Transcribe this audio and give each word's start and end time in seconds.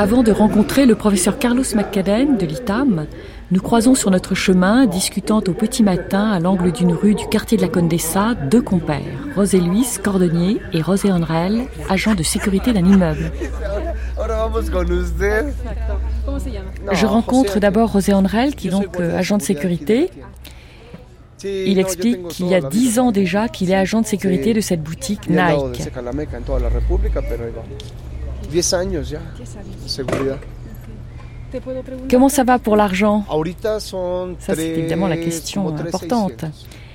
Avant 0.00 0.22
de 0.22 0.30
rencontrer 0.30 0.86
le 0.86 0.94
professeur 0.94 1.40
Carlos 1.40 1.64
McCaden 1.74 2.36
de 2.36 2.46
l'ITAM, 2.46 3.06
nous 3.50 3.60
croisons 3.60 3.96
sur 3.96 4.12
notre 4.12 4.36
chemin, 4.36 4.86
discutant 4.86 5.38
au 5.38 5.52
petit 5.54 5.82
matin 5.82 6.30
à 6.30 6.38
l'angle 6.38 6.70
d'une 6.70 6.92
rue 6.92 7.16
du 7.16 7.26
quartier 7.26 7.56
de 7.56 7.62
la 7.62 7.68
Condessa, 7.68 8.36
deux 8.48 8.62
compères, 8.62 9.02
Rosé 9.34 9.58
Luis, 9.58 9.98
cordonnier, 10.00 10.60
et 10.72 10.82
Rosé 10.82 11.10
Andrel, 11.10 11.66
agent 11.88 12.14
de 12.14 12.22
sécurité 12.22 12.72
d'un 12.72 12.84
immeuble. 12.84 13.32
Je 16.92 17.06
rencontre 17.06 17.58
d'abord 17.58 17.90
Rosé 17.90 18.12
Andrel, 18.14 18.54
qui 18.54 18.68
est 18.68 18.70
donc 18.70 19.00
euh, 19.00 19.18
agent 19.18 19.38
de 19.38 19.42
sécurité. 19.42 20.12
Il 21.42 21.80
explique 21.80 22.28
qu'il 22.28 22.46
y 22.46 22.54
a 22.54 22.60
dix 22.60 23.00
ans 23.00 23.10
déjà 23.10 23.48
qu'il 23.48 23.72
est 23.72 23.76
agent 23.76 24.02
de 24.02 24.06
sécurité 24.06 24.54
de 24.54 24.60
cette 24.60 24.80
boutique 24.80 25.28
Nike. 25.28 25.90
Comment 32.10 32.28
ça 32.28 32.44
va 32.44 32.58
pour 32.58 32.76
l'argent? 32.76 33.24
Ça, 34.38 34.54
c'est 34.54 34.68
évidemment 34.68 35.08
la 35.08 35.16
question 35.16 35.68
importante. 35.68 36.44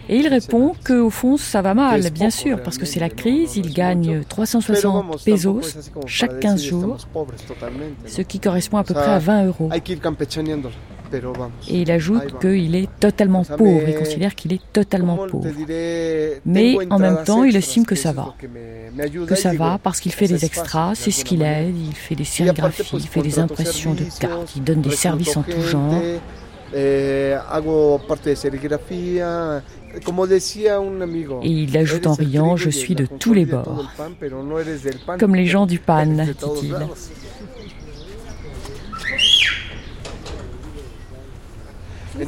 Et 0.09 0.17
il 0.17 0.27
répond 0.27 0.73
qu'au 0.85 1.09
fond, 1.09 1.37
ça 1.37 1.61
va 1.61 1.73
mal, 1.73 2.09
bien 2.11 2.29
sûr, 2.29 2.61
parce 2.61 2.77
que 2.77 2.85
c'est 2.85 2.99
la 2.99 3.09
crise. 3.09 3.55
Il 3.55 3.73
gagne 3.73 4.23
360 4.27 5.23
pesos 5.23 5.77
chaque 6.05 6.39
15 6.39 6.61
jours, 6.61 6.97
ce 8.05 8.21
qui 8.21 8.39
correspond 8.39 8.77
à 8.77 8.83
peu 8.83 8.93
près 8.93 9.11
à 9.11 9.19
20 9.19 9.45
euros. 9.45 9.69
Et 11.69 11.81
il 11.81 11.91
ajoute 11.91 12.39
qu'il 12.39 12.75
est 12.75 12.89
totalement 12.99 13.43
pauvre, 13.43 13.87
il 13.87 13.95
considère 13.95 14.35
qu'il 14.35 14.53
est 14.53 14.61
totalement 14.71 15.27
pauvre. 15.27 15.49
Mais 16.45 16.75
en 16.89 16.99
même 16.99 17.23
temps, 17.23 17.43
il 17.43 17.55
estime 17.55 17.85
que 17.85 17.95
ça 17.95 18.11
va. 18.11 18.33
Que 19.27 19.35
ça 19.35 19.53
va 19.53 19.79
parce 19.81 19.99
qu'il 19.99 20.11
fait 20.11 20.27
des 20.27 20.45
extras, 20.45 20.93
c'est 20.95 21.11
ce 21.11 21.23
qu'il 21.25 21.41
aide, 21.41 21.75
il 21.77 21.95
fait 21.95 22.15
des 22.15 22.23
sérigraphies, 22.25 22.97
il 22.97 23.07
fait 23.07 23.21
des 23.21 23.39
impressions 23.39 23.93
de 23.93 24.05
cartes, 24.19 24.53
il 24.55 24.63
donne 24.63 24.81
des 24.81 24.91
services 24.91 25.37
en 25.37 25.43
tout 25.43 25.61
genre. 25.61 25.93
Et 26.75 27.35
il 31.43 31.77
ajoute 31.77 32.07
en 32.07 32.13
riant, 32.13 32.57
je 32.57 32.69
suis 32.69 32.95
de 32.95 33.05
tous 33.05 33.33
les 33.33 33.45
bords. 33.45 33.91
Comme 35.19 35.35
les 35.35 35.45
gens 35.45 35.67
du 35.67 35.77
pan, 35.79 36.05
dit-il. 36.05 36.75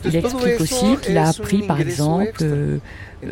Il 0.05 0.15
explique 0.15 0.61
aussi 0.61 0.97
qu'il 1.01 1.17
a 1.17 1.29
appris, 1.29 1.59
par 1.59 1.79
exemple, 1.79 2.37
euh, 2.41 2.77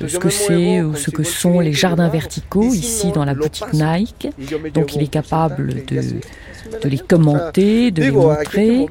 ce 0.08 0.18
que 0.18 0.30
c'est 0.30 0.82
ou 0.82 0.96
ce 0.96 1.12
que 1.12 1.23
sont 1.23 1.59
les 1.59 1.73
jardins 1.73 2.09
verticaux 2.09 2.73
ici 2.73 3.12
dans 3.12 3.26
la 3.26 3.34
boutique 3.34 3.73
Nike. 3.73 4.28
Donc 4.74 4.96
il 4.96 5.04
est 5.04 5.08
capable 5.08 5.86
de, 5.86 6.02
de 6.81 6.90
les 6.90 6.98
commenter, 6.98 7.92
de 7.92 8.04
les 8.04 8.12
montrer. 8.12 8.86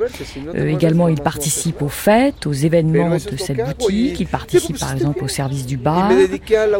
Euh, 0.54 0.68
également, 0.68 1.08
il 1.08 1.20
participe 1.20 1.82
aux 1.82 1.88
fêtes, 1.88 2.46
aux 2.46 2.52
événements 2.52 3.16
de 3.16 3.36
cette 3.36 3.64
boutique. 3.64 4.20
Il 4.20 4.26
participe 4.26 4.78
par 4.78 4.92
exemple 4.92 5.24
au 5.24 5.28
service 5.28 5.66
du 5.66 5.76
bar. 5.76 6.12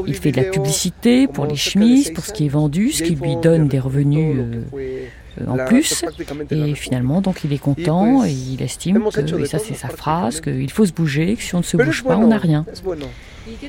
Il 0.06 0.14
fait 0.14 0.32
de 0.32 0.36
la 0.36 0.50
publicité 0.50 1.26
pour 1.26 1.46
les 1.46 1.56
chemises, 1.56 2.10
pour 2.10 2.24
ce 2.24 2.32
qui 2.32 2.46
est 2.46 2.50
vendu, 2.50 2.92
ce 2.92 3.02
qui 3.02 3.14
lui 3.14 3.36
donne 3.36 3.68
des 3.68 3.78
revenus. 3.78 4.36
Euh, 4.38 5.06
en 5.46 5.56
plus. 5.64 6.04
Et 6.50 6.74
finalement, 6.74 7.20
donc 7.20 7.44
il 7.44 7.52
est 7.52 7.58
content 7.58 8.24
et 8.24 8.32
il 8.32 8.62
estime 8.62 9.02
que, 9.12 9.40
et 9.40 9.46
ça 9.46 9.58
c'est 9.58 9.74
sa 9.74 9.88
phrase, 9.88 10.40
qu'il 10.40 10.70
faut 10.70 10.86
se 10.86 10.92
bouger, 10.92 11.36
que 11.36 11.42
si 11.42 11.54
on 11.54 11.58
ne 11.58 11.64
se 11.64 11.76
bouge 11.76 12.04
pas, 12.04 12.16
on 12.16 12.28
n'a 12.28 12.38
rien. 12.38 12.64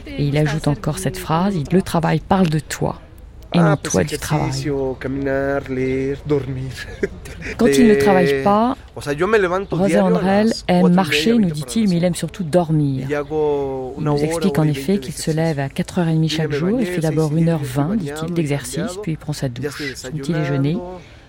Et 0.07 0.25
il 0.25 0.38
ajoute 0.38 0.68
encore 0.68 1.00
cette 1.00 1.18
phrase, 1.18 1.56
le 1.72 1.81
travail 1.81 2.19
parle 2.19 2.47
de 2.47 2.59
toi 2.59 3.00
et 3.53 3.59
non 3.59 3.78
toi 3.78 4.03
du 4.03 4.18
travail. 4.18 4.52
Quand 7.57 7.68
il 7.68 7.88
ne 7.88 7.96
travaille 7.96 8.44
pas, 8.44 8.78
José 9.72 10.00
Andrel 10.00 10.52
aime 10.68 10.94
marcher, 10.94 11.34
nous 11.34 11.50
dit-il, 11.50 11.90
mais 11.90 11.97
il 11.97 12.03
aime 12.03 12.16
surtout 12.16 12.44
dormir. 12.44 13.07
Il 13.09 14.03
nous 14.03 14.18
explique 14.18 14.57
en 14.57 14.63
effet 14.63 14.97
qu'il 14.97 15.13
se 15.13 15.31
lève 15.31 15.59
à 15.59 15.68
4h30 15.68 16.29
chaque 16.29 16.52
jour, 16.52 16.79
il 16.79 16.85
fait 16.85 17.02
d'abord 17.02 17.34
1h20, 17.34 17.97
dit-il, 17.97 18.34
d'exercice, 18.34 18.97
puis 19.02 19.13
il 19.13 19.18
prend 19.18 19.34
sa 19.34 19.50
douche, 19.50 19.96
son 19.96 20.12
petit 20.12 20.34
déjeuner, 20.34 20.78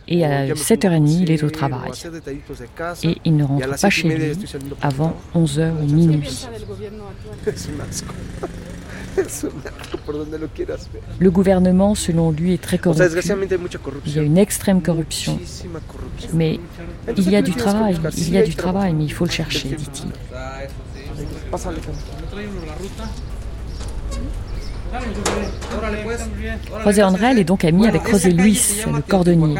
et 0.08 0.24
à 0.24 0.52
7h30, 0.54 1.22
il 1.22 1.30
est 1.30 1.42
au 1.42 1.50
travail. 1.50 1.90
Et 3.02 3.16
il 3.24 3.36
ne 3.36 3.44
rentre 3.44 3.80
pas 3.80 3.90
chez 3.90 4.08
lui 4.08 4.32
avant 4.82 5.16
11h 5.34 5.72
ou 5.82 5.86
minuit. 5.86 6.46
Le 11.20 11.30
gouvernement, 11.30 11.94
selon 11.94 12.32
lui, 12.32 12.54
est 12.54 12.60
très 12.60 12.78
corrompu. 12.78 13.04
Il 14.06 14.12
y 14.14 14.18
a 14.18 14.22
une 14.22 14.38
extrême 14.38 14.82
corruption. 14.82 15.38
Mais 16.32 16.58
il 17.16 17.30
y 17.30 17.36
a 17.36 17.42
du 17.42 17.52
travail, 17.52 17.96
il 18.16 18.30
y 18.30 18.38
a 18.38 18.42
du 18.42 18.54
travail, 18.54 18.92
mais 18.92 19.04
il 19.04 19.12
faut 19.12 19.24
le 19.24 19.30
chercher, 19.30 19.68
dit-il. 19.68 20.08
José 26.84 27.02
Andrel 27.02 27.38
est 27.38 27.44
donc 27.44 27.64
ami 27.64 27.86
avec 27.86 28.08
José 28.08 28.30
Luis, 28.30 28.84
le 28.92 29.00
cordonnier. 29.02 29.56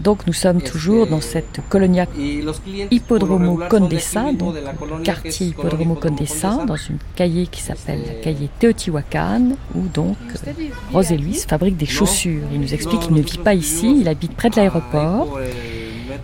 Donc 0.00 0.26
nous 0.26 0.32
sommes 0.32 0.62
toujours 0.62 1.06
dans 1.06 1.20
cette 1.20 1.60
colonia 1.68 2.06
Hippodromo 2.90 3.60
Condesa, 3.68 4.32
donc 4.32 4.54
quartier 5.04 5.48
Hippodromo 5.48 5.94
Condesa, 5.94 6.64
dans 6.66 6.76
une 6.76 6.96
cahier 7.14 7.46
qui 7.46 7.60
s'appelle 7.60 8.00
la 8.06 8.14
cahier 8.14 8.48
Teotihuacan, 8.58 9.56
où 9.74 9.82
donc 9.92 10.16
José 10.92 11.18
Luis 11.18 11.44
fabrique 11.46 11.76
des 11.76 11.86
chaussures. 11.86 12.44
Il 12.52 12.60
nous 12.60 12.72
explique 12.72 13.00
qu'il 13.00 13.14
ne 13.14 13.20
vit 13.20 13.38
pas 13.38 13.54
ici, 13.54 13.98
il 14.00 14.08
habite 14.08 14.34
près 14.34 14.48
de 14.48 14.56
l'aéroport. 14.56 15.38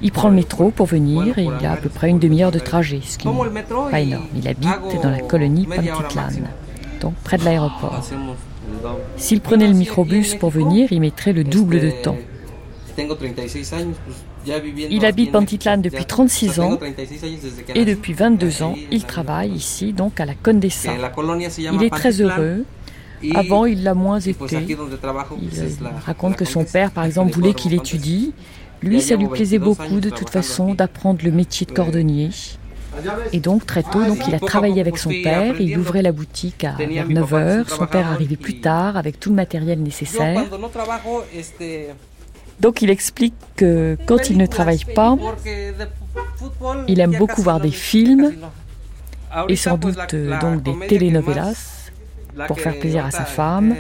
Il 0.07 0.13
prend 0.13 0.29
le 0.29 0.37
métro 0.37 0.71
pour 0.71 0.87
venir 0.87 1.37
et 1.37 1.43
il 1.43 1.67
a 1.67 1.73
à 1.73 1.77
peu 1.77 1.89
près 1.89 2.11
une 2.11 2.21
demi-heure 2.21 2.53
de 2.53 2.61
trajet, 2.61 3.01
ce 3.05 3.19
qui 3.19 3.27
n'est 3.27 3.35
pas 3.91 3.99
énorme. 3.99 4.27
Il 4.37 4.47
habite 4.47 5.03
dans 5.03 5.11
la 5.11 5.19
colonie 5.19 5.67
Pantitlan, 5.67 6.29
donc 7.01 7.15
près 7.25 7.39
de 7.39 7.45
l'aéroport. 7.45 8.07
S'il 9.17 9.41
prenait 9.41 9.67
le 9.67 9.75
microbus 9.75 10.37
pour 10.37 10.51
venir, 10.51 10.93
il 10.93 11.01
mettrait 11.01 11.33
le 11.33 11.43
double 11.43 11.81
de 11.81 11.91
temps. 11.91 12.17
Il 14.91 15.05
habite 15.05 15.33
Pantitlan 15.33 15.79
depuis 15.79 16.05
36 16.05 16.61
ans 16.61 16.79
et 17.75 17.85
depuis 17.85 18.13
22 18.13 18.63
ans, 18.63 18.77
il 18.93 19.03
travaille 19.03 19.51
ici, 19.51 19.93
donc 19.93 20.21
à 20.21 20.25
la 20.25 20.35
Condesa. 20.35 20.93
Il 21.73 21.83
est 21.83 21.91
très 21.91 22.21
heureux. 22.21 22.65
Avant, 23.35 23.65
il 23.65 23.83
l'a 23.83 23.95
moins 23.95 24.21
été. 24.21 24.59
Il 24.69 24.77
raconte 26.05 26.37
que 26.37 26.45
son 26.45 26.63
père, 26.63 26.93
par 26.93 27.05
exemple, 27.05 27.33
voulait 27.33 27.55
qu'il 27.55 27.75
étudie. 27.75 28.35
Lui, 28.83 29.01
ça 29.01 29.17
lui 29.17 29.29
plaisait 29.29 29.59
beaucoup, 29.59 30.01
de 30.01 30.11
toute 30.11 30.31
façon, 30.31 30.75
d'apprendre 30.75 31.21
le 31.25 31.31
métier 31.31 31.67
de 31.67 31.73
cordonnier. 31.73 32.31
Et 33.33 33.41
donc 33.41 33.67
très 33.67 33.83
tôt, 33.83 34.03
donc 34.05 34.27
il 34.27 34.35
a 34.35 34.41
travaillé 34.41 34.81
avec 34.81 34.97
son 34.97 35.11
père, 35.11 35.61
il 35.61 35.79
ouvrait 35.79 36.03
la 36.03 36.13
boutique 36.13 36.65
à 36.65 36.77
9h, 36.77 37.69
son 37.69 37.87
père 37.87 38.07
arrivait 38.07 38.37
plus 38.37 38.61
tard 38.61 38.97
avec 38.97 39.21
tout 39.21 39.31
le 39.31 39.37
matériel 39.37 39.83
nécessaire. 39.83 40.45
Donc 42.59 42.81
il 42.81 42.89
explique 42.89 43.35
que 43.55 43.99
quand 44.07 44.31
il 44.31 44.39
ne 44.39 44.47
travaille 44.47 44.85
pas, 44.95 45.17
il 46.89 47.01
aime 47.01 47.17
beaucoup 47.19 47.43
voir 47.43 47.61
des 47.61 47.71
films 47.71 48.33
et 49.49 49.57
sans 49.57 49.77
doute 49.77 50.15
donc 50.41 50.63
des 50.63 50.87
telenovelas 50.87 51.91
pour 52.47 52.59
faire 52.59 52.79
plaisir 52.79 53.05
à 53.05 53.11
sa 53.11 53.25
femme. 53.25 53.77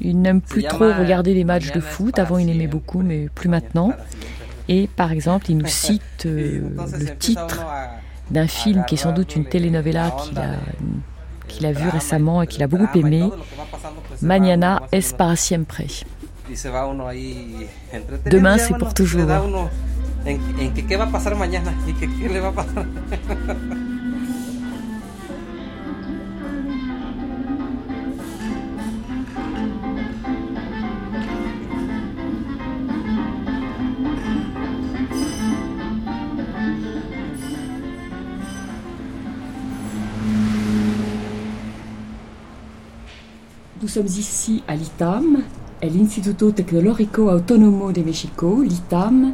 Il 0.00 0.20
n'aime 0.20 0.40
plus 0.40 0.62
trop 0.62 0.92
regarder 0.92 1.34
les 1.34 1.44
matchs 1.44 1.72
de 1.72 1.80
foot, 1.80 2.18
avant 2.18 2.38
il 2.38 2.48
aimait 2.48 2.66
beaucoup 2.66 3.02
mais 3.02 3.28
plus 3.34 3.48
maintenant. 3.48 3.92
Et 4.68 4.88
par 4.88 5.12
exemple, 5.12 5.50
il 5.50 5.58
nous 5.58 5.66
cite 5.66 6.26
euh, 6.26 6.60
le 6.98 7.16
titre 7.16 7.64
d'un 8.30 8.46
film 8.46 8.84
qui 8.86 8.94
est 8.94 8.98
sans 8.98 9.12
doute 9.12 9.34
une 9.34 9.44
telenovela 9.44 10.14
qu'il 11.48 11.66
a, 11.66 11.72
vu 11.72 11.88
récemment 11.88 12.42
et 12.42 12.46
qu'il 12.46 12.62
a 12.62 12.68
beaucoup 12.68 12.86
aimé, 12.96 13.28
Mañana 14.22 14.82
es 14.92 15.12
para 15.16 15.34
siempre. 15.34 15.82
Demain, 18.26 18.58
c'est 18.58 18.76
pour 18.76 18.92
toujours. 18.92 19.26
Nous 43.82 43.88
sommes 43.88 44.04
ici 44.04 44.62
à 44.68 44.76
l'ITAM, 44.76 45.38
l'Instituto 45.82 46.50
Tecnológico 46.50 47.30
Autónomo 47.30 47.92
de 47.92 48.02
México, 48.02 48.60
l'ITAM, 48.60 49.32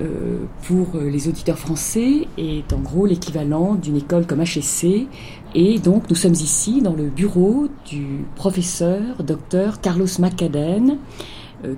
euh, 0.00 0.44
pour 0.68 1.00
les 1.00 1.26
auditeurs 1.26 1.58
français, 1.58 2.28
est 2.38 2.72
en 2.72 2.78
gros 2.78 3.06
l'équivalent 3.06 3.74
d'une 3.74 3.96
école 3.96 4.24
comme 4.24 4.40
HSC. 4.40 5.08
Et 5.56 5.80
donc 5.80 6.08
nous 6.10 6.14
sommes 6.14 6.34
ici 6.34 6.80
dans 6.80 6.94
le 6.94 7.08
bureau 7.08 7.66
du 7.90 8.24
professeur 8.36 9.24
Dr 9.24 9.80
Carlos 9.82 10.06
Macaden, 10.20 10.98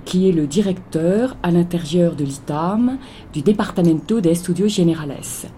qui 0.05 0.29
est 0.29 0.31
le 0.31 0.45
directeur 0.45 1.35
à 1.41 1.49
l'intérieur 1.49 2.15
de 2.15 2.23
l'ITAM 2.23 2.99
du 3.33 3.41
Departamento 3.41 4.21
de 4.21 4.29
Estudios 4.29 4.67
Generales. 4.67 5.49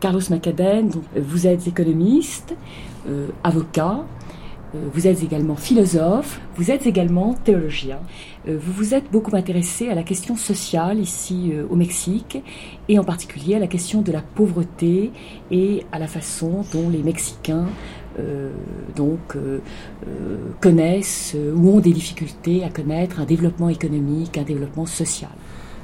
Carlos 0.00 0.22
Macaden, 0.30 0.88
vous 1.14 1.46
êtes 1.46 1.68
économiste, 1.68 2.54
avocat, 3.42 3.98
euh, 3.98 4.23
vous 4.92 5.06
êtes 5.06 5.22
également 5.22 5.56
philosophe, 5.56 6.40
vous 6.56 6.70
êtes 6.70 6.86
également 6.86 7.34
théologien. 7.34 7.98
Euh, 8.48 8.58
vous 8.60 8.72
vous 8.72 8.94
êtes 8.94 9.10
beaucoup 9.10 9.34
intéressé 9.36 9.88
à 9.88 9.94
la 9.94 10.02
question 10.02 10.36
sociale 10.36 10.98
ici 10.98 11.52
euh, 11.52 11.66
au 11.70 11.76
Mexique 11.76 12.38
et 12.88 12.98
en 12.98 13.04
particulier 13.04 13.54
à 13.54 13.58
la 13.58 13.66
question 13.66 14.02
de 14.02 14.12
la 14.12 14.20
pauvreté 14.20 15.12
et 15.50 15.84
à 15.92 15.98
la 15.98 16.06
façon 16.06 16.64
dont 16.72 16.88
les 16.90 17.02
Mexicains 17.02 17.66
donc 18.94 19.36
connaissent 20.60 21.34
ou 21.56 21.70
ont 21.70 21.80
des 21.80 21.92
difficultés 21.92 22.62
à 22.62 22.68
connaître 22.68 23.18
un 23.18 23.24
développement 23.24 23.68
économique, 23.68 24.38
un 24.38 24.44
développement 24.44 24.86
social. 24.86 25.32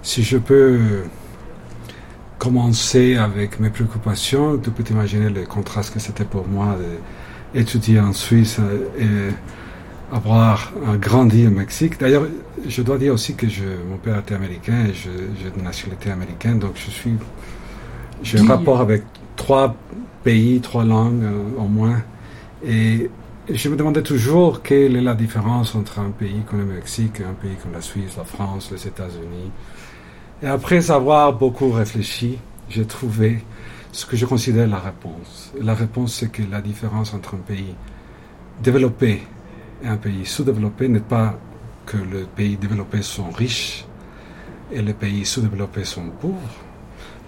Si 0.02 0.22
je 0.22 0.38
peux 0.38 0.78
commencer 2.38 3.16
avec 3.16 3.58
mes 3.58 3.70
préoccupations, 3.70 4.58
tu 4.58 4.70
peux 4.70 4.84
t'imaginer 4.84 5.28
le 5.28 5.44
contraste 5.44 5.92
que 5.92 5.98
c'était 5.98 6.24
pour 6.24 6.46
moi 6.46 6.78
étudier 7.54 8.00
en 8.00 8.12
Suisse 8.12 8.58
et 8.98 9.04
avoir 10.12 10.72
grandi 11.00 11.46
au 11.46 11.50
Mexique. 11.50 11.98
D'ailleurs, 11.98 12.26
je 12.66 12.82
dois 12.82 12.98
dire 12.98 13.14
aussi 13.14 13.34
que 13.34 13.48
je, 13.48 13.64
mon 13.88 13.96
père 13.96 14.18
était 14.18 14.34
américain 14.34 14.86
et 14.86 14.94
j'ai 14.94 15.50
de 15.50 15.62
nationalité 15.62 16.10
américaine, 16.10 16.58
donc 16.58 16.72
je 16.74 16.90
suis, 16.90 17.14
j'ai 18.22 18.38
un 18.38 18.46
rapport 18.46 18.80
avec 18.80 19.02
trois 19.36 19.76
pays, 20.24 20.60
trois 20.60 20.84
langues 20.84 21.24
euh, 21.24 21.62
au 21.62 21.68
moins. 21.68 22.02
Et 22.66 23.10
je 23.48 23.68
me 23.68 23.76
demandais 23.76 24.02
toujours 24.02 24.62
quelle 24.62 24.96
est 24.96 25.00
la 25.00 25.14
différence 25.14 25.74
entre 25.74 25.98
un 25.98 26.10
pays 26.10 26.42
comme 26.48 26.60
le 26.60 26.74
Mexique 26.74 27.20
et 27.20 27.24
un 27.24 27.32
pays 27.32 27.56
comme 27.62 27.72
la 27.72 27.80
Suisse, 27.80 28.16
la 28.16 28.24
France, 28.24 28.70
les 28.70 28.86
États-Unis. 28.86 29.50
Et 30.42 30.46
après 30.46 30.90
avoir 30.90 31.32
beaucoup 31.32 31.70
réfléchi, 31.70 32.38
j'ai 32.68 32.84
trouvé 32.84 33.42
ce 33.92 34.06
que 34.06 34.16
je 34.16 34.26
considère 34.26 34.68
la 34.68 34.78
réponse. 34.78 35.52
La 35.60 35.74
réponse, 35.74 36.14
c'est 36.14 36.30
que 36.30 36.42
la 36.50 36.60
différence 36.60 37.12
entre 37.14 37.34
un 37.34 37.38
pays 37.38 37.74
développé 38.62 39.22
et 39.82 39.86
un 39.86 39.96
pays 39.96 40.26
sous-développé 40.26 40.88
n'est 40.88 41.00
pas 41.00 41.38
que 41.86 41.96
le 41.96 42.24
pays 42.24 42.56
développé 42.56 43.02
sont 43.02 43.30
riches 43.30 43.84
et 44.72 44.82
les 44.82 44.94
pays 44.94 45.24
sous-développés 45.24 45.84
sont 45.84 46.08
pauvres. 46.20 46.36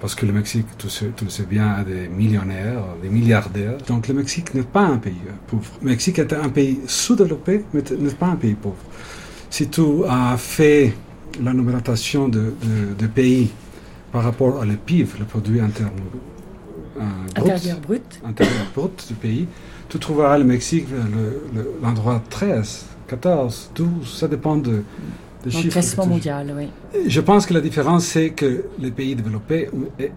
Parce 0.01 0.17
que 0.17 0.27
le 0.27 0.33
Mexique, 0.33 0.67
tout 0.79 0.89
le 1.25 1.31
sais 1.31 1.45
bien, 1.45 1.75
a 1.75 1.85
des 1.85 2.09
millionnaires, 2.09 2.83
des 3.01 3.09
milliardaires. 3.09 3.79
Donc 3.87 4.09
le 4.09 4.15
Mexique 4.15 4.53
n'est 4.53 4.63
pas 4.63 4.83
un 4.83 4.99
pays 4.99 5.21
pauvre. 5.47 5.71
Le 5.81 5.91
Mexique 5.91 6.19
est 6.19 6.33
un 6.33 6.49
pays 6.49 6.81
sous-développé, 6.87 7.65
mais 7.73 7.83
n'est 7.99 8.11
pas 8.11 8.27
un 8.27 8.37
pays 8.37 8.55
pauvre. 8.55 8.83
Si 9.49 9.69
tu 9.69 10.05
as 10.09 10.37
fait 10.39 10.95
la 11.41 11.53
numérotation 11.53 12.29
de, 12.29 12.53
pays 13.15 13.51
par 14.11 14.25
rapport 14.25 14.61
à 14.61 14.65
le 14.65 14.75
PIB, 14.75 15.09
le 15.19 15.25
produit 15.25 15.61
interne 15.61 15.93
intérieur 17.37 17.79
brut, 17.81 18.21
intérieur 18.25 18.67
brut 18.75 19.07
du 19.09 19.15
pays, 19.15 19.47
tu 19.89 19.99
trouveras 19.99 20.39
le 20.39 20.45
Mexique 20.45 20.87
l'endroit 21.83 22.23
13, 22.31 22.87
14, 23.09 23.71
12, 23.75 24.19
ça 24.19 24.29
dépend 24.29 24.57
de, 24.57 24.83
de 25.45 25.51
chiffres. 25.51 25.73
classement 25.73 26.07
mondial, 26.07 26.55
oui. 26.57 26.69
Je 27.07 27.21
pense 27.21 27.47
que 27.47 27.55
la 27.55 27.61
différence, 27.61 28.07
c'est 28.07 28.31
que 28.31 28.65
les 28.79 28.91
pays 28.91 29.15
développés 29.15 29.69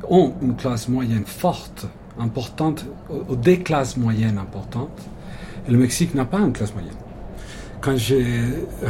ont 0.10 0.33
une 0.42 0.56
classe 0.56 0.88
moyenne 0.88 1.25
forte, 1.25 1.88
importante, 2.19 2.86
ou 3.30 3.36
des 3.36 3.60
classes 3.60 3.98
moyennes 3.98 4.38
importantes, 4.38 5.01
et 5.68 5.72
le 5.72 5.77
Mexique 5.77 6.13
n'a 6.16 6.25
pas 6.25 6.39
une 6.39 6.54
classe 6.54 6.74
moyenne. 6.74 6.94
Quand 7.81 7.98
je 7.98 8.16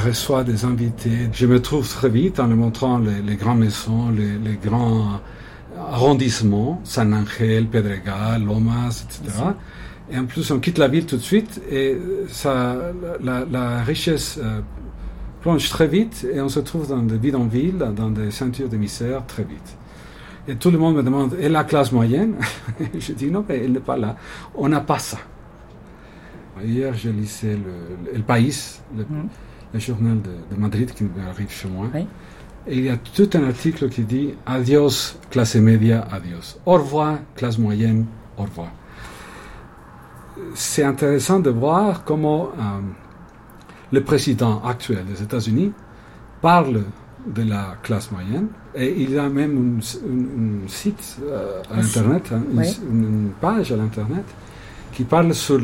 reçois 0.06 0.44
des 0.44 0.64
invités, 0.64 1.30
je 1.34 1.46
me 1.46 1.62
trouve 1.62 1.88
très 1.88 2.10
vite 2.10 2.40
en 2.40 2.48
leur 2.48 2.58
montrant 2.58 3.00
les, 3.00 3.22
les 3.22 3.36
grandes 3.36 3.60
maisons, 3.60 4.10
les, 4.10 4.38
les, 4.38 4.56
grands 4.56 5.20
arrondissement, 5.92 6.82
San 6.84 7.14
Angel, 7.14 7.68
Pedregal, 7.68 8.44
Lomas, 8.44 9.06
etc. 9.06 9.44
Et 10.12 10.18
en 10.18 10.26
plus, 10.26 10.52
on 10.52 10.60
quitte 10.60 10.78
la 10.78 10.88
ville 10.88 11.06
tout 11.06 11.18
de 11.18 11.22
suite 11.22 11.62
et 11.72 11.98
ça, 12.28 12.78
la, 13.22 13.84
richesse 13.84 14.40
euh, 14.42 14.62
plonge 15.42 15.70
très 15.70 15.88
vite 15.88 16.28
et 16.32 16.42
on 16.42 16.50
se 16.50 16.60
trouve 16.60 16.88
dans 16.88 17.02
des 17.02 17.18
bidonvilles, 17.18 17.76
dans 17.96 18.10
des 18.10 18.32
ceintures 18.32 18.70
d'émissaires 18.70 19.26
très 19.26 19.44
vite. 19.44 19.78
Et 20.48 20.56
tout 20.56 20.70
le 20.70 20.78
monde 20.78 20.96
me 20.96 21.04
demande, 21.04 21.36
et 21.40 21.50
la 21.50 21.64
classe 21.64 21.92
moyenne? 21.92 22.36
Je 23.00 23.14
dis 23.14 23.32
non, 23.32 23.44
mais 23.48 23.64
elle 23.64 23.72
n'est 23.72 23.80
pas 23.80 23.98
là. 23.98 24.16
On 24.54 24.70
n'a 24.70 24.82
pas 24.82 25.00
ça. 25.00 25.18
Hier, 26.64 26.94
je 26.94 27.10
lisais 27.10 27.58
le, 27.58 28.14
le 28.16 28.24
País, 28.24 28.80
le, 28.96 29.04
mm. 29.04 29.80
journal 29.80 30.22
de, 30.22 30.56
Madrid 30.58 30.90
qui 30.94 31.04
arrive 31.30 31.52
chez 31.52 31.68
moi. 31.68 31.90
Et 32.68 32.78
il 32.78 32.84
y 32.86 32.90
a 32.90 32.98
tout 32.98 33.30
un 33.36 33.44
article 33.44 33.90
qui 33.90 34.02
dit 34.04 34.34
Adios, 34.46 35.18
classe 35.30 35.56
média, 35.56 36.08
adios. 36.12 36.58
Au 36.66 36.74
revoir, 36.74 37.20
classe 37.36 37.60
moyenne, 37.60 38.06
au 38.38 38.44
revoir. 38.44 38.70
C'est 40.56 40.84
intéressant 40.84 41.40
de 41.40 41.52
voir 41.52 42.04
comment 42.04 42.50
euh, 42.50 42.80
le 43.92 44.04
président 44.04 44.64
actuel 44.64 45.06
des 45.06 45.22
États-Unis 45.22 45.72
parle 46.42 46.84
de 47.28 47.44
la 47.44 47.78
classe 47.82 48.12
moyenne 48.12 48.48
et 48.76 49.02
il 49.02 49.18
a 49.18 49.30
même 49.30 49.80
un 49.80 50.68
site 50.68 51.18
euh, 51.24 51.62
à 51.72 51.78
l'internet, 51.78 52.32
une, 52.92 53.32
page 53.42 53.72
à 53.72 53.76
l'internet 53.76 54.26
qui 54.92 55.04
parle 55.04 55.34
sur 55.34 55.60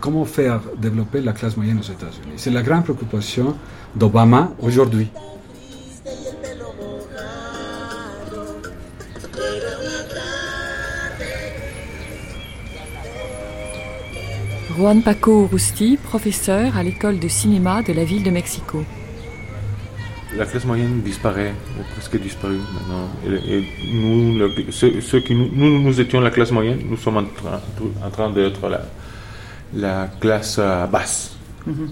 comment 0.00 0.24
faire 0.24 0.60
développer 0.78 1.20
la 1.20 1.32
classe 1.32 1.56
moyenne 1.56 1.78
aux 1.78 1.92
États-Unis. 1.92 2.34
C'est 2.36 2.50
la 2.50 2.62
grande 2.62 2.84
préoccupation 2.84 3.56
d'Obama 3.94 4.52
aujourd'hui. 4.60 5.08
Juan 14.76 15.02
Paco 15.02 15.46
Rusti, 15.46 15.98
professeur 16.02 16.76
à 16.76 16.82
l'école 16.82 17.18
de 17.18 17.28
cinéma 17.28 17.82
de 17.82 17.92
la 17.92 18.04
ville 18.04 18.22
de 18.22 18.30
Mexico. 18.30 18.84
La 20.34 20.46
classe 20.46 20.64
moyenne 20.64 21.02
disparaît, 21.02 21.52
presque 21.94 22.18
disparu 22.18 22.56
maintenant. 22.72 23.08
Et, 23.26 23.64
nous, 23.92 24.38
ceux, 24.70 25.20
qui 25.20 25.34
nous, 25.34 25.80
nous, 25.80 26.00
étions 26.00 26.20
la 26.20 26.30
classe 26.30 26.50
moyenne, 26.52 26.80
nous 26.88 26.96
sommes 26.96 27.18
en 27.18 27.24
train, 27.24 27.60
en 28.02 28.10
train 28.10 28.30
d'être 28.30 28.66
la, 28.68 28.82
la 29.74 30.08
classe 30.20 30.56
euh, 30.58 30.86
basse. 30.86 31.36
Mhm. 31.66 31.90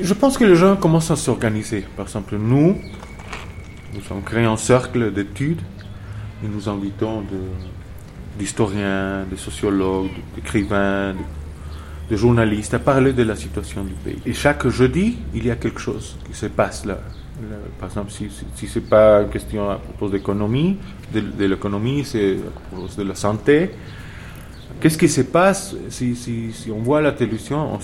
Je 0.00 0.14
pense 0.14 0.38
que 0.38 0.44
les 0.44 0.56
gens 0.56 0.76
commencent 0.76 1.10
à 1.10 1.16
s'organiser. 1.16 1.84
Par 1.96 2.06
exemple, 2.06 2.36
nous, 2.36 2.76
nous 3.92 4.00
sommes 4.00 4.22
créés 4.22 4.46
un 4.46 4.56
cercle 4.56 5.12
d'études 5.12 5.60
et 6.42 6.48
nous 6.48 6.68
invitons 6.68 7.20
de 7.20 7.38
d'historiens, 8.38 9.24
de 9.30 9.36
sociologues, 9.36 10.10
d'écrivains, 10.34 11.14
de, 12.10 12.16
journalistes 12.16 12.74
à 12.74 12.78
parler 12.78 13.12
de 13.12 13.22
la 13.22 13.36
situation 13.36 13.82
du 13.82 13.94
pays. 13.94 14.18
Et 14.26 14.32
chaque 14.32 14.68
jeudi, 14.68 15.18
il 15.34 15.46
y 15.46 15.50
a 15.50 15.56
quelque 15.56 15.80
chose 15.80 16.16
qui 16.26 16.36
se 16.36 16.46
passe 16.46 16.84
là. 16.84 16.98
Par 17.80 17.88
exemple, 17.88 18.12
si, 18.12 18.28
si, 18.54 18.68
ce 18.68 18.78
n'est 18.78 18.84
pas 18.84 19.22
une 19.22 19.30
question 19.30 19.68
à 19.68 19.76
propos 19.76 20.08
d'économie, 20.08 20.76
de, 21.12 21.44
l'économie, 21.44 22.04
c'est 22.04 22.36
à 22.36 22.60
propos 22.70 22.88
de 22.96 23.02
la 23.02 23.14
santé. 23.14 23.70
Qu'est-ce 24.80 24.98
qui 24.98 25.08
se 25.08 25.22
passe 25.22 25.74
si 25.88 26.70
on 26.70 26.80
voit 26.80 27.00
la 27.00 27.12
télévision, 27.12 27.78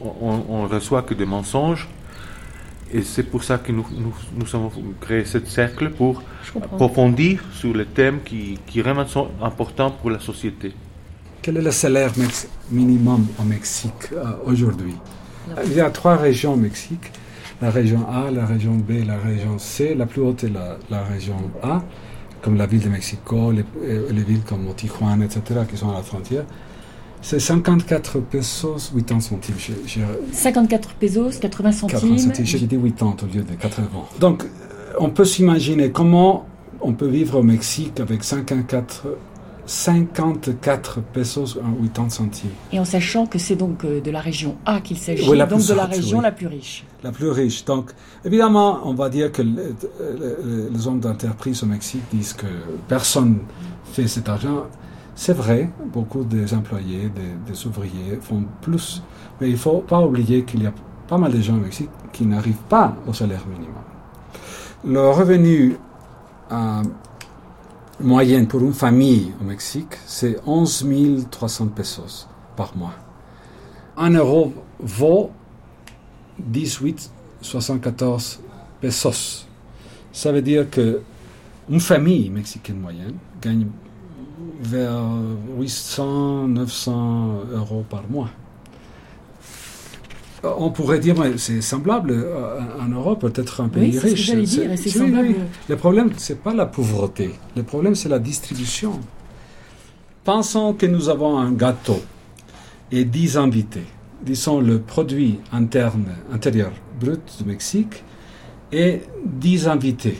on, 0.00 0.14
on, 0.20 0.44
on 0.48 0.66
reçoit 0.66 1.02
que 1.02 1.14
des 1.14 1.26
mensonges 1.26 1.88
et 2.92 3.02
c'est 3.02 3.24
pour 3.24 3.42
ça 3.44 3.58
que 3.58 3.72
nous, 3.72 3.84
nous, 3.96 4.14
nous 4.36 4.54
avons 4.54 4.70
créé 5.00 5.24
ce 5.24 5.38
cercle 5.44 5.90
pour 5.90 6.22
approfondir 6.62 7.42
sur 7.52 7.74
les 7.74 7.86
thèmes 7.86 8.20
qui, 8.24 8.58
qui 8.66 8.80
vraiment 8.80 9.06
sont 9.06 9.28
importants 9.42 9.90
pour 9.90 10.10
la 10.10 10.20
société. 10.20 10.72
Quel 11.42 11.56
est 11.58 11.62
le 11.62 11.70
salaire 11.70 12.12
minimum 12.70 13.26
au 13.40 13.44
Mexique 13.44 14.12
euh, 14.12 14.24
aujourd'hui? 14.44 14.94
Il 15.64 15.74
y 15.74 15.80
a 15.80 15.90
trois 15.90 16.16
régions 16.16 16.54
au 16.54 16.56
Mexique. 16.56 17.12
La 17.62 17.70
région 17.70 18.06
A, 18.08 18.30
la 18.30 18.44
région 18.44 18.74
B, 18.74 19.04
la 19.06 19.16
région 19.18 19.58
C. 19.58 19.94
La 19.94 20.06
plus 20.06 20.20
haute 20.20 20.44
est 20.44 20.50
la, 20.50 20.76
la 20.90 21.04
région 21.04 21.36
A, 21.62 21.82
comme 22.42 22.56
la 22.56 22.66
ville 22.66 22.82
de 22.82 22.88
Mexico, 22.88 23.52
les, 23.52 23.64
euh, 23.82 24.08
les 24.10 24.22
villes 24.22 24.42
comme 24.42 24.66
Tijuana, 24.74 25.24
etc., 25.24 25.60
qui 25.68 25.76
sont 25.76 25.90
à 25.90 25.94
la 25.94 26.02
frontière. 26.02 26.44
C'est 27.22 27.40
54 27.40 28.20
pesos 28.20 28.92
80 28.94 29.20
centimes. 29.20 29.54
54 30.32 30.94
pesos 30.94 31.38
80 31.38 31.72
centimes. 31.72 31.98
80 31.98 32.18
centimes. 32.18 32.46
J'ai 32.46 32.58
dit 32.58 32.78
80 32.78 33.16
au 33.22 33.34
lieu 33.34 33.42
de 33.42 33.54
80. 33.54 33.88
Donc, 34.20 34.44
euh, 34.44 34.46
on 34.98 35.10
peut 35.10 35.24
s'imaginer 35.24 35.90
comment 35.90 36.46
on 36.80 36.92
peut 36.92 37.08
vivre 37.08 37.40
au 37.40 37.42
Mexique 37.42 38.00
avec 38.00 38.22
54 38.22 39.06
54 39.66 41.00
pesos 41.12 41.58
80 41.94 42.08
centimes. 42.10 42.50
Et 42.72 42.78
en 42.78 42.84
sachant 42.84 43.26
que 43.26 43.38
c'est 43.38 43.56
donc 43.56 43.84
euh, 43.84 44.00
de 44.00 44.10
la 44.10 44.20
région 44.20 44.56
A 44.64 44.80
qu'il 44.80 44.96
s'agit, 44.96 45.26
donc 45.26 45.36
de 45.36 45.74
la 45.74 45.86
région 45.86 46.20
la 46.20 46.32
plus 46.32 46.46
riche. 46.46 46.84
La 47.02 47.10
plus 47.10 47.30
riche. 47.30 47.64
Donc, 47.64 47.90
évidemment, 48.24 48.80
on 48.84 48.94
va 48.94 49.08
dire 49.08 49.32
que 49.32 49.42
les, 49.42 50.86
hommes 50.86 51.00
d'entreprise 51.00 51.62
au 51.62 51.66
Mexique 51.66 52.02
disent 52.12 52.32
que 52.32 52.46
personne 52.88 53.38
fait 53.92 54.06
cet 54.06 54.28
argent 54.28 54.66
C'est 55.18 55.32
vrai, 55.32 55.70
beaucoup 55.94 56.24
des 56.24 56.52
employés, 56.52 57.10
des, 57.46 57.66
ouvriers 57.66 58.18
font 58.20 58.44
plus, 58.60 59.02
mais 59.40 59.48
il 59.48 59.54
ne 59.54 59.58
faut 59.58 59.78
pas 59.78 60.02
oublier 60.02 60.44
qu'il 60.44 60.62
y 60.62 60.66
a 60.66 60.74
pas 61.08 61.16
mal 61.16 61.32
de 61.32 61.40
gens 61.40 61.54
au 61.54 61.60
Mexique 61.60 61.88
qui 62.12 62.26
n'arrivent 62.26 62.62
pas 62.68 62.94
au 63.06 63.14
salaire 63.14 63.46
minimum. 63.48 63.82
Le 64.84 65.08
revenu 65.08 65.78
euh, 66.52 66.82
moyen 67.98 68.44
pour 68.44 68.60
une 68.60 68.74
famille 68.74 69.32
au 69.40 69.44
Mexique, 69.44 69.96
c'est 70.04 70.36
11 70.46 71.28
300 71.30 71.68
pesos 71.68 72.28
par 72.54 72.76
mois. 72.76 72.92
Un 73.96 74.10
euro 74.10 74.52
vaut 74.78 75.30
18,74 76.52 78.38
pesos. 78.82 79.46
Ça 80.12 80.30
veut 80.30 80.42
dire 80.42 80.68
que 80.68 81.00
une 81.70 81.80
famille 81.80 82.28
mexicaine 82.28 82.78
moyenne 82.78 83.16
gagne 83.40 83.66
vers 84.60 85.02
800, 85.58 86.48
900 86.48 87.40
euros 87.52 87.84
par 87.88 88.04
mois. 88.08 88.30
On 90.44 90.70
pourrait 90.70 91.00
dire, 91.00 91.14
que 91.16 91.38
c'est 91.38 91.60
semblable 91.60 92.24
en 92.78 92.88
Europe, 92.88 93.20
peut-être 93.20 93.62
un 93.62 93.68
pays 93.68 93.98
riche. 93.98 94.30
Le 94.32 95.76
problème, 95.76 96.10
ce 96.16 96.32
n'est 96.32 96.38
pas 96.38 96.54
la 96.54 96.66
pauvreté. 96.66 97.34
Le 97.56 97.62
problème, 97.62 97.94
c'est 97.94 98.08
la 98.08 98.18
distribution. 98.18 99.00
Pensons 100.24 100.74
que 100.74 100.86
nous 100.86 101.08
avons 101.08 101.38
un 101.38 101.52
gâteau 101.52 102.02
et 102.90 103.04
10 103.04 103.38
invités. 103.38 103.86
Disons 104.22 104.60
le 104.60 104.80
produit 104.80 105.38
interne, 105.52 106.06
intérieur 106.32 106.72
brut 107.00 107.20
du 107.38 107.44
Mexique 107.44 108.02
et 108.72 109.02
10 109.24 109.68
invités. 109.68 110.18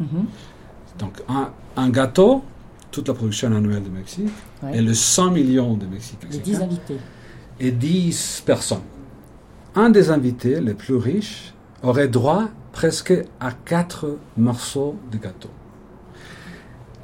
Mhm. 0.00 0.26
Donc 0.98 1.22
un, 1.76 1.90
gâteau, 1.90 2.42
toute 2.96 3.08
la 3.08 3.14
production 3.14 3.54
annuelle 3.54 3.82
du 3.82 3.90
Mexique, 3.90 4.30
et 4.72 4.80
le 4.80 4.94
100 4.94 5.30
millions 5.32 5.74
de 5.74 5.84
Mexicains. 5.84 6.28
Et 6.32 6.38
10 6.38 6.62
invités. 6.62 6.96
Et 7.60 7.70
10 7.70 8.42
personnes. 8.46 8.88
Un 9.74 9.90
des 9.90 10.10
invités, 10.10 10.62
les 10.62 10.72
plus 10.72 10.96
riches, 10.96 11.52
aurait 11.82 12.08
droit 12.08 12.44
presque 12.72 13.12
à 13.38 13.52
4 13.52 14.16
morceaux 14.38 14.96
de 15.12 15.18
gâteau. 15.18 15.50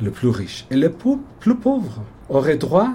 Le 0.01 0.11
plus 0.11 0.29
riche. 0.29 0.65
Et 0.71 0.77
le 0.77 0.91
plus, 0.91 1.19
pauvre 1.57 2.03
aurait 2.31 2.57
droit 2.57 2.89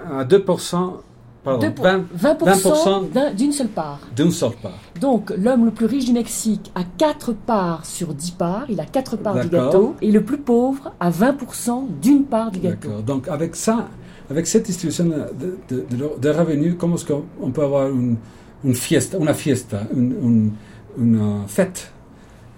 à 0.00 0.24
2% 0.24 1.00
20%, 1.44 3.34
d'une 3.34 3.52
seule 3.52 3.68
part. 3.68 3.98
D'une 4.16 4.30
seule 4.30 4.52
part. 4.52 4.78
Donc, 5.02 5.32
l'homme 5.36 5.64
le 5.64 5.72
plus 5.72 5.86
riche 5.86 6.04
du 6.04 6.12
Mexique 6.12 6.70
a 6.76 6.84
4 6.84 7.32
parts 7.32 7.84
sur 7.84 8.14
10 8.14 8.30
parts, 8.30 8.66
il 8.68 8.78
a 8.78 8.84
4 8.84 9.16
parts 9.16 9.40
du 9.40 9.48
gâteau, 9.48 9.96
et 10.00 10.12
le 10.12 10.22
plus 10.22 10.38
pauvre 10.38 10.92
a 11.00 11.10
20% 11.10 11.86
d'une 12.00 12.22
part 12.22 12.52
du 12.52 12.60
gâteau. 12.60 13.02
Donc, 13.04 13.26
avec 13.26 13.56
ça, 13.56 13.88
avec 14.30 14.46
cette 14.46 14.66
distribution 14.66 15.06
de, 15.06 15.58
de, 15.68 16.28
revenus, 16.28 16.76
comment 16.78 16.94
est-ce 16.94 17.06
qu'on 17.06 17.50
peut 17.50 17.64
avoir 17.64 17.88
une, 17.88 18.16
une 18.64 18.76
fiesta, 18.76 19.18
une 19.18 19.34
fiesta, 19.34 19.82
une, 19.92 20.52
une, 20.96 21.20
euh, 21.20 21.46
fête, 21.48 21.92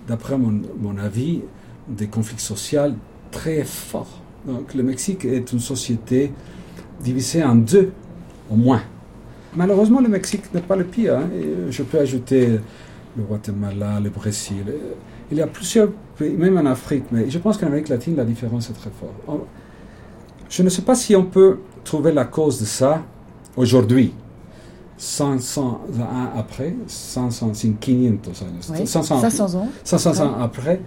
d'après 0.07 0.37
mon, 0.37 0.61
mon 0.79 0.99
avis, 0.99 1.41
des 1.89 2.09
conflits 2.09 2.39
sociaux 2.39 2.93
très 3.31 3.65
forts. 3.65 4.21
Donc, 4.47 4.75
le 4.75 4.83
Mexique 4.83 5.25
est 5.25 5.51
une 5.51 5.61
société 5.61 6.31
divisée 7.01 7.43
en 7.43 7.55
deux 7.55 7.91
au 8.51 8.57
moins. 8.57 8.83
Malheureusement, 9.57 10.01
le 10.01 10.09
Mexique 10.09 10.53
n'est 10.53 10.61
pas 10.61 10.77
le 10.77 10.85
pire. 10.85 11.19
Hein. 11.19 11.29
Je 11.71 11.83
peux 11.83 11.99
ajouter 11.99 12.61
le 13.17 13.23
Guatemala, 13.23 14.01
le 14.01 14.11
Brésil. 14.11 14.65
Il 15.31 15.39
y 15.39 15.43
a 15.43 15.47
plusieurs 15.47 15.91
pays, 16.19 16.35
même 16.35 16.59
en 16.59 16.67
Afrique, 16.67 17.05
mais 17.13 17.31
je 17.31 17.39
pense 17.39 17.57
qu'en 17.57 17.67
Amérique 17.67 17.89
latine, 17.89 18.17
la 18.17 18.25
différence 18.25 18.69
est 18.71 18.75
très 18.75 18.91
forte. 18.91 19.15
Je 20.49 20.63
ne 20.63 20.69
sais 20.69 20.83
pas 20.83 20.95
si 20.95 21.17
on 21.17 21.25
peut 21.25 21.59
trouver 21.85 22.13
la 22.13 22.25
cause 22.25 22.61
de 22.61 22.65
ça 22.65 23.03
aujourd'hui, 23.57 24.13
500 24.97 25.63
ans 25.63 25.81
après, 26.37 26.75
500, 26.87 27.55
500 27.55 29.57
ans, 29.57 29.69
500 29.85 30.21
ans 30.21 30.37
après 30.41 30.81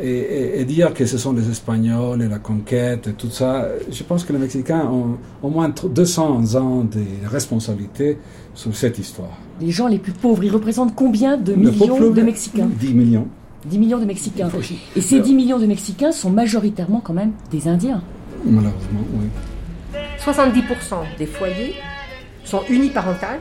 et, 0.00 0.64
dire 0.64 0.92
que 0.92 1.06
ce 1.06 1.18
sont 1.18 1.32
les 1.32 1.48
Espagnols 1.48 2.22
et 2.22 2.28
la 2.28 2.38
conquête 2.38 3.06
et 3.06 3.12
tout 3.12 3.30
ça, 3.30 3.68
je 3.90 4.02
pense 4.02 4.24
que 4.24 4.32
les 4.32 4.38
Mexicains 4.38 4.86
ont 4.86 5.18
au 5.42 5.50
moins 5.50 5.68
200 5.68 6.54
ans 6.56 6.84
de 6.84 7.28
responsabilité 7.28 8.18
sur 8.54 8.74
cette 8.74 8.98
histoire. 8.98 9.38
Les 9.60 9.70
gens 9.70 9.86
les 9.86 9.98
plus 9.98 10.12
pauvres, 10.12 10.42
ils 10.42 10.50
représentent 10.50 10.94
combien 10.94 11.36
de 11.36 11.54
millions 11.54 12.10
de 12.10 12.22
Mexicains? 12.22 12.68
10 12.80 12.94
millions. 12.94 13.28
10 13.66 13.78
millions 13.78 13.98
de 13.98 14.04
Mexicains. 14.04 14.48
Et 14.96 15.00
ces 15.00 15.20
10 15.20 15.34
millions 15.34 15.58
de 15.58 15.66
Mexicains 15.66 16.12
sont 16.12 16.30
majoritairement 16.30 17.00
quand 17.00 17.14
même 17.14 17.32
des 17.50 17.68
Indiens. 17.68 18.02
Malheureusement, 18.44 19.00
oui. 19.14 19.26
70% 20.20 21.18
des 21.18 21.26
foyers 21.26 21.74
sont 22.44 22.62
uniparentales. 22.68 23.40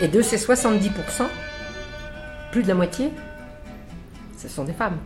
Et 0.00 0.08
de 0.08 0.20
ces 0.20 0.36
70%, 0.36 0.90
plus 2.52 2.62
de 2.62 2.68
la 2.68 2.74
moitié 2.74 3.10
ce 4.46 4.54
sont 4.54 4.64
des 4.64 4.72
femmes 4.72 4.98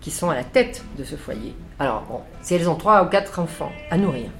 qui 0.00 0.10
sont 0.10 0.30
à 0.30 0.34
la 0.34 0.44
tête 0.44 0.84
de 0.96 1.04
ce 1.04 1.16
foyer. 1.16 1.54
Alors, 1.78 2.02
bon, 2.08 2.20
si 2.42 2.54
elles 2.54 2.68
ont 2.68 2.74
trois 2.74 3.04
ou 3.04 3.06
quatre 3.06 3.38
enfants 3.38 3.72
à 3.90 3.96
nourrir, 3.96 4.30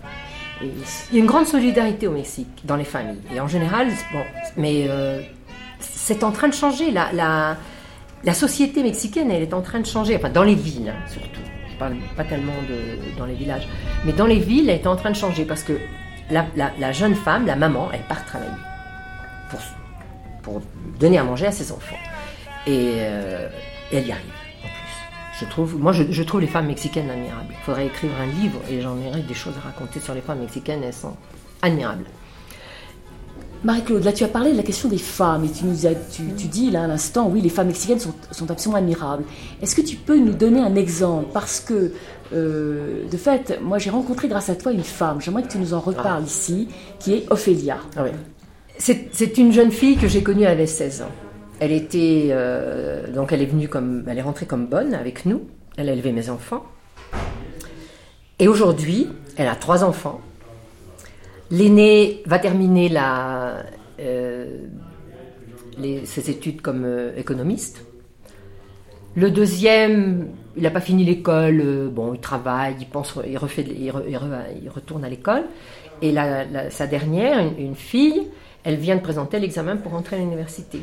il 0.61 0.69
y 1.13 1.17
a 1.17 1.21
une 1.21 1.27
grande 1.27 1.47
solidarité 1.47 2.09
au 2.09 2.11
Mexique 2.11 2.49
dans 2.65 2.77
les 2.77 2.85
familles. 2.85 3.23
Et 3.33 3.41
en 3.41 3.47
général, 3.47 3.89
bon, 4.13 4.23
mais 4.57 4.87
euh, 4.89 5.21
c'est 5.79 6.25
en 6.25 6.33
train 6.33 6.49
de 6.49 6.55
changer. 6.55 6.91
La, 6.91 7.57
société 8.35 8.83
mexicaine, 8.83 9.31
elle 9.31 9.43
est 9.43 9.55
en 9.55 9.63
train 9.63 9.79
de 9.79 9.87
changer. 9.87 10.17
Enfin, 10.17 10.31
dans 10.31 10.43
les 10.43 10.57
villes, 10.57 10.93
hein, 10.93 11.09
surtout. 11.09 11.41
Je 11.71 11.77
parle 11.79 11.95
pas 12.17 12.25
tellement 12.25 12.55
dans 13.17 13.27
les 13.27 13.35
villages. 13.35 13.69
Mais 14.05 14.13
dans 14.13 14.27
les 14.27 14.41
villes, 14.41 14.69
elle 14.69 14.81
est 14.81 14.87
en 14.89 14.97
train 14.97 15.11
de 15.11 15.17
changer 15.17 15.45
parce 15.45 15.63
que 15.63 15.79
la, 16.31 16.93
jeune 16.93 17.15
femme, 17.15 17.47
la 17.47 17.55
maman, 17.55 17.91
elle 17.93 18.03
part 18.03 18.25
travailler 18.25 18.51
pour, 19.51 19.61
pour 20.43 20.63
donner 20.99 21.19
à 21.19 21.25
manger 21.25 21.47
à 21.47 21.53
ses 21.53 21.71
enfants. 21.71 21.97
Et 22.67 22.95
euh, 22.97 23.49
elle 23.93 24.07
y 24.09 24.13
arrive. 24.13 24.38
Je 25.41 25.45
trouve, 25.45 25.79
moi, 25.79 25.93
je, 25.93 26.23
trouve 26.23 26.41
les 26.41 26.49
femmes 26.49 26.67
mexicaines 26.67 27.11
admirables. 27.11 27.51
Il 27.51 27.65
faudrait 27.65 27.87
écrire 27.87 28.11
un 28.21 28.27
livre 28.27 28.59
et 28.69 28.81
j'en 28.81 28.97
aurais 28.97 29.23
des 29.23 29.35
choses 29.35 29.55
à 29.57 29.61
raconter 29.61 30.01
sur 30.01 30.15
les 30.15 30.21
femmes 30.21 30.41
mexicaines. 30.41 30.83
Elles 30.83 30.93
sont 30.93 31.15
admirables. 31.63 32.05
Marie-Claude, 33.65 34.05
là 34.05 34.13
tu 34.13 34.23
as 34.23 34.29
parlé 34.29 34.53
de 34.53 34.57
la 34.57 34.63
question 34.63 34.89
des 34.89 34.99
femmes 34.99 35.45
et 35.45 35.51
tu 35.51 35.65
nous 35.65 35.87
as, 35.87 35.95
tu, 35.95 36.23
dis 36.23 36.71
là 36.71 36.85
à 36.85 36.87
l'instant, 36.87 37.29
oui, 37.29 37.41
les 37.41 37.49
femmes 37.49 37.67
mexicaines 37.67 37.99
sont, 37.99 38.15
sont 38.31 38.51
absolument 38.51 38.79
admirables. 38.79 39.25
Est-ce 39.61 39.75
que 39.75 39.81
tu 39.81 39.97
peux 39.97 40.17
nous 40.17 40.33
donner 40.33 40.61
un 40.61 40.77
exemple? 40.77 41.27
Parce 41.33 41.59
que, 41.59 41.93
euh, 42.33 43.09
de 43.11 43.17
fait, 43.17 43.59
moi 43.61 43.79
j'ai 43.79 43.91
rencontré 43.91 44.29
grâce 44.29 44.49
à 44.49 44.55
toi 44.55 44.71
une 44.73 44.85
femme, 44.85 45.21
j'aimerais 45.21 45.43
que 45.43 45.49
tu 45.49 45.59
nous 45.59 45.75
en 45.75 45.81
reparles 45.81 46.23
ah. 46.25 46.29
ici, 46.29 46.69
qui 47.01 47.15
est 47.15 47.27
Ophélia. 47.31 47.79
Ah 47.97 48.05
C'est 48.79 49.39
une 49.39 49.53
jeune 49.53 49.73
fille 49.73 49.97
que 49.97 50.07
j'ai 50.07 50.23
connue, 50.23 50.47
à 50.47 50.51
avait 50.51 50.67
16 50.67 51.03
ans. 51.03 51.28
Elle 51.61 51.73
était 51.73 52.29
euh, 52.31 53.13
donc 53.13 53.33
elle 53.33 53.43
est 53.43 53.47
venue 53.47 53.69
comme 53.69 54.05
elle 54.07 54.19
est 54.19 54.23
rentrée 54.23 54.47
comme 54.47 54.67
bonne 54.67 54.95
avec 54.95 55.27
nous. 55.27 55.43
Elle 55.77 55.89
a 55.89 55.93
élevé 55.93 56.13
mes 56.13 56.31
enfants. 56.31 56.65
Et 58.39 58.47
aujourd'hui, 58.47 59.09
elle 59.37 59.49
a 59.49 59.57
trois 59.57 59.83
enfants. 59.83 60.21
L'aîné 61.51 62.23
va 62.27 62.39
terminer 62.39 62.89
la, 62.89 63.65
euh, 63.99 64.67
ses 66.05 66.31
études 66.31 66.61
comme 66.61 66.85
euh, 66.85 67.17
économiste. 67.17 67.85
Le 69.17 69.31
deuxième, 69.31 70.29
il 70.57 70.63
n'a 70.63 70.71
pas 70.71 70.81
fini 70.81 71.05
l'école. 71.05 71.91
bon, 71.91 72.15
il 72.15 72.21
travaille, 72.21 72.77
il 72.79 72.87
pense, 72.87 73.15
il 73.27 73.37
refait, 73.39 73.63
il, 73.63 73.91
retourne 74.69 75.05
à 75.05 75.09
l'école. 75.09 75.45
Et 76.03 76.15
sa 76.71 76.87
dernière, 76.87 77.41
une 77.59 77.75
fille, 77.75 78.29
elle 78.69 78.77
vient 78.77 78.97
de 78.97 79.01
présenter 79.01 79.41
l'examen 79.41 79.79
pour 79.79 79.95
entrer 79.95 80.17
à 80.17 80.19
l'université. 80.19 80.83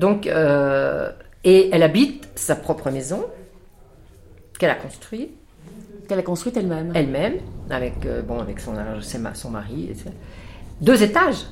Donc, 0.00 0.26
euh, 0.26 1.12
et 1.44 1.70
elle 1.72 1.84
habite 1.84 2.28
sa 2.34 2.56
propre 2.56 2.90
maison 2.90 3.24
qu'elle 4.58 4.70
a 4.70 4.74
construite. 4.74 5.30
Qu'elle 6.08 6.18
a 6.18 6.24
construite 6.24 6.56
elle-même. 6.56 6.90
Elle-même, 6.96 7.34
avec, 7.70 8.04
euh, 8.04 8.22
bon, 8.22 8.40
avec 8.40 8.58
son, 8.58 8.74
son 9.34 9.50
mari. 9.50 9.92
Deux 10.80 11.00
étages. 11.04 11.46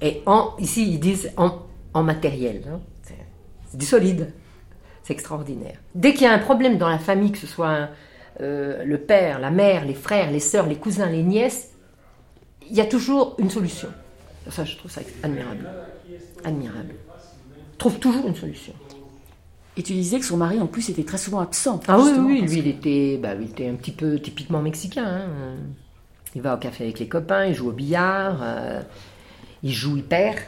Et 0.00 0.22
en, 0.24 0.52
ici, 0.60 0.88
ils 0.88 1.00
disent 1.00 1.32
en, 1.36 2.02
matériel. 2.04 2.62
Hein. 2.70 2.78
C'est 3.02 3.76
du 3.76 3.86
solide. 3.86 4.32
C'est 5.02 5.14
extraordinaire. 5.14 5.78
Dès 5.96 6.12
qu'il 6.12 6.22
y 6.22 6.26
a 6.26 6.32
un 6.32 6.38
problème 6.38 6.78
dans 6.78 6.88
la 6.88 7.00
famille, 7.00 7.32
que 7.32 7.38
ce 7.38 7.48
soit 7.48 7.88
euh, 8.40 8.84
le 8.84 8.98
père, 8.98 9.40
la 9.40 9.50
mère, 9.50 9.84
les 9.84 9.94
frères, 9.94 10.30
les 10.30 10.38
sœurs, 10.38 10.68
les 10.68 10.76
cousins, 10.76 11.06
les 11.06 11.24
nièces, 11.24 11.72
il 12.70 12.76
y 12.76 12.80
a 12.80 12.86
toujours 12.86 13.34
une 13.38 13.50
solution. 13.50 13.88
Ça, 14.50 14.64
je 14.64 14.76
trouve 14.76 14.90
ça 14.90 15.00
admirable 15.22 15.68
admirable. 16.46 16.94
Trouve 17.78 17.98
toujours 17.98 18.26
une 18.26 18.34
solution. 18.34 18.72
Et 19.76 19.82
tu 19.82 19.92
disais 19.92 20.18
que 20.18 20.24
son 20.24 20.38
mari, 20.38 20.58
en 20.60 20.66
plus, 20.66 20.88
était 20.88 21.04
très 21.04 21.18
souvent 21.18 21.40
absent. 21.40 21.80
Ah 21.86 21.98
oui, 21.98 22.12
oui, 22.18 22.40
lui, 22.40 22.58
il, 22.60 22.68
était, 22.68 23.18
bah, 23.20 23.34
il 23.34 23.50
était 23.50 23.68
un 23.68 23.74
petit 23.74 23.90
peu 23.90 24.18
typiquement 24.18 24.62
mexicain. 24.62 25.04
Hein. 25.04 25.56
Il 26.34 26.40
va 26.40 26.54
au 26.54 26.58
café 26.58 26.84
avec 26.84 26.98
les 26.98 27.08
copains, 27.08 27.46
il 27.46 27.54
joue 27.54 27.68
au 27.68 27.72
billard, 27.72 28.38
euh, 28.42 28.80
il 29.62 29.72
joue, 29.72 29.96
il 29.96 30.04
perd. 30.04 30.38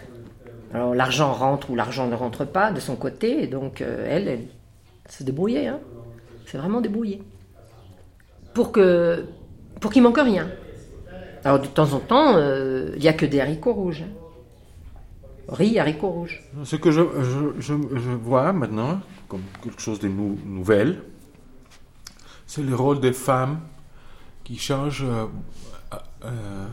Alors 0.72 0.94
l'argent 0.94 1.32
rentre 1.32 1.70
ou 1.70 1.76
l'argent 1.76 2.06
ne 2.06 2.14
rentre 2.14 2.46
pas 2.46 2.72
de 2.72 2.80
son 2.80 2.96
côté, 2.96 3.42
et 3.42 3.46
donc 3.46 3.80
euh, 3.80 4.06
elle, 4.08 4.28
elle 4.28 4.44
se 5.08 5.22
débrouillait. 5.24 5.66
Hein. 5.66 5.80
C'est 6.46 6.58
vraiment 6.58 6.80
débrouillé. 6.80 7.22
pour 8.54 8.72
que 8.72 9.24
pour 9.80 9.92
qu'il 9.92 10.02
manque 10.02 10.18
rien. 10.18 10.48
Alors 11.44 11.60
de 11.60 11.66
temps 11.66 11.92
en 11.92 12.00
temps, 12.00 12.36
euh, 12.36 12.90
il 12.96 13.00
n'y 13.00 13.08
a 13.08 13.12
que 13.12 13.26
des 13.26 13.40
haricots 13.40 13.72
rouges. 13.72 14.04
Riz, 15.48 15.78
haricots 15.78 16.10
rouges. 16.10 16.42
Ce 16.64 16.76
que 16.76 16.90
je, 16.90 17.02
vois 18.12 18.52
maintenant, 18.52 19.00
comme 19.28 19.42
quelque 19.62 19.80
chose 19.80 19.98
de 20.00 20.08
nou 20.08 20.38
nouvelle, 20.44 21.02
c'est 22.46 22.62
le 22.62 22.74
rôle 22.74 23.00
des 23.00 23.12
femmes 23.12 23.60
qui 24.44 24.58
change, 24.58 25.04
euh, 25.04 25.26
euh, 26.24 26.66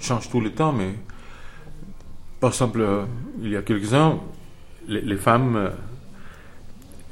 change 0.00 0.30
tout 0.30 0.40
le 0.40 0.52
temps, 0.52 0.72
mais 0.72 0.94
par 2.40 2.50
exemple, 2.50 2.86
il 3.42 3.50
y 3.50 3.56
a 3.56 3.62
quelques 3.62 3.94
ans, 3.94 4.22
les, 4.86 5.16
femmes 5.16 5.72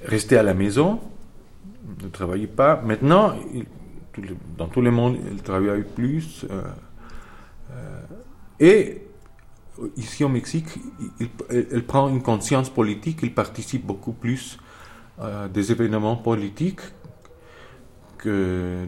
restaient 0.05 0.37
à 0.37 0.43
la 0.43 0.55
maison, 0.55 1.01
ne 2.03 2.09
travaillaient 2.09 2.47
pas. 2.47 2.81
Maintenant, 2.85 3.35
dans 4.57 4.69
tout 4.69 4.81
le 4.81 4.91
monde, 4.91 5.17
elles 5.31 5.43
travaillent 5.43 5.85
plus. 5.85 6.47
et 8.61 9.03
ici 9.97 10.25
au 10.25 10.29
Mexique, 10.29 10.69
elle, 11.51 11.85
prend 11.85 12.09
une 12.09 12.23
conscience 12.23 12.71
politique, 12.71 13.19
elle 13.23 13.35
participe 13.35 13.85
beaucoup 13.85 14.13
plus 14.13 14.59
à 15.21 15.49
des 15.49 15.73
événements 15.73 16.17
politiques 16.17 16.81
que 18.19 18.87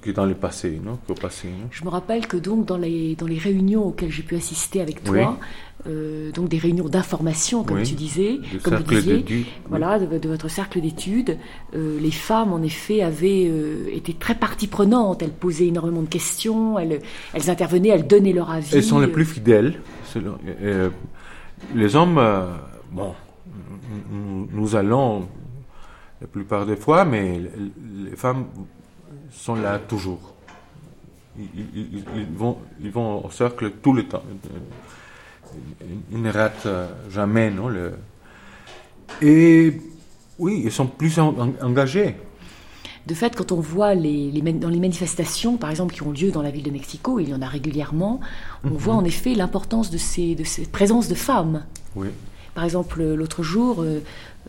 que, 0.00 0.10
dans 0.10 0.26
le 0.26 0.34
passé, 0.34 0.80
non, 0.84 0.98
passé 1.14 1.48
Je 1.70 1.84
me 1.84 1.88
rappelle 1.88 2.26
que 2.26 2.36
donc 2.36 2.64
dans 2.66 2.76
les, 2.76 3.16
dans 3.16 3.26
les 3.26 3.38
réunions 3.38 3.86
auxquelles 3.86 4.10
j'ai 4.10 4.22
pu 4.22 4.36
assister 4.36 4.80
avec 4.80 5.02
toi, 5.04 5.38
euh, 5.86 6.32
donc 6.32 6.48
des 6.48 6.58
réunions 6.58 6.88
d'information, 6.88 7.62
comme 7.64 7.82
tu 7.82 7.94
disais, 7.94 8.40
comme 8.62 8.76
vous 8.76 8.82
disiez, 8.82 9.24
voilà, 9.68 9.98
de, 9.98 10.28
votre 10.28 10.48
cercle 10.48 10.80
d'études, 10.80 11.38
euh, 11.74 11.98
les 12.00 12.10
femmes 12.10 12.52
en 12.52 12.62
effet 12.62 13.02
avaient 13.02 13.46
euh, 13.48 13.88
été 13.92 14.14
très 14.14 14.34
partie 14.34 14.66
prenante. 14.66 15.22
Elles 15.22 15.30
posaient 15.30 15.66
énormément 15.66 16.02
de 16.02 16.08
questions, 16.08 16.78
elles, 16.78 17.00
elles 17.32 17.50
intervenaient, 17.50 17.90
elles 17.90 18.06
donnaient 18.06 18.32
leur 18.32 18.50
avis. 18.50 18.76
Elles 18.76 18.82
sont 18.82 19.00
les 19.00 19.08
plus 19.08 19.24
fidèles. 19.24 19.80
les 21.74 21.96
hommes, 21.96 22.20
bon, 22.92 23.14
nous 24.52 24.76
allons 24.76 25.26
la 26.20 26.26
plupart 26.26 26.66
des 26.66 26.76
fois, 26.76 27.04
mais 27.04 27.40
les 28.04 28.16
femmes 28.16 28.46
sont 29.30 29.54
là 29.54 29.78
toujours. 29.78 30.34
Ils, 31.38 32.26
vont, 32.34 32.58
ils 32.80 32.90
vont 32.90 33.24
au 33.24 33.30
cercle 33.30 33.72
tout 33.82 33.92
le 33.92 34.04
temps. 34.04 34.24
Ils 36.10 36.20
ne 36.20 36.32
ratent 36.32 36.68
jamais, 37.10 37.50
non 37.50 37.68
le... 37.68 37.94
Et 39.22 39.80
oui, 40.38 40.62
ils 40.64 40.72
sont 40.72 40.86
plus 40.86 41.18
engagés. 41.18 42.16
De 43.06 43.14
fait, 43.14 43.34
quand 43.34 43.52
on 43.52 43.60
voit 43.60 43.94
les, 43.94 44.30
dans 44.52 44.68
les 44.68 44.78
manifestations, 44.78 45.56
par 45.56 45.70
exemple, 45.70 45.94
qui 45.94 46.02
ont 46.02 46.12
lieu 46.12 46.30
dans 46.30 46.42
la 46.42 46.50
ville 46.50 46.64
de 46.64 46.70
Mexico, 46.70 47.18
il 47.18 47.30
y 47.30 47.34
en 47.34 47.40
a 47.40 47.46
régulièrement, 47.46 48.20
on 48.64 48.68
mhm. 48.68 48.76
voit 48.76 48.94
en 48.94 49.04
effet 49.04 49.34
l'importance 49.34 49.90
de 49.90 49.96
ces, 49.96 50.34
de 50.34 50.44
ces 50.44 50.66
présences 50.66 51.08
de 51.08 51.14
femmes. 51.14 51.64
Oui. 51.96 52.08
Par 52.58 52.64
exemple, 52.64 53.04
l'autre 53.04 53.44
jour, 53.44 53.82
euh, 53.82 54.00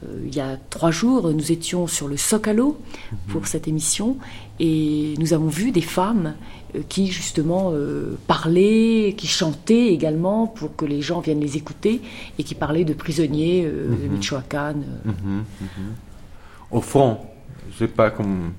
euh, 0.04 0.08
il 0.26 0.36
y 0.36 0.40
a 0.40 0.58
trois 0.72 0.90
jours, 0.90 1.32
nous 1.32 1.52
étions 1.52 1.86
sur 1.86 2.08
le 2.08 2.18
Socalo 2.18 2.76
pour 3.28 3.46
cette 3.46 3.68
émission 3.68 4.18
et 4.60 5.14
nous 5.20 5.34
avons 5.34 5.48
vu 5.48 5.70
des 5.70 5.82
femmes 5.82 6.34
euh, 6.74 6.82
qui 6.90 7.06
justement 7.06 7.70
euh, 7.72 8.18
parlaient, 8.26 9.14
qui 9.16 9.28
chantaient 9.28 9.90
également 9.90 10.48
pour 10.48 10.76
que 10.76 10.86
les 10.86 11.04
gens 11.04 11.20
viennent 11.20 11.40
les 11.40 11.56
écouter 11.56 12.02
et 12.40 12.44
qui 12.44 12.56
parlaient 12.56 12.84
de 12.84 12.94
prisonniers 12.94 13.66
de 13.66 14.08
mhm. 14.08 14.18
Michoacán. 14.18 14.78
Mhm, 15.06 15.14
mhm. 15.62 15.94
Au 16.72 16.82
fond, 16.82 17.18
c'est 17.78 17.94
pas 17.94 18.10
comme 18.10 18.54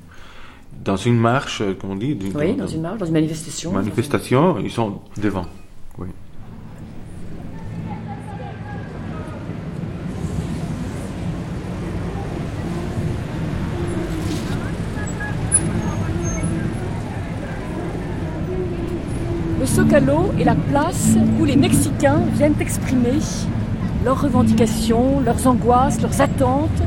dans 0.85 0.97
une 0.97 1.19
marche, 1.19 1.61
comme 1.81 1.91
on 1.91 1.97
dit. 1.97 2.17
Oui, 2.37 2.55
dans, 2.55 2.69
une 2.69 2.83
marche, 2.83 2.99
dans 3.01 3.07
une 3.07 3.15
manifestation. 3.15 3.73
Manifestation, 3.73 4.61
ils 4.61 4.71
sont 4.71 5.01
devant. 5.21 5.47
Oui. 5.99 6.07
Zocalo 20.01 20.33
est 20.39 20.45
la 20.45 20.55
place 20.55 21.17
où 21.39 21.45
les 21.45 21.57
Mexicains 21.57 22.21
viennent 22.35 22.55
exprimer 22.61 23.19
leurs 24.05 24.21
revendications, 24.21 25.21
leurs 25.21 25.47
angoisses, 25.47 26.01
leurs 26.01 26.21
attentes. 26.21 26.83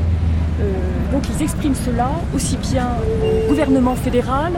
Euh, 0.60 0.72
donc 1.12 1.22
ils 1.28 1.42
expriment 1.42 1.74
cela 1.74 2.10
aussi 2.34 2.56
bien 2.56 2.88
au 3.22 3.48
gouvernement 3.48 3.94
fédéral, 3.94 4.52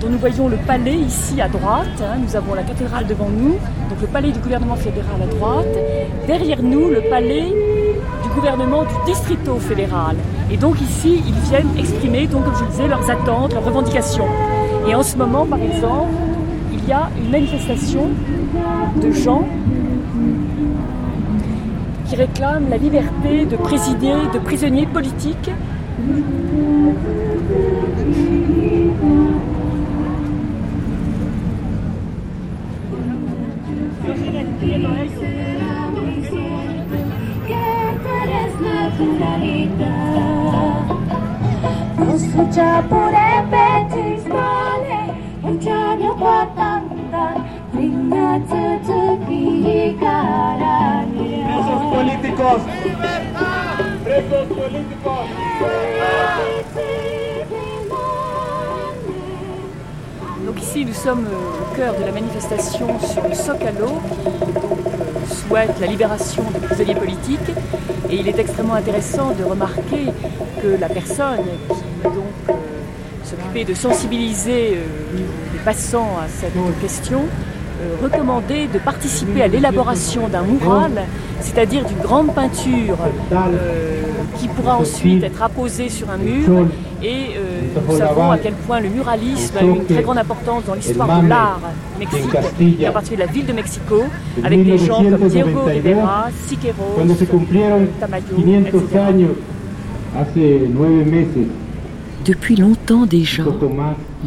dont 0.00 0.08
nous 0.08 0.18
voyons 0.18 0.48
le 0.48 0.56
palais 0.56 0.94
ici 0.94 1.40
à 1.40 1.48
droite. 1.48 1.86
Hein. 2.00 2.18
nous 2.24 2.36
avons 2.36 2.54
la 2.54 2.62
cathédrale 2.62 3.06
devant 3.06 3.28
nous, 3.28 3.56
donc 3.88 4.00
le 4.00 4.06
palais 4.06 4.30
du 4.30 4.38
gouvernement 4.38 4.76
fédéral 4.76 5.22
à 5.22 5.26
droite. 5.26 5.78
Derrière 6.26 6.62
nous, 6.62 6.88
le 6.90 7.02
palais 7.10 7.52
du 8.22 8.28
gouvernement 8.34 8.82
du 8.82 8.94
distrito 9.06 9.58
fédéral. 9.58 10.16
Et 10.50 10.56
donc 10.56 10.80
ici, 10.80 11.22
ils 11.26 11.48
viennent 11.48 11.76
exprimer, 11.78 12.26
donc, 12.26 12.44
comme 12.44 12.56
je 12.56 12.64
disais, 12.70 12.88
leurs 12.88 13.08
attentes, 13.10 13.54
leurs 13.54 13.64
revendications. 13.64 14.28
Et 14.88 14.94
en 14.94 15.02
ce 15.02 15.16
moment, 15.16 15.46
par 15.46 15.60
exemple, 15.60 16.12
il 16.86 16.90
y 16.90 16.92
a 16.92 17.10
une 17.18 17.30
manifestation 17.30 18.10
de 19.02 19.10
gens 19.10 19.44
qui 22.06 22.14
réclament 22.14 22.68
la 22.70 22.76
liberté 22.76 23.44
de 23.44 23.56
présider 23.56 24.14
de 24.32 24.38
prisonniers 24.38 24.86
politiques. 24.86 25.50
Donc 60.44 60.60
ici 60.60 60.84
nous 60.84 60.92
sommes 60.92 61.26
au 61.26 61.76
cœur 61.76 61.94
de 61.94 62.04
la 62.04 62.10
manifestation 62.12 62.98
sur 62.98 63.22
le 63.28 63.34
Socalo 63.34 63.86
qui 63.86 64.28
euh, 64.28 65.26
souhaite 65.28 65.78
la 65.80 65.86
libération 65.86 66.42
des 66.52 66.58
prisonniers 66.58 66.96
politiques. 66.96 67.50
Et 68.10 68.16
il 68.16 68.26
est 68.26 68.38
extrêmement 68.38 68.74
intéressant 68.74 69.30
de 69.32 69.44
remarquer 69.44 70.06
que 70.60 70.80
la 70.80 70.88
personne 70.88 71.44
qui 71.68 71.84
donc 72.02 72.56
s'occupait 73.26 73.64
de 73.64 73.74
sensibiliser 73.74 74.76
euh, 74.76 74.84
les 75.52 75.58
passants 75.64 76.16
à 76.18 76.28
cette 76.28 76.54
question 76.80 77.22
euh, 77.78 77.94
recommandé 78.02 78.68
de 78.72 78.78
participer 78.78 79.42
à 79.42 79.48
l'élaboration 79.48 80.28
d'un 80.28 80.44
mural, 80.44 80.92
c'est-à-dire 81.40 81.84
d'une 81.84 81.98
grande 81.98 82.34
peinture 82.34 82.96
euh, 83.32 84.02
qui 84.38 84.48
pourra 84.48 84.78
ensuite 84.78 85.22
être 85.22 85.42
apposée 85.42 85.90
sur 85.90 86.08
un 86.08 86.16
mur. 86.16 86.68
Et 87.02 87.36
euh, 87.36 87.60
nous 87.86 87.98
savons 87.98 88.30
à 88.30 88.38
quel 88.38 88.54
point 88.54 88.80
le 88.80 88.88
muralisme 88.88 89.58
a 89.58 89.62
eu 89.62 89.68
une 89.76 89.84
très 89.84 90.02
grande 90.02 90.16
importance 90.16 90.64
dans 90.64 90.72
l'histoire 90.72 91.20
de 91.20 91.28
l'art 91.28 91.60
mexique, 91.98 92.80
et 92.80 92.88
en 92.88 92.92
particulier 92.92 93.26
la 93.26 93.30
ville 93.30 93.44
de 93.44 93.52
Mexico, 93.52 94.04
avec 94.42 94.64
des 94.64 94.78
gens 94.78 95.04
comme 95.04 95.28
Diego 95.28 95.64
Rivera, 95.66 96.28
Siqueiros, 96.46 96.96
Tamayo, 98.00 98.24
etc. 98.64 98.82
Depuis 102.26 102.56
longtemps 102.56 103.06
déjà, 103.06 103.44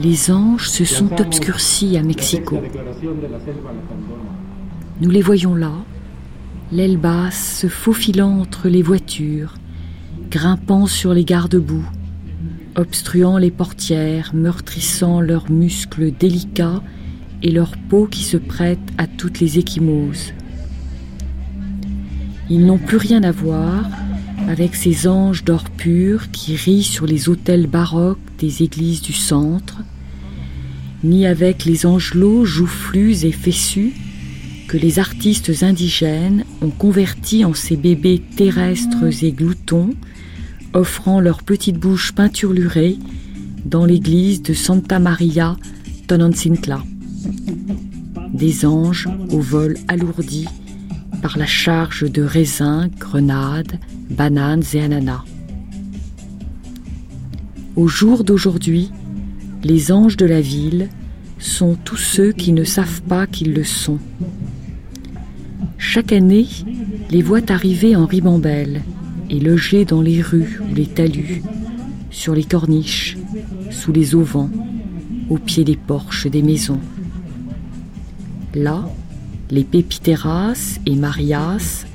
les 0.01 0.31
anges 0.31 0.69
se 0.69 0.85
sont 0.85 1.19
obscurcis 1.19 1.97
à 1.97 2.03
Mexico. 2.03 2.57
Nous 5.01 5.09
les 5.09 5.21
voyons 5.21 5.53
là, 5.53 5.73
l'aile 6.71 6.95
basse 6.95 7.59
se 7.59 7.67
faufilant 7.67 8.39
entre 8.39 8.69
les 8.69 8.81
voitures, 8.83 9.55
grimpant 10.31 10.87
sur 10.87 11.13
les 11.13 11.25
garde-boue, 11.25 11.89
obstruant 12.77 13.37
les 13.37 13.51
portières, 13.51 14.31
meurtrissant 14.33 15.19
leurs 15.19 15.51
muscles 15.51 16.11
délicats 16.11 16.81
et 17.43 17.51
leur 17.51 17.73
peau 17.89 18.05
qui 18.05 18.23
se 18.23 18.37
prête 18.37 18.79
à 18.97 19.07
toutes 19.07 19.41
les 19.41 19.59
échymoses. 19.59 20.31
Ils 22.49 22.65
n'ont 22.65 22.77
plus 22.77 22.97
rien 22.97 23.23
à 23.23 23.31
voir 23.31 23.85
avec 24.49 24.75
ces 24.75 25.07
anges 25.07 25.43
d'or 25.43 25.69
pur 25.69 26.31
qui 26.31 26.55
rient 26.55 26.83
sur 26.83 27.05
les 27.05 27.29
autels 27.29 27.67
baroques 27.67 28.17
des 28.39 28.63
églises 28.63 29.03
du 29.03 29.13
centre, 29.13 29.83
ni 31.03 31.27
avec 31.27 31.65
les 31.65 31.85
angelots 31.85 32.45
joufflus 32.45 33.25
et 33.25 33.31
fessus 33.31 33.93
que 34.67 34.75
les 34.75 34.97
artistes 34.97 35.61
indigènes 35.61 36.45
ont 36.63 36.71
convertis 36.71 37.45
en 37.45 37.53
ces 37.53 37.75
bébés 37.75 38.23
terrestres 38.35 39.23
et 39.23 39.31
gloutons, 39.31 39.91
offrant 40.73 41.19
leurs 41.19 41.43
petites 41.43 41.77
bouches 41.77 42.11
peinturlurées 42.13 42.97
dans 43.65 43.85
l'église 43.85 44.41
de 44.41 44.55
Santa 44.55 44.97
Maria 44.97 45.57
Tonantzintla. 46.07 46.83
Des 48.33 48.65
anges 48.65 49.09
au 49.29 49.41
vol 49.41 49.77
alourdi 49.87 50.47
par 51.21 51.37
la 51.37 51.45
charge 51.45 52.09
de 52.09 52.21
raisins, 52.21 52.89
grenades, 52.97 53.79
bananes 54.09 54.63
et 54.73 54.81
ananas. 54.81 55.23
Au 57.75 57.87
jour 57.87 58.23
d'aujourd'hui, 58.23 58.91
les 59.63 59.91
anges 59.91 60.17
de 60.17 60.25
la 60.25 60.41
ville 60.41 60.89
sont 61.37 61.77
tous 61.83 61.97
ceux 61.97 62.31
qui 62.31 62.51
ne 62.51 62.63
savent 62.63 63.01
pas 63.03 63.27
qu'ils 63.27 63.53
le 63.53 63.63
sont. 63.63 63.99
Chaque 65.77 66.11
année, 66.11 66.47
les 67.09 67.21
voient 67.21 67.51
arriver 67.51 67.95
en 67.95 68.05
ribambelle 68.05 68.81
et 69.29 69.39
loger 69.39 69.85
dans 69.85 70.01
les 70.01 70.21
rues 70.21 70.59
ou 70.69 70.75
les 70.75 70.87
talus, 70.87 71.41
sur 72.09 72.33
les 72.33 72.43
corniches, 72.43 73.17
sous 73.71 73.91
les 73.91 74.15
auvents, 74.15 74.49
au 75.29 75.37
pied 75.37 75.63
des 75.63 75.75
porches 75.75 76.27
des 76.27 76.41
maisons. 76.41 76.79
Là, 78.55 78.89
les 79.51 79.63
pépiteras 79.63 80.79
et 80.85 80.95
marias 80.95 81.85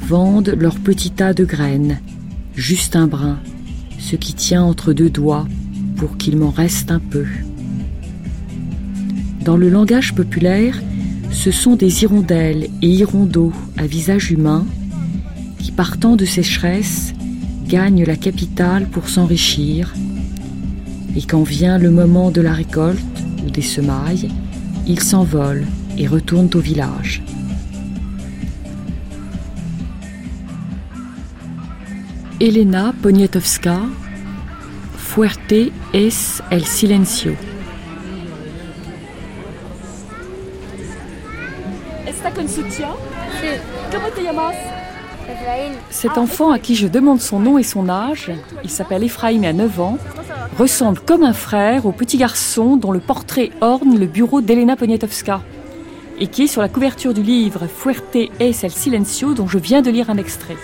vendent 0.00 0.54
leurs 0.58 0.78
petits 0.80 1.10
tas 1.10 1.32
de 1.32 1.44
graines, 1.44 2.00
juste 2.56 2.96
un 2.96 3.06
brin, 3.06 3.38
ce 3.98 4.16
qui 4.16 4.34
tient 4.34 4.64
entre 4.64 4.92
deux 4.92 5.10
doigts 5.10 5.46
pour 5.96 6.16
qu'il 6.16 6.36
m'en 6.36 6.50
reste 6.50 6.90
un 6.90 6.98
peu. 6.98 7.24
Dans 9.44 9.56
le 9.56 9.68
langage 9.68 10.14
populaire, 10.14 10.80
ce 11.30 11.50
sont 11.50 11.76
des 11.76 12.02
hirondelles 12.02 12.68
et 12.82 12.88
hirondeaux 12.88 13.52
à 13.76 13.86
visage 13.86 14.32
humain 14.32 14.66
qui, 15.60 15.70
partant 15.70 16.16
de 16.16 16.24
sécheresse, 16.24 17.14
gagnent 17.68 18.04
la 18.04 18.16
capitale 18.16 18.88
pour 18.88 19.08
s'enrichir. 19.08 19.94
Et 21.16 21.22
quand 21.22 21.42
vient 21.42 21.78
le 21.78 21.90
moment 21.90 22.30
de 22.30 22.40
la 22.40 22.52
récolte 22.52 22.98
ou 23.46 23.50
des 23.50 23.62
semailles, 23.62 24.28
ils 24.86 25.00
s'envolent 25.00 25.66
et 25.98 26.06
retournent 26.06 26.50
au 26.54 26.60
village. 26.60 27.22
Elena 32.40 32.94
Poniatowska, 33.02 33.80
Fuerte 34.96 35.72
es 35.92 36.40
el 36.52 36.64
silencio. 36.64 37.32
Cet 45.90 46.16
enfant 46.16 46.52
à 46.52 46.58
qui 46.60 46.76
je 46.76 46.86
demande 46.86 47.20
son 47.20 47.40
nom 47.40 47.58
et 47.58 47.62
son 47.64 47.88
âge, 47.88 48.30
il 48.62 48.70
s'appelle 48.70 49.02
Ephraim 49.02 49.42
et 49.42 49.48
a 49.48 49.52
9 49.52 49.80
ans, 49.80 49.98
ressemble 50.58 51.00
comme 51.00 51.24
un 51.24 51.32
frère 51.32 51.86
au 51.86 51.92
petit 51.92 52.18
garçon 52.18 52.76
dont 52.76 52.92
le 52.92 53.00
portrait 53.00 53.50
orne 53.60 53.98
le 53.98 54.06
bureau 54.06 54.40
d'Elena 54.40 54.76
Poniatowska 54.76 55.40
et 56.20 56.26
qui 56.26 56.44
est 56.44 56.48
sur 56.48 56.62
la 56.62 56.68
couverture 56.68 57.14
du 57.14 57.22
livre 57.22 57.66
Fuerte 57.66 58.16
es 58.16 58.64
el 58.64 58.70
silencio 58.70 59.34
dont 59.34 59.46
je 59.46 59.58
viens 59.58 59.82
de 59.82 59.90
lire 59.90 60.10
un 60.10 60.16
extrait. 60.16 60.56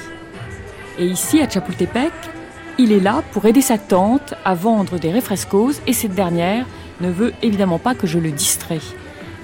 Et 0.99 1.07
ici, 1.07 1.40
à 1.40 1.49
Chapultepec, 1.49 2.12
il 2.79 2.93
est 2.93 3.01
là 3.01 3.23
pour 3.33 3.47
aider 3.47 3.61
sa 3.61 3.79
tante 3.79 4.35
à 4.45 4.55
vendre 4.55 4.99
des 4.99 5.12
refrescos 5.12 5.81
et 5.87 5.93
cette 5.93 6.14
dernière 6.14 6.67
ne 7.01 7.11
veut 7.11 7.33
évidemment 7.43 7.79
pas 7.79 7.95
que 7.95 8.07
je 8.07 8.19
le 8.19 8.31
distrais. 8.31 8.81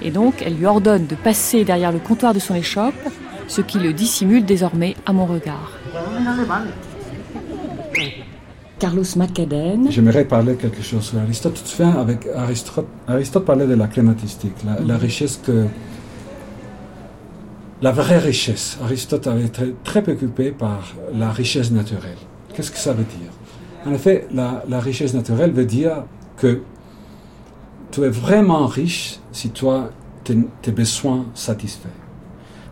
Et 0.03 0.11
donc, 0.11 0.43
elle 0.45 0.55
lui 0.55 0.67
ordonne 0.67 1.07
de 1.07 1.15
passer 1.15 1.65
derrière 1.65 1.93
le 1.93 1.99
comptoir 1.99 2.35
de 2.35 2.39
son 2.39 2.55
échoppe, 2.55 2.95
ce 3.49 3.61
qui 3.61 3.79
le 3.79 3.93
dissimule 3.93 4.45
désormais 4.45 4.97
à 5.07 5.13
mon 5.13 5.27
regard. 5.27 5.73
Carlos 8.79 9.05
Macaden. 9.15 9.91
J'aimerais 9.91 10.25
parler 10.25 10.55
quelque 10.55 10.83
chose 10.83 11.03
sur 11.03 11.19
Aristote. 11.19 11.55
Tout 11.55 11.83
de 11.83 11.99
avec 11.99 12.27
Aristote, 12.35 12.87
Aristote 13.07 13.45
parlait 13.45 13.67
de 13.67 13.75
la 13.75 13.87
climatistique, 13.89 14.55
la, 14.87 14.97
richesse 14.97 15.39
que. 15.45 15.67
La 17.83 17.93
vraie 17.93 18.19
richesse. 18.19 18.79
Aristote 18.83 19.27
avait 19.27 19.47
été 19.47 19.75
très 19.85 20.03
préoccupé 20.03 20.51
par 20.51 20.93
la 21.15 21.31
richesse 21.31 21.71
naturelle. 21.71 22.19
Qu'est-ce 22.55 22.71
que 22.71 22.79
ça 22.79 22.93
veut 22.93 23.05
dire? 23.05 23.31
En 23.87 23.95
effet, 23.95 24.29
la, 24.33 24.63
la 24.69 24.81
richesse 24.81 25.15
naturelle 25.15 25.53
veut 25.53 25.65
dire 25.65 26.05
que 26.37 26.61
tu 27.91 28.03
es 28.05 28.09
vraiment 28.09 28.67
riche 28.67 29.19
si 29.33 29.51
toi, 29.51 29.91
tes, 30.25 30.73
besoins 30.73 31.27
satisfaits. 31.35 31.89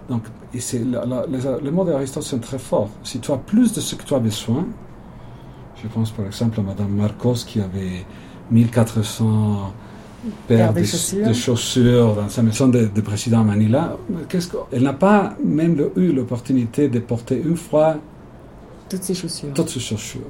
Donc, 0.09 0.23
et 0.55 0.61
c'est 0.61 0.79
les, 0.81 1.71
mots 1.71 1.85
d'Aristote 1.85 2.23
sont 2.23 2.39
très 2.39 2.59
forts. 2.59 2.91
Si 3.03 3.21
tu 3.21 3.31
as 3.33 3.37
plus 3.37 3.73
de 3.73 3.81
ce 3.81 3.95
que 3.95 4.05
tu 4.05 4.15
as 4.15 4.19
besoin, 4.19 4.67
je 5.83 5.89
pense 5.89 6.11
par 6.11 6.27
exemple 6.27 6.59
à 6.61 6.63
Madame 6.63 6.91
Marcos 6.91 7.45
qui 7.47 7.61
avait 7.61 8.07
1400 8.51 9.73
paires 10.47 10.73
de, 10.73 10.83
chaussures. 11.33 12.15
dans 12.15 12.29
sa 12.29 12.43
maison 12.43 12.69
de, 12.69 13.01
président 13.01 13.41
à 13.41 13.45
Manila. 13.45 13.97
Qu'est-ce 14.29 14.49
Elle 14.73 14.83
n'a 14.83 14.93
pas 14.93 15.37
même 15.45 15.81
eu 15.97 16.13
l'opportunité 16.13 16.89
de 16.89 16.99
porter 16.99 17.41
une 17.45 17.57
fois 17.57 17.97
toutes 18.89 19.03
ces 19.03 19.15
chaussures. 19.15 19.53
Toutes 19.55 19.69
ces 19.69 19.81
chaussures 19.81 20.23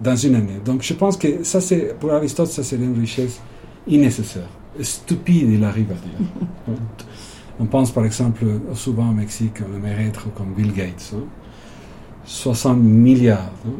dans 0.00 0.16
une 0.16 0.34
année. 0.34 0.60
Donc 0.64 0.82
je 0.82 0.94
pense 0.94 1.16
que 1.16 1.44
ça 1.44 1.60
c'est 1.60 1.96
pour 1.98 2.12
Aristote 2.12 2.48
ça 2.48 2.62
c'est 2.62 2.76
une 2.76 2.98
richesse 2.98 3.40
innécessaire, 3.86 4.48
stupide, 4.80 5.48
il 5.50 5.64
arrive 5.64 5.90
à 5.90 5.94
dire. 5.94 6.76
On 7.60 7.66
pense 7.66 7.90
par 7.92 8.04
exemple 8.04 8.44
souvent 8.74 9.10
au 9.10 9.12
Mexique, 9.12 9.60
un 9.60 9.78
maître 9.78 10.26
comme 10.34 10.52
Bill 10.54 10.72
Gates, 10.72 11.14
60 12.24 12.72
hein. 12.72 12.80
milliards, 12.80 13.52
1000 13.64 13.74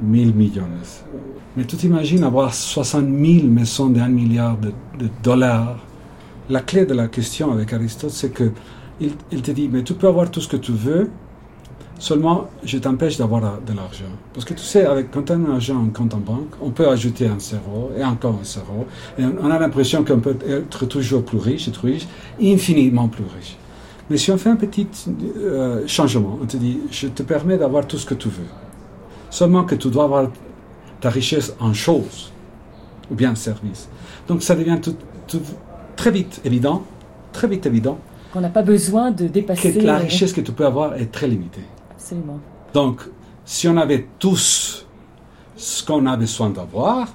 hein. 0.00 0.32
millions. 0.34 0.64
Mais 1.56 1.64
tu 1.64 1.76
t'imagines 1.76 2.24
avoir 2.24 2.54
60 2.54 3.04
000 3.04 3.46
maisons 3.46 3.88
d'un 3.88 4.08
milliard 4.08 4.56
de, 4.58 4.72
dollars? 5.22 5.78
La 6.50 6.60
clé 6.60 6.86
de 6.86 6.94
la 6.94 7.08
question 7.08 7.52
avec 7.52 7.72
Aristote, 7.72 8.10
c'est 8.10 8.30
que 8.30 8.52
il 9.00 9.42
te 9.42 9.50
dit, 9.52 9.68
mais 9.70 9.82
tu 9.82 9.94
peux 9.94 10.08
avoir 10.08 10.30
tout 10.30 10.40
ce 10.40 10.48
que 10.48 10.56
tu 10.56 10.72
veux, 10.72 11.08
Seulement, 11.98 12.48
je 12.62 12.78
t'empêche 12.78 13.16
d'avoir 13.18 13.60
de 13.60 13.72
l'argent. 13.72 14.04
Parce 14.32 14.44
que 14.44 14.54
tu 14.54 14.62
sais, 14.62 14.86
avec, 14.86 15.10
quand 15.10 15.30
on 15.32 15.44
a 15.46 15.48
un 15.48 15.54
argent 15.54 15.76
en 15.76 15.88
compte 15.88 16.14
en 16.14 16.18
banque, 16.18 16.54
on 16.62 16.70
peut 16.70 16.88
ajouter 16.88 17.26
un 17.26 17.40
zéro 17.40 17.90
et 17.98 18.04
encore 18.04 18.38
un 18.40 18.44
zéro. 18.44 18.86
On 19.18 19.50
a 19.50 19.58
l'impression 19.58 20.04
qu'on 20.04 20.20
peut 20.20 20.36
être 20.46 20.86
toujours 20.86 21.24
plus 21.24 21.38
riche 21.38 21.66
et 21.66 21.72
plus 21.72 22.06
infiniment 22.40 23.08
plus 23.08 23.24
riche. 23.24 23.56
Mais 24.10 24.16
si 24.16 24.30
on 24.30 24.38
fait 24.38 24.48
un 24.48 24.56
petit 24.56 24.86
euh, 25.38 25.86
changement, 25.86 26.38
on 26.40 26.46
te 26.46 26.56
dit, 26.56 26.78
je 26.90 27.08
te 27.08 27.24
permets 27.24 27.58
d'avoir 27.58 27.86
tout 27.86 27.98
ce 27.98 28.06
que 28.06 28.14
tu 28.14 28.28
veux. 28.28 28.46
Seulement 29.30 29.64
que 29.64 29.74
tu 29.74 29.90
dois 29.90 30.04
avoir 30.04 30.28
ta 31.00 31.10
richesse 31.10 31.54
en 31.60 31.72
choses, 31.72 32.32
ou 33.10 33.14
bien 33.14 33.32
en 33.32 33.36
service. 33.36 33.88
Donc 34.26 34.42
ça 34.42 34.54
devient 34.54 34.78
tout, 34.80 34.96
très 35.96 36.10
vite 36.10 36.40
évident, 36.44 36.82
très 37.32 37.48
vite 37.48 37.66
évident. 37.66 37.98
Qu'on 38.32 38.40
n'a 38.40 38.50
pas 38.50 38.62
besoin 38.62 39.10
de 39.10 39.26
dépasser. 39.26 39.72
Que 39.72 39.80
la 39.80 39.98
richesse 39.98 40.32
que 40.32 40.40
tu 40.40 40.52
peux 40.52 40.66
avoir 40.66 40.94
est 40.96 41.10
très 41.10 41.28
limitée. 41.28 41.64
Donc, 42.72 43.02
si 43.44 43.68
on 43.68 43.76
avait 43.76 44.06
tous 44.18 44.86
ce 45.56 45.84
qu'on 45.84 46.06
a 46.06 46.16
besoin 46.16 46.50
d'avoir, 46.50 47.08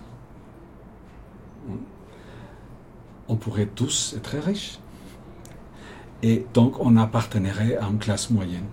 on 3.27 3.35
pourrait 3.35 3.69
tous 3.73 4.15
être 4.17 4.37
riches. 4.43 4.79
Et 6.21 6.45
donc, 6.53 6.75
on 6.79 6.97
appartiendrait 6.97 7.77
à 7.77 7.87
une 7.87 7.99
classe 7.99 8.29
moyenne. 8.29 8.65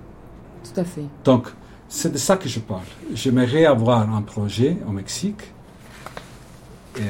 Tout 0.64 0.80
à 0.80 0.84
fait. 0.84 1.04
Donc, 1.24 1.48
c'est 1.90 2.12
de 2.12 2.18
ça 2.18 2.36
que 2.36 2.48
je 2.48 2.60
parle. 2.60 2.86
J'aimerais 3.12 3.66
avoir 3.66 4.14
un 4.14 4.22
projet 4.22 4.76
au 4.88 4.92
Mexique 4.92 5.42
euh, 6.98 7.02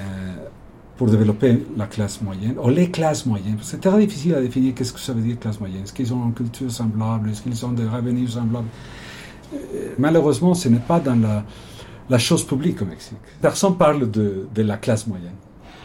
pour 0.97 1.09
développer 1.09 1.67
la 1.77 1.87
classe 1.87 2.23
moyenne, 2.23 2.57
ou 2.59 2.71
les 2.71 2.91
classes 2.91 3.27
moyennes. 3.27 3.59
C'est 3.61 3.81
très 3.81 3.99
difficile 3.99 4.35
à 4.35 4.41
définir 4.41 4.75
qu'est-ce 4.75 4.95
que 4.95 4.99
ça 4.99 5.13
veut 5.13 5.21
dire 5.21 5.39
classe 5.39 5.61
moyenne. 5.61 5.83
Est-ce 5.83 5.93
qu'ils 5.93 6.13
ont 6.15 6.25
une 6.25 6.33
culture 6.33 6.71
semblable? 6.71 7.29
Est-ce 7.29 7.43
qu'ils 7.43 7.65
ont 7.65 7.73
des 7.73 7.85
revenus 7.85 8.33
semblables? 8.33 8.69
Malheureusement, 9.99 10.55
ce 10.55 10.69
n'est 10.71 10.79
pas 10.79 10.99
dans 10.99 11.45
la, 12.09 12.19
chose 12.19 12.45
publique 12.47 12.81
au 12.81 12.87
Mexique. 12.87 13.19
Personne 13.43 13.77
parle 13.77 14.11
de, 14.11 14.49
la 14.57 14.79
classe 14.79 15.07
moyenne. 15.07 15.37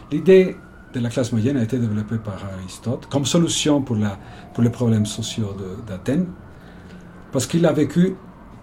L'idée 0.09 0.55
de 0.93 0.99
la 1.01 1.09
classe 1.09 1.33
moyenne 1.33 1.57
a 1.57 1.63
été 1.63 1.77
développée 1.77 2.17
par 2.17 2.37
Aristote 2.57 3.07
comme 3.11 3.25
solution 3.25 3.81
pour, 3.81 3.97
pour 4.53 4.63
les 4.63 4.69
problèmes 4.69 5.05
sociaux 5.05 5.53
d'Athènes, 5.85 6.27
parce 7.33 7.45
qu'il 7.45 7.65
a 7.65 7.73
vécu 7.73 8.15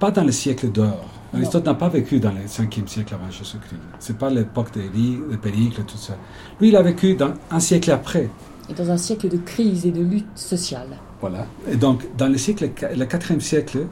pas 0.02 0.10
dans 0.10 0.24
le 0.24 0.32
siècle 0.32 0.68
d'or. 0.72 1.04
Aristote 1.32 1.64
n'a 1.64 1.74
pas 1.74 1.88
vécu 1.88 2.18
dans 2.18 2.32
le 2.32 2.40
5e 2.40 2.88
siècle 2.88 3.14
avant 3.14 3.30
Jésus-Christ. 3.30 3.80
Ce 4.00 4.10
n'est 4.10 4.18
pas 4.18 4.30
l'époque 4.30 4.72
des, 4.74 4.88
des 4.88 5.36
Péricles, 5.36 5.84
tout 5.84 5.96
ça. 5.96 6.14
Lui, 6.60 6.70
il 6.70 6.76
a 6.76 6.82
vécu 6.82 7.14
dans 7.14 7.32
un 7.52 7.60
siècle 7.60 7.92
après. 7.92 8.28
Et 8.68 8.74
dans 8.74 8.90
un 8.90 8.96
siècle 8.96 9.28
de 9.28 9.36
crise 9.36 9.86
et 9.86 9.92
de 9.92 10.02
lutte 10.02 10.36
sociale. 10.36 10.88
Voilà. 11.20 11.46
Et 11.70 11.76
donc, 11.76 12.04
dans 12.18 12.26
le, 12.26 12.36
siècle, 12.36 12.68
le 12.96 13.04
4e 13.04 13.38
siècle, 13.38 13.86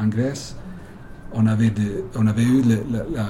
en 0.00 0.06
Grèce, 0.06 0.56
on 1.34 1.46
avait, 1.46 1.74
on 2.16 2.26
avait 2.26 2.44
eu 2.44 2.62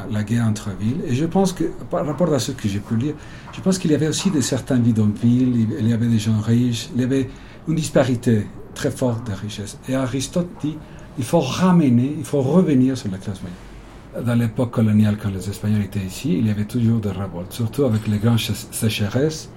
la, 0.08 0.22
guerre 0.22 0.46
entre 0.46 0.70
villes. 0.78 1.02
Et 1.04 1.16
je 1.16 1.26
pense 1.26 1.52
que, 1.52 1.64
par 1.90 2.06
rapport 2.06 2.32
à 2.32 2.38
ce 2.38 2.52
que 2.52 2.68
j'ai 2.68 2.78
pu 2.78 2.94
lire, 2.94 3.14
je 3.52 3.61
pense 3.61 3.76
qu'il 3.76 3.90
y 3.90 3.94
avait 3.96 4.06
aussi 4.06 4.30
de 4.30 4.40
certains 4.40 4.78
bidonvilles, 4.78 5.66
il 5.80 5.88
y 5.88 5.92
avait 5.92 6.06
des 6.06 6.20
gens 6.20 6.38
riches, 6.38 6.90
il 6.94 7.00
y 7.00 7.04
avait 7.04 7.28
une 7.66 7.74
disparité 7.74 8.46
très 8.72 8.92
forte 8.92 9.26
de 9.26 9.32
richesse. 9.32 9.78
Et 9.88 9.96
Aristote 9.96 10.48
dit 10.62 10.76
il 11.18 11.24
faut 11.24 11.40
ramener, 11.40 12.14
il 12.16 12.24
faut 12.24 12.40
revenir 12.40 12.96
sur 12.96 13.11
la 13.11 13.18
classe 13.18 13.40
moyenne. 13.42 14.26
dans 14.26 14.35
l'époque 14.35 14.70
coloniale, 14.70 15.16
quand 15.20 15.31
les 15.31 15.48
Espagnols 15.48 15.83
étaient 15.83 15.98
ici, 16.00 16.38
il 16.38 16.46
y 16.46 16.50
avait 16.50 16.64
toujours 16.64 17.00
des 17.00 17.11
révoltes, 17.11 17.52
surtout 17.52 17.85
avec 17.85 18.07
les 18.07 18.18
grandes 18.18 18.38
sécheresses. 18.38 19.50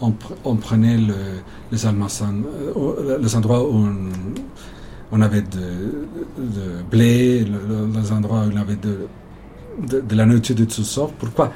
On, 0.00 0.56
prenait 0.56 0.98
les, 0.98 1.14
les 1.72 1.86
endroits 3.34 3.66
où 3.66 3.88
on, 5.10 5.20
avait 5.22 5.40
de, 5.40 6.84
blé, 6.90 7.44
les 7.44 8.12
endroits 8.12 8.44
où 8.46 8.50
on 8.52 8.56
avait 8.58 8.76
de, 8.76 9.08
de, 10.02 10.14
la 10.14 10.26
nourriture 10.26 10.54
de 10.54 10.64
toutes 10.64 10.84
sortes. 10.84 11.14
Pourquoi? 11.18 11.50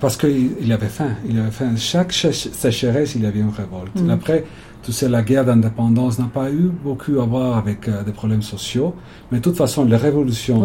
Parce 0.00 0.16
qu'il 0.16 0.72
avait 0.72 0.88
faim. 0.88 1.10
Il 1.28 1.38
avait 1.38 1.50
faim. 1.50 1.76
Chaque 1.76 2.12
sécheresse, 2.12 3.14
il 3.14 3.22
y 3.22 3.26
avait 3.26 3.40
une 3.40 3.50
révolte. 3.50 4.00
Mm. 4.00 4.10
Après, 4.10 4.44
tu 4.82 4.92
sais, 4.92 5.08
la 5.08 5.22
guerre 5.22 5.44
d'indépendance 5.44 6.18
n'a 6.18 6.26
pas 6.32 6.50
eu 6.50 6.70
beaucoup 6.82 7.20
à 7.20 7.24
voir 7.24 7.58
avec 7.58 7.86
euh, 7.88 8.02
des 8.02 8.12
problèmes 8.12 8.42
sociaux, 8.42 8.94
mais 9.30 9.38
de 9.38 9.42
toute 9.42 9.56
façon, 9.56 9.84
la 9.84 9.98
révolution, 9.98 10.64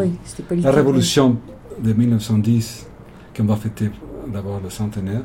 la 0.51 0.71
révolution 0.71 1.37
de 1.83 1.93
1910, 1.93 2.87
qu'on 3.35 3.43
va 3.43 3.55
fêter 3.57 3.91
d'abord 4.31 4.61
le 4.63 4.69
centenaire, 4.69 5.21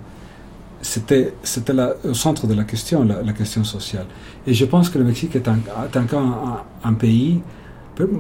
c'était 0.82 1.34
c'était 1.42 1.74
au 2.04 2.14
centre 2.14 2.46
de 2.46 2.54
la 2.54 2.64
question, 2.64 3.04
la, 3.04 3.32
question 3.32 3.64
sociale. 3.64 4.06
Et 4.46 4.54
je 4.54 4.64
pense 4.64 4.88
que 4.88 4.98
le 4.98 5.04
Mexique 5.04 5.36
est, 5.36 5.46
encore 5.46 6.64
un, 6.82 6.94
pays, 6.94 7.40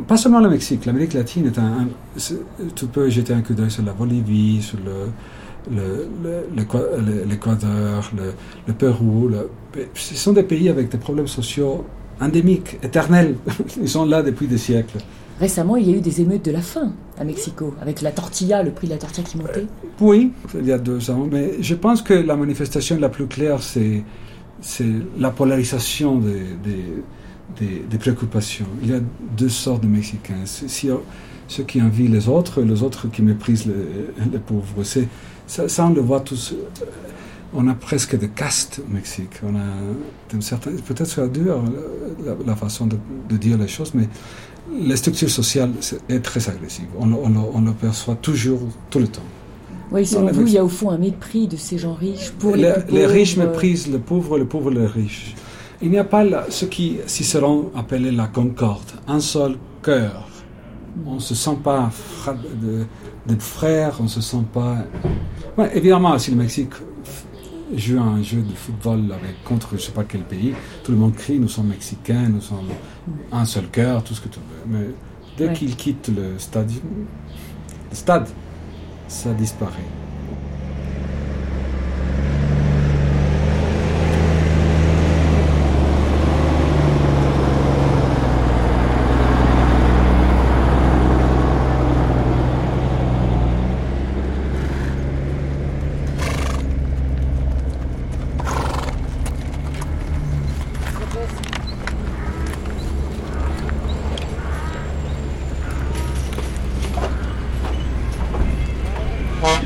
pas 0.06 0.18
seulement 0.18 0.40
le 0.40 0.50
Mexique, 0.50 0.84
l'Amérique 0.84 1.14
latine 1.14 1.46
est 1.46 1.58
un, 1.58 1.88
tu 2.74 2.86
peux 2.86 3.08
jeter 3.08 3.32
un 3.32 3.40
coup 3.40 3.54
d'œil 3.54 3.70
sur 3.70 3.82
la 3.82 3.92
Bolivie, 3.92 4.62
sur 4.62 4.78
le 4.84 5.08
l'Équateur, 7.28 8.10
le, 8.16 8.32
le, 8.66 8.72
Pérou. 8.72 9.30
Ce 9.94 10.14
sont 10.14 10.32
des 10.32 10.42
pays 10.42 10.68
avec 10.68 10.88
des 10.88 10.98
problèmes 10.98 11.28
sociaux 11.28 11.84
endémiques, 12.20 12.78
éternels. 12.82 13.36
Ils 13.82 13.88
sont 13.88 14.04
là 14.04 14.22
depuis 14.22 14.46
des 14.46 14.58
siècles. 14.58 14.98
Récemment, 15.40 15.76
il 15.76 15.88
y 15.88 15.94
a 15.94 15.96
eu 15.96 16.00
des 16.02 16.20
émeutes 16.20 16.44
de 16.44 16.50
la 16.50 16.60
faim 16.60 16.92
à 17.18 17.24
Mexico, 17.24 17.74
avec 17.80 18.02
la 18.02 18.12
tortilla, 18.12 18.62
le 18.62 18.72
prix 18.72 18.86
de 18.88 18.92
la 18.92 18.98
tortilla 18.98 19.26
qui 19.26 19.38
montait. 19.38 19.60
Euh, 19.60 19.88
oui, 20.00 20.32
il 20.54 20.66
y 20.66 20.72
a 20.72 20.76
deux 20.76 21.10
ans. 21.10 21.26
Mais 21.32 21.62
je 21.62 21.74
pense 21.74 22.02
que 22.02 22.12
la 22.12 22.36
manifestation 22.36 22.98
la 23.00 23.08
plus 23.08 23.26
claire, 23.26 23.62
c'est, 23.62 24.04
c'est 24.60 24.84
la 25.18 25.30
polarisation 25.30 26.18
des, 26.18 26.44
des, 27.58 27.84
des, 27.88 27.98
préoccupations. 27.98 28.66
Il 28.82 28.90
y 28.90 28.94
a 28.94 29.00
deux 29.34 29.48
sortes 29.48 29.82
de 29.82 29.88
Mexicains. 29.88 30.44
Si, 30.44 30.90
ceux 31.48 31.64
qui 31.64 31.80
envient 31.80 32.08
les 32.08 32.28
autres 32.28 32.62
et 32.62 32.64
les 32.66 32.82
autres 32.82 33.10
qui 33.10 33.22
méprisent 33.22 33.66
les, 33.66 34.24
les 34.30 34.38
pauvres. 34.38 34.84
C'est, 34.84 35.08
ça, 35.46 35.86
on 35.86 35.94
le 35.94 36.02
voit 36.02 36.20
tous. 36.20 36.54
On 37.52 37.66
a 37.68 37.74
presque 37.74 38.16
des 38.16 38.28
castes 38.28 38.80
au 38.86 38.92
Mexique. 38.92 39.40
On 39.42 39.56
a 39.56 40.40
certain, 40.40 40.70
peut-être 40.70 41.06
c'est 41.06 41.32
dur 41.32 41.62
la, 42.46 42.54
façon 42.54 42.86
de, 42.86 43.36
dire 43.36 43.58
les 43.58 43.66
choses, 43.66 43.92
mais 43.94 44.08
la 44.80 44.96
structure 44.96 45.28
sociale 45.30 45.72
est 46.08 46.20
très 46.20 46.48
agressive. 46.48 46.86
On, 46.98 47.12
on, 47.12 47.60
le 47.60 47.72
perçoit 47.72 48.14
toujours, 48.14 48.60
tout 48.88 49.00
le 49.00 49.08
temps. 49.08 49.22
Oui, 49.90 50.06
selon 50.06 50.30
vous, 50.30 50.46
il 50.46 50.52
y 50.52 50.58
a 50.58 50.64
au 50.64 50.68
fond 50.68 50.90
un 50.90 50.98
mépris 50.98 51.48
de 51.48 51.56
ces 51.56 51.76
gens 51.76 51.94
riches 51.94 52.30
pour 52.38 52.54
les, 52.54 52.72
les, 52.88 53.00
les 53.00 53.06
riches 53.06 53.36
méprisent 53.36 53.88
les 53.88 53.98
pauvres, 53.98 54.38
les 54.38 54.44
pauvres 54.44 54.70
les 54.70 54.86
riches. 54.86 55.34
Il 55.82 55.90
n'y 55.90 55.98
a 55.98 56.04
pas 56.04 56.24
ce 56.50 56.66
qui 56.66 56.98
Cicéron 57.06 57.72
appelait 57.74 58.12
la 58.12 58.28
concorde, 58.28 58.90
un 59.08 59.18
seul 59.18 59.56
cœur. 59.82 60.28
On 61.06 61.14
ne 61.14 61.20
se 61.20 61.34
sent 61.34 61.58
pas 61.64 61.90
de, 62.62 62.84
de 63.26 63.40
frères, 63.40 63.96
on 63.98 64.04
ne 64.04 64.08
se 64.08 64.20
sent 64.20 64.44
pas 64.52 64.76
évidemment, 65.74 66.18
si 66.18 66.30
le 66.30 66.36
Mexique 66.36 66.72
joue 67.76 68.00
un 68.00 68.22
jeu 68.22 68.42
de 68.42 68.52
football 68.54 69.12
avec, 69.12 69.42
contre 69.44 69.70
je 69.70 69.76
ne 69.76 69.80
sais 69.80 69.92
pas 69.92 70.04
quel 70.04 70.22
pays, 70.22 70.54
tout 70.84 70.92
le 70.92 70.98
monde 70.98 71.14
crie, 71.14 71.38
nous 71.38 71.48
sommes 71.48 71.68
mexicains, 71.68 72.28
nous 72.28 72.40
sommes 72.40 72.68
un 73.32 73.44
seul 73.44 73.68
cœur, 73.68 74.02
tout 74.02 74.14
ce 74.14 74.20
que 74.20 74.28
tu 74.28 74.38
veux. 74.38 74.78
Mais 74.78 74.86
dès 75.36 75.52
qu'il 75.52 75.76
quitte 75.76 76.10
le 76.14 76.38
stade, 76.38 76.70
le 77.90 77.96
stade, 77.96 78.28
ça 79.08 79.32
disparaît. 79.32 79.99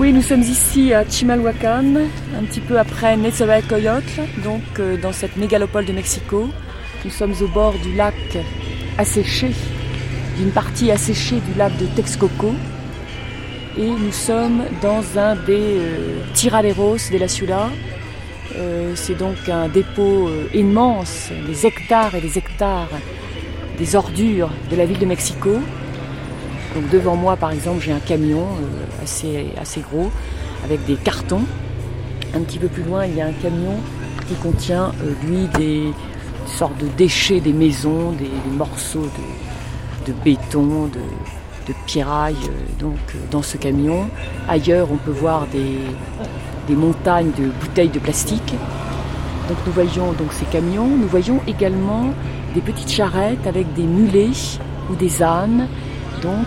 Oui, 0.05 0.13
nous 0.13 0.21
sommes 0.21 0.43
ici 0.43 0.93
à 0.93 1.03
Chimalhuacan, 1.09 1.95
un 2.39 2.45
petit 2.45 2.61
peu 2.61 2.79
après 2.79 3.17
Nezahualcóyotl, 3.17 4.21
donc 4.45 4.61
euh, 4.79 4.99
dans 4.99 5.13
cette 5.13 5.39
mégalopole 5.39 5.87
de 5.87 5.95
Mexico. 5.95 6.51
Nous 7.07 7.11
sommes 7.11 7.33
au 7.41 7.49
bord 7.49 7.73
du 7.83 7.95
lac 7.95 8.15
asséché, 8.99 9.53
d'une 10.37 10.51
partie 10.51 10.91
asséchée 10.91 11.37
du 11.37 11.55
lac 11.57 11.75
de 11.79 11.87
Texcoco. 11.87 12.53
Et 13.79 13.87
nous 13.87 14.13
sommes 14.13 14.65
dans 14.83 15.03
un 15.19 15.37
des 15.37 15.79
euh, 15.79 16.19
tiraderos 16.35 17.11
de 17.11 17.17
la 17.17 17.27
Ciudad. 17.27 17.71
Euh, 18.57 18.93
c'est 18.97 19.17
donc 19.17 19.49
un 19.49 19.69
dépôt 19.69 20.29
immense, 20.53 21.31
des 21.47 21.65
hectares 21.65 22.15
et 22.15 22.21
des 22.21 22.37
hectares 22.37 22.91
des 23.79 23.97
ordures 23.97 24.51
de 24.71 24.77
la 24.77 24.85
ville 24.85 24.99
de 24.99 25.07
Mexico. 25.07 25.61
Donc 26.75 26.91
devant 26.91 27.15
moi, 27.15 27.37
par 27.37 27.53
exemple, 27.53 27.81
j'ai 27.81 27.93
un 27.93 28.01
camion 28.01 28.43
euh, 28.43 29.03
assez, 29.03 29.47
assez 29.61 29.81
gros 29.81 30.11
avec 30.65 30.85
des 30.87 30.97
cartons. 30.97 31.45
Un 32.35 32.41
petit 32.41 32.59
peu 32.59 32.67
plus 32.67 32.83
loin, 32.83 33.07
il 33.07 33.15
y 33.15 33.21
a 33.21 33.27
un 33.27 33.33
camion 33.33 33.77
qui 34.27 34.35
contient, 34.35 34.93
euh, 35.03 35.13
lui, 35.25 35.47
des 35.57 35.85
sortes 36.47 36.77
de 36.79 36.89
déchets 36.97 37.41
des 37.41 37.53
maisons, 37.53 38.13
des, 38.13 38.31
morceaux 38.51 39.09
de, 40.07 40.13
béton, 40.25 40.87
de, 40.87 40.99
de 41.69 41.75
pierraille. 41.87 42.35
Euh, 42.45 42.81
donc 42.81 42.99
dans 43.31 43.43
ce 43.43 43.57
camion, 43.57 44.09
ailleurs, 44.49 44.89
on 44.91 44.97
peut 44.97 45.13
voir 45.13 45.47
des, 45.53 45.79
des 46.67 46.75
montagnes 46.75 47.31
de 47.39 47.51
bouteilles 47.61 47.89
de 47.89 48.01
plastique. 48.01 48.55
Donc 49.49 49.59
nous 49.65 49.73
voyons 49.73 50.13
donc 50.13 50.33
ces 50.33 50.47
camions. 50.47 50.89
Nous 50.89 51.07
voyons 51.07 51.41
également 51.47 52.13
des 52.55 52.61
petites 52.61 52.91
charrettes 52.91 53.47
avec 53.47 53.73
des 53.75 53.85
mulets 53.85 54.59
ou 54.91 54.97
des 54.97 55.23
ânes 55.23 55.69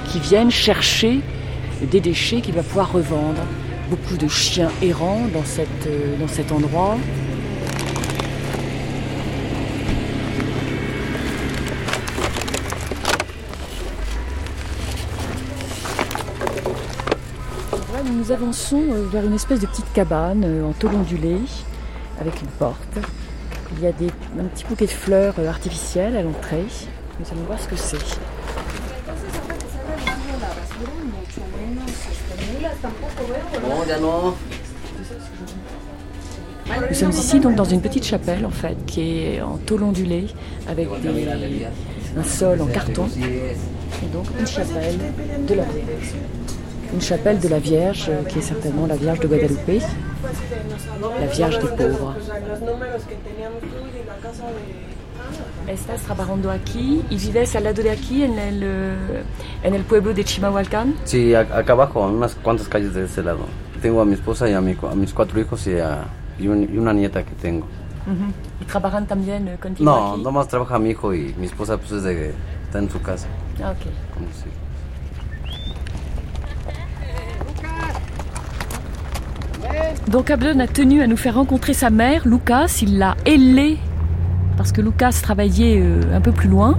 qui 0.10 0.20
viennent 0.20 0.52
chercher 0.52 1.22
des 1.82 2.00
déchets 2.00 2.42
qu'il 2.42 2.56
va 2.56 2.64
pouvoir 2.64 2.92
revendre. 2.92 3.42
Beaucoup 3.90 4.18
de 4.18 4.28
chiens 4.28 4.70
errants 4.82 5.28
dans, 5.34 5.44
euh, 5.60 6.28
cet 6.28 6.52
endroit. 6.52 6.98
nous 18.10 18.32
avançons 18.32 18.84
euh, 18.92 19.08
vers 19.12 19.26
une 19.26 19.36
espèce 19.36 19.60
de 19.60 19.68
petite 19.68 19.92
cabane 19.94 20.44
euh, 20.44 20.66
en 20.66 20.74
tôle 20.74 20.96
ondulée 20.96 21.40
avec 22.20 22.42
une 22.42 22.48
porte. 22.48 22.98
Il 23.78 23.84
y 23.84 23.86
a 23.86 23.90
un 23.90 24.44
petit 24.46 24.66
bouquet 24.66 24.86
de 24.86 24.92
fleurs 24.92 25.36
artificielles 25.48 26.16
à 26.16 26.24
l'entrée. 26.24 26.66
Nous 27.20 27.26
allons 27.32 27.46
voir 27.46 27.60
ce 27.60 27.68
que 27.68 27.76
c'est. 27.76 27.98
Nous 36.90 36.96
sommes 36.96 37.12
ici 37.12 37.40
donc 37.40 37.56
dans 37.56 37.64
une 37.66 37.82
petite 37.82 38.06
chapelle 38.06 38.46
en 38.46 38.52
fait 38.52 38.78
qui 38.86 39.20
est 39.20 39.42
en 39.42 39.58
tôle 39.58 39.84
ondulée 39.84 40.28
avec 40.68 40.88
un 42.18 42.24
sol 42.24 42.62
en 42.62 42.68
carton 42.68 43.08
et 43.18 44.08
donc 44.14 44.26
une 44.40 44.48
chapelle 44.48 44.98
de 45.48 45.54
la 45.54 45.64
Vierge. 45.64 46.16
Une 46.94 47.02
chapelle 47.02 47.40
de 47.40 47.48
la 47.50 47.60
Vierge 47.60 48.12
qui 48.30 48.40
est 48.40 48.42
certainement 48.42 48.88
la 48.88 48.96
Vierge 48.96 49.20
de 49.20 49.28
Guadalupe, 49.28 49.84
la 51.20 51.28
Vierge 51.28 51.60
des 51.60 51.68
pauvres. 51.68 52.16
Estás 55.68 56.02
trabajando 56.02 56.50
aquí 56.50 57.04
y 57.10 57.18
vives 57.18 57.56
al 57.56 57.66
lado 57.66 57.84
de 57.84 57.92
aquí 57.92 58.24
en 58.24 58.40
el, 58.40 58.64
en 59.64 59.74
el 59.74 59.84
pueblo 59.84 60.14
de 60.14 60.24
Chimahualcán? 60.24 60.96
Sí, 61.04 61.34
acá 61.36 61.74
abajo, 61.74 62.08
unas 62.08 62.36
cuantas 62.36 62.68
calles 62.70 62.94
de 62.94 63.04
ese 63.06 63.22
lado. 63.22 63.40
Tengo 63.82 64.02
a 64.02 64.06
mi 64.06 64.14
esposa 64.14 64.50
y 64.50 64.54
a, 64.54 64.62
mi, 64.62 64.76
a 64.90 64.96
mis 64.96 65.14
cuatro 65.14 65.40
hijos 65.40 65.68
y, 65.68 65.78
a, 65.78 66.06
y, 66.40 66.48
un, 66.48 66.64
y, 66.64 66.78
una 66.78 66.94
nieta 66.94 67.24
que 67.24 67.34
tengo. 67.36 67.66
Uh 68.08 68.12
-huh. 68.12 68.62
¿Y 68.62 68.66
trabajan 68.66 69.06
también 69.06 69.48
eh, 69.50 69.58
contigo 69.62 69.84
No, 69.90 70.14
aquí? 70.14 70.24
nomás 70.24 70.48
trabaja 70.48 70.80
mi 70.80 70.92
hijo 70.92 71.14
y 71.14 71.36
mi 71.38 71.48
esposa 71.48 71.78
pues 71.78 71.92
desde 71.92 72.34
está 72.66 72.80
en 72.80 72.90
su 72.90 73.02
casa. 73.02 73.28
Ah, 73.62 73.72
ok. 73.72 73.92
Como 74.14 74.28
si. 74.32 74.50
Donc 80.08 80.30
Abdon 80.32 80.60
a 80.60 80.68
tenu 80.68 81.02
à 81.02 81.08
nous 81.08 81.18
faire 81.18 81.36
rencontrer 81.36 81.74
sa 81.74 81.90
mère, 81.90 82.28
Lucas. 82.28 82.80
Il 82.82 82.98
l'a 82.98 83.16
ailée 83.26 83.78
parce 84.58 84.72
que 84.72 84.82
Lucas 84.82 85.18
travaillait 85.22 85.80
euh, 85.80 86.16
un 86.16 86.20
peu 86.20 86.32
plus 86.32 86.50
loin. 86.50 86.78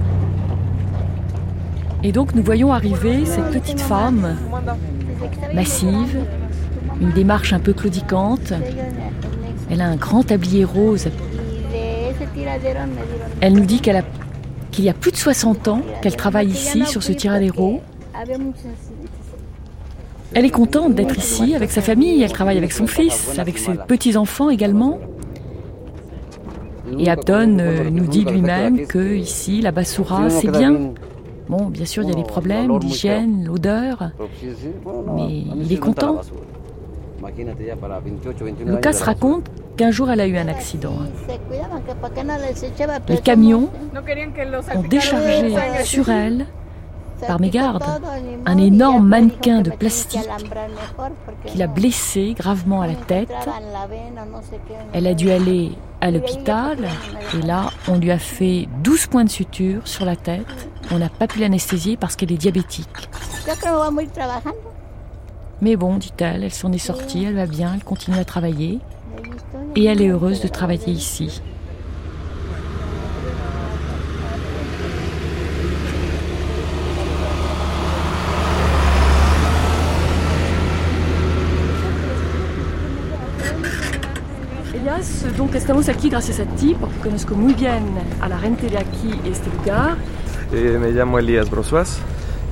Et 2.03 2.11
donc 2.11 2.35
nous 2.35 2.43
voyons 2.43 2.73
arriver 2.73 3.25
cette 3.25 3.51
petite 3.51 3.79
femme 3.79 4.35
massive, 5.53 6.19
une 7.01 7.11
démarche 7.11 7.53
un 7.53 7.59
peu 7.59 7.73
claudicante. 7.73 8.53
Elle 9.71 9.81
a 9.81 9.87
un 9.87 9.95
grand 9.95 10.23
tablier 10.23 10.63
rose. 10.65 11.07
Elle 13.41 13.53
nous 13.53 13.65
dit 13.65 13.81
qu'il 13.81 14.85
y 14.85 14.89
a 14.89 14.93
plus 14.93 15.11
de 15.11 15.17
60 15.17 15.67
ans 15.67 15.81
qu'elle 16.01 16.15
travaille 16.15 16.47
ici 16.47 16.85
sur 16.85 17.03
ce 17.03 17.11
tiradero. 17.11 17.81
Elle 20.33 20.45
est 20.45 20.51
contente 20.51 20.93
d'être 20.93 21.17
ici 21.17 21.55
avec 21.55 21.71
sa 21.71 21.81
famille, 21.81 22.21
elle 22.21 22.31
travaille 22.31 22.57
avec 22.57 22.71
son 22.71 22.87
fils, 22.87 23.39
avec 23.39 23.57
ses 23.57 23.73
petits-enfants 23.73 24.49
également. 24.49 24.99
Et 26.99 27.09
Abdon 27.09 27.59
euh, 27.59 27.89
nous 27.89 28.07
dit 28.07 28.25
lui-même 28.25 28.85
que 28.85 29.15
ici, 29.15 29.61
la 29.61 29.71
Bassoura, 29.71 30.29
c'est 30.29 30.51
bien. 30.51 30.93
Bon, 31.47 31.65
bien 31.65 31.85
sûr, 31.85 32.03
il 32.03 32.09
y 32.09 32.11
a 32.11 32.15
des 32.15 32.23
problèmes 32.23 32.77
d'hygiène, 32.79 33.45
l'odeur, 33.45 34.11
mais 35.15 35.43
il 35.55 35.71
est 35.73 35.77
content. 35.77 36.21
Lucas 38.65 38.99
raconte 39.03 39.49
qu'un 39.77 39.91
jour 39.91 40.09
elle 40.09 40.21
a 40.21 40.27
eu 40.27 40.37
un 40.37 40.47
accident. 40.47 40.93
Les 43.07 43.17
camions 43.17 43.69
ont 44.75 44.81
déchargé 44.83 45.55
sur 45.83 46.09
elle 46.09 46.45
par 47.27 47.39
mégarde 47.39 47.83
un 48.45 48.57
énorme 48.57 49.07
mannequin 49.07 49.61
de 49.61 49.71
plastique 49.71 50.27
qui 51.45 51.57
l'a 51.57 51.67
blessée 51.67 52.35
gravement 52.37 52.81
à 52.81 52.87
la 52.87 52.95
tête. 52.95 53.31
Elle 54.93 55.07
a 55.07 55.13
dû 55.13 55.31
aller 55.31 55.71
à 56.01 56.11
l'hôpital 56.11 56.77
et 57.37 57.45
là, 57.45 57.69
on 57.87 57.97
lui 57.97 58.11
a 58.11 58.19
fait 58.19 58.67
12 58.83 59.07
points 59.07 59.23
de 59.23 59.29
suture 59.29 59.87
sur 59.87 60.05
la 60.05 60.15
tête. 60.15 60.69
On 60.91 60.99
n'a 60.99 61.09
pas 61.09 61.27
pu 61.27 61.39
l'anesthésier 61.39 61.97
parce 61.97 62.15
qu'elle 62.15 62.31
est 62.31 62.37
diabétique. 62.37 63.09
Mais 65.61 65.75
bon, 65.75 65.97
dit-elle, 65.97 66.43
elle 66.43 66.53
s'en 66.53 66.71
est 66.71 66.77
sortie, 66.77 67.25
elle 67.25 67.35
va 67.35 67.45
bien, 67.45 67.73
elle 67.75 67.83
continue 67.83 68.17
à 68.17 68.25
travailler 68.25 68.79
et 69.75 69.85
elle 69.85 70.01
est 70.01 70.07
heureuse 70.07 70.41
de 70.41 70.47
travailler 70.47 70.93
ici. 70.93 71.41
Donc 85.39 85.55
estamos 85.55 85.87
aquí 85.87 86.09
gracias 86.09 86.41
a 86.41 86.45
ti 86.57 86.75
porque 86.77 86.97
conozco 86.97 87.33
muy 87.33 87.53
bien 87.53 87.81
a 88.19 88.27
la 88.27 88.37
gente 88.39 88.67
de 88.69 88.77
aquí 88.77 89.09
este 89.23 89.49
lugar. 89.49 89.95
Eh, 90.51 90.77
me 90.77 90.91
llamo 90.91 91.17
Elías 91.17 91.49
Brosuas 91.49 91.97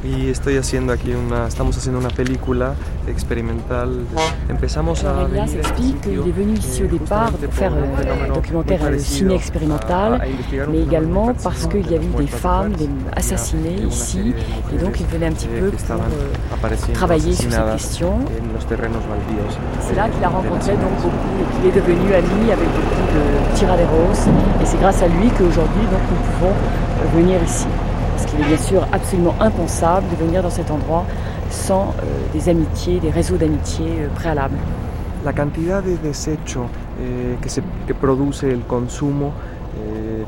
y 0.03 0.29
estoy 0.29 0.57
haciendo 0.57 0.93
aquí 0.93 1.11
una, 1.13 1.47
estamos 1.47 1.77
haciendo 1.77 1.99
una 1.99 2.09
película 2.09 2.73
expérimental. 3.07 4.05
Empezamos 4.49 5.03
a 5.03 5.27
qu'il 6.03 6.19
est 6.19 6.31
venu 6.31 6.53
ici 6.53 6.83
au 6.83 6.87
départ 6.87 7.31
pour 7.31 7.53
faire 7.53 7.71
un 7.73 8.33
documentaire 8.33 8.81
ciné-expérimental, 8.99 10.21
mais 10.69 10.81
également 10.81 11.33
parce 11.43 11.67
qu'il 11.67 11.89
y 11.89 11.95
a 11.95 11.97
eu 11.97 12.13
des 12.17 12.27
femmes 12.27 12.73
assassinées 13.15 13.81
ici, 13.87 14.33
et 14.73 14.77
donc 14.77 14.99
il 14.99 15.05
venait 15.07 15.27
un 15.27 15.31
petit 15.31 15.47
peu 15.47 15.69
pour 15.69 15.95
euh, 15.95 16.93
travailler 16.93 17.33
sur 17.33 17.51
cette 17.51 17.71
question. 17.71 18.19
C'est 19.81 19.95
là 19.95 20.09
qu'il 20.09 20.23
a 20.23 20.29
rencontré 20.29 20.73
donc 20.73 20.95
beaucoup, 21.01 21.17
et 21.41 21.55
qu'il 21.55 21.69
est 21.69 21.75
devenu 21.75 22.13
ami 22.13 22.51
avec 22.51 22.67
beaucoup 22.67 23.07
de 23.15 23.55
tiraderos, 23.55 24.27
et 24.61 24.65
c'est 24.65 24.79
grâce 24.79 25.01
à 25.01 25.07
lui 25.07 25.29
qu'aujourd'hui 25.29 25.83
donc 25.91 26.01
nous 26.11 26.17
pouvons 26.31 26.53
venir 27.15 27.41
ici. 27.43 27.65
Qu'il 28.37 28.45
est 28.45 28.49
bien 28.49 28.57
sûr 28.57 28.87
absolument 28.91 29.35
impensable 29.39 30.05
de 30.11 30.23
venir 30.23 30.43
dans 30.43 30.51
cet 30.51 30.69
endroit 30.69 31.05
sans 31.49 31.95
euh, 32.03 32.33
des 32.33 32.49
amitiés, 32.49 32.99
des 32.99 33.09
réseaux 33.09 33.35
d'amitié 33.35 33.85
euh, 33.87 34.07
préalables. 34.13 34.57
La 35.25 35.33
cantidad 35.33 35.83
de 35.83 35.95
desecho 36.07 36.67
eh, 37.01 37.35
que, 37.41 37.49
se, 37.49 37.61
que 37.87 37.93
produce 37.93 38.43
el 38.43 38.61
consumo 38.61 39.31
eh, 39.75 40.23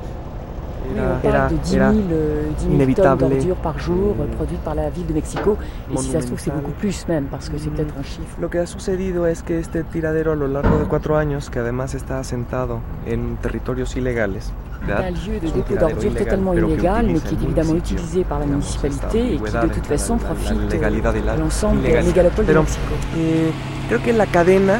era, 0.98 1.19
oui, 1.19 1.22
on 1.24 1.32
parle 1.32 1.52
de 1.52 1.58
10 1.58 1.72
000, 1.72 1.84
euh, 2.12 2.50
10 2.58 2.78
000 2.78 2.91
tonnes 2.93 3.17
d'ordures 3.17 3.56
par 3.58 3.78
jour 3.78 4.15
eh, 4.19 4.36
produites 4.36 4.62
par 4.62 4.74
la 4.74 4.89
ville 4.89 5.06
de 5.06 5.13
Mexico. 5.13 5.58
Et 5.93 5.98
si 5.98 6.10
ça 6.10 6.22
se 6.22 6.26
trouve, 6.26 6.39
c'est 6.39 6.54
beaucoup 6.54 6.72
plus 6.72 7.08
même, 7.08 7.26
parce 7.26 7.50
que 7.50 7.60
c'est 7.60 7.69
peut-être 7.69 7.93
un 8.00 8.04
chiffre. 8.04 8.36
Lo 8.41 8.50
que 8.50 8.58
ha 8.58 8.65
sucedido 8.65 9.28
es 9.28 9.43
que 9.43 9.60
este 9.60 9.84
tiradero 9.84 10.32
a 10.32 10.36
lo 10.36 10.48
largo 10.48 10.80
de 10.80 10.86
cuatro 10.86 11.15
años, 11.15 11.52
que 11.52 11.60
además 11.60 11.93
está 11.93 12.17
asentado 12.17 12.80
en 13.06 13.38
territorios 13.38 13.95
ilegales, 13.95 14.52
un 14.87 15.11
lieu 15.11 15.39
de 15.39 15.49
dépôt 15.49 15.75
d'ordures 15.75 16.15
totalement 16.15 16.53
illégal, 16.53 17.07
mais 17.07 17.19
qui 17.19 17.35
est 17.35 17.43
évidemment 17.43 17.75
utilisé 17.75 18.23
par 18.23 18.39
la 18.39 18.45
municipalité 18.45 19.33
et 19.33 19.37
qui 19.37 19.51
de 19.51 19.73
toute 19.73 19.85
façon 19.85 20.17
profite 20.17 20.67
de 20.67 21.39
l'ensemble 21.39 21.83
de 21.83 21.93
la 21.93 22.01
mégalopole 22.01 22.45
de 22.45 22.53
Mexico. 22.53 22.93
Eh, 23.17 23.51
creo 23.87 24.01
que 24.01 24.13
la 24.13 24.25
cadena 24.25 24.79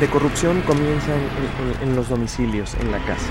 de 0.00 0.06
corrupción 0.08 0.60
comienza 0.66 1.12
en, 1.82 1.88
en, 1.88 1.96
los 1.96 2.08
domicilios, 2.08 2.74
en 2.80 2.90
la 2.90 2.98
casa. 2.98 3.30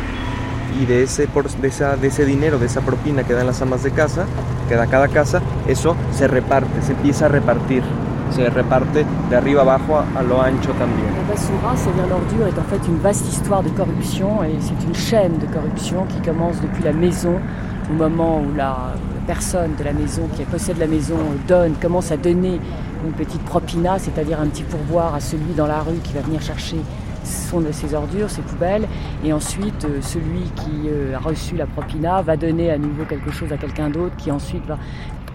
Y 0.82 0.86
de 0.86 1.04
ese, 1.04 1.28
de, 1.62 1.68
esa, 1.68 1.96
de 1.98 2.08
ese 2.08 2.26
dinero, 2.26 2.58
de 2.58 2.66
esa 2.66 2.82
propina 2.82 3.24
que 3.24 3.34
dan 3.34 3.46
las 3.46 3.62
amas 3.62 3.84
de 3.84 3.92
casa, 3.92 4.26
que 4.68 4.76
da 4.76 4.88
cada 4.88 5.08
casa, 5.08 5.42
eso 5.68 5.96
se 6.12 6.28
reparte, 6.28 6.82
se 6.82 6.94
empieza 6.94 7.26
a 7.26 7.30
repartir 7.30 7.84
se 8.32 8.42
reparte 8.50 9.06
de 9.30 9.36
arriba 9.36 9.62
abajo 9.62 9.96
a, 9.96 10.06
a 10.18 10.24
lo 10.24 10.42
ancho 10.42 10.72
también. 10.74 11.08
La 11.28 11.34
basura, 11.34 11.76
c'est-à-dire 11.76 12.08
l'ordure, 12.08 12.48
est 12.48 12.60
en 12.60 12.64
fait 12.64 12.88
une 12.88 12.98
vaste 12.98 13.28
histoire 13.28 13.64
de 13.64 13.70
corruption 13.70 14.44
et 14.44 14.56
c'est 14.60 14.86
une 14.88 14.96
chaîne 14.96 15.38
de 15.38 15.46
corruption 15.46 16.06
qui 16.08 16.20
commence 16.22 16.60
depuis 16.62 16.84
la 16.84 16.94
maison, 16.94 17.36
au 17.90 17.94
moment 17.94 18.42
où 18.42 18.56
la 18.56 18.94
personne 19.28 19.76
de 19.78 19.84
la 19.84 19.94
maison 19.94 20.24
qui 20.36 20.44
possède 20.44 20.78
la 20.78 20.88
maison 20.88 21.18
donne, 21.48 21.74
commence 21.82 22.12
à 22.12 22.18
donner 22.18 22.60
une 23.06 23.12
petite 23.14 23.44
propina, 23.44 24.00
c'est-à-dire 24.00 24.40
un 24.40 24.48
petit 24.48 24.64
pourboire 24.64 25.16
à 25.16 25.20
celui 25.20 25.54
dans 25.56 25.68
la 25.68 25.80
rue 25.80 25.98
qui 26.04 26.14
va 26.14 26.22
venir 26.22 26.42
chercher 26.42 26.78
son, 27.24 27.64
ses 27.72 27.94
ordures, 27.94 28.30
ses 28.30 28.42
poubelles, 28.42 28.88
et 29.24 29.32
ensuite 29.32 29.86
euh, 29.86 30.02
celui 30.02 30.42
qui 30.56 30.90
euh, 30.90 31.16
a 31.16 31.20
reçu 31.20 31.56
la 31.56 31.66
propina 31.66 32.22
va 32.22 32.36
donner 32.36 32.70
à 32.72 32.78
nouveau 32.78 33.06
quelque 33.06 33.32
chose 33.32 33.52
à 33.54 33.58
quelqu'un 33.58 33.90
d'autre 33.90 34.16
qui 34.18 34.32
ensuite 34.32 34.66
va... 34.66 34.78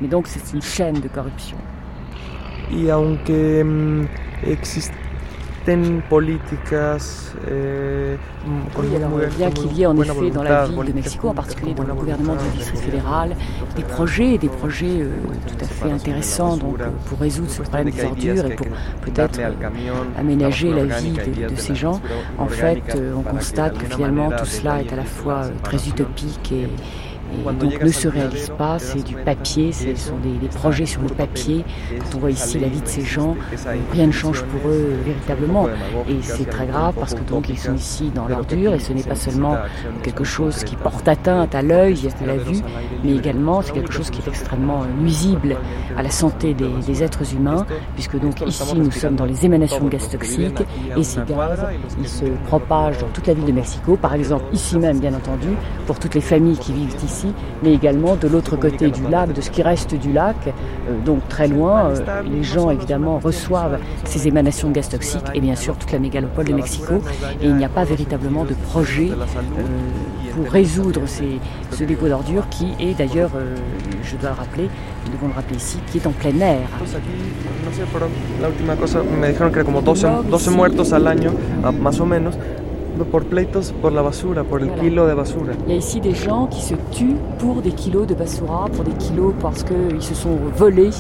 Mais 0.01 0.09
donc 0.09 0.27
c'est 0.27 0.55
une 0.55 0.63
chaîne 0.63 1.01
de 1.01 1.09
corruption. 1.09 1.57
Y 2.73 2.91
aunque 2.91 3.65
existen 4.47 4.95
políticas 6.09 7.35
eh, 7.51 8.17
oui, 8.79 8.97
alors, 8.97 9.11
bien 9.37 9.51
qu'il 9.51 9.73
y 9.77 9.83
ait 9.83 9.87
en 9.87 10.01
effet 10.01 10.31
dans 10.31 10.43
la 10.43 10.67
ville 10.67 10.85
de 10.85 10.93
Mexico, 10.93 11.29
en 11.29 11.35
particulier 11.35 11.75
dans 11.75 11.85
le 11.85 11.95
gouvernement 11.95 12.35
du 12.37 12.57
district 12.57 12.83
fédéral, 12.83 13.37
des 13.77 13.83
projets, 13.83 14.39
des 14.39 14.49
projets 14.49 15.01
euh, 15.03 15.11
tout 15.47 15.65
à 15.65 15.67
fait 15.67 15.91
intéressants 15.91 16.57
donc, 16.57 16.79
pour 17.07 17.19
résoudre 17.19 17.51
ce 17.51 17.63
problème 17.63 17.91
des 17.91 18.05
ordures 18.05 18.47
et 18.47 18.55
pour 18.55 18.67
peut-être 19.03 19.39
euh, 19.39 19.51
aménager 20.19 20.73
la 20.73 20.85
vie 20.85 21.13
de, 21.13 21.49
de, 21.49 21.57
ces 21.57 21.75
gens, 21.75 22.01
en 22.39 22.47
fait, 22.47 22.83
euh, 22.95 23.13
on 23.17 23.23
constate 23.23 23.77
que 23.77 23.87
finalement 23.87 24.31
tout 24.31 24.47
cela 24.47 24.81
est 24.83 24.93
à 24.93 24.97
la 24.97 25.05
fois 25.05 25.43
très 25.63 25.89
utopique 25.89 26.53
et 26.53 26.69
donc 27.59 27.83
ne 27.83 27.91
se 27.91 28.09
réalise 28.09 28.51
pas, 28.57 28.79
c'est 28.79 29.03
du 29.03 29.15
papier, 29.15 29.73
ce 29.73 29.95
sont 29.95 30.19
des, 30.19 30.49
projets 30.49 30.87
sur 30.87 31.03
le 31.03 31.09
papier. 31.09 31.65
Quand 31.99 32.17
on 32.17 32.19
voit 32.19 32.31
ici 32.31 32.59
la 32.59 32.69
vie 32.69 32.81
de 32.81 32.87
ces 32.87 33.03
gens, 33.03 33.37
rien 33.93 34.07
ne 34.07 34.13
change 34.13 34.43
pour 34.45 34.71
eux 34.71 34.97
véritablement. 35.05 35.69
Et 36.09 36.23
c'est 36.23 36.49
très 36.49 36.67
grave 36.67 36.95
parce 36.99 37.15
que 37.15 37.23
donc 37.23 37.49
ils 37.49 37.59
sont 37.59 37.75
ici 37.75 38.11
dans 38.15 38.27
l'ordure 38.27 38.75
et 38.75 38.81
ce 38.81 38.93
n'est 38.93 39.03
pas 39.03 39.15
seulement 39.15 39.57
quelque 40.03 40.25
chose 40.25 40.65
qui 40.65 40.77
porte 40.77 41.07
atteinte 41.07 41.55
à 41.55 41.63
l'œil, 41.63 41.97
à 42.23 42.27
la 42.27 42.37
vue, 42.37 42.63
mais 43.05 43.15
également 43.15 43.63
c'est 43.63 43.73
quelque 43.73 43.93
chose 43.93 44.11
qui 44.11 44.21
est 44.21 44.29
extrêmement 44.29 44.85
nuisible 45.01 45.57
à 45.97 46.03
la 46.03 46.11
santé 46.11 46.55
des, 46.55 46.69
des, 46.87 47.03
êtres 47.03 47.35
humains, 47.35 47.67
puisque 47.95 48.19
donc 48.19 48.41
ici 48.47 48.77
nous 48.77 48.91
sommes 48.91 49.17
dans 49.17 49.25
les 49.25 49.45
émanations 49.45 49.85
de 49.85 49.91
gaz 49.91 50.09
toxiques 50.09 50.63
et 50.97 51.03
ces 51.03 51.21
gaz, 51.23 51.65
ils 52.01 52.09
se 52.09 52.25
propagent 52.47 52.99
dans 52.99 53.09
toute 53.09 53.27
la 53.27 53.35
ville 53.35 53.47
de 53.47 53.53
Mexico, 53.53 53.97
par 53.97 54.15
exemple 54.15 54.45
ici 54.53 54.79
même 54.79 54.99
bien 54.99 55.15
entendu, 55.15 55.49
pour 55.87 55.99
toutes 55.99 56.15
les 56.15 56.21
familles 56.21 56.59
qui 56.59 56.73
vivent 56.73 56.97
ici 57.05 57.28
mais 57.63 57.73
également 57.73 58.17
de 58.17 58.29
l'autre 58.29 58.57
côté 58.57 58.91
du 58.91 59.03
lac, 59.09 59.33
de 59.33 59.41
ce 59.41 59.51
qui 59.51 59.63
reste 59.63 59.95
du 59.95 60.13
lac, 60.13 60.37
euh, 60.47 60.53
donc 61.05 61.27
très 61.29 61.49
loin, 61.49 61.91
euh, 61.91 62.23
les 62.31 62.43
gens 62.43 62.71
évidemment 62.71 63.19
reçoivent 63.19 63.79
ces 64.05 64.29
émanations 64.29 64.69
de 64.69 64.75
gaz 64.75 64.89
toxiques 64.89 65.31
et 65.35 65.41
bien 65.41 65.57
sûr 65.57 65.77
toute 65.77 65.93
la 65.93 65.99
mégalopole 65.99 66.47
de 66.47 66.55
Mexico. 66.55 66.95
Et 67.43 67.47
il 67.47 67.57
n'y 67.57 67.65
a 67.65 67.69
pas 67.69 67.85
véritablement 67.85 68.45
de 68.45 68.55
projet 68.55 69.11
euh, 69.11 70.33
pour 70.35 70.53
résoudre 70.53 71.03
ces, 71.07 71.39
ce 71.73 71.85
dépôt 71.85 72.09
d'ordures 72.09 72.49
qui 72.49 72.75
est 72.79 72.97
d'ailleurs, 72.97 73.31
je 74.03 74.17
dois 74.17 74.31
le 74.31 74.37
rappeler, 74.37 74.69
nous 75.07 75.13
devons 75.13 75.29
le 75.29 75.35
rappeler 75.35 75.57
ici, 75.57 75.79
qui 75.91 75.99
est 75.99 76.07
en 76.07 76.13
plein 76.13 76.39
air. 76.41 76.69
me 79.21 79.27
dijeron 79.27 79.51
que 79.51 79.61
como 79.63 79.81
12, 79.81 80.07
12 80.31 80.51
muertos 80.51 80.93
al 80.93 81.07
año, 81.07 81.33
más 81.81 82.01
o 82.01 82.07
menos, 82.07 82.39
por 83.05 83.25
pleitos 83.25 83.73
por 83.81 83.93
la 83.93 84.03
basura, 84.03 84.45
por 84.45 84.63
el 84.63 84.71
kilo 84.75 85.07
de 85.07 85.15
basura. 85.15 85.55
Il 85.67 85.73
y 85.73 85.77
a 85.77 85.79
ici 85.79 86.01
des 86.01 86.15
gens 86.15 86.47
qui 86.47 86.63
se 86.63 86.75
tuent 86.93 87.17
pour 87.39 87.63
des 87.63 87.73
kilos 87.73 88.07
de 88.07 88.15
basura, 88.15 88.69
pour 88.73 88.85
des 88.85 88.93
kilos 88.93 89.35
parce 89.41 89.65
qu'ils 89.65 90.03
se 90.03 90.15
sont 90.15 90.39
volés 90.57 90.91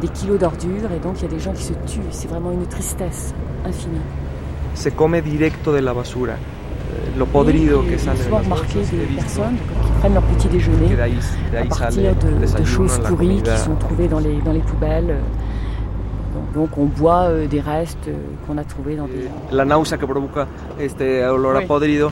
des 0.00 0.08
kilos 0.08 0.38
d'ordures 0.38 0.90
et 0.94 0.98
donc 0.98 1.16
il 1.18 1.22
y 1.22 1.26
a 1.26 1.28
des 1.28 1.40
gens 1.40 1.52
qui 1.52 1.62
se 1.62 1.72
tuent. 1.86 2.10
C'est 2.10 2.28
vraiment 2.28 2.52
une 2.52 2.66
tristesse 2.66 3.34
infinie. 3.64 4.00
Se 4.74 4.90
come 4.90 5.20
directo 5.20 5.72
de 5.72 5.80
la 5.80 5.92
basura, 5.92 6.34
eh, 6.34 7.18
lo 7.18 7.26
podrido 7.26 7.82
que 7.82 7.98
sale 7.98 8.18
de 8.18 8.30
la 8.30 8.38
basura. 8.38 8.66
des 8.72 9.14
personnes 9.16 9.56
qui 9.56 9.90
prennent 10.00 10.14
leur 10.14 10.22
petit 10.22 10.48
déjeuner 10.48 10.96
à 11.58 11.64
partir 11.64 12.14
de, 12.14 12.64
choses 12.64 12.98
pourries 13.00 13.42
qui 13.42 13.58
sont 13.58 13.74
trouvées 13.76 14.08
dans 14.08 14.20
les, 14.20 14.40
dans 14.42 14.52
les 14.52 14.60
poubelles. 14.60 15.16
Donc 16.54 16.76
on 16.76 16.86
boit 16.86 17.28
euh, 17.28 17.46
des 17.46 17.60
restes 17.60 18.08
euh, 18.08 18.14
qu'on 18.46 18.58
a 18.58 18.64
trouvés 18.64 18.96
dans 18.96 19.06
des... 19.06 19.28
La 19.52 19.64
náusea 19.64 19.96
que 19.96 20.04
provoca 20.06 20.48
este 20.80 21.24
olor 21.28 21.56
a 21.56 21.60
podrido, 21.62 22.10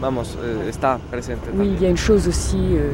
vamos, 0.00 0.36
eh, 0.38 0.68
está 0.68 0.98
presente. 1.10 1.48
Oui, 1.54 1.72
il 1.74 1.82
y 1.82 1.86
a 1.86 1.90
une 1.90 1.96
chose 1.96 2.28
aussi 2.28 2.76
euh, 2.76 2.92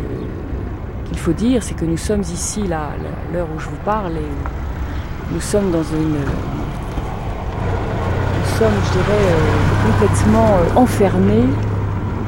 qu'il 1.09 1.19
faut 1.19 1.35
dire, 1.35 1.63
c'est 1.63 1.75
que 1.75 1.85
nous 1.85 1.99
sommes 1.99 2.23
ici, 2.23 2.67
là, 2.67 2.93
l'heure 3.33 3.49
où 3.55 3.61
je 3.61 3.67
vous 3.67 3.83
parle, 3.85 4.13
et 4.13 4.31
nous 5.33 5.41
sommes 5.41 5.71
dans 5.71 5.83
une... 5.83 6.17
Nous 8.39 8.59
sommes, 8.59 8.81
je 8.87 8.93
dirais, 8.93 9.27
complètement 9.87 10.57
enfermés 10.77 11.47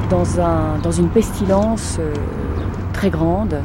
dans, 0.09 0.39
un, 0.39 0.77
dans 0.81 0.91
une 0.91 1.09
pestilence 1.09 1.99
très 2.93 3.09
grande. 3.09 3.55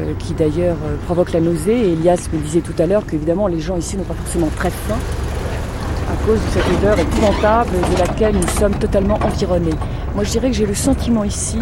Euh, 0.00 0.14
qui 0.18 0.34
d'ailleurs 0.34 0.76
euh, 0.84 0.96
provoque 1.04 1.32
la 1.32 1.40
nausée. 1.40 1.78
Et 1.78 1.92
Elias 1.92 2.28
me 2.32 2.38
disait 2.38 2.60
tout 2.60 2.74
à 2.78 2.86
l'heure 2.86 3.04
qu'évidemment 3.06 3.46
les 3.46 3.60
gens 3.60 3.76
ici 3.76 3.96
n'ont 3.96 4.04
pas 4.04 4.14
forcément 4.14 4.48
très 4.56 4.70
faim 4.70 4.98
à 6.10 6.26
cause 6.26 6.40
de 6.40 6.50
cette 6.50 6.78
odeur 6.78 6.98
épouvantable 6.98 7.70
de 7.70 7.98
laquelle 7.98 8.34
nous 8.34 8.48
sommes 8.48 8.74
totalement 8.74 9.18
environnés. 9.22 9.74
Moi 10.14 10.24
je 10.24 10.30
dirais 10.30 10.50
que 10.50 10.56
j'ai 10.56 10.66
le 10.66 10.74
sentiment 10.74 11.22
ici 11.22 11.58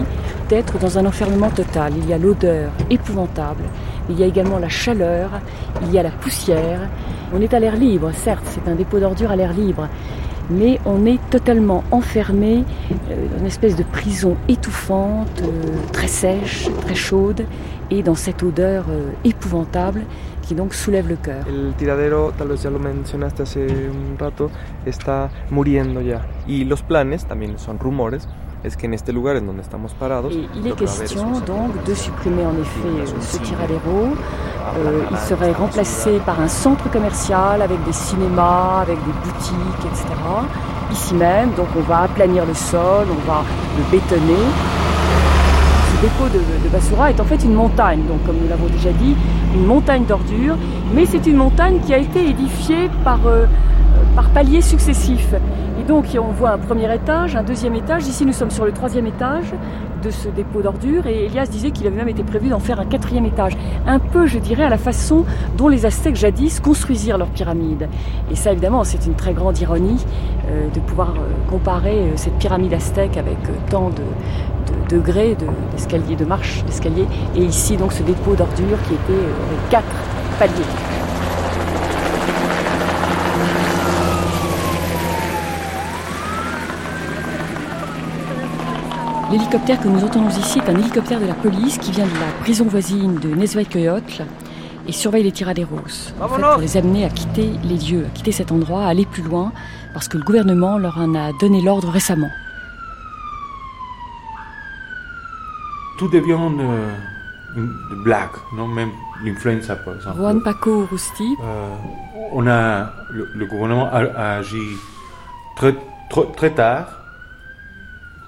d'être 0.49 0.79
dans 0.79 0.99
un 0.99 1.07
enfermement 1.07 1.51
total. 1.51 1.93
Il 1.97 2.09
y 2.09 2.13
a 2.13 2.19
l'odeur 2.19 2.71
épouvantable, 2.89 3.65
il 4.09 4.19
y 4.19 4.23
a 4.23 4.27
également 4.27 4.59
la 4.59 4.69
chaleur, 4.69 5.31
il 5.83 5.93
y 5.93 5.99
a 5.99 6.03
la 6.03 6.11
poussière. 6.11 6.81
On 7.35 7.41
est 7.43 7.53
à 7.53 7.59
l'air 7.59 7.77
libre, 7.77 8.11
certes, 8.15 8.45
c'est 8.47 8.71
un 8.71 8.75
dépôt 8.75 8.99
d'ordures 8.99 9.31
à 9.31 9.37
l'air 9.37 9.53
libre, 9.53 9.89
mais 10.51 10.81
on 10.85 11.07
est 11.07 11.19
totalement 11.31 11.85
enfermé 11.91 12.65
euh, 12.91 13.29
dans 13.33 13.39
une 13.39 13.47
espèce 13.47 13.77
de 13.77 13.83
prison 13.83 14.37
étouffante, 14.49 15.43
très 15.93 16.09
sèche, 16.09 16.69
très 16.83 16.95
chaude, 16.95 17.45
et 17.91 18.03
dans 18.03 18.15
cette 18.15 18.43
odeur 18.43 18.85
euh, 18.91 19.11
épouvantable 19.25 20.03
qui 20.43 20.55
donc 20.55 20.73
soulève 20.73 21.09
le 21.09 21.17
cœur. 21.17 21.45
El 21.47 21.75
tiradero, 21.77 22.33
tal 22.37 22.49
vez 22.49 22.63
ya 22.63 22.71
lo 22.71 22.79
mencionaste 22.79 23.43
hace 23.43 23.67
un 23.67 24.17
rato, 24.19 24.51
está 24.87 25.31
muriendo 25.51 26.01
ya. 26.01 26.27
Y 26.47 26.65
los 26.65 26.83
planes, 26.83 27.27
también 27.27 27.59
son 27.59 27.79
rumores, 27.79 28.29
es 28.65 28.77
que 28.77 28.87
en 28.87 28.95
este 28.95 29.13
lugar 29.13 29.37
en 29.37 29.47
donde 29.47 29.61
estamos 29.61 29.93
parados. 29.95 30.33
Et 30.33 30.49
il 30.57 30.67
est 30.67 30.77
question 30.77 31.41
donc 31.47 31.85
de 31.85 31.95
supprimer 31.95 32.45
en 32.45 32.57
effet 32.61 33.13
ce 33.21 33.39
tiradero. 33.39 34.09
Euh, 34.77 35.03
il 35.11 35.17
serait 35.19 35.53
remplacé 35.53 36.21
par 36.27 36.41
un 36.41 36.49
centre 36.49 36.91
commercial 36.91 37.63
avec 37.63 37.83
des 37.85 37.93
cinémas, 37.93 38.81
avec 38.83 38.99
des 38.99 39.13
boutiques, 39.25 39.85
etc. 39.93 40.05
Ici 40.93 41.15
même, 41.15 41.51
donc 41.57 41.69
on 41.77 41.83
va 41.83 42.03
aplanir 42.03 42.45
le 42.45 42.55
sol, 42.55 43.07
on 43.11 43.31
va 43.31 43.45
le 43.77 43.85
bétonner 43.91 44.45
dépôt 46.01 46.29
de, 46.33 46.39
de 46.39 46.69
Bassoura 46.71 47.11
est 47.11 47.21
en 47.21 47.25
fait 47.25 47.43
une 47.45 47.55
montagne, 47.55 48.01
donc 48.07 48.25
comme 48.25 48.37
nous 48.37 48.49
l'avons 48.49 48.67
déjà 48.67 48.91
dit, 48.93 49.17
une 49.55 49.67
montagne 49.67 50.05
d'ordures, 50.05 50.57
mais 50.95 51.07
c'est 51.07 51.27
une 51.27 51.37
montagne 51.37 51.81
qui 51.85 51.93
a 51.93 51.99
été 51.99 52.29
édifiée 52.29 52.89
par, 53.05 53.19
euh, 53.27 53.47
par 54.15 54.29
paliers 54.31 54.61
successifs. 54.61 55.35
Donc 55.89 56.05
on 56.21 56.33
voit 56.33 56.51
un 56.51 56.59
premier 56.59 56.95
étage, 56.95 57.35
un 57.35 57.43
deuxième 57.43 57.75
étage, 57.75 58.07
ici 58.07 58.27
nous 58.27 58.35
sommes 58.35 58.51
sur 58.51 58.67
le 58.67 58.73
troisième 58.73 59.07
étage 59.07 59.55
de 60.05 60.11
ce 60.11 60.29
dépôt 60.29 60.61
d'ordures, 60.61 61.07
et 61.07 61.25
Elias 61.25 61.47
disait 61.47 61.71
qu'il 61.71 61.87
avait 61.87 61.97
même 61.97 62.11
été 62.11 62.23
prévu 62.23 62.51
d'en 62.51 62.59
faire 62.59 62.79
un 62.79 62.85
quatrième 62.85 63.25
étage. 63.25 63.57
Un 63.87 63.99
peu, 63.99 64.27
je 64.27 64.39
dirais, 64.39 64.65
à 64.65 64.69
la 64.69 64.77
façon 64.77 65.25
dont 65.57 65.69
les 65.69 65.87
Aztèques 65.87 66.15
jadis 66.15 66.61
construisirent 66.61 67.17
leurs 67.17 67.31
pyramides. 67.31 67.89
Et 68.31 68.37
ça, 68.37 68.53
évidemment, 68.53 68.85
c'est 68.85 69.07
une 69.07 69.15
très 69.15 69.33
grande 69.33 69.59
ironie 69.61 70.05
euh, 70.51 70.69
de 70.69 70.81
pouvoir 70.81 71.15
euh, 71.17 71.51
comparer 71.51 72.13
cette 72.17 72.35
pyramide 72.35 72.75
aztèque 72.75 73.17
avec 73.17 73.39
tant 73.71 73.89
de, 73.89 74.95
degrés 74.95 75.39
d'escalier, 75.73 76.17
de, 76.17 76.27
marche 76.27 76.65
d'escalier, 76.67 77.07
et 77.35 77.43
ici 77.43 77.79
donc 77.79 77.95
ce 77.95 78.03
dépôt 78.03 78.35
d'ordures 78.35 78.79
qui 78.87 78.93
était 78.93 79.25
euh, 79.25 79.71
quatre 79.71 79.87
paliers. 80.39 80.98
L'hélicoptère 89.31 89.81
que 89.81 89.89
nous 89.89 90.05
entendons 90.05 90.31
ici 90.31 90.59
est 90.59 90.71
un 90.71 90.79
hélicoptère 90.79 91.21
de 91.21 91.27
la 91.27 91.35
police 91.35 91.79
qui 91.79 91.93
vient 91.93 92.07
de 92.07 92.15
la 92.15 92.33
prison 92.41 92.65
voisine 92.65 93.17
de 93.17 93.29
Nezvaikoyotl 93.29 94.25
et 94.87 94.93
surveille 94.93 95.25
les 95.25 95.33
tiraderos 95.33 95.79
en 96.21 96.29
fait, 96.29 96.41
pour 96.41 96.61
les 96.61 96.77
amener 96.77 97.05
à 97.05 97.11
quitter 97.11 97.51
les 97.63 97.77
lieux, 97.77 98.07
à 98.07 98.11
quitter 98.11 98.33
cet 98.33 98.53
endroit, 98.53 98.85
à 98.85 98.89
aller 98.89 99.05
plus 99.05 99.23
loin, 99.23 99.53
parce 99.93 100.09
que 100.09 100.17
le 100.17 100.25
gouvernement 100.25 100.79
leur 100.79 100.99
en 100.99 101.15
a 101.15 101.33
donné 101.41 101.61
l'ordre 101.61 101.91
récemment. 101.91 102.31
tout 105.99 106.09
devient 106.09 106.39
euh, 106.61 106.95
une, 107.57 107.75
blague, 108.05 108.31
non? 108.55 108.69
Même 108.69 108.91
l'influenza 109.23 109.77
par 109.77 109.97
exemple. 109.97 110.17
Juan 110.17 110.43
Paco 110.43 110.87
Rusti. 110.91 111.37
Euh, 111.43 111.75
on 112.33 112.47
a 112.47 112.93
le, 113.11 113.47
gouvernement 113.47 113.89
a, 113.93 114.37
agi 114.39 114.77
très, 115.57 115.75
très, 116.37 116.51
tard 116.51 116.87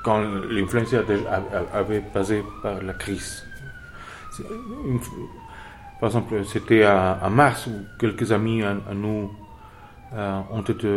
quand 0.04 0.22
l'influenza 0.50 1.02
avait 1.72 2.00
passé 2.00 2.42
par 2.62 2.82
la 2.82 2.92
crise. 2.94 3.44
par 6.00 6.08
exemple, 6.08 6.44
c'était 6.44 6.86
en 6.86 7.30
mars 7.30 7.66
où 7.66 7.72
quelques 7.98 8.32
amis 8.32 8.62
à, 8.62 8.76
nous 8.94 9.30
euh, 10.14 10.40
ont 10.50 10.62
été 10.62 10.88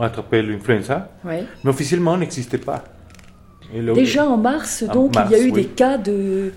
attrapé 0.00 0.42
l'influenza, 0.42 1.10
mais 1.24 1.46
officiellement 1.66 2.16
n'existait 2.16 2.58
pas. 2.58 2.84
Déjà 3.72 4.26
en 4.26 4.36
mars, 4.36 4.82
donc, 4.84 5.14
il 5.26 5.30
y 5.30 5.34
a 5.34 5.40
eu 5.40 5.52
des 5.52 5.66
cas 5.66 5.98
de, 5.98 6.52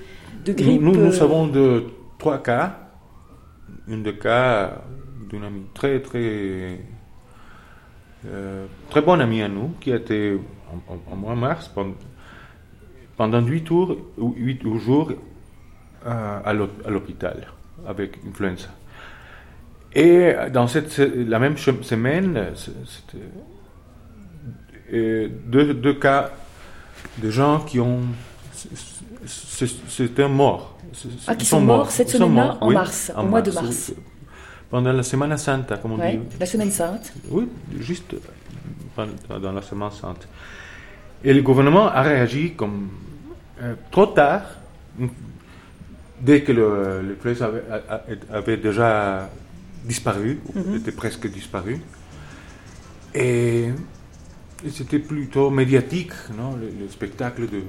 de 0.45 0.53
grippe. 0.53 0.82
Nous, 0.82 0.93
nous, 0.95 1.07
euh, 1.07 1.12
savons 1.12 1.47
de 1.47 1.86
trois 2.18 2.41
cas. 2.41 2.78
Une 3.88 4.03
de 4.03 4.12
cas 4.12 4.82
d'une 5.30 5.43
amie 5.43 5.64
très, 5.74 5.99
très, 6.01 6.20
euh, 6.22 6.76
très 8.89 9.01
bonne 9.01 9.22
amie 9.22 9.41
à 9.41 9.47
nous, 9.47 9.74
qui 9.80 9.91
a 9.91 9.95
été 9.95 10.39
en, 11.09 11.15
mois 11.15 11.36
mars, 11.36 11.69
pendant, 11.74 11.95
pendant 13.17 13.41
8 13.41 13.67
jours, 13.67 13.97
8 14.17 14.61
jours 14.78 15.11
euh, 16.05 16.39
à 16.43 16.89
l'hôpital 16.89 17.47
avec 17.88 18.17
influenza. 18.28 18.69
Et 19.93 20.34
dans 20.53 20.67
cette, 20.67 20.97
la 20.97 21.39
même 21.39 21.57
semaine, 21.57 22.53
deux, 24.91 25.74
deux 25.74 25.93
cas 25.95 26.32
des 27.17 27.32
gens 27.32 27.59
qui 27.59 27.80
ont. 27.80 28.01
C'était 29.26 30.28
mort. 30.28 30.78
Ah, 31.28 31.36
qui 31.36 31.45
sont, 31.45 31.61
morts 31.61 31.89
cette 31.89 32.09
semaine-là, 32.09 32.57
en 32.59 32.72
mars, 32.72 33.11
au 33.17 33.24
mois 33.24 33.41
de 33.41 33.51
mars. 33.51 33.93
Pendant 34.72 34.93
la 34.93 35.03
Semaine 35.03 35.38
Sainte, 35.38 35.74
comme 35.82 35.91
on 35.91 35.97
dit. 35.97 36.19
La 36.39 36.45
Semaine 36.45 36.72
Sainte. 36.72 37.13
Oui, 37.30 37.47
juste 37.80 38.15
dans 38.97 39.51
la 39.51 39.61
Semaine 39.61 39.91
Sainte. 39.91 40.28
Et 41.24 41.34
le 41.34 41.41
gouvernement 41.41 41.88
a 41.88 42.01
réagi 42.01 42.53
comme 42.55 42.89
euh, 43.61 43.76
trop 43.91 44.07
tard, 44.07 44.41
dès 46.19 46.41
que 46.41 46.51
le, 46.51 47.01
le 47.24 47.43
avait, 47.43 47.63
avait, 48.32 48.57
déjà 48.57 49.30
disparu, 49.84 50.39
mhm. 50.55 50.78
était 50.78 50.91
presque 50.91 51.28
disparu. 51.28 51.80
Et 53.13 53.69
c'était 54.69 54.99
plutôt 54.99 55.49
médiatique, 55.49 56.13
non 56.38 56.55
le, 56.55 56.88
spectacle 56.89 57.47
de... 57.49 57.61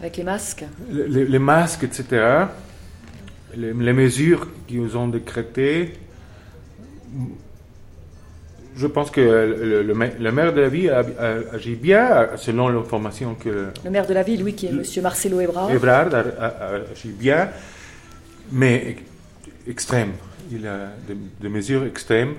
Avec 0.00 0.16
les 0.16 0.24
masques 0.24 0.64
Les, 0.90 1.38
masques, 1.38 1.84
etc. 1.84 2.46
Les, 3.56 3.92
mesures 3.92 4.46
qu'ils 4.66 4.96
ont 4.96 5.08
décrétées. 5.08 5.94
Je 8.76 8.86
pense 8.86 9.10
que 9.10 9.20
le, 9.20 9.82
le, 9.82 10.32
maire 10.32 10.52
de 10.54 10.60
la 10.60 10.68
ville 10.68 10.90
a, 10.90 11.04
agi 11.54 11.74
bien, 11.74 12.28
selon 12.36 12.68
l'information 12.68 13.34
que... 13.34 13.68
Le 13.84 13.90
maire 13.90 14.06
de 14.06 14.14
la 14.14 14.22
ville, 14.22 14.42
oui, 14.42 14.54
qui 14.54 14.66
est 14.66 14.70
M. 14.70 14.82
Marcelo 15.02 15.40
Ebrard. 15.40 15.70
Ebrard 15.70 16.14
a, 16.14 16.90
agi 16.92 17.10
bien, 17.10 17.48
mais 18.52 18.96
extrême. 19.66 20.12
Il 20.52 20.66
a 20.66 20.90
des 21.40 21.48
mesures 21.48 21.84
extrêmes. 21.84 22.34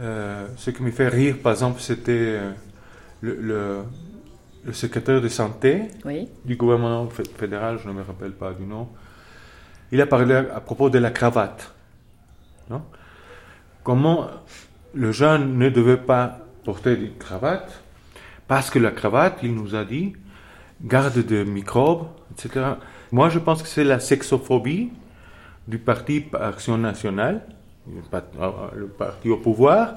Euh, 0.00 0.46
ce 0.56 0.70
qui 0.70 0.82
me 0.82 0.90
fait 0.90 1.08
rire, 1.08 1.36
par 1.42 1.52
exemple, 1.52 1.80
c'était 1.80 2.12
euh, 2.12 2.50
le, 3.20 3.84
le, 4.64 4.72
secrétaire 4.72 5.20
de 5.20 5.28
santé 5.28 5.82
du 6.44 6.56
gouvernement 6.56 7.08
fédéral, 7.36 7.78
je 7.82 7.88
ne 7.88 7.94
me 7.94 8.02
rappelle 8.02 8.32
pas 8.32 8.52
du 8.52 8.64
nom. 8.64 8.88
Il 9.94 10.00
a 10.00 10.06
parlé 10.06 10.34
à, 10.34 10.60
propos 10.60 10.90
de 10.90 10.98
la 10.98 11.12
cravate. 11.12 11.72
Non? 12.68 12.82
Comment 13.84 14.26
le 14.92 15.12
jeune 15.12 15.56
ne 15.56 15.68
devait 15.70 15.96
pas 15.96 16.40
porter 16.64 16.94
une 16.94 17.16
cravate? 17.16 17.80
Parce 18.48 18.70
que 18.70 18.80
la 18.80 18.90
cravate, 18.90 19.38
il 19.44 19.54
nous 19.54 19.76
a 19.76 19.84
dit, 19.84 20.14
garde 20.82 21.16
des 21.20 21.44
microbes, 21.44 22.08
etc. 22.32 22.72
Moi, 23.12 23.28
je 23.28 23.38
pense 23.38 23.62
que 23.62 23.68
c'est 23.68 23.84
la 23.84 24.00
sexophobie 24.00 24.90
du 25.68 25.78
parti 25.78 26.24
Action 26.40 26.76
nationale 26.76 27.42
le 27.86 28.88
parti 28.88 29.30
au 29.30 29.36
pouvoir. 29.36 29.94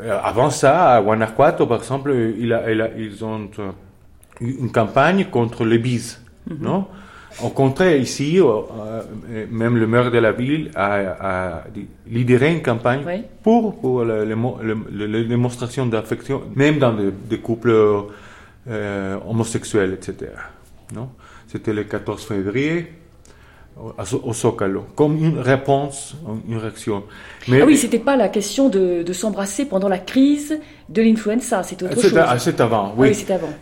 Euh, 0.00 0.20
avant 0.22 0.50
ça, 0.50 0.96
à 0.96 1.00
Guanajuato, 1.00 1.66
par 1.66 1.78
exemple, 1.78 2.14
il 2.38 2.52
a, 2.52 2.70
ils 2.94 3.24
ont 3.24 3.48
une 4.42 4.70
campagne 4.70 5.24
contre 5.30 5.64
les 5.64 5.78
bises, 5.78 6.22
mhm. 6.46 6.58
non? 6.60 6.86
Au 7.42 7.50
contraire, 7.50 7.96
ici, 7.96 8.40
même 9.50 9.76
le 9.76 9.86
maire 9.86 10.10
de 10.10 10.18
la 10.18 10.32
ville 10.32 10.70
a, 10.74 11.62
lidéré 12.10 12.52
une 12.52 12.62
campagne 12.62 13.02
pour, 13.42 13.80
pour 13.80 14.04
la, 14.04 14.24
démonstration 14.24 15.86
d'affection, 15.86 16.42
même 16.54 16.78
dans 16.78 16.94
des, 16.94 17.38
couples 17.38 17.74
homosexuels, 19.28 19.92
etc. 19.94 20.32
Non? 20.94 21.10
C'était 21.46 21.72
le 21.72 21.84
14 21.84 22.24
février 22.24 22.92
au 24.22 24.32
Zocalo, 24.32 24.86
comme 24.94 25.16
une 25.16 25.38
réponse, 25.38 26.16
une 26.48 26.56
réaction. 26.58 27.04
Mais, 27.46 27.62
ah 27.62 27.64
oui, 27.64 27.76
c'était 27.76 28.00
pas 28.00 28.16
la 28.16 28.28
question 28.28 28.68
de, 28.68 29.02
de 29.02 29.12
s'embrasser 29.12 29.66
pendant 29.66 29.88
la 29.88 29.98
crise 29.98 30.58
de 30.88 31.02
l'influenza, 31.02 31.62
c'est 31.62 31.82
autre 31.82 31.94
chose. 31.94 32.12
C'est 32.38 32.60
avant, 32.60 32.94
oui. 32.96 33.08
Ah 33.08 33.10
oui 33.10 33.14
c'est 33.14 33.32
avant. 33.32 33.52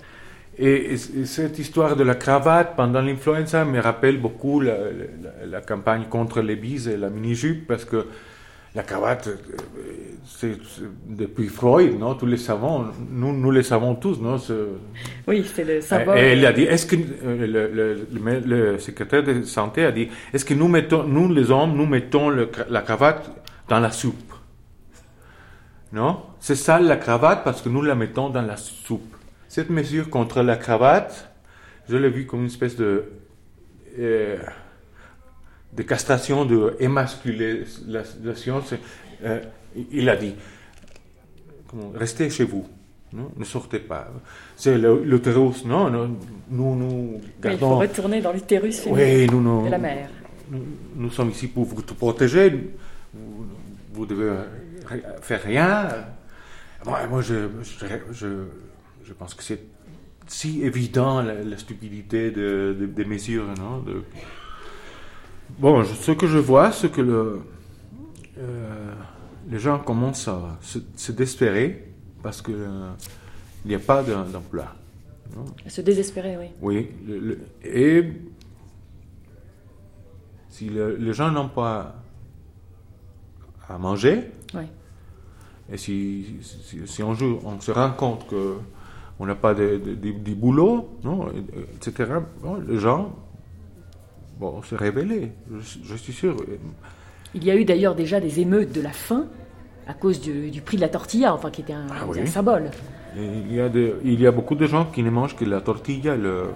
Et, 0.58 0.96
cette 0.96 1.58
histoire 1.58 1.96
de 1.96 2.02
la 2.02 2.14
cravate 2.14 2.76
pendant 2.76 3.02
l'influenza 3.02 3.64
me 3.64 3.78
rappelle 3.78 4.18
beaucoup 4.18 4.60
la, 4.60 4.76
la, 5.44 5.60
campagne 5.60 6.04
contre 6.08 6.40
les 6.40 6.56
bises 6.56 6.88
et 6.88 6.96
la 6.96 7.10
mini-jupe, 7.10 7.66
parce 7.66 7.84
que 7.84 8.06
la 8.74 8.82
cravate, 8.82 9.28
euh, 9.28 9.36
c'est 10.26 10.58
depuis 11.08 11.48
Freud, 11.48 11.98
non 11.98 12.14
Tous 12.14 12.26
les 12.26 12.36
savants, 12.36 12.86
nous, 13.10 13.32
nous 13.34 13.50
les 13.50 13.62
savons 13.62 13.94
tous, 13.94 14.20
non 14.20 14.36
Oui, 15.26 15.44
c'est 15.54 15.64
le 15.64 15.80
symbole. 15.80 16.18
Et 16.18 16.32
elle 16.32 16.44
a 16.44 16.52
dit, 16.52 16.64
est-ce 16.64 16.86
que 16.86 16.96
euh, 16.96 18.06
le, 18.12 18.46
le, 18.46 18.78
secrétaire 18.78 19.24
de 19.24 19.42
santé 19.42 19.84
a 19.84 19.92
dit, 19.92 20.08
est-ce 20.32 20.44
que 20.44 20.54
nous 20.54 20.68
mettons, 20.68 21.04
nous 21.04 21.32
les 21.32 21.50
hommes, 21.50 21.74
nous 21.74 21.86
mettons 21.86 22.28
la 22.30 22.82
cravate 22.82 23.30
dans 23.68 23.80
la 23.80 23.90
soupe? 23.90 24.32
Non? 25.92 26.20
C'est 26.40 26.54
ça 26.54 26.78
la 26.78 26.96
cravate 26.96 27.44
parce 27.44 27.62
que 27.62 27.70
nous 27.70 27.82
la 27.82 27.94
mettons 27.94 28.28
dans 28.28 28.42
la 28.42 28.56
soupe. 28.56 29.15
Cette 29.48 29.70
mesure 29.70 30.10
contre 30.10 30.42
la 30.42 30.56
cravate, 30.56 31.30
je 31.88 31.96
l'ai 31.96 32.10
vue 32.10 32.26
comme 32.26 32.40
une 32.40 32.46
espèce 32.46 32.76
de 32.76 33.04
euh, 33.98 34.36
de 35.72 35.82
castration, 35.82 36.44
de 36.44 36.74
émasculation. 36.80 38.62
Euh, 39.24 39.40
il 39.90 40.08
a 40.08 40.16
dit, 40.16 40.34
restez 41.94 42.30
chez 42.30 42.44
vous, 42.44 42.66
ne 43.12 43.44
sortez 43.44 43.78
pas. 43.78 44.08
C'est 44.56 44.78
l'utérus, 44.78 45.64
non, 45.64 45.90
non, 45.90 46.16
nous, 46.50 46.76
nous 46.76 47.20
gardons... 47.40 47.56
il 47.56 47.58
faut 47.58 47.78
retourner 47.78 48.20
dans 48.22 48.32
l'utérus 48.32 48.86
oui, 48.86 49.26
nous, 49.26 49.42
nous, 49.42 49.66
de 49.66 49.70
la 49.70 49.78
mère. 49.78 50.08
Nous, 50.96 51.10
sommes 51.10 51.30
ici 51.30 51.48
pour 51.48 51.64
vous 51.64 51.82
protéger, 51.82 52.70
vous, 53.92 54.06
devez 54.06 54.32
faire 55.20 55.42
rien. 55.42 55.88
Moi, 56.84 57.06
moi 57.08 57.20
je, 57.20 57.48
je, 57.62 57.86
je, 58.12 58.26
pense 59.12 59.34
que 59.34 59.42
c'est 59.42 59.60
si 60.26 60.62
évident 60.62 61.22
la, 61.22 61.56
stupidité 61.56 62.30
de, 62.30 62.76
des 62.80 63.04
mesures, 63.04 63.46
non 63.58 63.78
de, 63.78 64.02
Bon, 65.58 65.84
ce 65.84 66.12
que 66.12 66.26
je 66.26 66.38
vois, 66.38 66.72
c'est 66.72 66.90
que 66.90 67.00
le, 67.00 67.40
euh, 68.38 68.92
les 69.48 69.58
gens 69.58 69.78
commencent 69.78 70.28
à 70.28 70.58
se, 70.60 71.12
désespérer 71.12 71.92
parce 72.22 72.42
qu'il 72.42 72.54
euh, 72.56 72.90
n'y 73.64 73.74
a 73.74 73.78
pas 73.78 74.02
d'emploi. 74.02 74.66
Se 75.66 75.80
désespérer, 75.80 76.36
oui. 76.36 76.46
Oui. 76.60 76.88
et 77.62 78.12
si 80.50 80.70
les 80.70 81.12
gens 81.12 81.30
n'ont 81.30 81.48
pas 81.48 81.94
à 83.68 83.78
manger, 83.78 84.30
et 85.70 85.76
si, 85.76 86.36
si, 86.86 87.02
on, 87.02 87.14
joue, 87.14 87.40
on, 87.44 87.60
se 87.60 87.72
rend 87.72 87.90
compte 87.90 88.26
qu'on 89.16 89.26
n'a 89.26 89.34
pas 89.34 89.54
de, 89.54 89.78
de, 89.78 90.34
boulot, 90.34 90.90
non, 91.04 91.28
etc., 91.76 92.10
bon, 92.42 92.56
les 92.66 92.78
gens 92.78 93.14
bon, 94.38 94.62
s'est 94.62 94.76
révélé, 94.76 95.32
je, 95.50 95.96
suis 95.96 96.12
sûr. 96.12 96.36
Il 97.34 97.44
y 97.44 97.50
a 97.50 97.56
eu 97.56 97.64
d'ailleurs 97.64 97.94
déjà 97.94 98.20
des 98.20 98.40
émeutes 98.40 98.72
de 98.72 98.80
la 98.80 98.90
faim 98.90 99.26
à 99.88 99.94
cause 99.94 100.20
du, 100.20 100.60
prix 100.60 100.76
de 100.76 100.82
la 100.82 100.88
tortilla, 100.88 101.32
enfin 101.34 101.50
qui 101.50 101.62
était 101.62 101.72
un, 101.72 101.86
ah 101.90 102.26
symbole. 102.26 102.70
il, 103.16 103.54
y 103.54 103.60
a 103.60 103.68
il 104.04 104.20
y 104.20 104.26
a 104.26 104.32
beaucoup 104.32 104.54
de 104.54 104.66
gens 104.66 104.84
qui 104.86 105.02
ne 105.02 105.10
mangent 105.10 105.36
que 105.36 105.44
la 105.44 105.60
tortilla, 105.60 106.16
le 106.16 106.50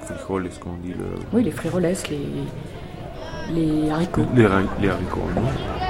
frijoles, 0.00 0.50
qu'on 0.60 0.76
dit. 0.82 0.90
Le... 0.90 1.06
Oui, 1.32 1.42
les 1.42 1.50
frijoles, 1.50 1.82
les, 1.82 3.54
les 3.54 3.90
haricots. 3.90 4.26
Les, 4.34 4.42
les 4.80 4.88
haricots, 4.88 5.20
non 5.34 5.87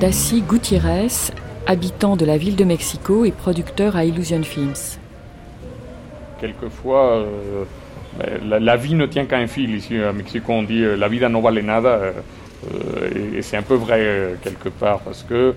Daci 0.00 0.40
Gutiérrez, 0.40 1.32
habitant 1.66 2.16
de 2.16 2.24
la 2.24 2.38
ville 2.38 2.56
de 2.56 2.64
Mexico 2.64 3.26
et 3.26 3.30
producteur 3.30 3.96
à 3.96 4.06
Illusion 4.06 4.42
Films. 4.42 4.72
Quelquefois, 6.40 7.18
euh, 7.18 7.64
la, 8.42 8.76
vie 8.76 8.94
ne 8.94 9.04
tient 9.04 9.26
qu'à 9.26 9.36
un 9.36 9.46
fil. 9.46 9.74
Ici 9.74 9.98
à 9.98 10.12
Mexico, 10.14 10.52
on 10.52 10.62
dit 10.62 10.82
euh, 10.82 10.96
la 10.96 11.08
vida 11.08 11.28
no 11.28 11.42
vale 11.42 11.60
nada. 11.60 12.00
Euh, 12.72 13.36
et, 13.36 13.42
c'est 13.42 13.58
un 13.58 13.62
peu 13.62 13.74
vrai 13.74 14.36
quelque 14.42 14.70
part 14.70 15.00
parce 15.00 15.22
que 15.22 15.54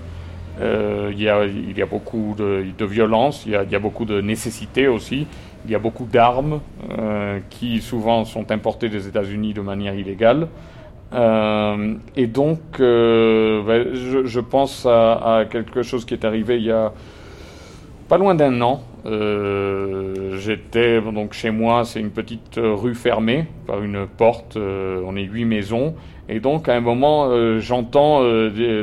il 0.59 1.22
y, 1.22 1.30
a, 1.30 1.86
beaucoup 1.86 2.36
de, 2.38 2.86
violence, 2.86 3.43
il 3.45 3.53
y, 3.53 3.76
a, 3.76 3.80
beaucoup 3.80 4.05
de 4.05 4.20
nécessité 4.20 4.88
aussi, 4.88 5.26
il 5.66 5.72
y 5.72 5.76
a 5.76 5.80
beaucoup 5.80 6.05
d'armes 6.05 6.59
qui 7.49 7.82
souvent 7.82 8.26
sont 8.26 8.51
importées 8.51 8.89
des 8.89 9.07
États-Unis 9.07 9.53
de 9.53 9.61
manière 9.61 9.95
illégale. 9.95 10.47
Euh, 11.14 11.95
et 12.16 12.28
donc, 12.28 12.59
euh, 12.80 13.61
ben, 13.64 13.93
je, 13.93 14.39
pense 14.39 14.86
à, 14.86 15.45
quelque 15.49 15.84
chose 15.84 16.05
qui 16.05 16.14
est 16.14 16.26
arrivé 16.26 16.57
il 16.57 16.66
y 16.66 16.72
a 16.72 16.91
pas 18.09 18.18
loin 18.18 18.36
d'un 18.36 18.61
an. 18.61 18.84
Euh, 19.05 20.38
j'étais 20.38 21.01
donc 21.01 21.34
chez 21.34 21.51
moi, 21.51 21.84
c'est 21.86 21.99
une 21.99 22.09
petite 22.09 22.57
rue 22.57 22.95
fermée 22.95 23.45
par 23.68 23.84
une 23.84 24.07
porte. 24.07 24.57
on 24.57 25.16
est 25.16 25.24
huit 25.24 25.45
maisons, 25.45 25.95
et 26.30 26.39
donc 26.39 26.68
à 26.68 26.76
un 26.76 26.82
moment, 26.82 27.59
j'entends 27.59 28.22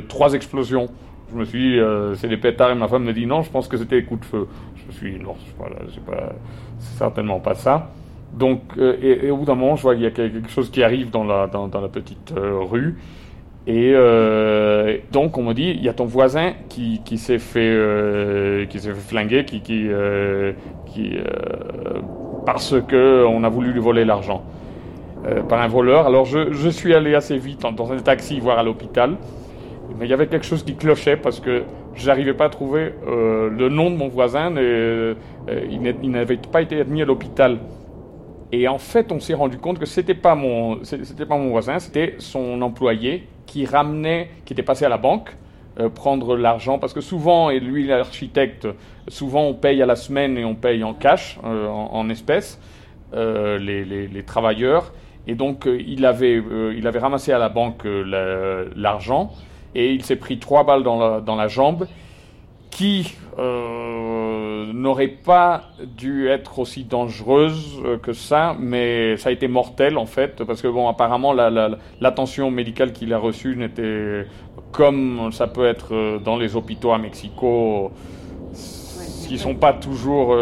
trois 0.09 0.35
explosions. 0.35 0.89
Je 1.33 1.39
me 1.39 1.45
suis, 1.45 1.77
dit, 1.77 1.81
c'est 2.17 2.29
des 2.29 2.37
pétards, 2.37 2.73
et 2.73 2.75
ma 2.75 2.89
femme 2.89 3.05
me 3.05 3.13
dit 3.13 3.27
non, 3.27 3.43
je 3.43 3.51
pense 3.51 3.67
que 3.69 3.77
c'était 3.77 4.01
des 4.01 4.07
coups 4.07 4.21
de 4.21 4.27
feu. 4.27 4.49
Je 4.77 4.87
me 4.87 4.93
suis 4.93 5.13
dit 5.13 5.25
non, 5.25 5.37
voilà, 5.59 5.77
c'est 5.93 6.05
certainement 6.81 7.41
pas 7.41 7.55
ça. 7.55 7.91
Donc, 8.33 8.61
euh, 8.79 8.97
et, 9.03 9.31
au 9.31 9.39
bout 9.39 9.45
d'un 9.45 9.55
moment, 9.55 9.77
je 9.77 9.83
vois 9.83 9.95
qu'il 9.95 10.05
y 10.05 10.07
a 10.07 10.11
quelque 10.11 10.49
chose 10.49 10.71
qui 10.71 10.83
arrive 10.83 11.11
dans 11.11 11.25
la, 11.25 11.49
petite 11.93 12.33
euh, 12.37 12.61
rue. 12.61 12.99
Et 13.67 13.93
euh, 13.95 14.99
donc, 15.13 15.37
on 15.37 15.43
me 15.43 15.53
dit, 15.53 15.75
il 15.77 15.83
y 15.83 15.89
a 15.89 15.93
ton 15.93 16.07
voisin 16.07 16.53
qui, 16.69 17.01
s'est 17.19 17.39
fait, 17.39 18.67
qui 18.69 18.79
fait 18.79 18.95
flinguer, 18.95 19.45
qui, 19.45 19.89
parce 22.47 22.75
que 22.89 23.25
on 23.27 23.45
a 23.45 23.49
voulu 23.49 23.73
lui 23.73 23.81
voler 23.81 24.05
l'argent 24.05 24.43
par 25.49 25.61
un 25.61 25.69
voleur. 25.69 26.07
Alors, 26.07 26.25
je, 26.25 26.53
je 26.53 26.69
suis 26.69 26.95
allé 26.95 27.15
assez 27.15 27.37
vite 27.37 27.67
dans 27.77 27.93
un 27.93 27.99
taxi 27.99 28.41
voir 28.41 28.59
à 28.59 28.63
l'hôpital, 28.63 29.17
mais 30.01 30.07
il 30.07 30.09
y 30.09 30.15
avait 30.15 30.27
quelque 30.27 30.47
chose 30.47 30.65
qui 30.65 30.75
clochait 30.75 31.17
parce 31.17 31.39
que 31.39 31.63
j'arrivais 31.95 32.35
pas 32.35 32.47
à 32.47 32.49
trouver 32.49 32.95
le 33.07 33.69
nom 33.69 33.91
de 33.91 33.97
mon 33.97 34.09
voisin 34.09 34.57
et 34.57 35.15
il 35.71 36.11
n'avait 36.11 36.39
pas 36.39 36.63
été 36.63 36.81
admis 36.81 37.03
à 37.03 37.05
l'hôpital. 37.05 37.59
Et 38.53 38.67
en 38.67 38.79
fait, 38.79 39.13
on 39.13 39.21
s'est 39.21 39.35
rendu 39.35 39.59
compte 39.59 39.79
que 39.79 39.87
c'était 39.87 40.15
pas 40.15 40.35
mon, 40.35 40.83
c'était 40.83 41.27
pas 41.27 41.37
mon 41.37 41.51
voisin, 41.51 41.79
c'était 41.79 42.17
son 42.19 42.61
employé 42.63 43.29
qui 43.47 43.65
ramenait, 43.65 44.31
qui 44.45 44.53
était 44.53 44.63
passé 44.63 44.85
à 44.85 44.89
la 44.89 44.99
banque 44.99 45.37
euh, 45.79 45.89
prendre 45.89 46.37
l'argent, 46.37 46.79
parce 46.79 46.93
que 46.93 47.01
souvent, 47.01 47.51
et 47.51 47.61
lui 47.61 47.87
l'architecte, 47.87 48.67
souvent 49.07 49.43
on 49.43 49.55
paye 49.55 49.81
à 49.83 49.87
la 49.87 49.95
semaine 49.95 50.37
et 50.37 50.45
on 50.45 50.57
paye 50.57 50.83
en 50.83 50.95
cash, 50.95 51.39
euh, 51.45 51.69
en, 51.69 52.09
espèces, 52.11 52.61
euh, 53.15 53.57
les, 53.59 53.85
les, 53.85 54.09
les, 54.09 54.23
travailleurs. 54.25 54.93
Et 55.29 55.37
donc 55.37 55.67
il 55.67 56.05
avait, 56.07 56.43
il 56.77 56.87
avait 56.89 56.99
ramassé 56.99 57.31
à 57.31 57.39
la 57.39 57.49
banque 57.49 57.83
l'argent 57.85 59.31
et 59.75 59.93
il 59.93 60.05
s'est 60.05 60.17
pris 60.17 60.39
trois 60.39 60.65
balles 60.65 60.83
dans 60.83 60.99
la, 60.99 61.21
dans 61.21 61.37
la 61.37 61.49
jambe, 61.49 61.87
qui 62.71 63.15
euh, 63.39 64.73
n'aurait 64.73 65.09
pas 65.09 65.65
dû 65.97 66.29
être 66.29 66.59
aussi 66.59 66.85
dangereuse 66.85 67.81
euh, 67.85 67.99
que 67.99 68.13
ça, 68.13 68.57
mais 68.59 69.17
ça 69.17 69.29
a 69.29 69.33
été 69.33 69.49
mortel 69.49 69.99
en 69.99 70.07
fait, 70.07 70.45
parce 70.45 70.63
que 70.63 70.69
bon, 70.69 70.89
apparemment 70.89 71.33
l'attention 71.33 72.47
la, 72.47 72.51
médicale 72.53 72.93
qu'il 72.93 73.13
a 73.13 73.19
reçue 73.19 73.57
n'était 73.57 74.27
comme 74.73 75.31
ça 75.33 75.47
peut 75.49 75.67
être 75.67 75.95
euh, 75.95 76.19
dans 76.19 76.37
les 76.37 76.55
hôpitaux 76.57 76.93
à 76.93 76.99
Mexico, 76.99 77.91
qui 79.31 79.39
sont 79.39 79.55
pas 79.55 79.73
toujours 79.73 80.35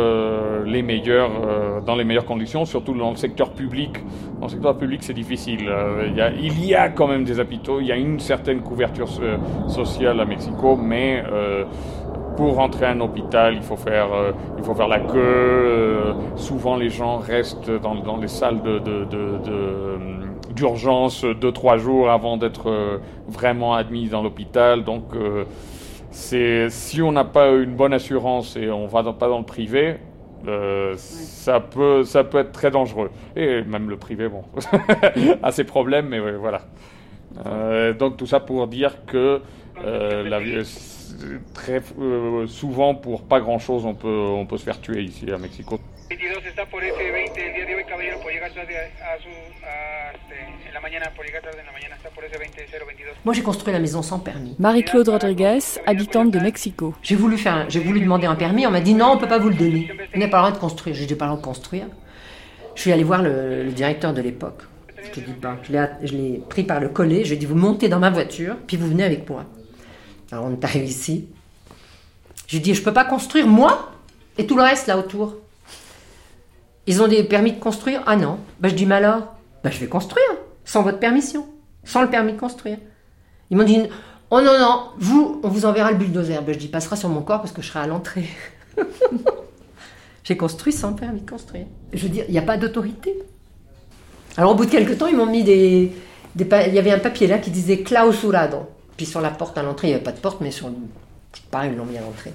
les 0.65 0.81
meilleurs 0.81 1.31
dans 1.85 1.95
les 1.95 2.05
meilleures 2.05 2.25
conditions, 2.25 2.65
surtout 2.65 2.95
dans 2.95 3.11
le 3.11 3.17
secteur 3.17 3.51
public. 3.51 3.91
Dans 4.41 4.47
le 4.47 4.51
secteur 4.51 4.79
public, 4.79 5.03
c'est 5.03 5.13
difficile. 5.13 5.71
il, 6.07 6.17
y 6.17 6.23
a, 6.23 6.31
il, 6.31 6.65
y 6.65 6.75
a, 6.75 6.89
quand 6.89 7.07
même 7.07 7.25
des 7.25 7.39
hôpitaux, 7.39 7.81
il 7.81 7.87
y 7.87 7.93
a 7.93 7.97
une 7.97 8.19
certaine 8.19 8.63
couverture 8.63 9.09
sociale 9.69 10.19
à 10.21 10.25
Mexico, 10.25 10.75
mais 10.75 11.23
pour 12.39 12.55
rentrer 12.55 12.87
à 12.87 12.91
un 12.91 13.01
hôpital, 13.01 13.55
il 13.57 13.63
faut 13.63 13.77
faire, 13.77 14.15
euh, 14.15 14.31
il 14.57 14.63
faut 14.63 14.73
faire 14.73 14.87
la 14.87 15.01
queue. 15.01 15.17
Euh, 15.19 16.13
souvent, 16.37 16.77
les 16.77 16.89
gens 16.89 17.17
restent 17.19 17.69
dans, 17.69 17.97
dans 17.97 18.17
les 18.17 18.29
salles 18.29 18.63
de, 18.63 18.79
de, 18.79 19.09
d'urgence 20.55 21.25
deux 21.25 21.51
trois 21.51 21.79
jours 21.79 22.11
avant 22.11 22.37
d'être 22.37 23.01
vraiment 23.27 23.75
admis 23.75 24.09
dans 24.09 24.23
l'hôpital. 24.23 24.85
Donc, 24.85 25.07
c'est 26.11 26.71
si 26.71 27.03
on 27.03 27.13
n'a 27.13 27.25
pas 27.25 27.51
une 27.51 27.75
bonne 27.75 27.93
assurance 27.93 28.57
et 28.57 28.71
on 28.71 28.87
va 28.87 29.03
pas 29.13 29.29
dans 29.29 29.39
le 29.39 29.45
privé, 29.45 29.97
ça, 30.97 31.61
peut, 31.61 32.05
ça 32.05 32.25
peut 32.25 32.39
être 32.39 32.53
très 32.53 32.71
dangereux. 32.71 33.11
Et 33.37 33.63
même 33.63 33.91
le 33.91 33.97
privé, 33.97 34.29
bon, 34.29 34.45
a 35.43 35.53
ses 35.53 35.65
problèmes, 35.65 36.09
mais 36.09 36.21
voilà. 36.37 36.63
donc 37.95 38.17
tout 38.17 38.27
ça 38.27 38.41
pour 38.41 38.67
dire 38.69 39.05
que 39.07 39.41
la, 39.85 40.41
très 41.55 41.83
euh, 42.01 42.47
souvent, 42.47 42.95
pour 42.95 43.23
pas 43.23 43.41
grand 43.41 43.59
chose, 43.59 43.85
on 43.85 43.95
peut, 43.95 44.09
on 44.09 44.47
peut 44.47 44.57
se 44.57 44.65
faire 44.65 44.81
tuer 44.81 45.03
ici 45.03 45.31
à 45.31 45.39
Mexico. 45.39 45.79
Moi, 53.25 53.35
j'ai 53.35 53.43
construit 53.43 53.73
la 53.73 53.79
maison 53.79 54.03
sans 54.03 54.19
permis. 54.19 54.57
Marie-Claude 54.59 55.09
Rodriguez, 55.09 55.59
habitante 55.87 56.31
de 56.31 56.39
Mexico. 56.39 56.95
J'ai 57.03 57.15
voulu 57.15 57.37
faire, 57.37 57.69
j'ai 57.69 57.81
voulu 57.81 58.01
demander 58.01 58.27
un 58.27 58.37
permis. 58.37 58.67
On 58.67 58.71
m'a 58.71 58.81
dit 58.81 58.95
non, 58.95 59.13
on 59.13 59.19
peut 59.19 59.29
pas 59.29 59.39
vous 59.39 59.51
le 59.51 59.55
donner. 59.55 59.91
Vous 60.13 60.19
n'avez 60.19 60.31
pas 60.31 60.39
le 60.39 60.43
droit 60.45 60.53
de 60.53 60.59
construire. 60.59 60.95
J'ai 60.97 61.07
dit 61.07 61.15
pas 61.15 61.27
le 61.27 61.33
droit 61.33 61.41
de 61.41 61.45
construire. 61.45 61.87
Je 62.75 62.81
suis 62.81 62.93
allé 62.93 63.05
voir 63.05 63.23
le, 63.23 63.71
directeur 63.71 64.15
de 64.15 64.23
l'époque. 64.23 64.63
Je 65.03 65.11
te 65.11 65.21
dis 65.21 65.33
pas. 65.33 65.57
Je 65.65 66.13
l'ai 66.13 66.43
pris 66.49 66.65
par 66.65 66.81
le 66.81 66.89
collet. 66.89 67.25
Je 67.25 67.31
lui 67.31 67.37
ai 67.37 67.39
dit 67.39 67.47
vous 67.47 67.55
montez 67.55 67.89
dans 67.89 67.99
ma 67.99 68.11
voiture, 68.11 68.57
puis 68.67 68.77
vous 68.77 68.89
venez 68.89 69.05
avec 69.05 69.29
moi. 69.29 69.45
Alors 70.33 70.47
on 70.47 70.53
est 70.53 70.65
arrivé 70.65 70.87
ici. 70.87 71.29
J'ai 72.47 72.61
dit, 72.61 72.75
je 72.75 72.83
peux 72.83 72.95
pas 72.95 73.05
construire 73.05 73.47
moi 73.47 73.93
et 74.39 74.47
tout 74.47 74.57
le 74.57 74.63
reste 74.63 74.87
là 74.87 74.97
autour. 74.97 75.37
Ils 76.89 77.03
ont 77.03 77.07
des 77.07 77.23
permis 77.23 77.53
de 77.53 77.61
construire? 77.61 78.03
Ah 78.07 78.17
non. 78.17 78.39
Ben, 78.61 78.71
je 78.71 78.75
dis, 78.75 78.87
mais 78.87 78.95
alors? 78.95 79.35
Ben, 79.63 79.71
Je 79.71 79.79
vais 79.79 79.89
construire, 79.89 80.25
sans 80.65 80.83
votre 80.83 80.99
permission, 80.99 81.47
sans 81.85 82.01
le 82.01 82.09
permis 82.09 82.33
de 82.33 82.39
construire. 82.41 82.79
Ils 83.51 83.59
m'ont 83.59 83.65
dit, 83.65 83.83
oh 84.31 84.41
non, 84.41 84.59
non, 84.59 84.85
vous, 84.97 85.39
on 85.45 85.49
vous 85.49 85.67
enverra 85.67 85.93
le 85.93 85.99
bulldozer. 85.99 86.41
Ben, 86.41 86.55
je 86.55 86.59
dis, 86.59 86.69
passera 86.69 86.97
sur 86.97 87.11
mon 87.11 87.21
corps 87.21 87.43
parce 87.43 87.53
que 87.53 87.61
je 87.61 87.69
serai 87.69 87.81
à 87.81 87.87
l'entrée. 87.87 88.25
J'ai 90.25 90.39
construit 90.39 90.73
sans 90.73 90.95
permis 90.95 91.21
de 91.21 91.29
construire. 91.29 91.67
Je 91.93 92.03
veux 92.03 92.09
dire, 92.09 92.25
il 92.27 92.33
n'y 92.33 92.39
a 92.39 92.43
pas 92.43 92.57
d'autorité. 92.57 93.15
Alors 94.39 94.53
au 94.53 94.55
bout 94.55 94.65
de 94.65 94.71
quelques 94.71 94.97
temps, 94.97 95.07
ils 95.09 95.17
m'ont 95.17 95.27
mis 95.27 95.45
des, 95.45 95.93
des, 96.35 96.49
Il 96.69 96.75
y 96.75 96.79
avait 96.79 96.93
un 96.93 96.99
papier 96.99 97.27
là 97.27 97.39
qui 97.39 97.51
disait 97.51 97.83
clausurado. 97.83 98.67
Puis 98.97 99.05
sur 99.05 99.21
la 99.21 99.31
porte 99.31 99.57
à 99.59 99.63
l'entrée, 99.63 99.89
il 99.89 99.91
n'y 99.91 99.95
avait 99.95 100.05
pas 100.05 100.13
de 100.13 100.21
porte, 100.21 100.41
mais 100.41 100.51
sur 100.51 100.71
pareil, 101.51 101.71
ils 101.73 101.77
l'ont 101.77 101.87
mis 101.87 101.99
à 101.99 102.03
l'entrée. 102.03 102.33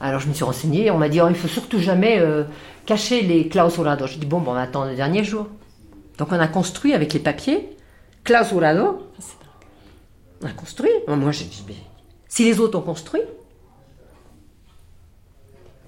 Alors 0.00 0.20
je 0.20 0.28
me 0.28 0.34
suis 0.34 0.44
renseignée, 0.44 0.90
on 0.90 0.98
m'a 0.98 1.08
dit, 1.08 1.20
oh, 1.20 1.26
il 1.28 1.36
faut 1.36 1.48
surtout 1.48 1.78
jamais 1.78 2.18
euh, 2.18 2.44
cacher 2.86 3.22
les 3.22 3.48
clausurados. 3.48 4.06
Je 4.06 4.18
dis, 4.18 4.26
bon, 4.26 4.40
bon, 4.40 4.52
on 4.52 4.56
attend 4.56 4.84
le 4.84 4.94
dernier 4.94 5.24
jour. 5.24 5.48
Donc 6.18 6.28
on 6.30 6.38
a 6.38 6.48
construit 6.48 6.94
avec 6.94 7.12
les 7.12 7.20
papiers, 7.20 7.76
clausurado. 8.22 9.08
On 10.42 10.46
a 10.46 10.52
construit. 10.52 10.90
Moi, 11.08 11.32
j'ai 11.32 11.44
dit, 11.44 11.64
si 12.28 12.44
les 12.44 12.60
autres 12.60 12.78
ont 12.78 12.82
construit, 12.82 13.22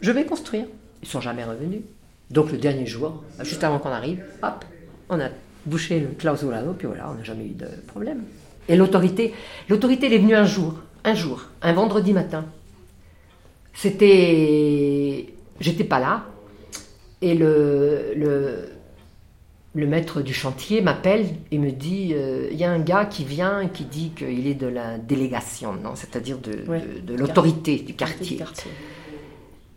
je 0.00 0.10
vais 0.10 0.24
construire. 0.24 0.66
Ils 1.02 1.08
sont 1.08 1.20
jamais 1.20 1.44
revenus. 1.44 1.82
Donc 2.30 2.50
le 2.50 2.58
dernier 2.58 2.86
jour, 2.86 3.22
juste 3.42 3.62
avant 3.64 3.78
qu'on 3.78 3.90
arrive, 3.90 4.24
hop, 4.42 4.64
on 5.08 5.20
a 5.20 5.28
bouché 5.64 6.00
le 6.00 6.08
clausurado, 6.08 6.72
puis 6.72 6.86
voilà, 6.86 7.10
on 7.10 7.14
n'a 7.14 7.24
jamais 7.24 7.46
eu 7.46 7.54
de 7.54 7.66
problème. 7.86 8.24
Et 8.68 8.76
l'autorité, 8.76 9.34
l'autorité, 9.68 10.06
elle 10.06 10.14
est 10.14 10.18
venue 10.18 10.34
un 10.34 10.44
jour, 10.44 10.74
un 11.04 11.14
jour, 11.14 11.46
un 11.62 11.72
vendredi 11.72 12.12
matin. 12.12 12.46
C'était, 13.76 15.34
j'étais 15.60 15.84
pas 15.84 16.00
là, 16.00 16.24
et 17.20 17.34
le, 17.34 18.14
le, 18.16 18.68
le 19.74 19.86
maître 19.86 20.22
du 20.22 20.32
chantier 20.32 20.80
m'appelle 20.80 21.26
et 21.50 21.58
me 21.58 21.70
dit, 21.70 22.12
euh, 22.14 22.48
il 22.50 22.56
y 22.56 22.64
a 22.64 22.70
un 22.70 22.78
gars 22.78 23.04
qui 23.04 23.24
vient 23.24 23.68
qui 23.68 23.84
dit 23.84 24.12
qu'il 24.16 24.46
est 24.46 24.54
de 24.54 24.66
la 24.66 24.98
délégation, 24.98 25.74
c'est-à-dire 25.94 26.38
de, 26.38 26.52
de, 27.02 27.14
l'autorité 27.14 27.76
du 27.76 27.94
quartier. 27.94 28.42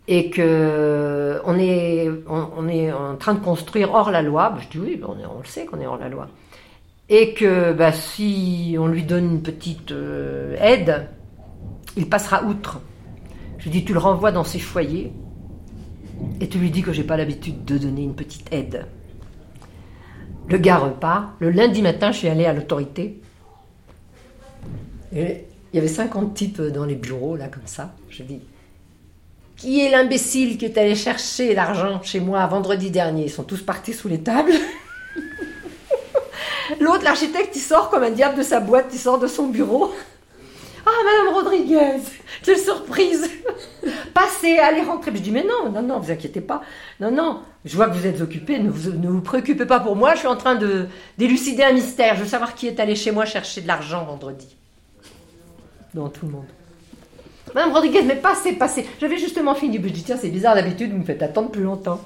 Et 0.07 0.31
que 0.31 1.39
on 1.45 1.59
est, 1.59 2.09
on, 2.27 2.67
est 2.67 2.91
en 2.91 3.15
train 3.15 3.35
de 3.35 3.43
construire 3.43 3.93
hors 3.93 4.09
la 4.09 4.23
loi. 4.23 4.57
Je 4.59 4.69
dis 4.69 4.79
oui, 4.79 5.01
on, 5.03 5.11
on 5.11 5.39
le 5.39 5.45
sait 5.45 5.65
qu'on 5.65 5.79
est 5.79 5.85
hors 5.85 5.99
la 5.99 6.09
loi 6.09 6.29
et 7.09 7.33
que 7.33 7.73
bah, 7.73 7.91
si 7.91 8.75
on 8.79 8.87
lui 8.87 9.03
donne 9.03 9.25
une 9.25 9.41
petite 9.41 9.91
euh, 9.91 10.55
aide, 10.61 11.07
il 11.97 12.07
passera 12.07 12.43
outre. 12.43 12.79
Je 13.59 13.69
dis, 13.69 13.83
tu 13.85 13.93
le 13.93 13.99
renvoies 13.99 14.31
dans 14.31 14.43
ses 14.43 14.59
foyers 14.59 15.11
et 16.41 16.47
tu 16.47 16.57
lui 16.57 16.71
dis 16.71 16.81
que 16.81 16.93
j'ai 16.93 17.03
pas 17.03 17.17
l'habitude 17.17 17.65
de 17.65 17.77
donner 17.77 18.03
une 18.03 18.15
petite 18.15 18.51
aide. 18.53 18.85
Le 20.47 20.57
gars 20.57 20.77
repart. 20.77 21.33
Le 21.39 21.51
lundi 21.51 21.81
matin, 21.81 22.11
je 22.11 22.19
suis 22.19 22.27
allée 22.27 22.45
à 22.45 22.53
l'autorité. 22.53 23.21
Il 25.13 25.43
y 25.73 25.77
avait 25.77 25.87
50 25.87 26.33
types 26.33 26.61
dans 26.61 26.85
les 26.85 26.95
bureaux, 26.95 27.35
là, 27.35 27.47
comme 27.47 27.65
ça. 27.65 27.93
Je 28.09 28.23
dis, 28.23 28.41
qui 29.59 29.81
est 29.81 29.91
l'imbécile 29.91 30.57
qui 30.57 30.65
est 30.65 30.77
allé 30.77 30.95
chercher 30.95 31.53
l'argent 31.53 32.01
chez 32.01 32.19
moi 32.21 32.45
vendredi 32.47 32.91
dernier? 32.91 33.25
Ils 33.25 33.29
sont 33.29 33.43
tous 33.43 33.61
partis 33.61 33.93
sous 33.93 34.07
les 34.07 34.21
tables. 34.21 34.53
L'autre, 36.79 37.03
l'architecte, 37.03 37.55
il 37.55 37.61
sort 37.61 37.89
comme 37.89 38.03
un 38.03 38.11
diable 38.11 38.37
de 38.37 38.43
sa 38.43 38.59
boîte, 38.59 38.87
il 38.93 38.99
sort 38.99 39.19
de 39.19 39.27
son 39.27 39.47
bureau. 39.47 39.91
Ah, 40.85 40.91
Madame 41.03 41.33
Rodriguez, 41.33 42.01
quelle 42.43 42.57
surprise 42.57 43.29
Passez, 44.13 44.57
allez 44.57 44.81
rentrer. 44.81 45.11
Je 45.13 45.21
dis, 45.21 45.31
mais 45.31 45.43
non, 45.43 45.71
non, 45.71 45.81
non, 45.81 45.99
vous 45.99 46.11
inquiétez 46.11 46.41
pas. 46.41 46.61
Non, 46.99 47.11
non, 47.11 47.41
je 47.65 47.75
vois 47.75 47.89
que 47.89 47.95
vous 47.95 48.07
êtes 48.07 48.21
occupé, 48.21 48.59
ne 48.59 48.69
vous, 48.69 49.21
préoccupez 49.21 49.65
pas 49.65 49.79
pour 49.79 49.95
moi, 49.95 50.13
je 50.13 50.19
suis 50.19 50.27
en 50.27 50.35
train 50.35 50.55
de 50.55 50.87
d'élucider 51.17 51.63
un 51.63 51.73
mystère. 51.73 52.15
Je 52.15 52.21
veux 52.21 52.27
savoir 52.27 52.55
qui 52.55 52.67
est 52.67 52.79
allé 52.79 52.95
chez 52.95 53.11
moi 53.11 53.25
chercher 53.25 53.61
de 53.61 53.67
l'argent 53.67 54.05
vendredi. 54.05 54.55
Dans 55.93 56.09
tout 56.09 56.25
le 56.25 56.31
monde. 56.31 56.45
Madame 57.55 57.73
Rodriguez, 57.73 58.03
mais 58.03 58.15
passez, 58.15 58.53
passez. 58.53 58.85
J'avais 58.99 59.17
justement 59.17 59.55
fini. 59.55 59.77
Je 59.81 59.89
dis, 59.89 60.03
tiens, 60.03 60.17
c'est 60.17 60.29
bizarre, 60.29 60.55
d'habitude, 60.55 60.91
vous 60.91 60.99
me 60.99 61.03
faites 61.03 61.23
attendre 61.23 61.49
plus 61.49 61.63
longtemps. 61.63 61.99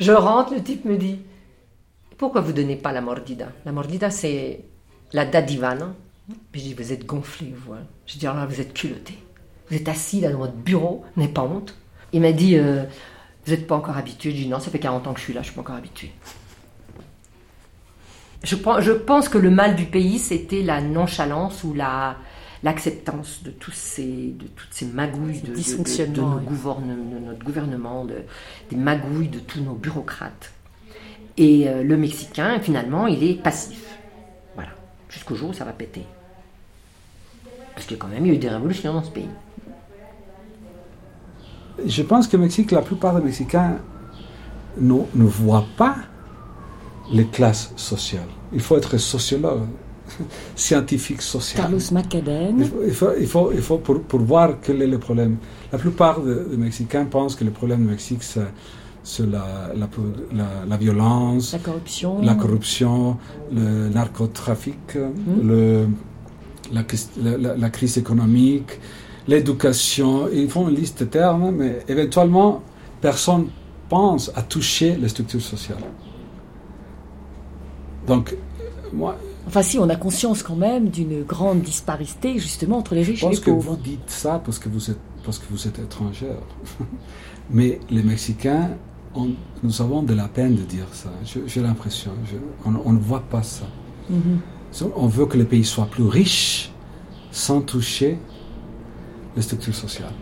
Je 0.00 0.12
rentre, 0.12 0.54
le 0.54 0.62
type 0.62 0.84
me 0.84 0.96
dit, 0.96 1.20
pourquoi 2.16 2.40
vous 2.40 2.52
ne 2.52 2.56
donnez 2.56 2.76
pas 2.76 2.92
la 2.92 3.00
mordida? 3.00 3.48
La 3.64 3.72
mordida, 3.72 4.10
c'est 4.10 4.64
la 5.12 5.26
dadiva, 5.26 5.74
non 6.32 6.38
je 6.54 6.60
dis, 6.60 6.74
vous 6.74 6.92
êtes 6.92 7.06
gonflé, 7.06 7.54
vous. 7.56 7.72
Hein. 7.74 7.84
Je 8.06 8.18
dis, 8.18 8.26
alors 8.26 8.38
là, 8.38 8.46
vous 8.46 8.60
êtes 8.60 8.74
culotté. 8.74 9.18
Vous 9.68 9.76
êtes 9.76 9.88
assis 9.88 10.20
là 10.20 10.30
dans 10.30 10.38
votre 10.38 10.54
bureau, 10.54 11.04
n'avez 11.16 11.32
pas 11.32 11.42
honte. 11.42 11.76
Il 12.12 12.20
m'a 12.20 12.32
dit, 12.32 12.56
euh, 12.56 12.84
vous 13.46 13.52
n'êtes 13.52 13.66
pas 13.66 13.76
encore 13.76 13.96
habitué. 13.96 14.30
Je 14.30 14.36
dis, 14.36 14.48
non, 14.48 14.60
ça 14.60 14.70
fait 14.70 14.78
40 14.78 15.06
ans 15.06 15.12
que 15.14 15.20
je 15.20 15.24
suis 15.24 15.32
là, 15.32 15.40
je 15.40 15.46
suis 15.46 15.54
pas 15.54 15.62
encore 15.62 15.76
habitué. 15.76 16.12
Je, 18.42 18.56
je 18.56 18.92
pense 18.92 19.28
que 19.28 19.38
le 19.38 19.50
mal 19.50 19.76
du 19.76 19.84
pays, 19.84 20.18
c'était 20.18 20.62
la 20.62 20.80
nonchalance 20.80 21.64
ou 21.64 21.74
la, 21.74 22.16
l'acceptance 22.62 23.42
de, 23.42 23.50
tous 23.50 23.72
ces, 23.72 24.34
de 24.38 24.46
toutes 24.46 24.72
ces 24.72 24.86
magouilles 24.86 25.40
de, 25.40 25.48
de, 25.48 26.20
nos 26.20 26.38
de, 26.38 27.24
notre 27.24 27.44
gouvernement, 27.44 28.04
des 28.70 28.76
magouilles 28.76 29.28
de 29.28 29.38
tous 29.38 29.60
nos 29.60 29.74
bureaucrates. 29.74 30.52
Et 31.36 31.68
euh, 31.68 31.82
le 31.82 31.96
Mexicain, 31.96 32.60
finalement, 32.60 33.06
il 33.06 33.24
est 33.24 33.42
passif. 33.42 33.96
Voilà. 34.54 34.70
Jusqu'au 35.08 35.34
jour 35.34 35.50
où 35.50 35.52
ça 35.52 35.64
va 35.64 35.72
péter. 35.72 36.04
Parce 37.74 37.86
qu'il 37.86 37.96
y 37.96 38.00
a 38.00 38.02
quand 38.02 38.08
même 38.08 38.26
eu 38.26 38.36
des 38.36 38.48
révolutions 38.48 38.92
dans 38.92 39.02
ce 39.02 39.10
pays. 39.10 39.28
Je 41.84 42.02
pense 42.02 42.28
que 42.28 42.36
Mexique, 42.36 42.70
la 42.70 42.82
plupart 42.82 43.14
des 43.16 43.22
Mexicains 43.22 43.78
ne, 44.78 44.94
ne 45.14 45.24
voient 45.24 45.66
pas 45.76 45.96
les 47.10 47.26
classes 47.26 47.72
sociales. 47.76 48.28
Il 48.52 48.60
faut 48.60 48.76
être 48.76 48.96
sociologue, 48.98 49.62
scientifique 50.56 51.22
social. 51.22 51.62
Carlos 51.62 51.80
Macadam. 51.92 52.58
Il 52.58 52.66
faut, 52.92 53.10
il 53.18 53.26
faut, 53.26 53.52
il 53.52 53.62
faut, 53.62 53.78
pour, 53.78 54.02
pour, 54.02 54.20
voir 54.20 54.56
quel 54.62 54.82
est 54.82 54.86
le 54.86 54.98
problème. 54.98 55.36
La 55.72 55.78
plupart 55.78 56.20
des 56.20 56.56
Mexicains 56.56 57.06
pensent 57.06 57.34
que 57.34 57.44
le 57.44 57.50
problème 57.50 57.80
du 57.80 57.88
Mexique, 57.88 58.22
c'est 58.22 59.26
la, 59.26 59.72
la, 59.74 59.88
la, 60.68 60.76
violence, 60.76 61.52
la 61.52 61.58
corruption, 61.58 62.22
la 62.22 62.34
corruption 62.34 63.16
le 63.52 63.88
narcotrafic, 63.88 64.94
hmm. 64.94 65.48
le, 65.48 65.86
la, 66.72 67.70
crise 67.70 67.98
économique, 67.98 68.78
l'éducation. 69.28 70.28
Ils 70.32 70.48
font 70.48 70.68
une 70.68 70.76
liste 70.76 71.00
de 71.00 71.04
termes, 71.06 71.50
mais 71.52 71.80
éventuellement, 71.88 72.62
personne 73.00 73.48
pense 73.88 74.30
à 74.34 74.42
toucher 74.42 74.96
les 74.96 75.08
structures 75.08 75.42
sociales. 75.42 75.84
Donc, 78.06 78.34
moi. 78.92 79.16
Enfin, 79.46 79.62
si, 79.62 79.78
on 79.78 79.88
a 79.88 79.96
conscience 79.96 80.42
quand 80.42 80.56
même 80.56 80.88
d'une 80.88 81.22
grande 81.24 81.62
disparité, 81.62 82.38
justement, 82.38 82.78
entre 82.78 82.94
les 82.94 83.02
riches 83.02 83.24
et 83.24 83.28
les 83.28 83.36
pauvres. 83.36 83.44
Je 83.44 83.50
pense 83.50 83.64
que 83.64 83.70
vous 83.70 83.76
dites 83.76 84.10
ça 84.10 84.40
parce 84.44 84.58
que 84.58 84.68
vous 84.68 84.90
êtes, 84.90 85.00
parce 85.24 85.38
que 85.38 85.44
vous 85.50 85.66
êtes 85.66 85.78
étrangère. 85.78 86.38
Mais 87.50 87.80
les 87.90 88.02
Mexicains 88.02 88.70
nous 89.62 89.82
avons 89.82 90.02
de 90.02 90.14
la 90.14 90.28
peine 90.28 90.54
de 90.54 90.62
dire 90.62 90.86
ça. 90.92 91.10
J'ai 91.46 91.60
l'impression. 91.60 92.12
On, 92.64 92.92
ne 92.92 92.98
voit 92.98 93.22
pas 93.22 93.42
ça. 93.42 93.66
Mm-hmm. 94.10 94.38
On 94.96 95.06
veut 95.06 95.26
que 95.26 95.36
le 95.36 95.44
pays 95.44 95.64
soit 95.64 95.86
plus 95.86 96.04
riche 96.04 96.72
sans 97.30 97.60
toucher 97.60 98.18
les 99.36 99.42
structures 99.42 99.74
sociales. 99.74 100.12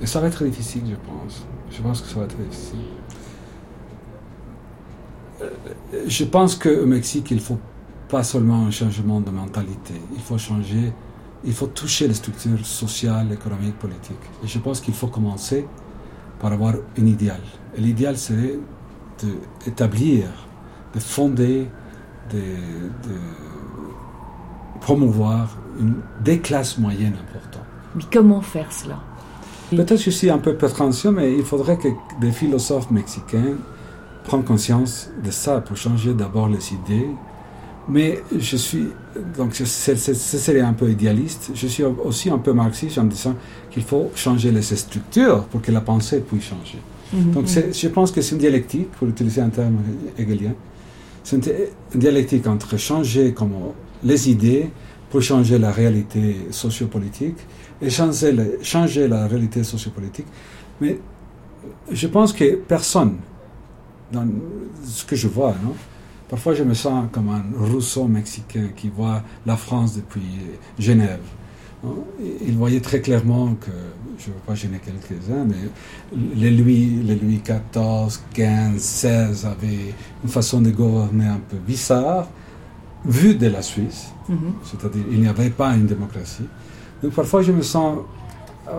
Et 0.00 0.06
ça 0.06 0.20
va 0.20 0.28
être 0.28 0.44
difficile, 0.44 0.82
je 0.88 0.96
pense. 0.96 1.46
Je 1.70 1.82
pense 1.82 2.00
que 2.00 2.08
ça 2.08 2.18
va 2.18 2.24
être 2.24 2.36
difficile. 2.36 2.78
Euh, 5.42 5.50
je 6.06 6.24
pense 6.24 6.56
qu'au 6.56 6.86
Mexique, 6.86 7.30
il 7.30 7.40
faut 7.40 7.58
pas 8.08 8.24
seulement 8.24 8.66
un 8.66 8.70
changement 8.70 9.20
de 9.20 9.30
mentalité. 9.30 9.94
Il 10.14 10.20
faut 10.20 10.38
changer, 10.38 10.92
il 11.44 11.52
faut 11.52 11.68
toucher 11.68 12.08
les 12.08 12.14
structures 12.14 12.64
sociales, 12.66 13.32
économiques, 13.32 13.78
politiques. 13.78 14.16
Et 14.42 14.46
je 14.46 14.58
pense 14.58 14.80
qu'il 14.80 14.94
faut 14.94 15.06
commencer 15.06 15.66
par 16.40 16.52
avoir 16.52 16.74
un 16.98 17.06
idéal. 17.06 17.40
Et 17.76 17.80
l'idéal 17.80 18.16
serait 18.16 18.58
d'établir, 19.64 20.26
de, 20.94 20.98
fonder, 20.98 21.68
de, 22.32 22.38
promouvoir 24.80 25.56
une, 25.78 25.94
des 26.22 26.38
classes 26.38 26.78
moyennes 26.78 27.14
importantes. 27.14 27.66
Mais 27.94 28.04
comment 28.12 28.40
faire 28.40 28.72
cela? 28.72 28.98
Peut-être 29.70 29.96
que 29.96 30.10
je 30.10 30.10
suis 30.10 30.30
un 30.30 30.38
peu 30.38 30.56
prétentieux, 30.56 31.10
mais 31.10 31.36
il 31.36 31.44
faudrait 31.44 31.76
que 31.76 31.88
des 32.20 32.32
philosophes 32.32 32.90
mexicains 32.90 33.56
prennent 34.24 34.42
conscience 34.42 35.10
de 35.24 35.30
ça 35.30 35.60
pour 35.60 35.76
changer 35.76 36.12
d'abord 36.12 36.48
les 36.48 36.72
idées. 36.72 37.08
Mais 37.88 38.22
je 38.36 38.56
suis, 38.56 38.88
donc 39.36 39.54
ce 39.54 39.64
serait 39.64 40.60
un 40.60 40.72
peu 40.72 40.90
idéaliste, 40.90 41.50
je 41.54 41.66
suis 41.66 41.82
aussi 41.82 42.30
un 42.30 42.38
peu 42.38 42.52
marxiste 42.52 42.98
en 42.98 43.04
disant 43.04 43.34
qu'il 43.70 43.82
faut 43.82 44.10
changer 44.14 44.50
les 44.52 44.62
structures 44.62 45.44
pour 45.44 45.60
que 45.62 45.72
la 45.72 45.80
pensée 45.80 46.20
puisse 46.20 46.44
changer. 46.44 46.78
Mhm. 47.12 47.32
Donc 47.32 47.46
je 47.46 47.88
pense 47.88 48.12
que 48.12 48.20
c'est 48.20 48.32
une 48.32 48.40
dialectique, 48.40 48.90
pour 48.92 49.08
utiliser 49.08 49.40
un 49.40 49.48
terme 49.48 49.78
hegelien, 50.18 50.52
c'est 51.24 51.36
une 51.94 52.00
dialectique 52.00 52.46
entre 52.46 52.76
changer 52.76 53.32
comme 53.32 53.52
les 54.02 54.30
idées 54.30 54.70
pour 55.10 55.22
changer 55.22 55.58
la 55.58 55.72
réalité 55.72 56.46
sociopolitique 56.50 57.38
et 57.82 57.90
changer, 57.90 59.08
la 59.08 59.26
réalité 59.26 59.64
sociopolitique. 59.64 60.26
Mais 60.80 60.98
je 61.90 62.06
pense 62.06 62.32
que 62.32 62.56
personne, 62.56 63.16
dans 64.12 64.26
ce 64.84 65.04
que 65.04 65.16
je 65.16 65.28
vois, 65.28 65.54
non, 65.64 65.74
parfois 66.28 66.54
je 66.54 66.62
me 66.62 66.74
sens 66.74 67.06
comme 67.10 67.28
un 67.28 67.44
Rousseau 67.58 68.06
mexicain 68.06 68.68
qui 68.76 68.88
voit 68.88 69.22
la 69.44 69.56
France 69.56 69.96
depuis 69.96 70.22
Genève. 70.78 71.20
Il 72.46 72.56
voyait 72.56 72.80
très 72.80 73.00
clairement 73.00 73.54
que, 73.54 73.70
je 74.18 74.28
ne 74.28 74.34
veux 74.34 74.40
pas 74.46 74.54
gêner 74.54 74.78
quelques-uns, 74.84 75.44
mais 75.44 75.70
les 76.36 76.50
Louis, 76.50 77.02
les 77.02 77.16
Louis 77.16 77.40
XIV, 77.42 78.20
XV, 78.34 78.76
XVI 78.76 79.46
avaient 79.46 79.94
une 80.22 80.28
façon 80.28 80.60
de 80.60 80.70
gouverner 80.70 81.26
un 81.26 81.40
peu 81.48 81.56
bizarre, 81.56 82.28
vue 83.04 83.34
de 83.34 83.46
la 83.46 83.62
Suisse, 83.62 84.08
mhm. 84.28 84.52
c'est-à-dire 84.64 85.04
il 85.10 85.20
n'y 85.20 85.28
avait 85.28 85.50
pas 85.50 85.74
une 85.74 85.86
démocratie. 85.86 86.46
Donc 87.02 87.12
parfois 87.12 87.42
je 87.42 87.52
me 87.52 87.62
sens, 87.62 87.98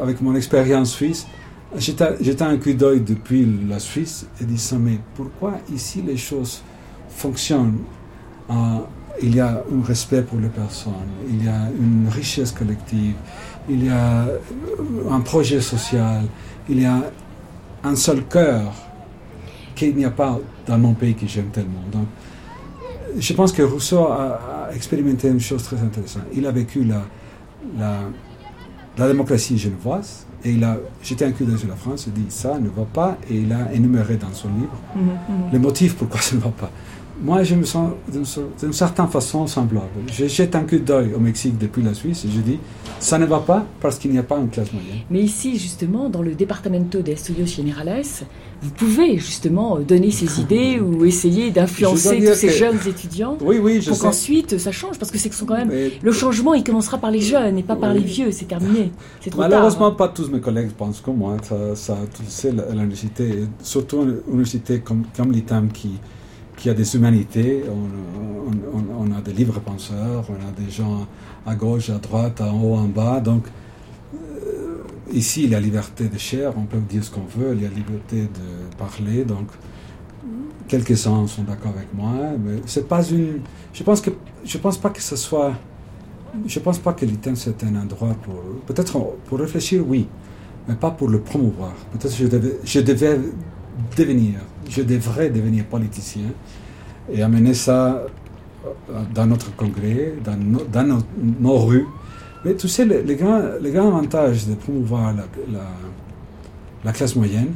avec 0.04 0.22
mon 0.22 0.36
expérience 0.36 0.92
suisse, 0.92 1.28
j'étais 1.76 2.44
un 2.44 2.58
coup 2.58 2.74
d'œil 2.74 3.02
depuis 3.02 3.48
la 3.68 3.80
Suisse 3.80 4.28
et 4.40 4.46
disant 4.46 4.78
mais 4.80 5.00
pourquoi 5.16 5.54
ici 5.74 6.02
les 6.02 6.18
choses 6.18 6.62
fonctionnent 7.10 7.80
il 9.22 9.36
y 9.36 9.40
a 9.40 9.64
un 9.72 9.86
respect 9.86 10.22
pour 10.24 10.40
les 10.40 10.50
personnes, 10.50 10.94
il 11.30 11.46
y 11.46 11.48
a 11.48 11.70
une 11.80 12.08
richesse 12.10 12.52
collective, 12.52 13.14
il 13.70 13.86
y 13.86 13.90
a 13.90 14.26
un 15.10 15.20
projet 15.20 15.62
social, 15.62 16.24
il 16.70 16.82
y 16.82 16.86
a 16.86 17.04
un 17.84 17.96
seul 17.96 18.24
cœur 18.26 18.74
qu'il 19.76 19.96
n'y 19.96 20.06
a 20.06 20.12
pas 20.12 20.40
dans 20.68 20.78
mon 20.78 20.94
pays 20.94 21.16
que 21.16 21.28
j'aime 21.28 21.50
tellement. 21.50 21.84
Donc, 21.92 22.08
je 23.18 23.34
pense 23.34 23.52
que 23.52 23.62
Rousseau 23.62 24.08
a, 24.08 24.70
expérimenté 24.76 25.28
une 25.28 25.40
chose 25.40 25.64
très 25.64 25.78
intéressante. 25.78 26.24
Il 26.34 26.46
a 26.46 26.52
vécu 26.52 26.84
la, 26.84 27.04
la, 27.78 28.00
la 28.98 29.08
démocratie 29.08 29.58
genevoise 29.58 30.26
et 30.44 30.52
il 30.52 30.64
a 30.64 30.78
jeté 31.04 31.26
un 31.26 31.32
coup 31.32 31.44
d'œil 31.44 31.58
sur 31.58 31.68
la 31.68 31.76
France, 31.76 32.06
il 32.08 32.14
dit 32.14 32.26
ça 32.30 32.58
ne 32.58 32.70
va 32.70 32.86
pas 32.92 33.18
et 33.30 33.36
il 33.36 33.52
a 33.52 33.72
énuméré 33.74 34.16
dans 34.16 34.34
son 34.34 34.48
livre 34.50 34.80
mhm, 34.96 35.04
mhm. 35.04 35.52
les 35.52 35.60
motifs 35.60 35.96
pourquoi 35.96 36.22
ça 36.22 36.36
ne 36.36 36.42
va 36.42 36.50
pas 36.50 36.72
moi, 37.24 37.44
je 37.44 37.54
me 37.54 37.66
sens 37.66 37.92
d'une 38.08 38.74
certaine 38.74 39.08
façon 39.08 39.46
semblable. 39.46 39.86
Je 40.12 40.26
jette 40.26 40.56
un 40.56 40.64
coup 40.64 40.80
d'œil 40.80 41.14
au 41.14 41.20
Mexique 41.20 41.58
depuis 41.58 41.84
la 41.84 41.94
Suisse 41.94 42.26
et 42.26 42.30
je 42.30 42.40
dis, 42.40 42.58
ça 43.00 43.20
ne 43.20 43.26
va 43.26 43.40
pas 43.40 43.66
parce 43.80 44.00
qu'il 44.00 44.12
n'y 44.12 44.18
a 44.18 44.24
pas 44.24 44.40
une 44.40 44.50
classe 44.50 44.74
moyenne. 44.74 45.02
Mais 45.12 45.22
ici, 45.22 45.58
justement, 45.58 46.10
dans 46.10 46.24
le 46.24 46.34
Departamento 46.34 47.02
de 47.02 47.12
Estudios 47.12 47.46
Generales, 47.46 48.04
vous 48.62 48.70
pouvez 48.72 49.18
justement 49.18 49.80
donner 49.80 50.12
ces 50.12 50.40
idées 50.40 50.80
ou 50.80 51.04
essayer 51.04 51.50
d'influencer 51.50 52.24
tous 52.24 52.36
ces 52.36 52.50
jeunes 52.50 52.78
étudiants 52.88 53.38
oui, 53.42 53.58
oui, 53.58 53.82
pour 53.86 53.98
qu'ensuite 53.98 54.58
ça 54.58 54.72
change. 54.72 55.00
Parce 55.00 55.12
que 55.12 55.18
c'est 55.18 55.32
sont 55.34 55.46
quand 55.46 55.58
même. 55.58 55.72
Le 56.02 56.12
changement, 56.12 56.54
il 56.54 56.64
commencera 56.64 56.98
par 56.98 57.12
les 57.12 57.22
jeunes 57.22 57.58
et 57.58 57.64
pas 57.64 57.76
par 57.76 57.94
les 57.94 58.02
vieux. 58.02 58.32
C'est 58.32 58.46
terminé. 58.46 58.92
C'est 59.20 59.30
trop 59.30 59.42
Malheureusement, 59.42 59.92
pas 59.92 60.08
tous 60.10 60.30
mes 60.30 60.40
collègues 60.40 60.72
pensent 60.72 61.02
comme 61.02 61.18
moi. 61.18 61.38
Ça, 61.42 61.76
ça 61.76 61.98
tu 62.16 62.24
sais, 62.28 62.52
l'université, 62.52 63.46
surtout 63.64 64.04
une 64.04 64.22
université 64.28 64.80
comme, 64.80 65.04
comme 65.16 65.32
l'ITAM 65.32 65.72
qui 65.72 65.92
qui 66.62 66.70
a 66.70 66.74
des 66.76 66.96
humanités. 66.96 67.64
On, 67.68 69.12
a 69.12 69.22
des 69.22 69.34
livres 69.34 69.60
penseurs, 69.60 70.24
on 70.30 70.36
a 70.36 70.52
des 70.64 70.70
gens 70.72 71.08
à 71.46 71.56
gauche, 71.56 71.90
à 71.90 71.98
droite, 71.98 72.40
en 72.40 72.62
haut, 72.62 72.76
en 72.76 72.88
bas. 72.88 73.20
Donc, 73.20 73.46
euh, 73.48 73.50
ici, 75.14 75.44
il 75.44 75.50
y 75.52 75.56
a 75.56 75.60
liberté 75.60 76.08
de 76.08 76.18
chair, 76.18 76.54
on 76.58 76.64
peut 76.64 76.80
dire 76.80 77.04
ce 77.04 77.12
qu'on 77.12 77.26
veut, 77.26 77.54
il 77.56 77.64
y 77.64 77.66
a 77.66 77.70
liberté 77.70 78.24
de 78.24 78.76
parler. 78.78 79.24
Donc, 79.24 79.48
quelques-uns 80.68 81.28
sont 81.28 81.44
d'accord 81.44 81.74
avec 81.76 81.94
moi, 81.94 82.14
mais 82.44 82.62
c'est 82.66 82.88
pas 82.88 83.04
une. 83.04 83.42
Je 83.74 83.84
pense 83.84 84.02
que 84.02 84.12
je 84.44 84.58
pense 84.58 84.78
pas 84.78 84.90
que 84.90 85.02
ce 85.02 85.16
soit. 85.16 85.54
Je 86.46 86.60
pense 86.60 86.80
pas 86.80 86.94
que 86.94 87.06
l'ITEM 87.06 87.36
c'est 87.36 87.64
un 87.64 87.76
endroit 87.76 88.16
pour. 88.24 88.42
Peut-être 88.66 88.98
pour 89.26 89.40
réfléchir, 89.40 89.84
oui, 89.88 90.08
mais 90.68 90.76
pas 90.76 90.92
pour 90.92 91.10
le 91.10 91.20
promouvoir. 91.20 91.74
Peut-être 91.92 92.16
je 92.16 92.28
devais, 92.28 92.58
je 92.64 92.80
devais 92.80 93.20
devenir, 93.98 94.40
je 94.70 94.82
devrais 94.82 95.30
devenir 95.30 95.66
politicien 95.66 96.30
et 97.12 97.22
amener 97.22 97.54
ça 97.54 98.06
dans 99.14 99.26
notre 99.26 99.56
congrès, 99.56 100.14
dans, 100.24 100.38
dans 100.72 101.04
nos, 101.40 101.58
rues. 101.58 101.88
Mais 102.44 102.56
tu 102.56 102.68
sais, 102.68 102.86
le, 102.86 103.14
grand, 103.14 103.42
le 103.62 103.70
grand 103.70 103.88
avantage 103.88 104.48
de 104.48 104.56
promouvoir 104.56 105.14
la, 105.14 105.26
la, 106.84 106.92
classe 106.92 107.16
moyenne 107.16 107.54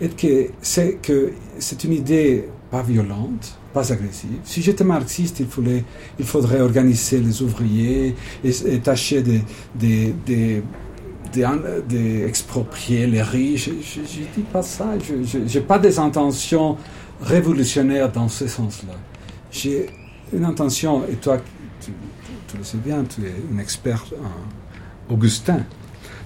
est 0.00 0.16
que 0.16 0.50
c'est 0.62 0.94
que 1.02 1.32
c'est 1.58 1.82
une 1.82 1.92
idée 1.92 2.48
pas 2.70 2.82
violente, 2.82 3.58
pas 3.72 3.92
agressive. 3.92 4.38
Si 4.44 4.62
j'étais 4.62 4.84
marxiste, 4.84 5.40
il, 5.40 5.46
fallait, 5.46 5.84
il 6.18 6.24
faudrait 6.24 6.60
organiser 6.60 7.18
les 7.18 7.42
ouvriers 7.42 8.14
et, 8.44 8.78
tâcher 8.78 9.22
de, 9.22 9.38
de, 9.74 10.12
de 10.26 10.62
d'exproprier 11.88 13.06
les 13.06 13.22
riches. 13.22 13.68
Je 13.82 14.00
ne 14.00 14.04
dis 14.34 14.42
pas 14.52 14.62
ça. 14.62 14.86
Je 15.06 15.38
n'ai 15.38 15.64
pas 15.64 15.78
des 15.78 15.98
intentions 15.98 16.76
révolutionnaires 17.20 18.10
dans 18.10 18.28
ce 18.28 18.46
sens-là. 18.46 18.94
J'ai 19.50 19.86
une 20.32 20.44
intention, 20.44 21.02
et 21.10 21.16
toi, 21.16 21.38
tu, 22.48 22.56
le 22.56 22.64
sais 22.64 22.78
bien, 22.78 23.04
tu 23.04 23.22
es 23.22 23.34
un 23.54 23.58
expert 23.58 24.04
en 24.22 25.12
Augustin. 25.12 25.60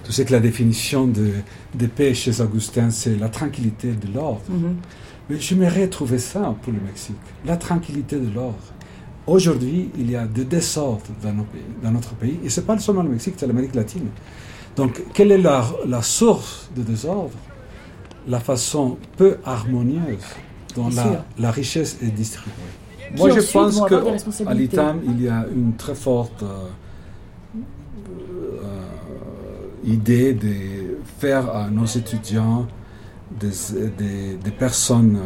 Tu 0.03 0.11
sais 0.11 0.25
que 0.25 0.31
la 0.31 0.39
définition 0.39 1.07
de, 1.07 1.31
de 1.75 1.87
paix 1.87 2.13
chez 2.13 2.41
Augustin, 2.41 2.89
c'est 2.89 3.15
la 3.15 3.29
tranquillité 3.29 3.91
de 3.91 4.13
l'ordre. 4.13 4.41
Mm-hmm. 4.51 4.73
Mais 5.29 5.39
j'aimerais 5.39 5.87
trouver 5.87 6.19
ça 6.19 6.55
pour 6.61 6.73
le 6.73 6.79
Mexique, 6.79 7.15
la 7.45 7.55
tranquillité 7.55 8.17
de 8.17 8.33
l'ordre. 8.33 8.57
Aujourd'hui, 9.25 9.89
il 9.97 10.11
y 10.11 10.17
a 10.17 10.25
des 10.25 10.43
désordres 10.43 11.03
dans, 11.21 11.31
nos 11.31 11.43
pays, 11.43 11.61
dans 11.81 11.91
notre 11.91 12.13
pays, 12.15 12.39
et 12.43 12.49
ce 12.49 12.59
n'est 12.59 12.65
pas 12.65 12.77
seulement 12.77 13.03
le 13.03 13.09
Mexique, 13.09 13.35
c'est 13.37 13.47
l'Amérique 13.47 13.75
latine. 13.75 14.07
Donc, 14.75 15.01
quelle 15.13 15.31
est 15.31 15.37
la, 15.37 16.01
source 16.01 16.69
de 16.75 16.81
désordre? 16.81 17.31
La 18.27 18.39
façon 18.39 18.97
peu 19.17 19.37
harmonieuse 19.45 20.23
dont 20.75 20.89
la, 21.37 21.51
richesse 21.51 21.97
est 22.01 22.07
distribuée. 22.07 22.51
Moi, 23.17 23.29
je 23.29 23.51
pense 23.51 23.81
qu'à 23.81 24.53
l'ITAM, 24.53 25.01
il 25.05 25.23
y 25.23 25.29
a 25.29 25.45
une 25.53 25.75
très 25.75 25.95
forte 25.95 26.43
euh, 26.43 26.67
euh, 27.55 28.67
idée 29.83 30.33
de 30.33 30.97
faire 31.19 31.49
à 31.55 31.69
nos 31.69 31.85
étudiants 31.85 32.67
des, 33.39 33.51
des, 34.43 34.51
personnes 34.51 35.19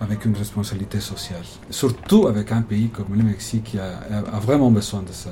avec 0.00 0.24
une 0.24 0.34
responsabilité 0.34 1.00
sociale. 1.00 1.42
Surtout 1.70 2.26
avec 2.26 2.52
un 2.52 2.62
pays 2.62 2.88
comme 2.88 3.16
le 3.16 3.22
Mexique 3.22 3.64
qui 3.64 3.78
a 3.78 4.40
vraiment 4.40 4.70
besoin 4.70 5.02
de 5.02 5.12
ça. 5.12 5.30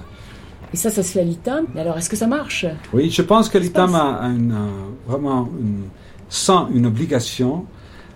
Et 0.72 0.76
ça, 0.76 0.90
ça 0.90 1.03
se 1.03 1.12
fait 1.12 1.20
à 1.20 1.24
l'ITAM. 1.24 1.66
Mais 1.74 1.82
alors, 1.82 1.98
est-ce 1.98 2.09
que 2.09 2.16
ça 2.16 2.26
marche? 2.26 2.64
Oui, 2.94 3.11
je 3.11 3.22
pense 3.22 3.48
que 3.48 3.59
l'ITAM 3.59 3.94
a 3.94 4.22
une, 4.24 4.53
euh, 4.53 4.66
vraiment 5.07 5.48
une, 5.61 5.88
sans 6.30 6.68
une 6.70 6.86
obligation, 6.86 7.66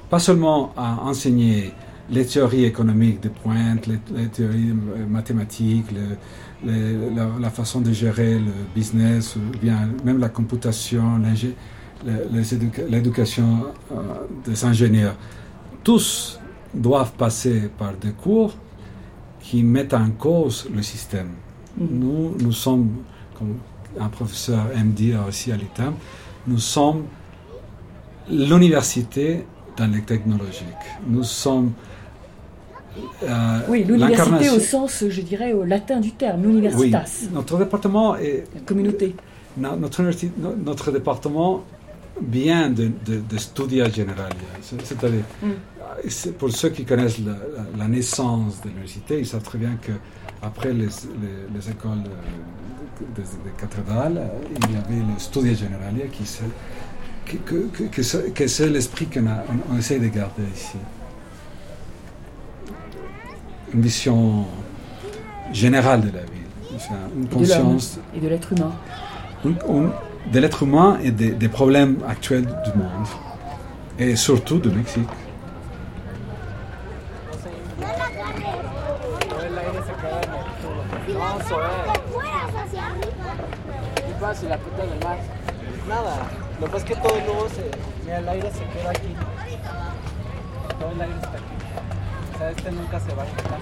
pas 0.09 0.19
seulement 0.19 0.73
à 0.77 1.03
enseigner 1.03 1.75
les 2.11 2.25
théories 2.25 2.65
économiques 2.65 3.21
de 3.23 3.29
pointe, 3.29 3.87
les, 3.87 3.99
théories 4.29 4.71
euh, 4.71 5.07
mathématiques, 5.09 5.87
la, 6.65 7.51
façon 7.51 7.81
de 7.81 7.93
gérer 7.93 8.39
le 8.39 8.53
business, 8.75 9.37
bien 9.61 9.89
même 10.05 10.19
la 10.19 10.29
computation, 10.29 11.21
l'éducation 12.91 13.65
euh, 13.93 13.97
des 14.45 14.65
ingénieurs. 14.65 15.17
Tous 15.83 16.39
doivent 16.73 17.13
passer 17.13 17.71
par 17.77 17.95
des 17.95 18.13
cours 18.13 18.55
qui 19.41 19.63
mettent 19.63 19.95
en 19.95 20.11
cause 20.11 20.69
le 20.75 20.83
système. 20.83 21.31
Nous, 21.79 22.37
nous 22.41 22.53
sommes 22.53 22.91
comme 23.39 23.57
un 23.99 24.09
professeur 24.09 24.67
MD 24.77 25.15
aussi 25.29 25.53
à 25.53 25.57
l'ITAM, 25.57 25.95
nous 26.47 26.59
sommes 26.59 27.05
l'université 28.31 29.45
dans 29.77 29.91
les 29.93 30.03
technologiques. 30.03 30.65
Nous 31.07 31.23
sommes 31.23 31.73
euh, 33.23 33.59
oui, 33.69 33.85
l'université 33.85 34.51
au 34.51 34.61
sens, 34.61 35.05
je 35.09 35.21
dirais, 35.21 35.53
au 35.53 35.65
latin 35.65 36.01
du 36.01 36.13
terme, 36.13 36.43
l'universitas. 36.43 37.05
Oui, 37.23 37.29
notre 37.33 37.59
département 37.59 38.17
est... 38.17 38.45
La 38.55 38.61
communauté. 38.61 39.15
Notre, 39.57 40.03
notre 40.65 40.93
département 40.93 41.65
vient 42.23 42.69
de, 42.71 42.91
de, 43.07 43.21
de 43.29 43.39
Studia 43.39 43.89
Generalia. 43.91 44.37
C'est-à-dire, 44.61 45.25
mm. 45.43 46.31
pour 46.39 46.51
ceux 46.51 46.71
qui 46.71 46.85
connaissent 46.85 47.21
la, 47.79 47.89
naissance 47.89 48.61
de 48.63 48.69
l'université, 48.69 49.19
ils 49.19 49.27
savent 49.27 49.43
très 49.43 49.59
bien 49.59 49.77
que 49.81 49.93
après 50.43 50.73
les, 50.73 50.89
les, 51.55 51.71
écoles 51.71 52.03
de, 53.17 53.23
cathédrales, 53.59 54.23
il 54.51 54.73
y 54.73 54.77
avait 54.77 55.13
le 55.13 55.19
Studia 55.19 55.55
Generalia 55.55 56.07
qui, 56.07 56.25
que, 57.45 57.67
que, 57.73 58.31
que 58.31 58.47
c'est 58.47 58.69
l'esprit 58.69 59.07
qu'on 59.07 59.27
on 59.73 59.79
essaie 59.79 59.99
de 59.99 60.09
garder 60.09 60.43
ici 60.55 60.77
une 63.73 63.81
vision 63.81 64.45
générale 65.53 66.01
de 66.01 66.11
la 66.17 66.23
vie, 66.23 66.87
une 67.17 67.29
conscience. 67.29 67.99
Et 68.15 68.21
de 68.21 68.29
l'être 68.29 68.53
humain. 68.53 68.73
de 69.45 70.41
l'être 70.41 70.63
humain 70.63 70.99
et 71.03 71.11
des, 71.11 71.49
problèmes 71.49 71.99
actuels 72.09 72.47
du 72.47 72.79
monde. 72.79 73.07
Et 73.99 74.17
surtout 74.17 74.59
du 74.59 74.69
Mexique. 74.69 75.09
O 90.79 91.56
este 92.51 92.71
nunca 92.71 93.01
se 93.01 93.15
va 93.15 93.23
a 93.23 93.27
quitar. 93.27 93.59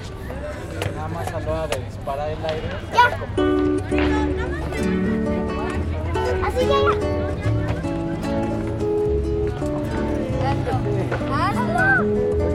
Nada 0.95 1.09
más 1.09 1.29
a 1.29 1.41
la 1.41 1.51
hora 1.51 1.67
de 1.69 1.85
disparar 1.85 2.31
el 2.31 2.45
aire. 2.47 2.69
¡Ya! 2.93 3.07
Así 6.47 6.67
ya. 6.67 6.77
Hazlo. 11.33 12.54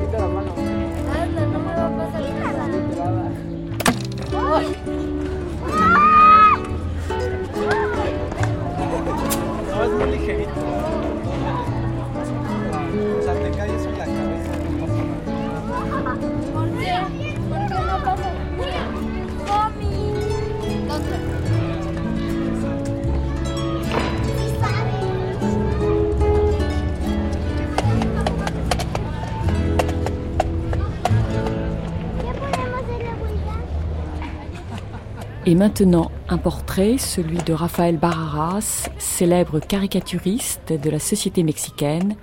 Et 35.50 35.56
maintenant, 35.56 36.12
un 36.28 36.38
portrait, 36.38 37.00
celui 37.00 37.38
de 37.38 37.54
Rafael 37.54 37.98
Barraras, 37.98 38.88
célèbre 39.00 39.60
caricaturiste 39.60 40.74
de 40.74 40.92
la 40.92 41.00
société 41.00 41.42
mexicaine, 41.42 42.18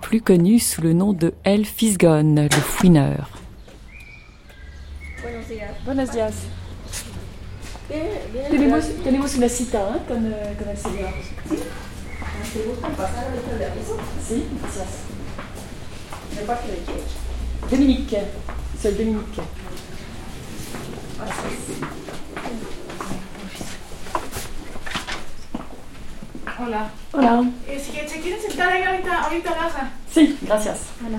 plus 0.00 0.20
connu 0.20 0.60
sous 0.60 0.80
le 0.80 0.92
nom 0.92 1.12
de 1.12 1.34
El 1.42 1.66
Fisgon, 1.66 2.36
le 2.36 2.48
fouineur. 2.48 3.28
Buenos 5.20 5.48
días. 5.48 5.70
Buenos 5.84 6.12
días. 6.12 6.34
Tenemos, 8.48 8.84
tenemos 9.02 9.34
una 9.34 9.48
cita 9.48 9.80
¿eh? 9.80 10.02
con, 10.06 10.26
uh, 10.26 10.56
con 10.56 10.68
el 10.68 10.76
señor. 10.76 11.10
¿Sí? 11.48 11.56
¿Te 12.52 12.68
gusta 12.68 12.88
pasar 12.90 13.32
al 13.32 13.38
otro 13.40 13.58
lado? 13.58 13.80
Sí, 14.28 14.44
gracias. 14.62 14.86
¿De 16.38 16.42
parte 16.46 16.70
de 16.70 16.78
quién? 16.86 17.68
Dominique. 17.68 18.18
C'est 18.80 18.96
Dominique. 18.96 19.42
Gracias. 21.18 21.99
Hola. 26.62 26.90
Hola. 27.14 27.44
Eh, 27.66 27.78
si 27.78 27.90
se 27.92 28.20
quieren 28.20 28.40
sentar 28.42 28.70
ahí 28.70 28.82
ahorita, 28.82 29.22
ahorita 29.24 29.50
baja. 29.50 29.90
Sí, 30.12 30.36
gracias. 30.42 30.80
Hola. 31.06 31.18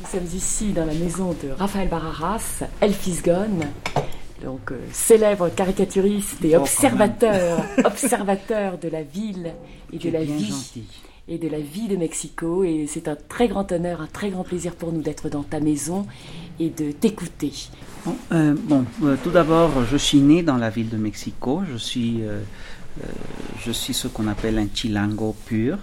Nous 0.00 0.08
sommes 0.10 0.34
ici 0.34 0.72
dans 0.72 0.86
la 0.86 0.94
maison 0.94 1.34
de 1.42 1.50
Raphaël 1.50 1.88
Barraras, 1.88 2.64
Elfisgon, 2.80 3.60
donc 4.42 4.72
euh, 4.72 4.78
célèbre 4.92 5.50
caricaturiste 5.50 6.42
et 6.42 6.56
observateur, 6.56 7.62
observateur 7.84 8.78
de 8.78 8.88
la 8.88 9.02
ville 9.02 9.52
et 9.92 9.98
de 10.04 10.10
la 10.10 10.24
vie. 10.24 10.48
Gentil 10.48 10.86
et 11.30 11.38
de 11.38 11.48
la 11.48 11.60
vie 11.60 11.88
de 11.88 11.96
Mexico. 11.96 12.64
Et 12.64 12.86
c'est 12.86 13.08
un 13.08 13.16
très 13.16 13.48
grand 13.48 13.70
honneur, 13.72 14.02
un 14.02 14.08
très 14.08 14.30
grand 14.30 14.44
plaisir 14.44 14.74
pour 14.74 14.92
nous 14.92 15.00
d'être 15.00 15.30
dans 15.30 15.44
ta 15.44 15.60
maison 15.60 16.06
et 16.58 16.68
de 16.68 16.90
t'écouter. 16.90 17.52
Bon, 18.04 18.16
euh, 18.32 18.54
euh, 19.04 19.16
tout 19.22 19.30
d'abord, 19.30 19.84
je 19.90 19.96
suis 19.96 20.18
né 20.18 20.42
dans 20.42 20.56
la 20.56 20.70
ville 20.70 20.88
de 20.88 20.96
Mexico. 20.96 21.62
Je 21.70 21.78
suis, 21.78 22.22
euh, 22.22 22.40
je 23.64 23.70
suis 23.70 23.94
ce 23.94 24.08
qu'on 24.08 24.26
appelle 24.26 24.58
un 24.58 24.66
chilango 24.72 25.34
pur. 25.46 25.78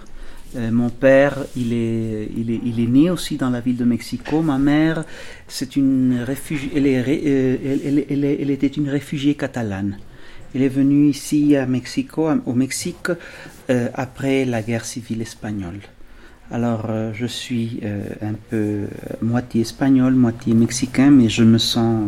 mon 0.54 0.90
père, 0.90 1.36
il 1.56 1.72
est, 1.72 2.30
il, 2.36 2.50
est, 2.50 2.60
il 2.64 2.80
est 2.80 2.86
né 2.86 3.10
aussi 3.10 3.36
dans 3.36 3.50
la 3.50 3.60
ville 3.60 3.76
de 3.76 3.84
Mexico. 3.84 4.42
Ma 4.42 4.58
mère, 4.58 5.04
c'est 5.46 5.76
une 5.76 6.20
réfugiée, 6.26 6.70
elle, 6.74 6.86
elle, 6.86 8.04
elle, 8.10 8.24
elle, 8.24 8.50
était 8.50 8.66
une 8.66 8.88
réfugiée 8.88 9.34
catalane. 9.34 9.98
Elle 10.54 10.62
est 10.62 10.68
venue 10.68 11.08
ici 11.08 11.56
à 11.56 11.66
Mexico, 11.66 12.28
au 12.46 12.54
Mexique 12.54 13.10
après 13.94 14.44
la 14.44 14.62
guerre 14.62 14.86
civile 14.86 15.20
espagnole. 15.20 15.80
Alors, 16.50 16.86
euh, 16.88 17.12
je 17.14 17.26
suis 17.26 17.80
euh, 17.82 18.04
un 18.22 18.32
peu 18.32 18.56
euh, 18.56 18.86
moitié 19.20 19.60
espagnol, 19.60 20.14
moitié 20.14 20.54
mexicain, 20.54 21.10
mais 21.10 21.28
je 21.28 21.44
me 21.44 21.58
sens 21.58 22.04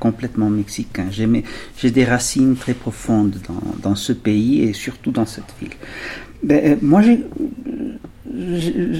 complètement 0.00 0.50
mexicain. 0.50 1.06
J'ai 1.10 1.90
des 1.90 2.04
racines 2.04 2.56
très 2.56 2.74
profondes 2.74 3.36
dans, 3.46 3.90
dans, 3.90 3.94
ce 3.94 4.12
pays 4.12 4.62
et 4.62 4.72
surtout 4.72 5.12
dans 5.12 5.26
cette 5.26 5.54
ville. 5.60 5.70
Ben, 6.42 6.78
moi, 6.82 7.00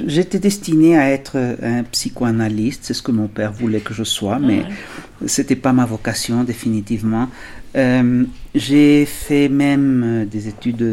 j'étais 0.06 0.38
destiné 0.38 0.96
à 0.96 1.10
être 1.10 1.36
un 1.60 1.82
psychoanalyste, 1.82 2.84
c'est 2.84 2.94
ce 2.94 3.02
que 3.02 3.10
mon 3.10 3.26
père 3.26 3.52
voulait 3.52 3.80
que 3.80 3.92
je 3.92 4.04
sois, 4.04 4.38
mais 4.38 4.62
ce 5.20 5.26
c'était 5.26 5.56
pas 5.56 5.72
ma 5.72 5.84
vocation 5.84 6.44
définitivement. 6.44 7.28
J'ai 7.74 9.04
fait 9.06 9.48
même 9.48 10.26
des 10.30 10.48
études 10.48 10.84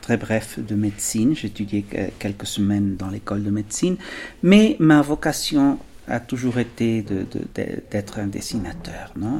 très 0.00 0.16
bref 0.16 0.58
de 0.58 0.74
médecine. 0.74 1.34
J'ai 1.34 1.48
étudié 1.48 1.84
quelques 2.18 2.46
semaines 2.46 2.96
dans 2.96 3.08
l'école 3.08 3.42
de 3.42 3.50
médecine, 3.50 3.96
mais 4.42 4.76
ma 4.78 5.02
vocation 5.02 5.78
a 6.10 6.20
toujours 6.20 6.58
été 6.58 7.04
d'être 7.90 8.18
un 8.18 8.26
dessinateur, 8.26 9.12
non 9.16 9.38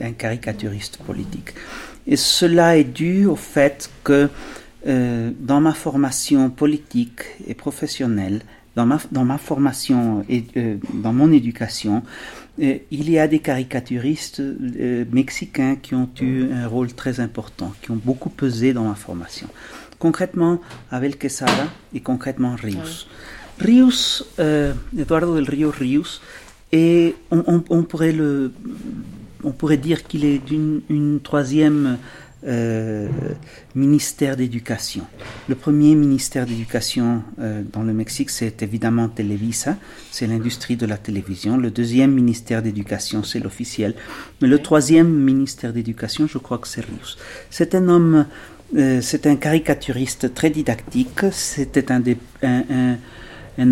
un, 0.00 0.12
caricaturiste 0.12 0.98
politique. 0.98 1.54
Et 2.06 2.16
cela 2.16 2.76
est 2.76 2.84
dû 2.84 3.26
au 3.26 3.36
fait 3.36 3.90
que 4.02 4.28
euh, 4.86 5.30
dans 5.38 5.60
ma 5.60 5.72
formation 5.72 6.50
politique 6.50 7.22
et 7.46 7.54
professionnelle, 7.54 8.42
dans 8.76 8.86
ma, 8.86 8.98
dans 9.12 9.24
ma 9.24 9.38
formation 9.38 10.24
et 10.28 10.44
euh, 10.56 10.76
dans 10.94 11.12
mon 11.12 11.32
éducation, 11.32 11.96
euh, 11.96 12.39
il 12.60 13.10
y 13.10 13.18
a 13.18 13.26
des 13.26 13.38
caricaturistes 13.38 14.42
mexicains 15.12 15.76
qui 15.76 15.94
ont 15.94 16.10
eu 16.20 16.50
un 16.52 16.66
rôle 16.66 16.92
très 16.92 17.20
important, 17.20 17.72
qui 17.82 17.90
ont 17.90 18.00
beaucoup 18.02 18.30
pesé 18.30 18.72
dans 18.72 18.84
ma 18.84 18.94
formation. 18.94 19.48
Concrètement 19.98 20.60
Abel 20.90 21.16
Quesada 21.16 21.68
et 21.94 22.00
concrètement 22.00 22.56
Rius. 22.56 23.06
Rius, 23.58 24.24
euh, 24.38 24.72
Eduardo 24.98 25.34
del 25.34 25.48
Rio 25.48 25.70
Rius, 25.70 26.22
et 26.72 27.16
on, 27.30 27.82
pourrait 27.82 28.12
le, 28.12 28.52
on 29.42 29.50
pourrait 29.50 29.76
dire 29.76 30.04
qu'il 30.04 30.24
est 30.24 30.38
d'une 30.38 31.20
troisième 31.22 31.98
euh, 32.46 33.08
ministère 33.74 34.36
d'éducation. 34.36 35.04
Le 35.48 35.54
premier 35.54 35.94
ministère 35.94 36.46
d'éducation 36.46 37.22
euh, 37.38 37.62
dans 37.72 37.82
le 37.82 37.92
Mexique, 37.92 38.30
c'est 38.30 38.62
évidemment 38.62 39.08
Televisa, 39.08 39.76
c'est 40.10 40.26
l'industrie 40.26 40.76
de 40.76 40.86
la 40.86 40.96
télévision. 40.96 41.56
Le 41.56 41.70
deuxième 41.70 42.12
ministère 42.12 42.62
d'éducation, 42.62 43.22
c'est 43.22 43.40
l'officiel. 43.40 43.94
Mais 44.40 44.48
le 44.48 44.58
troisième 44.58 45.10
ministère 45.10 45.72
d'éducation, 45.72 46.26
je 46.26 46.38
crois 46.38 46.58
que 46.58 46.68
c'est 46.68 46.80
Rius. 46.80 47.18
C'est 47.50 47.74
un 47.74 47.88
homme 47.88 48.26
euh, 48.76 49.00
c'est 49.00 49.26
un 49.26 49.36
caricaturiste 49.36 50.32
très 50.32 50.50
didactique. 50.50 51.22
C'était 51.32 51.90
un, 51.90 52.00
un 52.42 52.96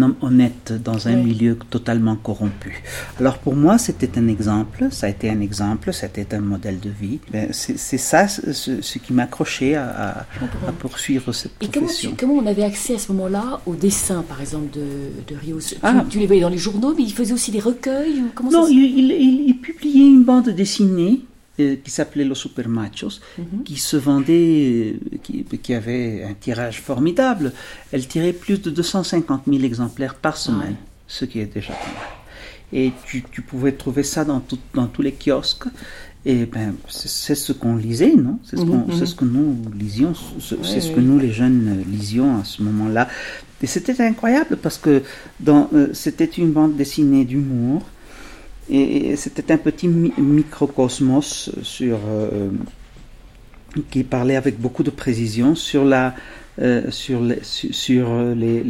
homme 0.03 0.17
honnête 0.21 0.73
dans 0.85 1.09
un 1.09 1.17
milieu 1.17 1.57
totalement 1.71 2.17
corrompu. 2.17 2.83
Alors 3.21 3.39
pour 3.39 3.55
moi, 3.55 3.79
c'était 3.79 4.19
un 4.19 4.29
exemple, 4.29 4.89
ça 4.91 5.07
a 5.07 5.11
été 5.11 5.31
un 5.31 5.41
exemple, 5.41 5.93
c'était 5.93 6.35
un 6.35 6.41
modèle 6.41 6.81
de 6.81 6.91
vie. 6.91 7.19
Ben, 7.31 7.49
c'est 7.53 7.99
ça 7.99 8.29
ce, 8.29 8.99
qui 8.99 9.13
m'accrochait 9.13 9.75
à, 9.75 10.27
à, 10.67 10.73
poursuivre 10.79 11.33
cette 11.33 11.53
Et 11.61 11.69
profession. 11.69 12.11
Et 12.11 12.15
comment, 12.15 12.35
on 12.35 12.47
avait 12.47 12.65
accès 12.65 12.95
à 12.95 12.99
ce 12.99 13.13
moment-là 13.13 13.61
aux 13.67 13.75
dessins, 13.75 14.25
par 14.29 14.41
exemple, 14.41 14.77
de, 14.77 15.33
de 15.33 15.39
Rio 15.39 15.59
ah. 15.83 16.05
tu, 16.09 16.19
les 16.19 16.27
voyais 16.27 16.43
dans 16.43 16.49
les 16.49 16.59
journaux, 16.59 16.95
mais 16.97 17.03
il 17.03 17.13
faisait 17.13 17.33
aussi 17.33 17.51
des 17.51 17.61
recueils 17.61 18.23
comment 18.35 18.51
Non, 18.51 18.67
il, 18.69 19.13
il, 19.49 19.59
publiait 19.59 20.07
une 20.07 20.25
bande 20.25 20.49
dessinée 20.51 21.23
qui 21.59 21.91
s'appelait 21.91 22.25
Los 22.25 22.37
Supermachos, 22.37 23.21
mhm. 23.37 23.65
qui 23.65 23.77
se 23.77 23.97
vendait, 23.97 24.95
euh, 24.95 25.17
qui, 25.23 25.45
qui, 25.45 25.75
avait 25.75 26.25
un 26.25 26.35
tirage 26.35 26.81
formidable. 26.81 27.53
Elle 27.93 28.07
tirait 28.07 28.33
plus 28.33 28.61
de 28.63 28.71
250 28.71 29.43
000 29.49 29.65
exemplaires 29.65 30.15
par 30.15 30.37
semaine, 30.37 30.77
ce 31.07 31.25
qui 31.25 31.41
est 31.41 31.53
déjà 31.53 31.73
pas 31.73 31.87
mal. 31.87 32.09
Et 32.73 32.93
tu, 33.07 33.25
tu 33.31 33.43
pouvais 33.43 33.73
trouver 33.73 34.03
ça 34.03 34.25
dans, 34.25 34.41
tout, 34.41 34.59
dans 34.75 34.87
tous 34.87 35.03
les 35.03 35.13
kiosques. 35.13 35.65
Et 36.27 36.47
ben, 36.47 36.75
c'est 36.89 37.35
ce 37.35 37.53
qu'on 37.53 37.77
lisait, 37.77 38.15
non? 38.15 38.39
C'est 38.45 38.57
ce, 38.57 38.63
mhm, 38.63 38.85
mhm. 38.87 39.07
ce, 39.07 39.15
que 39.15 39.25
nous 39.25 39.57
lisions, 39.79 40.13
c'est 40.41 40.81
ce 40.81 40.91
que 40.91 41.01
nous 41.01 41.19
les 41.19 41.33
jeunes 41.33 41.85
lisions 41.91 42.41
à 42.41 42.45
ce 42.45 42.63
moment-là. 42.63 43.09
Et 43.63 43.67
c'était 43.67 44.01
incroyable 44.03 44.57
parce 44.57 44.79
que 44.79 45.03
euh, 45.49 45.89
c'était 45.93 46.25
une 46.25 46.53
bande 46.53 46.77
dessinée 46.77 47.25
d'humour 47.25 47.85
et, 48.71 49.17
c'était 49.17 49.53
un 49.53 49.59
petit 49.59 49.89
microcosmos 49.89 51.51
sur, 51.63 51.99
euh, 52.07 52.51
qui 53.91 54.05
parlait 54.05 54.37
avec 54.37 54.61
beaucoup 54.61 54.83
de 54.83 54.91
précision 54.91 55.55
sur 55.55 55.85
la, 55.85 56.15
euh, 56.61 56.91
sur, 56.91 57.23
les, 57.23 57.39
sur 57.43 58.35
les, 58.35 58.63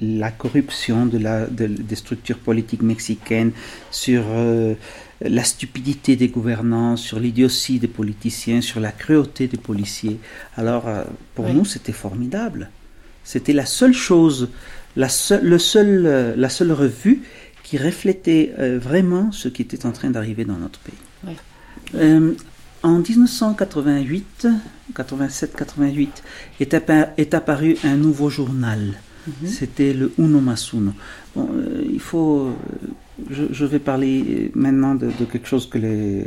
la 0.00 0.30
corruption 0.30 1.06
de 1.06 1.18
la, 1.18 1.46
des 1.46 1.96
structures 1.96 2.38
politiques 2.38 2.82
mexicaines, 2.82 3.52
sur 3.90 4.24
euh, 4.28 4.74
la 5.20 5.44
stupidité 5.44 6.16
des 6.16 6.28
gouvernants, 6.28 6.96
sur 6.96 7.20
l'idiotie 7.20 7.78
des 7.78 7.88
politiciens, 7.88 8.60
sur 8.60 8.80
la 8.80 8.92
cruauté 8.92 9.46
des 9.46 9.56
policiers. 9.56 10.18
Alors, 10.56 10.84
pour 11.34 11.48
nous, 11.48 11.64
c'était 11.64 11.92
formidable. 11.92 12.70
C'était 13.24 13.54
la 13.54 13.66
seule 13.66 13.94
chose, 13.94 14.50
la, 14.94 15.08
le 15.42 15.58
seul, 15.58 16.34
la 16.36 16.48
seule 16.48 16.72
revue 16.72 17.22
qui 17.66 17.78
reflétait 17.78 18.54
euh, 18.60 18.78
vraiment 18.78 19.32
ce 19.32 19.48
qui 19.48 19.62
était 19.62 19.86
en 19.86 19.90
train 19.90 20.08
d'arriver 20.08 20.44
dans 20.44 20.56
notre 20.56 20.78
pays. 20.78 21.34
Euh, 21.96 22.32
en 22.84 23.00
1988, 23.00 24.46
87-88, 24.94 26.08
est, 26.60 27.34
apparu 27.34 27.76
un 27.82 27.96
nouveau 27.96 28.30
journal. 28.30 29.00
Mhm. 29.26 29.48
C'était 29.48 29.92
le 29.92 30.12
Uno 30.16 30.40
Masuno. 30.40 30.92
Bon, 31.34 31.50
euh, 31.52 31.84
il 31.92 31.98
faut, 31.98 32.52
je, 33.30 33.64
vais 33.64 33.80
parler 33.80 34.52
maintenant 34.54 34.94
de, 34.94 35.10
quelque 35.32 35.48
chose 35.48 35.68
que 35.68 35.78
les, 35.78 36.26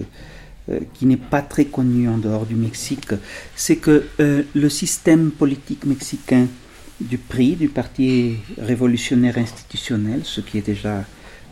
qui 0.94 1.06
n'est 1.06 1.16
pas 1.16 1.42
très 1.42 1.66
connu 1.66 2.10
en 2.10 2.18
dehors 2.18 2.46
du 2.46 2.56
Mexique. 2.56 3.14
C'est 3.56 3.78
que 3.78 4.04
le 4.18 4.70
système 4.70 5.32
politique 5.32 5.86
mexicain 5.86 6.48
du 7.00 7.18
PRI, 7.18 7.56
du 7.56 7.70
Parti 7.70 8.36
révolutionnaire 8.58 9.38
institutionnel, 9.38 10.20
ce 10.26 10.42
qui 10.42 10.58
est 10.58 10.66
déjà 10.66 11.06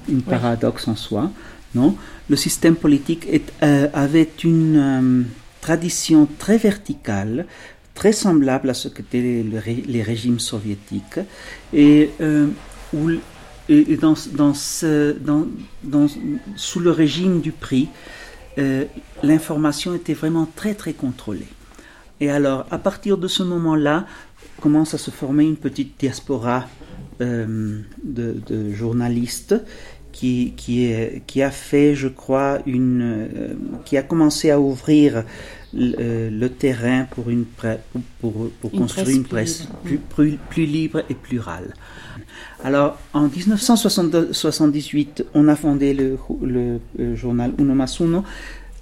une 0.10 0.22
paradoxe 0.22 0.88
en 0.88 0.96
soi. 0.96 1.32
Non? 1.76 1.96
Le 2.30 2.36
système 2.36 2.76
politique 2.76 3.28
euh, 3.64 3.88
avait 3.94 4.30
une 4.44 4.78
euh, 4.78 5.24
tradition 5.62 6.28
très 6.40 6.58
verticale, 6.58 7.46
très 7.94 8.12
semblable 8.12 8.70
à 8.70 8.74
ce 8.74 8.88
qu'étaient 8.90 9.44
les, 9.44 10.04
régimes 10.04 10.40
soviétiques, 10.40 11.20
et, 11.74 12.12
euh, 12.22 12.48
où, 12.94 13.12
dans, 14.00 14.14
dans 14.34 14.54
ce, 14.54 15.14
dans, 15.14 16.08
sous 16.56 16.80
le 16.80 16.92
régime 16.92 17.42
du 17.42 17.52
prix, 17.52 17.90
l'information 19.22 19.94
était 19.94 20.16
vraiment 20.16 20.48
très 20.56 20.74
très 20.74 20.94
contrôlée. 20.94 21.48
Et 22.22 22.32
alors, 22.32 22.66
à 22.72 22.80
partir 22.80 23.20
de 23.20 23.28
ce 23.28 23.44
moment-là, 23.44 24.08
commence 24.62 24.96
à 24.96 24.98
se 24.98 25.12
former 25.12 25.44
une 25.44 25.58
petite 25.58 26.00
diaspora 26.00 26.66
de, 27.20 27.84
de, 28.04 28.74
journalistes 28.74 29.56
qui, 30.18 30.54
qui, 30.58 30.86
est, 30.86 31.22
qui 31.28 31.44
a 31.44 31.52
fait, 31.52 31.94
je 31.94 32.08
crois, 32.08 32.58
une, 32.66 33.02
euh, 33.04 33.54
qui 33.86 33.98
a 33.98 34.02
commencé 34.02 34.50
à 34.50 34.60
ouvrir 34.60 35.24
le, 35.76 35.96
euh, 36.00 36.50
terrain 36.50 37.06
pour, 37.12 37.30
une, 37.30 37.46
pour, 37.46 38.50
pour, 38.60 38.72
construire 38.72 39.10
une 39.10 39.26
presse 39.26 39.68
plus, 39.84 40.00
plus, 40.00 40.40
plus, 40.50 40.66
libre 40.66 41.04
et 41.08 41.14
plurale. 41.14 41.76
Alors, 42.64 42.98
en 43.14 43.28
1978, 43.28 45.26
on 45.36 45.48
a 45.50 45.56
fondé 45.56 45.94
le, 45.94 46.18
le, 46.42 46.80
le 46.98 47.16
journal 47.16 47.54
Uno 47.60 47.76
Masuno. 47.76 48.24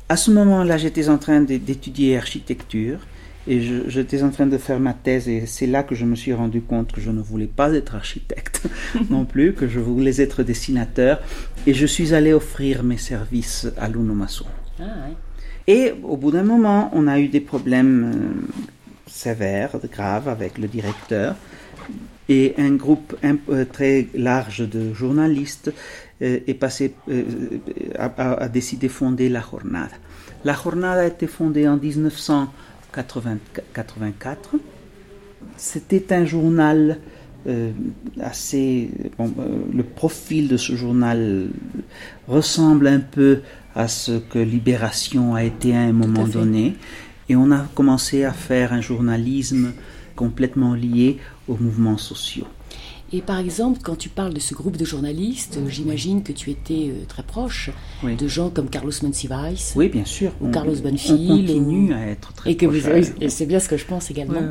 À 0.07 0.15
ce 0.15 0.31
moment-là, 0.31 0.77
j'étais 0.77 1.09
en 1.09 1.17
train 1.17 1.41
d'étudier 1.41 2.15
architecture. 2.17 2.99
Et 3.47 3.61
j'étais 3.87 4.23
en 4.23 4.29
train 4.29 4.47
de 4.47 4.57
faire 4.57 4.79
ma 4.79 4.93
thèse 4.93 5.29
et 5.29 5.45
c'est 5.45 5.67
là 5.67 5.83
que 5.83 5.93
je 5.93 6.05
me 6.05 6.15
suis 6.15 6.33
rendu 6.33 6.61
compte 6.61 6.91
que 6.91 6.99
je 6.99 7.11
ne 7.11 7.21
voulais 7.21 7.45
pas 7.47 7.71
être 7.73 7.95
architecte 7.95 8.67
non 9.09 9.25
plus, 9.33 9.53
que 9.53 9.67
je 9.67 9.79
voulais 9.79 10.21
être 10.21 10.43
dessinateur. 10.43 11.21
Et 11.67 11.73
je 11.73 11.85
suis 11.85 12.13
allé 12.13 12.33
offrir 12.33 12.83
mes 12.83 12.97
services 12.97 13.67
à 13.77 13.87
l'Unomaso. 13.87 14.45
Ah, 14.79 15.09
Et 15.67 15.93
au 16.03 16.17
bout 16.17 16.31
d'un 16.31 16.43
moment, 16.43 16.89
on 16.93 17.07
a 17.07 17.19
eu 17.19 17.27
des 17.27 17.39
problèmes 17.39 18.11
euh, 18.13 18.57
sévères, 19.07 19.77
graves 19.91 20.27
avec 20.27 20.57
le 20.57 20.67
directeur. 20.67 21.35
Et 22.27 22.55
un 22.57 22.71
groupe 22.71 23.15
euh, 23.23 23.65
très 23.65 24.07
large 24.15 24.67
de 24.67 24.93
journalistes 24.93 25.71
euh, 26.21 26.39
est 26.47 26.55
passé, 26.55 26.95
a, 27.99 28.05
a, 28.05 28.47
décidé 28.47 28.87
de 28.87 28.91
fonder 28.91 29.29
La 29.29 29.41
Jornada. 29.41 29.95
La 30.43 30.53
Jornada 30.53 31.01
a 31.01 31.07
été 31.07 31.27
fondée 31.27 31.67
en 31.67 31.77
1900. 31.77 32.51
84. 33.03 34.55
C'était 35.57 36.13
un 36.13 36.25
journal 36.25 36.99
euh, 37.47 37.71
assez. 38.19 38.89
Bon, 39.17 39.31
euh, 39.39 39.63
le 39.73 39.83
profil 39.83 40.47
de 40.47 40.57
ce 40.57 40.75
journal 40.75 41.49
ressemble 42.27 42.87
un 42.87 42.99
peu 42.99 43.41
à 43.75 43.87
ce 43.87 44.19
que 44.19 44.39
Libération 44.39 45.35
a 45.35 45.43
été 45.43 45.75
à 45.75 45.81
un 45.81 45.93
moment 45.93 46.27
donné. 46.27 46.75
Et 47.29 47.35
on 47.35 47.51
a 47.51 47.67
commencé 47.75 48.23
à 48.23 48.33
faire 48.33 48.73
un 48.73 48.81
journalisme 48.81 49.73
complètement 50.15 50.73
lié 50.73 51.17
aux 51.47 51.57
mouvements 51.57 51.97
sociaux. 51.97 52.47
Et 53.15 53.21
par 53.21 53.39
exemple, 53.39 53.79
quand 53.81 53.95
tu 53.95 54.09
parles 54.09 54.33
de 54.33 54.41
ce 54.41 54.53
groupe 54.53 54.75
de 54.75 54.83
journalistes, 54.83 55.57
j'imagine 55.69 56.21
que 56.21 56.33
tu 56.33 56.51
étais 56.51 56.89
euh, 56.89 57.05
très 57.07 57.23
proche 57.23 57.69
de 58.03 58.27
gens 58.27 58.49
comme 58.49 58.69
Carlos 58.69 58.91
Monsiváis. 59.03 59.71
Oui, 59.77 59.87
bien 59.87 60.03
sûr. 60.03 60.33
Ou 60.41 60.49
Carlos 60.49 60.75
Bonfil. 60.83 61.13
On 61.13 61.37
continue 61.37 61.93
à 61.93 62.07
être 62.07 62.33
très 62.33 62.51
et 62.51 62.57
que 62.57 62.65
proche. 62.65 63.13
et 63.21 63.29
c'est 63.29 63.45
bien 63.45 63.59
ce 63.59 63.69
que 63.69 63.77
je 63.77 63.85
pense 63.85 64.11
également. 64.11 64.41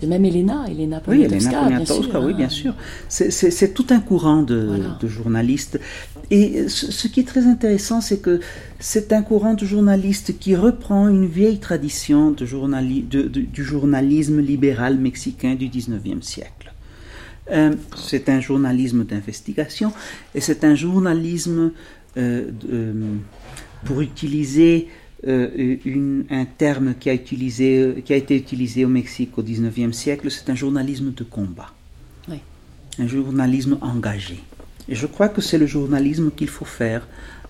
De 0.00 0.06
même 0.06 0.24
Elena, 0.24 0.64
Elena 0.70 1.02
Oui, 1.06 1.24
Elena 1.24 1.68
bien 1.68 1.84
sûr. 1.84 2.22
Oui, 2.24 2.32
bien 2.32 2.48
sûr. 2.48 2.72
C'est 3.10 3.74
tout 3.74 3.86
un 3.90 4.00
courant 4.00 4.40
de, 4.42 4.70
de 4.98 5.08
journalistes. 5.08 5.78
Et 6.30 6.68
ce, 6.68 7.08
qui 7.08 7.20
est 7.20 7.28
très 7.28 7.46
intéressant, 7.46 8.00
c'est 8.00 8.22
que 8.22 8.40
c'est 8.78 9.12
un 9.12 9.20
courant 9.20 9.52
de 9.52 9.66
journalistes 9.66 10.38
qui 10.38 10.56
reprend 10.56 11.08
une 11.08 11.26
vieille 11.26 11.58
tradition 11.58 12.30
de 12.30 12.46
journali 12.46 13.02
de, 13.02 13.28
du 13.28 13.62
journalisme 13.62 14.40
libéral 14.40 14.96
mexicain 14.96 15.56
du 15.56 15.68
19e 15.68 16.22
siècle. 16.22 16.61
Euh, 17.50 17.74
c'est 17.96 18.28
un 18.28 18.40
journalisme 18.40 19.04
d'investigation 19.04 19.92
et 20.34 20.40
c'est 20.40 20.62
un 20.62 20.76
journalisme 20.76 21.72
euh, 22.16 22.50
euh, 22.70 23.16
pour 23.84 24.00
utiliser 24.00 24.88
un 25.24 26.44
terme 26.58 26.94
qui 26.98 27.08
a, 27.08 27.14
utilisé, 27.14 28.02
qui 28.04 28.12
a 28.12 28.16
été 28.16 28.36
utilisé 28.36 28.84
au 28.84 28.88
Mexique 28.88 29.38
au 29.38 29.42
XIXe 29.44 29.96
siècle, 29.96 30.28
c'est 30.32 30.50
un 30.50 30.56
journalisme 30.56 31.12
de 31.12 31.22
combat, 31.22 31.70
un 32.98 33.06
journalisme 33.06 33.78
engagé. 33.82 34.40
Et 34.88 34.96
je 34.96 35.06
crois 35.06 35.28
que 35.28 35.40
c'est 35.40 35.58
le 35.58 35.66
journalisme 35.66 36.32
qu'il 36.34 36.48
faut 36.48 36.64
faire 36.64 37.06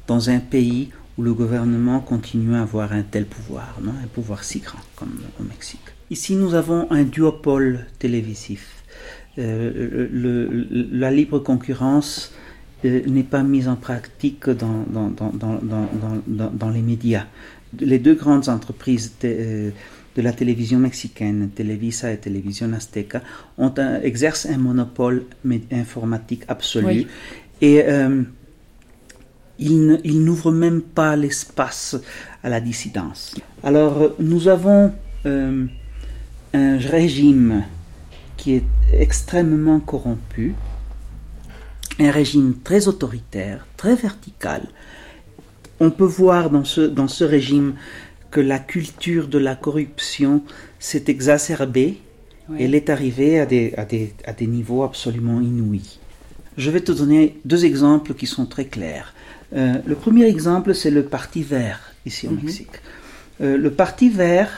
dans 0.07 0.29
un 0.29 0.39
pays 0.39 0.91
où 1.17 1.23
le 1.23 1.33
gouvernement 1.33 2.01
continue 2.01 2.55
à 2.57 2.61
avoir 2.61 2.93
un 2.93 3.05
tel 3.05 3.25
pouvoir, 3.25 3.79
non 3.83 3.95
un 4.05 4.07
pouvoir 4.07 4.45
si 4.45 4.59
grand 4.59 4.81
comme 4.95 5.23
au 5.41 5.43
Mexique. 5.43 5.81
Ici, 6.11 6.37
nous 6.37 6.53
avons 6.53 6.87
un 6.91 7.05
duopole 7.05 7.87
télévisif 7.99 8.82
euh, 9.39 10.09
le, 10.13 10.67
la 10.93 11.11
libre 11.11 11.39
concurrence 11.39 12.35
euh, 12.85 13.01
n'est 13.07 13.23
pas 13.23 13.43
mise 13.43 13.67
en 13.67 13.77
pratique 13.77 14.51
dans, 14.51 14.85
dans, 14.91 15.09
dans, 15.09 16.51
dans, 16.51 16.71
les 16.71 16.83
médias. 16.83 17.25
Les 17.81 17.99
deux 17.99 18.15
grandes 18.15 18.51
entreprises 18.51 19.15
de, 19.23 19.29
euh, 19.29 19.71
de, 20.17 20.23
la 20.23 20.35
télévision 20.35 20.79
mexicaine, 20.79 21.49
Televisa 21.55 22.13
et 22.13 22.19
Télévision 22.19 22.71
Azteca, 22.75 23.23
ont 23.57 23.73
exercent 24.03 24.47
un 24.47 24.59
monopole 24.59 25.25
informatique 25.71 26.43
absolu. 26.49 27.07
Et 27.63 27.83
ils 29.59 30.25
n'ouvrent 30.25 30.53
même 30.53 30.83
pas 30.83 31.17
l'espace 31.17 31.97
à 32.43 32.51
la 32.51 32.61
dissidence. 32.61 33.35
Alors, 33.63 34.15
nous 34.19 34.49
avons 34.49 34.93
un 35.25 35.69
régime 36.77 37.63
qui 38.43 38.55
est 38.55 38.65
extrêmement 38.93 39.79
corrompu, 39.79 40.57
un 42.01 42.11
régime 42.11 42.57
très 42.65 42.89
autoritaire, 42.89 43.69
très 43.77 43.95
vertical. 43.95 44.63
On 45.79 45.93
peut 45.93 46.13
voir 46.23 46.51
dans 46.51 46.65
ce, 46.65 46.81
dans 46.81 47.07
ce 47.07 47.23
régime 47.23 47.75
que 48.33 48.41
la 48.41 48.59
culture 48.59 49.29
de 49.29 49.39
la 49.39 49.55
corruption 49.55 50.43
s'est 50.81 51.05
exacerbée. 51.07 52.01
Elle 52.59 52.75
est 52.75 52.91
arrivée 52.91 53.39
à 53.39 53.47
des, 53.47 53.75
à, 53.77 53.85
des, 53.85 54.13
à 54.25 54.33
des, 54.33 54.49
niveaux 54.49 54.83
absolument 54.83 55.41
inouïs. 55.41 56.01
Je 56.57 56.69
vais 56.73 56.81
te 56.81 56.91
donner 56.91 57.39
deux 57.45 57.65
exemples 57.65 58.13
qui 58.15 58.27
sont 58.27 58.47
très 58.47 58.65
clairs. 58.65 59.15
Euh, 59.55 59.77
le 59.87 59.95
premier 59.95 60.25
exemple, 60.25 60.75
c'est 60.75 60.91
le 60.91 61.05
Parti 61.05 61.45
vert 61.45 61.95
ici 62.05 62.27
au 62.27 62.33
mhm. 62.33 62.41
Mexique. 62.43 62.77
Euh, 63.41 63.57
le 63.57 63.71
Parti 63.71 64.09
vert 64.09 64.51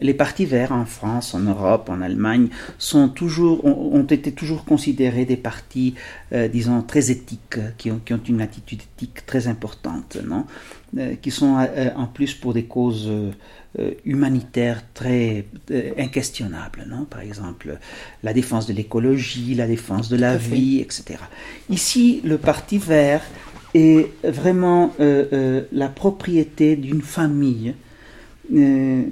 les 0.00 0.14
partis 0.14 0.46
verts 0.46 0.72
en 0.72 0.84
France, 0.84 1.34
en 1.34 1.40
Europe, 1.40 1.88
en 1.88 2.00
Allemagne 2.00 2.48
sont 2.78 3.08
toujours, 3.08 3.64
ont, 3.64 4.04
été 4.04 4.32
toujours 4.32 4.64
considérés 4.64 5.24
des 5.24 5.36
partis, 5.36 5.94
euh, 6.32 6.48
disons, 6.48 6.82
très 6.82 7.10
éthiques, 7.10 7.58
qui 7.76 7.90
ont, 7.90 8.00
qui 8.04 8.14
ont, 8.14 8.20
une 8.28 8.40
attitude 8.40 8.80
éthique 8.82 9.26
très 9.26 9.48
importante, 9.48 10.18
non? 10.24 10.44
Euh, 10.96 11.16
qui 11.20 11.30
sont 11.30 11.56
euh, 11.58 11.90
en 11.96 12.06
plus 12.06 12.34
pour 12.34 12.54
des 12.54 12.64
causes 12.64 13.10
humanitaires 14.04 14.82
très 14.94 15.44
inquestionnables, 15.98 16.86
non? 16.88 17.04
Par 17.04 17.20
exemple 17.20 17.78
la 18.22 18.32
défense 18.32 18.66
de 18.66 18.72
l'écologie, 18.72 19.54
la 19.54 19.66
défense 19.66 20.08
de 20.08 20.16
la 20.16 20.36
vie, 20.36 20.80
etc. 20.80 21.18
Ici, 21.68 22.20
le 22.24 22.38
Parti 22.38 22.78
vert 22.78 23.22
est 23.74 24.08
vraiment 24.24 24.94
la 24.98 25.88
propriété 25.88 26.76
d'une 26.76 27.02
famille 27.02 27.74
euh, 28.54 29.02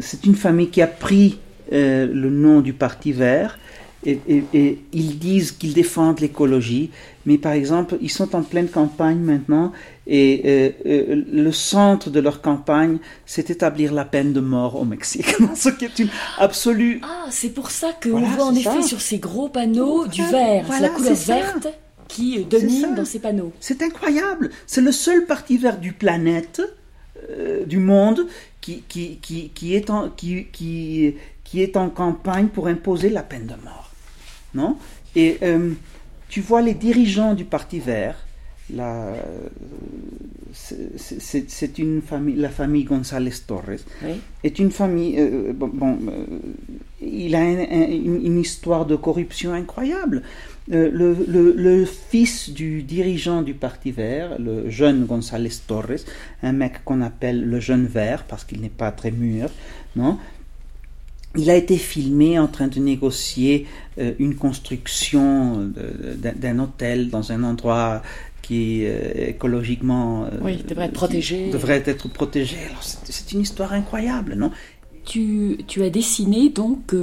c'est 0.00 0.24
une 0.26 0.34
famille 0.34 0.68
qui 0.68 0.82
a 0.82 0.86
pris 0.86 1.38
euh, 1.72 2.06
le 2.06 2.30
nom 2.30 2.60
du 2.60 2.72
Parti 2.72 3.12
vert 3.12 3.58
et, 4.04 4.78
ils 4.92 5.18
disent 5.18 5.50
qu'ils 5.50 5.74
défendent 5.74 6.20
l'écologie, 6.20 6.90
mais 7.24 7.38
par 7.38 7.52
exemple, 7.52 7.96
ils 8.00 8.10
sont 8.10 8.36
en 8.36 8.42
pleine 8.42 8.68
campagne 8.68 9.18
maintenant 9.18 9.72
et 10.06 10.72
euh, 10.86 11.24
le 11.32 11.50
centre 11.50 12.08
de 12.10 12.20
leur 12.20 12.40
campagne, 12.40 12.98
c'est 13.24 13.50
établir 13.50 13.92
la 13.92 14.04
peine 14.04 14.32
de 14.32 14.40
mort 14.40 14.80
au 14.80 14.84
Mexique, 14.84 15.34
ce 15.56 15.70
qui 15.70 15.86
est 15.86 15.98
une 15.98 16.08
absolue... 16.38 17.00
Ah, 17.02 17.26
c'est 17.30 17.48
pour 17.48 17.72
ça 17.72 17.88
qu'on 18.00 18.20
voit 18.20 18.44
en 18.44 18.54
effet 18.54 18.82
sur 18.82 19.00
ces 19.00 19.18
gros 19.18 19.48
panneaux 19.48 20.06
du 20.06 20.22
vert, 20.22 20.66
la 20.80 20.88
couleur 20.88 21.14
verte 21.14 21.68
qui 22.06 22.44
domine 22.44 22.94
dans 22.94 23.04
ces 23.04 23.18
panneaux. 23.18 23.52
C'est 23.58 23.82
incroyable, 23.82 24.50
c'est 24.68 24.80
le 24.80 24.92
seul 24.92 25.26
parti 25.26 25.58
vert 25.58 25.78
du 25.78 25.92
planète, 25.92 26.62
du 27.66 27.78
monde, 27.78 28.26
qui, 28.60 28.82
qui, 28.88 29.50
qui, 29.54 29.74
est 29.74 29.90
en, 29.90 30.10
qui, 30.10 30.46
qui, 30.52 31.14
qui, 31.44 31.62
est 31.62 31.76
en 31.76 31.88
campagne 31.88 32.48
pour 32.48 32.66
imposer 32.66 33.10
la 33.10 33.22
peine 33.22 33.46
de 33.46 33.54
mort. 33.64 33.90
Non? 34.54 34.76
Et 35.14 35.38
euh, 35.42 35.72
tu 36.28 36.40
vois 36.40 36.62
les 36.62 36.74
dirigeants 36.74 37.34
du 37.34 37.44
Parti 37.44 37.78
vert, 37.78 38.16
c'est 40.52 41.78
une 41.78 42.02
famille, 42.02 42.36
la 42.36 42.48
famille 42.48 42.84
González 42.84 43.32
Torres, 43.46 43.84
est 44.42 44.58
une 44.58 44.70
famille, 44.72 45.16
euh, 45.18 45.52
bon, 45.54 45.98
euh, 46.08 46.24
il 47.00 47.34
a 47.36 47.44
une, 47.44 48.38
histoire 48.38 48.86
de 48.86 48.96
corruption 48.96 49.52
incroyable. 49.52 50.22
Euh, 50.72 50.90
le, 50.92 51.84
fils 51.84 52.50
du 52.50 52.82
dirigeant 52.82 53.42
du 53.42 53.54
Parti 53.54 53.92
vert, 53.92 54.36
le 54.40 54.68
jeune 54.68 55.04
González 55.04 55.52
Torres, 55.64 56.04
un 56.42 56.52
mec 56.52 56.84
qu'on 56.84 57.02
appelle 57.02 57.48
le 57.48 57.60
jeune 57.60 57.86
vert 57.86 58.24
parce 58.24 58.44
qu'il 58.44 58.60
n'est 58.60 58.68
pas 58.68 58.90
très 58.90 59.12
mûr, 59.12 59.48
non 59.94 60.18
il 61.38 61.50
a 61.50 61.54
été 61.54 61.76
filmé 61.76 62.38
en 62.38 62.46
train 62.46 62.66
de 62.66 62.80
négocier 62.80 63.66
euh, 63.98 64.14
une 64.18 64.36
construction 64.36 65.70
d'un 66.16 66.58
hôtel 66.58 67.10
dans 67.10 67.30
un 67.30 67.44
endroit 67.44 68.00
qui 68.40 68.86
euh, 68.86 69.28
écologiquement 69.28 70.28
oui, 70.40 70.64
devrait 70.66 70.86
être 70.86 70.94
protégé. 70.94 71.50
Devrait 71.50 71.82
être 71.84 72.08
protégé. 72.08 72.56
C'est 72.80 73.32
une 73.32 73.42
histoire 73.42 73.74
incroyable, 73.74 74.34
non? 74.34 74.50
Tu, 75.04 75.58
tu, 75.68 75.82
as 75.82 75.90
dessiné 75.90 76.48
donc 76.48 76.94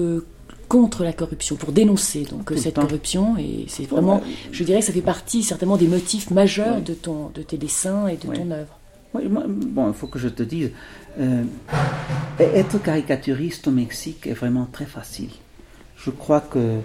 contre 0.67 1.03
la 1.03 1.13
corruption, 1.13 1.55
pour 1.55 1.71
dénoncer 1.71 2.23
donc 2.23 2.51
cette 2.57 2.75
corruption. 2.75 3.37
Et 3.37 3.65
c'est 3.67 3.85
vraiment, 3.85 4.21
je 4.51 4.63
dirais 4.63 4.79
que 4.79 4.85
ça 4.85 4.93
fait 4.93 5.01
partie 5.01 5.43
certainement 5.43 5.77
des 5.77 5.87
motifs 5.87 6.31
majeurs 6.31 6.81
de, 6.81 6.93
ton, 6.93 7.29
de 7.33 7.41
tes 7.41 7.57
dessins 7.57 8.07
et 8.07 8.17
de 8.17 8.27
ton 8.27 8.51
œuvre. 8.51 8.79
bon, 9.13 9.87
il 9.87 9.93
faut 9.93 10.07
que 10.07 10.19
je 10.19 10.29
te 10.29 10.43
dise, 10.43 10.71
euh, 11.19 11.43
être 12.39 12.81
caricaturiste 12.81 13.67
au 13.67 13.71
Mexique 13.71 14.27
est 14.27 14.33
vraiment 14.33 14.67
très 14.71 14.85
facile. 14.85 15.29
Je 15.95 16.09
crois 16.09 16.41
que 16.41 16.59
euh, 16.59 16.81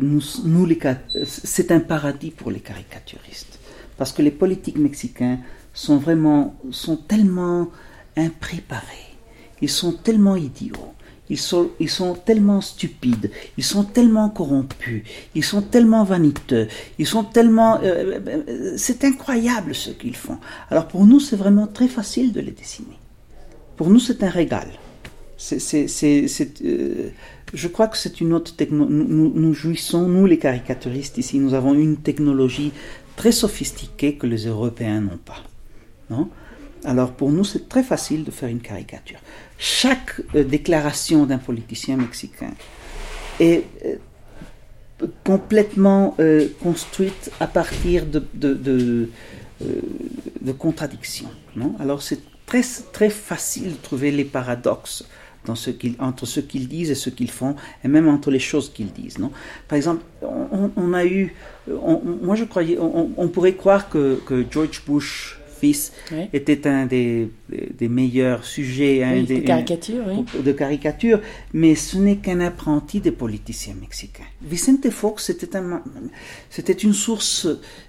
nous, 0.00 0.22
nous 0.44 0.66
les, 0.66 0.78
c'est 1.26 1.70
un 1.72 1.80
paradis 1.80 2.30
pour 2.30 2.50
les 2.50 2.60
caricaturistes. 2.60 3.58
Parce 3.96 4.12
que 4.12 4.22
les 4.22 4.30
politiques 4.30 4.78
mexicains 4.78 5.38
sont 5.74 5.98
vraiment, 5.98 6.54
sont 6.70 6.96
tellement 6.96 7.68
impréparés, 8.16 9.14
ils 9.60 9.68
sont 9.68 9.92
tellement 9.92 10.36
idiots 10.36 10.94
ils 11.30 11.38
sont, 11.38 12.14
tellement 12.26 12.60
stupides, 12.60 13.30
ils 13.56 13.64
sont 13.64 13.84
tellement 13.84 14.28
corrompus, 14.28 15.04
ils 15.34 15.44
sont 15.44 15.62
tellement 15.62 16.04
vaniteux, 16.04 16.66
ils 16.98 17.06
sont 17.06 17.24
tellement... 17.24 17.80
Euh, 17.82 18.18
euh, 18.26 18.74
c'est 18.76 19.04
incroyable 19.04 19.74
ce 19.74 19.90
qu'ils 19.90 20.16
font. 20.16 20.38
Alors 20.70 20.88
pour 20.88 21.06
nous, 21.06 21.20
c'est 21.20 21.36
vraiment 21.36 21.68
très 21.68 21.88
facile 21.88 22.32
de 22.32 22.40
les 22.40 22.50
dessiner. 22.50 22.98
Pour 23.76 23.90
nous, 23.90 24.00
c'est 24.00 24.22
un 24.24 24.28
régal. 24.28 24.68
Euh, 25.52 27.10
je 27.54 27.68
crois 27.68 27.88
que 27.88 27.96
c'est 27.96 28.20
une 28.20 28.32
autre 28.34 28.54
technologie. 28.54 28.92
Nous, 28.92 29.32
nous, 29.34 29.54
jouissons, 29.54 30.06
nous 30.06 30.26
les 30.26 30.38
caricaturistes 30.38 31.16
ici, 31.18 31.38
nous 31.38 31.54
avons 31.54 31.74
une 31.74 31.96
technologie 31.96 32.72
très 33.16 33.32
sophistiquée 33.32 34.16
que 34.16 34.26
les 34.26 34.46
Européens 34.46 35.00
n'ont 35.00 35.16
pas. 35.24 35.42
Non? 36.10 36.28
Alors 36.84 37.12
pour 37.12 37.30
nous, 37.30 37.44
c'est 37.44 37.68
très 37.68 37.82
facile 37.82 38.24
de 38.24 38.30
faire 38.30 38.48
une 38.48 38.60
caricature. 38.60 39.20
Chaque 39.62 40.22
euh, 40.34 40.42
déclaration 40.42 41.26
d'un 41.26 41.36
politicien 41.36 41.98
mexicain 41.98 42.52
est 43.38 43.64
euh, 43.84 45.06
complètement 45.22 46.16
euh, 46.18 46.48
construite 46.62 47.30
à 47.40 47.46
partir 47.46 48.06
de, 48.06 48.24
de, 48.32 49.08
contradictions. 50.58 51.28
Alors 51.78 52.00
c'est 52.00 52.20
très, 52.46 52.62
très 52.92 53.10
facile 53.10 53.72
de 53.72 53.76
trouver 53.76 54.10
les 54.10 54.24
paradoxes 54.24 55.04
entre 55.46 56.26
ce 56.26 56.40
qu'ils 56.40 56.66
disent 56.66 56.90
et 56.90 56.94
ce 56.94 57.10
qu'ils 57.10 57.30
font, 57.30 57.54
et 57.84 57.88
même 57.88 58.08
entre 58.08 58.30
les 58.30 58.38
choses 58.38 58.72
qu'ils 58.72 58.92
disent. 58.92 59.18
Par 59.68 59.76
exemple, 59.76 60.02
on, 60.22 60.94
a 60.94 61.04
eu, 61.04 61.34
moi 62.22 62.34
je 62.34 62.44
croyais, 62.44 62.78
on, 62.78 63.28
pourrait 63.28 63.54
croire 63.54 63.88
que, 63.90 64.20
que 64.26 64.44
George 64.50 64.82
Bush 64.86 65.39
fils 65.60 65.92
était 66.32 66.66
un 66.66 66.86
des, 66.86 67.28
des, 67.78 67.88
meilleurs 67.88 68.44
sujets 68.44 69.02
hein, 69.02 69.22
de, 69.22 69.38
caricature, 69.40 70.04
de 70.42 70.52
caricature, 70.52 71.20
mais 71.52 71.74
ce 71.74 71.98
n'est 71.98 72.16
qu'un 72.16 72.40
apprenti 72.40 73.00
des 73.00 73.12
politiciens 73.12 73.74
mexicains. 73.80 74.24
Vicente 74.42 74.90
Fox, 74.90 75.26
c'était 75.26 75.56
un, 75.56 75.82
c'était 76.48 76.72
une 76.72 76.94
source 76.94 77.46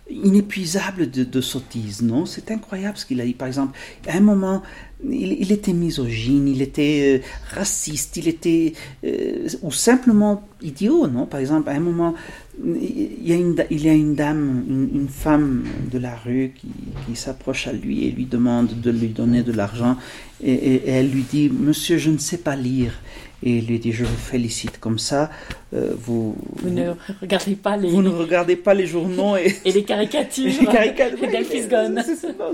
inépuisable 0.09 1.09
de, 1.09 1.23
de 1.23 1.41
sottises, 1.41 2.01
non? 2.01 2.25
C'est 2.25 2.51
incroyable 2.51 2.97
ce 2.97 3.05
qu'il 3.05 3.21
a 3.21 3.25
dit. 3.25 3.33
Par 3.33 3.47
exemple, 3.47 3.77
à 4.07 4.17
un 4.17 4.19
moment, 4.19 4.61
il, 5.09 5.51
était 5.51 5.73
misogyne, 5.73 6.47
il 6.47 6.61
était 6.61 7.21
euh, 7.21 7.55
raciste, 7.55 8.17
il 8.17 8.27
était 8.27 8.73
euh, 9.03 9.47
ou 9.61 9.71
simplement 9.71 10.47
idiot, 10.61 11.07
non? 11.07 11.25
Par 11.25 11.39
exemple, 11.39 11.69
à 11.69 11.73
un 11.73 11.79
moment, 11.79 12.15
il 12.63 13.27
y 13.27 13.33
a 13.33 13.35
une, 13.35 13.55
il 13.69 13.85
y 13.85 13.89
a 13.89 13.93
une 13.93 14.15
dame, 14.15 14.63
une, 14.67 15.07
femme 15.07 15.63
de 15.91 15.97
la 15.97 16.15
rue 16.15 16.53
qui, 16.55 16.67
qui 17.05 17.15
s'approche 17.15 17.67
à 17.67 17.73
lui 17.73 18.05
et 18.05 18.11
lui 18.11 18.25
demande 18.25 18.79
de 18.81 18.91
lui 18.91 19.09
donner 19.09 19.43
de 19.43 19.51
l'argent 19.51 19.97
et, 20.43 20.53
et, 20.53 20.89
elle 20.89 21.09
lui 21.09 21.23
dit 21.23 21.49
Monsieur, 21.49 21.97
je 21.97 22.11
ne 22.11 22.17
sais 22.17 22.37
pas 22.37 22.55
lire 22.55 22.93
et 23.43 23.57
il 23.57 23.67
lui 23.67 23.79
dit 23.79 23.91
je 23.91 24.05
vous 24.05 24.15
félicite 24.15 24.79
comme 24.79 24.99
ça 24.99 25.31
euh, 25.73 25.93
vous, 25.97 26.35
vous, 26.57 26.69
ne 26.69 26.91
regardez 27.21 27.55
pas 27.55 27.75
les 27.75 27.89
vous 27.89 28.03
ne 28.03 28.09
regardez 28.09 28.55
pas 28.55 28.73
les 28.73 28.85
journaux 28.85 29.35
et, 29.35 29.55
et 29.65 29.71
les 29.71 29.83
caricatures 29.83 30.45
les 30.59 30.67
caricatures 30.67 31.17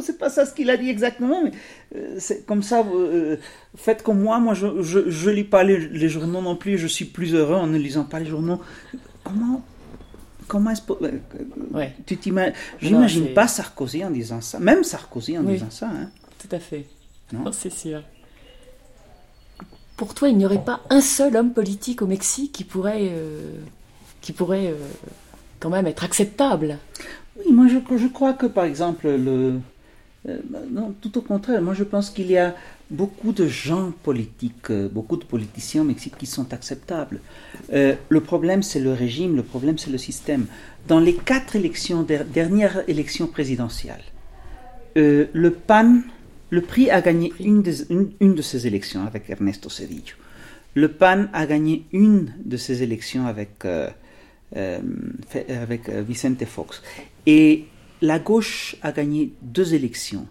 c'est 0.02 0.18
pas 0.18 0.30
ça 0.30 0.46
ce 0.46 0.54
qu'il 0.54 0.70
a 0.70 0.78
dit 0.78 0.90
exactement 0.90 1.44
mais 1.44 1.52
euh, 1.96 2.16
c'est 2.20 2.46
comme 2.46 2.64
ça 2.64 2.86
euh, 2.94 3.38
faites 3.76 4.04
comme 4.04 4.22
moi. 4.22 4.40
Moi 4.40 4.54
je, 4.54 4.82
je 4.82 5.30
lis 5.30 5.44
pas 5.44 5.64
les, 5.64 5.78
les, 5.78 6.10
journaux 6.10 6.42
non 6.42 6.56
plus 6.56 6.78
je 6.78 6.88
suis 6.88 7.06
plus 7.06 7.34
heureux 7.34 7.56
en 7.56 7.68
ne 7.68 7.78
lisant 7.78 7.97
pas 8.04 8.20
les 8.20 8.26
journaux. 8.26 8.62
Comment 9.24 9.64
comment 10.48 10.72
est-ce 10.72 10.82
ouais. 11.74 11.94
tu 12.06 12.16
t'imagines 12.16 12.54
j'imagine 12.80 13.34
pas 13.34 13.50
Sarkozy 13.50 14.06
en 14.06 14.12
disant 14.12 14.40
ça 14.40 14.60
même 14.60 14.86
Sarkozy 14.86 15.38
en 15.38 15.44
disant 15.44 15.70
ça 15.70 15.88
hein. 15.88 16.10
tout 16.40 16.48
à 16.56 16.60
fait. 16.60 16.86
Non 17.34 17.52
c'est 17.52 17.70
sûr. 17.70 18.02
Pour 19.98 20.14
toi, 20.14 20.30
il 20.30 20.38
n'y 20.38 20.46
aurait 20.46 20.64
pas 20.64 20.82
un 20.92 21.02
seul 21.02 21.36
homme 21.36 21.54
politique 21.54 22.04
au 22.04 22.06
Mexique 22.06 22.52
qui 22.52 22.64
pourrait, 22.64 23.10
euh, 23.10 23.52
qui 24.22 24.32
pourrait 24.32 24.68
euh, 24.68 24.76
quand 25.60 25.72
même 25.72 25.88
être 25.88 26.04
acceptable? 26.04 26.78
Oui, 27.40 27.52
moi 27.52 27.66
je, 27.68 27.80
je 27.98 28.08
crois 28.08 28.34
que 28.34 28.46
par 28.46 28.66
exemple, 28.66 29.08
le, 29.08 29.60
euh, 30.30 30.38
non, 30.70 30.94
tout 31.02 31.18
au 31.18 31.22
contraire, 31.22 31.64
moi 31.64 31.74
je 31.74 31.84
pense 31.84 32.12
qu'il 32.12 32.30
y 32.30 32.38
a 32.38 32.56
beaucoup 32.90 33.32
de 33.32 33.48
gens 33.48 33.92
politiques, 34.04 34.70
euh, 34.70 34.88
beaucoup 34.90 35.18
de 35.18 35.26
politiciens 35.26 35.82
au 35.82 35.86
Mexique 35.86 36.18
qui 36.18 36.26
sont 36.26 36.54
acceptables. 36.54 37.20
Euh, 37.74 37.96
le 38.10 38.22
problème, 38.22 38.64
c'est 38.64 38.80
le 38.80 38.94
régime, 38.94 39.36
le 39.36 39.44
problème, 39.44 39.78
c'est 39.78 39.92
le 39.92 39.98
système. 39.98 40.46
Dans 40.88 41.00
les 41.00 41.14
quatre 41.14 41.58
dernières 42.34 42.84
élections 42.88 43.28
présidentielles, 43.28 44.04
euh, 44.98 45.26
le 45.34 45.52
PAN, 45.52 46.02
le 46.50 46.62
PRI 46.62 46.90
a 46.90 47.02
gagné 47.02 47.34
une, 47.40 47.62
de 47.62 48.42
ces 48.42 48.68
élections 48.68 49.06
avec 49.06 49.30
Ernesto 49.30 49.70
Cedillo. 49.70 50.16
Le 50.74 50.90
PAN 50.90 51.26
a 51.34 51.46
gagné 51.46 51.86
une 51.92 52.34
de 52.46 52.56
ces 52.56 52.84
élections 52.84 53.28
avec, 53.28 53.66
Vicente 56.08 56.46
Fox. 56.46 56.82
Et 57.26 57.66
la 58.02 58.20
gauche 58.20 58.78
a 58.82 58.94
gagné 58.94 59.34
deux 59.42 59.74
élections 59.74 60.28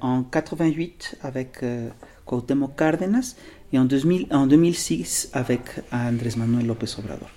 en 0.00 0.22
88 0.22 1.16
avec 1.22 1.62
euh, 1.62 1.88
Cuauhtémoc 2.26 2.76
Cárdenas 2.76 3.36
et 3.72 3.78
en, 3.78 3.84
2000, 3.84 4.26
en 4.30 4.46
2006 4.46 5.30
avec 5.32 5.60
Andrés 5.92 6.36
Manuel 6.36 6.66
López 6.66 6.94
Obrador. 6.98 7.28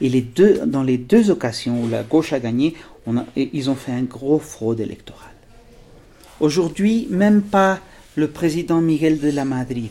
Et 0.00 0.08
les 0.08 0.20
deux, 0.20 0.66
dans 0.66 0.82
les 0.82 0.98
deux 0.98 1.30
occasions 1.30 1.82
où 1.82 1.88
la 1.88 2.02
gauche 2.02 2.32
a 2.32 2.40
gagné, 2.40 2.74
a, 3.06 3.24
ils 3.36 3.70
ont 3.70 3.74
fait 3.74 3.92
un 3.92 4.02
gros 4.02 4.38
fraude 4.38 4.80
électorale. 4.80 5.28
Aujourd'hui, 6.40 7.06
même 7.10 7.42
pas 7.42 7.80
le 8.16 8.28
président 8.28 8.80
Miguel 8.80 9.18
de 9.18 9.30
la 9.30 9.44
Madrid, 9.44 9.90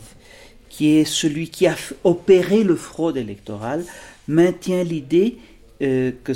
qui 0.70 0.98
est 0.98 1.06
celui 1.06 1.50
qui 1.50 1.68
a 1.68 1.76
opéré 2.04 2.64
le 2.64 2.76
fraude 2.76 3.18
électorale, 3.18 3.86
maintient 4.28 4.84
l'idée 4.84 5.38
euh, 5.82 6.12
que, 6.26 6.34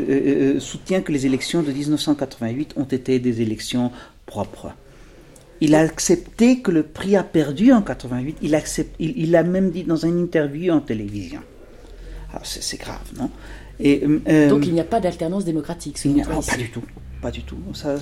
euh, 0.00 0.58
soutient 0.58 1.02
que 1.02 1.12
les 1.12 1.24
élections 1.24 1.62
de 1.62 1.70
1988 1.70 2.72
ont 2.76 2.84
été 2.84 3.20
des 3.20 3.42
élections 3.42 3.92
propre. 4.30 4.72
Il 5.60 5.74
a 5.74 5.80
accepté 5.80 6.60
que 6.60 6.70
le 6.70 6.84
prix 6.84 7.16
a 7.16 7.22
perdu 7.22 7.72
en 7.72 7.82
88. 7.82 8.38
Il, 8.40 8.54
accepte, 8.54 8.94
il, 8.98 9.36
a 9.36 9.42
même 9.42 9.70
dit 9.70 9.84
dans 9.84 9.96
une 9.96 10.18
interview 10.18 10.72
en 10.72 10.80
télévision. 10.80 11.40
Alors 12.30 12.46
c'est 12.46 12.78
grave, 12.78 13.08
non? 13.18 13.30
Et, 13.80 14.06
euh, 14.28 14.48
Donc 14.48 14.66
il 14.66 14.72
n'y 14.72 14.80
a 14.80 14.84
pas 14.84 15.00
d'alternance 15.00 15.44
démocratique. 15.44 15.98
Il 16.04 16.20
a, 16.22 16.24
pas 16.24 16.56
du 16.56 16.70
tout, 16.70 16.82
pas 17.20 17.30
du 17.30 17.42
tout. 17.42 17.58
Ça, 17.74 17.96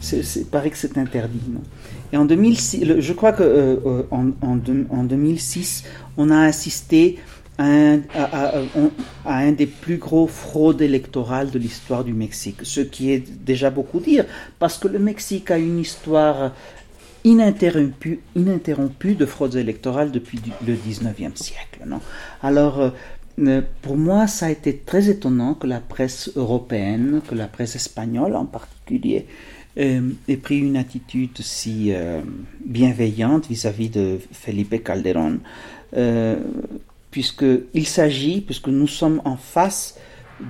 c'est 0.00 0.50
paraît 0.50 0.70
que 0.70 0.76
c'est 0.76 0.98
interdit, 0.98 1.40
non? 1.48 1.62
Et 2.12 2.16
en 2.16 2.24
2006, 2.24 2.98
je 2.98 3.12
crois 3.12 3.32
que 3.32 3.42
euh, 3.44 4.02
en, 4.10 4.30
en, 4.42 5.04
2006, 5.04 5.84
on 6.16 6.30
a 6.30 6.40
assisté 6.40 7.18
à 7.60 9.36
un, 9.38 9.52
des 9.52 9.66
plus 9.66 9.98
gros 9.98 10.26
fraudes 10.26 10.80
électorales 10.80 11.50
de 11.50 11.58
l'histoire 11.58 12.04
du 12.04 12.14
Mexique, 12.14 12.60
ce 12.62 12.80
qui 12.80 13.10
est 13.10 13.30
déjà 13.44 13.70
beaucoup 13.70 14.00
dire, 14.00 14.24
parce 14.58 14.78
que 14.78 14.88
le 14.88 14.98
Mexique 14.98 15.50
a 15.50 15.58
une 15.58 15.78
histoire 15.78 16.52
ininterrompue, 17.24 18.20
ininterrompue 18.34 19.14
de 19.14 19.26
fraudes 19.26 19.56
électorales 19.56 20.10
depuis 20.10 20.40
le 20.66 20.74
19e 20.74 21.36
siècle. 21.36 21.82
Non? 21.86 22.00
Alors, 22.42 22.80
euh, 22.80 22.90
euh, 23.40 23.60
pour 23.82 23.98
moi, 23.98 24.26
ça 24.26 24.46
a 24.46 24.50
été 24.50 24.78
très 24.78 25.10
étonnant 25.10 25.52
que 25.52 25.66
la 25.66 25.80
presse 25.80 26.30
européenne, 26.36 27.20
que 27.28 27.34
la 27.34 27.46
presse 27.46 27.76
espagnole 27.76 28.36
en 28.36 28.46
particulier, 28.46 29.26
euh, 29.78 30.00
ait 30.28 30.36
pris 30.36 30.58
une 30.58 30.76
attitude 30.76 31.36
si 31.40 31.92
bienveillante 32.64 33.48
vis-à-vis 33.48 33.90
de 33.90 34.18
Felipe 34.32 34.82
Calderón 34.82 35.40
puisqu'il 37.10 37.86
s'agit, 37.86 38.40
puisque 38.40 38.68
nous 38.68 38.86
sommes 38.86 39.20
en 39.24 39.36
face 39.36 39.96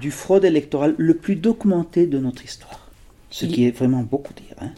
du 0.00 0.10
fraude 0.10 0.44
électorale 0.44 0.94
le 0.98 1.14
plus 1.14 1.36
documenté 1.36 2.06
de 2.06 2.18
notre 2.18 2.44
histoire. 2.44 2.88
Ce 3.30 3.46
qui 3.46 3.64
est 3.64 3.70
vraiment 3.70 4.02
beaucoup 4.02 4.34
dire. 4.34 4.56
Hein. 4.60 4.70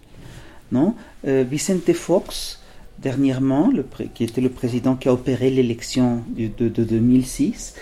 Non? 0.73 0.95
Euh, 1.27 1.45
Vicente 1.49 1.93
Fox, 1.93 2.61
dernièrement, 2.99 3.71
le 3.71 3.85
qui 4.15 4.25
était 4.25 4.41
le 4.41 4.51
président 4.51 4.95
qui 4.95 5.09
a 5.09 5.13
opéré 5.13 5.51
l'élection 5.51 6.23
de, 6.37 6.69
2006, 6.69 7.75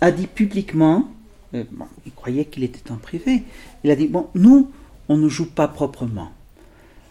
a 0.00 0.10
dit 0.10 0.26
publiquement, 0.26 1.08
euh, 1.54 1.64
il 2.06 2.12
croyait 2.12 2.44
qu'il 2.44 2.64
était 2.64 2.90
en 2.90 2.96
privé, 2.96 3.42
il 3.84 3.90
a 3.90 3.96
dit, 3.96 4.06
bon, 4.06 4.28
nous, 4.34 4.70
on 5.08 5.16
ne 5.16 5.28
joue 5.28 5.50
pas 5.50 5.68
proprement. 5.68 6.30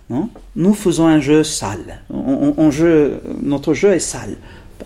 Non? 0.09 0.29
Nous 0.57 0.73
faisons 0.73 1.07
un 1.07 1.21
jeu 1.21 1.43
sale. 1.43 2.03
On, 2.09 2.69
notre 3.41 3.73
jeu 3.73 3.93
est 3.93 3.99
sale. 3.99 4.35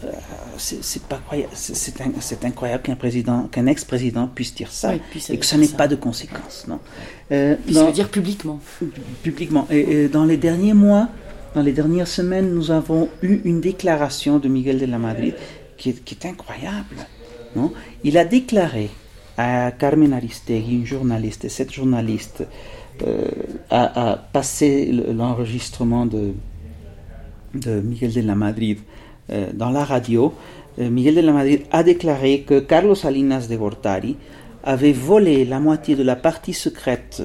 Euh, 0.04 0.12
c'est 0.58 1.04
pas 1.04 1.22
c'est 1.54 2.46
incroyable 2.46 2.84
qu'un 2.84 2.96
président, 2.96 3.44
qu'un 3.44 3.66
ex-président 3.68 4.28
puisse 4.28 4.56
dire 4.56 4.72
ça 4.72 4.96
et 4.96 5.38
que 5.38 5.46
ça 5.46 5.58
n'ait 5.58 5.68
pas 5.68 5.88
de 5.88 5.96
conséquences, 5.96 6.66
non 6.68 6.80
euh, 7.32 7.56
dans, 7.70 7.92
dire 7.92 8.10
publiquement. 8.10 8.60
Publiquement. 9.24 9.68
Et, 9.70 10.08
dans 10.08 10.26
les 10.26 10.38
derniers 10.38 10.74
mois, 10.74 11.10
dans 11.56 11.62
les 11.62 11.72
dernières 11.72 12.08
semaines, 12.08 12.54
nous 12.54 12.72
avons 12.72 13.10
eu 13.22 13.42
une 13.46 13.62
déclaration 13.62 14.40
de 14.40 14.48
Miguel 14.48 14.80
de 14.80 14.86
la 14.86 14.98
Madrid 14.98 15.36
qui 15.78 15.90
est, 15.90 16.04
qui 16.04 16.16
est 16.16 16.28
incroyable, 16.28 16.96
non 17.56 17.72
Il 18.04 18.18
a 18.18 18.26
déclaré 18.26 18.90
à 19.38 19.72
Carmen 19.72 20.14
Aristegui, 20.14 20.76
une 20.76 20.86
journaliste, 20.86 21.46
et 21.46 21.50
cette 21.50 21.74
journaliste 21.74 22.46
euh, 23.06 23.28
a, 23.70 24.12
a, 24.12 24.16
passé 24.16 24.90
l'enregistrement 24.92 26.06
de, 26.06 26.34
de 27.54 27.82
Miguel 27.82 28.14
de 28.14 28.22
la 28.22 28.36
Madrid 28.36 28.80
dans 29.54 29.72
la 29.72 29.84
radio, 29.84 30.34
euh, 30.80 30.90
Miguel 30.90 31.16
de 31.16 31.22
la 31.22 31.32
Madrid 31.32 31.62
a 31.72 31.84
déclaré 31.84 32.42
que 32.42 32.60
Carlos 32.60 32.96
Salinas 32.96 33.48
de 33.50 33.56
Gortari 33.56 34.18
avait 34.64 34.92
volé 34.92 35.46
la 35.46 35.60
moitié 35.60 35.96
de 35.96 36.04
la 36.04 36.16
partie 36.16 36.54
secrète 36.54 37.24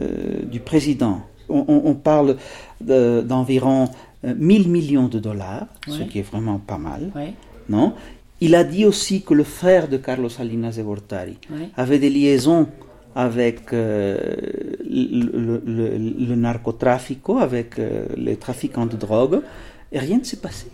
euh, 0.00 0.42
du 0.44 0.60
président. 0.60 1.22
On, 1.50 1.94
parle 1.94 2.36
d'environ 2.78 3.88
1000 4.22 4.68
millions 4.68 5.08
de 5.08 5.18
dollars, 5.18 5.66
ce 5.86 6.02
qui 6.02 6.18
est 6.18 6.30
vraiment 6.30 6.58
pas 6.58 6.76
mal. 6.76 7.10
Non? 7.70 7.94
Il 8.42 8.54
a 8.54 8.64
dit 8.64 8.84
aussi 8.84 9.22
que 9.22 9.32
le 9.32 9.44
frère 9.44 9.88
de 9.88 9.96
Carlos 9.96 10.28
Salinas 10.28 10.74
de 10.76 10.82
Gortari 10.82 11.38
avait 11.74 11.98
des 11.98 12.10
liaisons 12.10 12.66
avec 13.14 13.72
le, 13.72 14.18
le, 15.64 16.34
narcotrafic, 16.34 17.20
avec 17.40 17.76
les 18.14 18.36
trafiquants 18.36 18.84
de 18.84 18.96
drogue, 18.96 19.40
et 19.90 19.98
rien 19.98 20.18
ne 20.18 20.24
s'est 20.24 20.36
passé. 20.36 20.66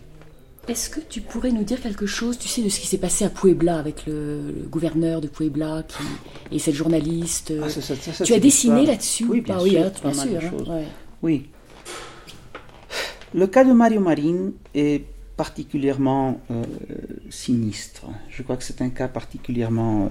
Est-ce 0.67 0.89
que 0.89 1.01
tu 1.01 1.21
pourrais 1.21 1.51
nous 1.51 1.63
dire 1.63 1.81
quelque 1.81 2.07
chose, 2.07 2.39
tu 2.39 2.49
sais, 2.49 2.63
de 2.63 2.69
ce 2.71 2.81
qui 2.81 2.87
s'est 2.87 2.99
passé 2.99 3.25
à 3.25 3.31
Puebla 3.31 3.79
avec 3.79 4.07
le, 4.07 4.67
gouverneur 4.71 5.21
de 5.21 5.29
Puebla 5.29 5.85
qui, 5.87 6.05
et 6.53 6.59
cette 6.59 6.75
journaliste 6.75 7.53
ah, 7.63 7.67
Tu 8.25 8.33
as 8.33 8.39
dessiné 8.39 8.87
là-dessus? 8.87 9.27
Oui, 9.29 9.41
bien 9.43 9.59
sûr. 9.59 9.91
Oui. 11.23 11.49
Le 13.35 13.47
cas 13.47 13.65
de 13.65 13.73
Mario 13.73 14.01
Marin 14.01 14.53
est 14.75 15.05
particulièrement 15.37 16.41
euh, 16.51 16.63
sinistre. 17.31 18.07
Je 18.31 18.43
crois 18.43 18.57
que 18.57 18.63
c'est 18.63 18.81
un 18.81 18.91
cas 18.91 19.09
particulièrement 19.09 20.05
euh, 20.05 20.09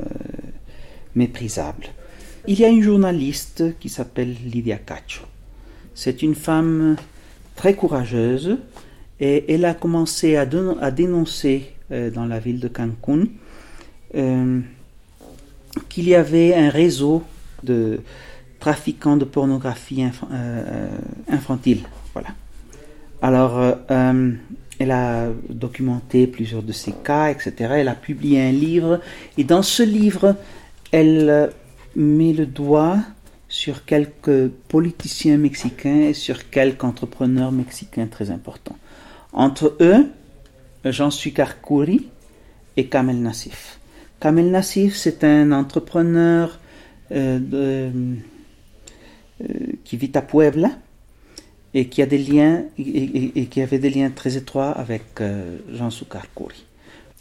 méprisable. 1.16 1.88
Il 2.46 2.60
y 2.60 2.66
a 2.66 2.68
une 2.68 2.82
journaliste 2.82 3.80
qui 3.80 3.88
s'appelle 3.88 4.36
Lydia 4.46 4.78
Cacho. 4.78 5.24
C'est 5.96 6.22
une 6.22 6.36
femme 6.36 6.98
très 7.56 7.76
courageuse 7.76 8.58
et 9.24 9.54
elle 9.54 9.64
a 9.64 9.74
commencé 9.74 10.36
à, 10.36 10.45
dénoncer 10.45 11.72
euh, 11.94 12.12
dans 12.12 12.26
la 12.26 12.40
ville 12.40 12.60
de 12.60 12.68
Cancun 12.68 13.28
euh, 14.16 14.60
qu'il 15.88 16.10
y 16.10 16.14
avait 16.14 16.54
un 16.54 16.70
réseau 16.70 17.24
de 17.64 18.02
trafiquants 18.60 19.16
de 19.16 19.24
pornographie 19.24 20.04
euh, 20.04 20.90
infantile. 21.30 21.84
Voilà. 22.12 22.30
Alors, 23.22 23.78
elle 23.88 24.91
a 24.91 25.30
documenté 25.50 26.28
plusieurs 26.28 26.62
de 26.62 26.74
ces 26.74 26.91
cas, 26.91 27.30
etc. 27.30 27.54
Elle 27.78 27.88
a 27.88 27.95
publié 27.95 28.41
un 28.41 28.52
livre, 28.52 29.00
et 29.38 29.45
dans 29.45 29.62
ce 29.62 29.84
livre, 29.84 30.36
elle 30.91 31.50
met 31.95 32.34
le 32.34 32.45
doigt 32.45 33.00
sur 33.48 33.86
quelques 33.86 34.50
politiciens 34.68 35.38
mexicains 35.38 36.10
et 36.10 36.14
sur 36.14 36.50
quelques 36.50 36.84
entrepreneurs 36.84 37.54
mexicains 37.54 38.08
très 38.08 38.30
importants. 38.30 38.78
Entre 39.34 39.76
eux, 39.81 40.05
Jean 40.85 41.10
Suicarcouri 41.10 42.07
et 42.77 42.85
Kamel 42.85 43.19
Nassif. 43.22 43.80
Kamel 44.19 44.51
Nassif, 44.51 44.95
c'est 44.95 45.23
un 45.23 45.51
entrepreneur 45.51 46.60
euh, 47.11 47.39
euh, 47.53 47.91
qui 49.84 49.97
vit 49.97 50.11
à 50.14 50.22
Puebla 50.22 50.72
et 51.73 51.88
qui 51.88 52.01
a 52.03 52.05
des 52.05 52.19
liens 52.19 52.64
et, 52.77 53.47
qui 53.47 53.61
avait 53.61 53.80
des 53.80 53.89
liens 53.89 54.11
très 54.11 54.38
étroits 54.38 54.69
avec 54.69 55.03
euh, 55.19 55.57
Jean 55.72 55.89
Suicarcouri. 55.89 56.65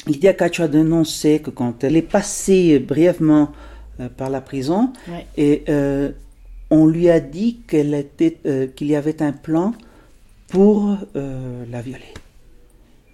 Lydia 0.07 0.35
Cacho 0.35 0.65
a 0.65 0.69
dénoncé 0.69 1.41
que 1.41 1.51
quand 1.51 1.83
elle 1.83 1.97
est 1.97 2.03
passée 2.03 2.79
brièvement 2.79 3.53
par 4.17 4.31
la 4.31 4.41
prison 4.41 4.93
et 5.37 5.65
on 6.71 6.87
lui 6.87 7.09
a 7.09 7.21
dit 7.21 7.61
qu'il 7.69 8.07
y 8.81 8.97
avait 8.97 9.23
un 9.23 9.33
plan 9.33 9.75
pour 10.53 10.99
euh, 11.17 11.65
la 11.71 11.81
violer. 11.81 12.13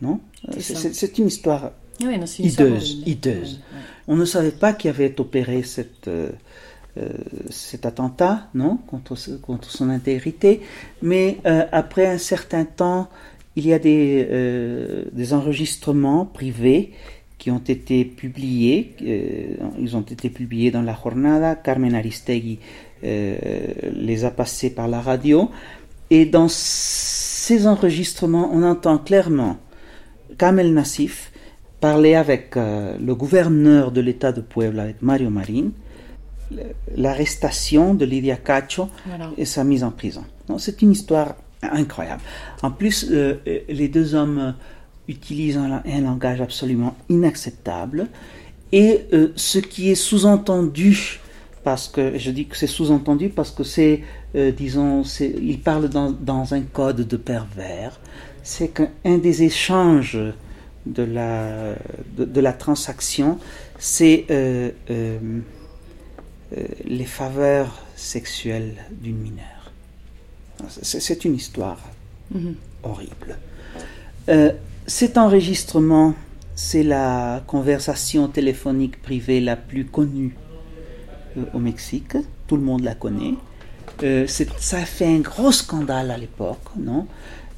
Non? 0.02 0.20
C'est 0.58 1.18
une 1.18 1.28
histoire 1.28 1.70
hideuse. 2.00 3.02
hideuse. 3.06 3.60
On 4.08 4.16
ne 4.16 4.24
savait 4.24 4.50
pas 4.50 4.72
qui 4.72 4.88
avait 4.88 5.20
opéré 5.20 5.62
cette, 5.62 6.08
euh, 6.08 6.30
cet 7.48 7.86
attentat, 7.86 8.48
non, 8.54 8.78
contre, 8.88 9.16
contre 9.40 9.70
son 9.70 9.88
intégrité. 9.88 10.62
Mais 11.00 11.38
après 11.72 12.06
un 12.06 12.18
certain 12.18 12.64
temps, 12.64 13.08
il 13.54 13.66
y 13.66 13.72
a 13.72 13.78
des, 13.78 15.04
des 15.12 15.32
enregistrements 15.32 16.24
privés 16.26 16.92
qui 17.38 17.52
ont 17.52 17.58
été 17.58 18.04
publiés. 18.04 18.94
ils 19.78 19.96
ont 19.96 20.00
été 20.00 20.28
publiés 20.28 20.72
dans 20.72 20.82
la 20.82 20.96
Jornada. 21.00 21.54
Carmen 21.54 21.94
Aristegui 21.94 22.58
les 23.02 24.24
a 24.24 24.30
passés 24.32 24.70
par 24.70 24.88
la 24.88 25.00
radio. 25.00 25.50
Et 26.10 26.26
dans 26.26 26.48
ces 26.48 27.66
enregistrements, 27.66 28.50
on 28.52 28.62
entend 28.62 28.98
clairement 28.98 29.58
Kamel 30.38 30.72
Nassif 30.72 31.32
parler 31.80 32.14
avec 32.14 32.56
euh, 32.56 32.96
le 32.98 33.14
gouverneur 33.14 33.92
de 33.92 34.00
l'État 34.00 34.32
de 34.32 34.40
Puebla, 34.40 34.84
avec 34.84 35.02
Mario 35.02 35.30
Marin, 35.30 35.70
l'arrestation 36.96 37.94
de 37.94 38.04
Lydia 38.04 38.36
Cacho 38.36 38.88
et 39.36 39.44
sa 39.44 39.64
mise 39.64 39.84
en 39.84 39.90
prison. 39.90 40.24
C'est 40.58 40.82
une 40.82 40.92
histoire 40.92 41.36
incroyable. 41.62 42.22
En 42.62 42.70
plus, 42.70 43.06
euh, 43.10 43.34
les 43.68 43.88
deux 43.88 44.14
hommes 44.14 44.54
utilisent 45.08 45.58
un, 45.58 46.00
langage 46.00 46.40
absolument 46.40 46.96
inacceptable. 47.08 48.08
Et 48.72 49.06
euh, 49.12 49.32
ce 49.36 49.58
qui 49.58 49.90
est 49.90 49.94
sous-entendu 49.94 51.20
parce 51.64 51.88
que 51.88 52.16
je 52.18 52.30
dis 52.30 52.46
que 52.46 52.56
c'est 52.56 52.66
sous-entendu 52.66 53.28
parce 53.28 53.50
que 53.50 53.64
c'est, 53.64 54.02
euh, 54.34 54.52
disons, 54.52 55.02
il 55.20 55.60
parle 55.60 55.88
dans, 55.88 56.54
un 56.54 56.60
code 56.60 57.08
de 57.08 57.16
pervers. 57.16 57.98
C'est 58.42 58.68
qu'un 58.68 59.18
des 59.18 59.42
échanges 59.42 60.18
de 60.86 61.02
la, 61.02 61.74
de, 62.16 62.40
la 62.40 62.52
transaction, 62.52 63.38
c'est 63.78 64.26
euh, 64.30 64.70
euh, 64.90 65.18
les 66.84 67.04
faveurs 67.04 67.82
sexuelles 67.96 68.74
d'une 68.90 69.18
mineure. 69.18 69.72
C'est 70.68 71.24
une 71.24 71.34
histoire 71.34 71.78
mm-hmm. 72.34 72.54
horrible. 72.82 73.38
cet 74.86 75.16
enregistrement, 75.16 76.14
c'est 76.56 76.82
la 76.82 77.42
conversation 77.46 78.26
téléphonique 78.28 79.00
privée 79.00 79.40
la 79.40 79.56
plus 79.56 79.84
connue 79.84 80.36
au 81.54 81.58
Mexique, 81.60 82.16
tout 82.48 82.56
le 82.56 82.62
monde 82.62 82.82
la 82.82 82.96
connaît. 82.96 83.34
Euh, 84.02 84.26
ça 84.26 84.78
a 84.78 84.84
fait 84.84 85.06
un 85.06 85.20
gros 85.20 85.52
scandale 85.52 86.10
à 86.10 86.18
l'époque, 86.18 86.70
non? 86.78 87.06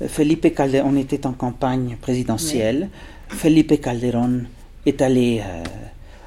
Euh, 0.03 0.09
Felipe 0.09 0.55
Calderón, 0.55 0.91
on 0.95 0.97
était 0.97 1.27
en 1.27 1.33
campagne 1.33 1.97
présidentielle. 2.01 2.89
Felipe 3.29 3.81
Calderón 3.81 4.47
est 4.87 5.03
allé 5.03 5.43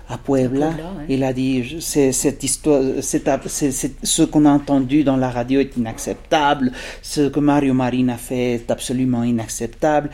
à 0.09 0.17
Puebla. 0.17 0.71
Il 1.09 1.23
a 1.23 1.33
dit 1.33 1.77
cette 1.81 2.43
histoire, 2.43 2.81
ce 3.01 4.23
qu'on 4.23 4.45
a 4.45 4.49
entendu 4.49 5.03
dans 5.03 5.17
la 5.17 5.29
radio 5.29 5.59
est 5.59 5.75
inacceptable. 5.77 6.71
Ce 7.01 7.29
que 7.29 7.39
Mario 7.39 7.73
Marin 7.73 8.09
a 8.09 8.17
fait 8.17 8.53
est 8.53 8.71
absolument 8.71 9.23
inacceptable. 9.23 10.09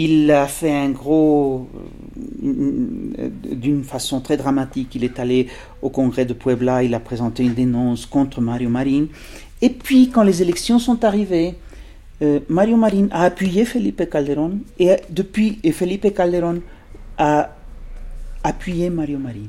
Il 0.00 0.30
a 0.30 0.46
fait 0.46 0.70
un 0.70 0.90
gros, 0.90 1.68
euh, 2.44 3.30
d'une 3.50 3.82
façon 3.82 4.20
très 4.20 4.36
dramatique, 4.36 4.94
il 4.94 5.02
est 5.02 5.18
allé 5.18 5.48
au 5.82 5.90
congrès 5.90 6.24
de 6.24 6.34
Puebla, 6.34 6.84
il 6.84 6.94
a 6.94 7.00
présenté 7.00 7.42
une 7.42 7.54
dénonce 7.54 8.06
contre 8.06 8.40
Mario 8.40 8.68
Marin. 8.68 9.06
Et 9.60 9.70
puis, 9.70 10.08
quand 10.10 10.22
les 10.22 10.40
élections 10.40 10.78
sont 10.78 11.02
arrivées, 11.04 11.56
euh, 12.22 12.38
Mario 12.48 12.76
Marin 12.76 13.08
a 13.10 13.24
appuyé 13.24 13.64
Felipe 13.64 14.08
Calderón 14.08 14.60
et 14.78 14.92
depuis, 15.10 15.58
et 15.64 15.72
Felipe 15.72 16.14
Calderón 16.14 16.60
a 17.16 17.56
appuyé 18.44 18.90
Mario 18.90 19.18
Marin 19.18 19.48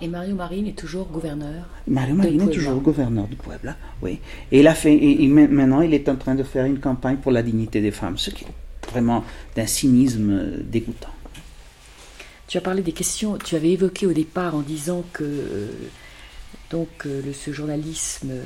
Et 0.00 0.08
Mario 0.08 0.34
Marin 0.34 0.64
est 0.64 0.78
toujours 0.78 1.08
gouverneur 1.08 1.68
Mario 1.86 2.14
Marin 2.14 2.48
est 2.48 2.52
toujours 2.54 2.80
gouverneur 2.80 3.28
de 3.28 3.34
Puebla, 3.34 3.76
oui. 4.00 4.18
Et, 4.50 4.60
il 4.60 4.66
a 4.66 4.72
fait, 4.72 4.96
et 4.96 5.28
maintenant, 5.28 5.82
il 5.82 5.92
est 5.92 6.08
en 6.08 6.16
train 6.16 6.34
de 6.34 6.42
faire 6.42 6.64
une 6.64 6.78
campagne 6.78 7.18
pour 7.18 7.32
la 7.32 7.42
dignité 7.42 7.82
des 7.82 7.90
femmes, 7.90 8.16
ce 8.16 8.30
qui 8.30 8.46
vraiment 8.90 9.24
d'un 9.56 9.66
cynisme 9.66 10.62
dégoûtant. 10.62 11.10
Tu 12.50 12.58
as 12.58 12.60
parlé 12.60 12.82
des 12.82 12.90
questions, 12.90 13.38
tu 13.38 13.54
avais 13.54 13.70
évoqué 13.70 14.06
au 14.06 14.12
départ 14.12 14.56
en 14.56 14.60
disant 14.60 15.04
que 15.12 15.22
euh, 15.22 15.68
donc 16.70 16.88
euh, 17.06 17.22
le, 17.24 17.32
ce 17.32 17.52
journalisme 17.52 18.30
euh, 18.32 18.42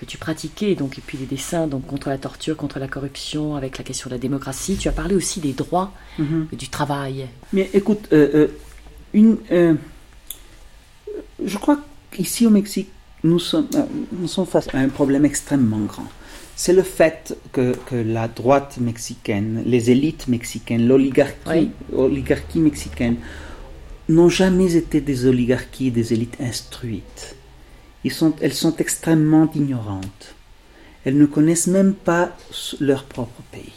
que 0.00 0.06
tu 0.06 0.16
pratiquais, 0.16 0.74
donc, 0.74 0.96
et 0.96 1.02
puis 1.06 1.18
les 1.18 1.26
dessins 1.26 1.66
donc, 1.66 1.86
contre 1.86 2.08
la 2.08 2.16
torture, 2.16 2.56
contre 2.56 2.78
la 2.78 2.88
corruption, 2.88 3.54
avec 3.54 3.76
la 3.76 3.84
question 3.84 4.08
de 4.08 4.14
la 4.14 4.18
démocratie, 4.18 4.78
tu 4.78 4.88
as 4.88 4.92
parlé 4.92 5.14
aussi 5.14 5.40
des 5.40 5.52
droits 5.52 5.92
mhm. 6.18 6.48
du 6.52 6.70
travail. 6.70 7.28
Mais 7.52 7.68
écoute, 7.74 8.08
une, 9.12 9.36
je 11.44 11.58
crois 11.58 11.78
qu'ici 12.10 12.46
au 12.46 12.50
Mexique, 12.50 12.88
nous 13.24 13.38
sommes, 13.38 13.68
nous 14.12 14.26
sommes 14.26 14.46
face 14.46 14.68
à 14.72 14.78
un 14.78 14.88
problème 14.88 15.26
extrêmement 15.26 15.80
grand 15.80 16.08
c'est 16.56 16.72
le 16.72 16.82
fait 16.82 17.36
que, 17.52 17.74
la 17.92 18.28
droite 18.28 18.78
mexicaine, 18.80 19.62
les 19.66 19.90
élites 19.90 20.26
mexicaines, 20.26 20.88
l'oligarchie 20.88 22.58
mexicaine 22.58 23.16
n'ont 24.08 24.30
jamais 24.30 24.74
été 24.74 25.02
des 25.02 25.26
oligarchies, 25.26 25.90
des 25.90 26.14
élites 26.14 26.40
instruites. 26.40 27.36
elles 28.40 28.54
sont 28.54 28.76
extrêmement 28.78 29.50
ignorantes. 29.54 30.34
Elles 31.04 31.18
ne 31.18 31.26
connaissent 31.26 31.66
même 31.66 31.92
pas 31.92 32.34
leur 32.80 33.04
propre 33.04 33.42
pays. 33.52 33.72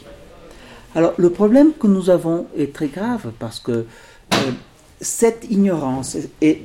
Alors 0.95 1.13
le 1.17 1.29
problème 1.29 1.73
que 1.77 1.87
nous 1.87 2.09
avons 2.09 2.47
est 2.57 2.73
très 2.73 2.87
grave 2.87 3.31
parce 3.39 3.59
que 3.59 3.85
euh, 4.33 4.51
cette 5.01 5.45
ignorance, 5.49 6.17
et 6.41 6.63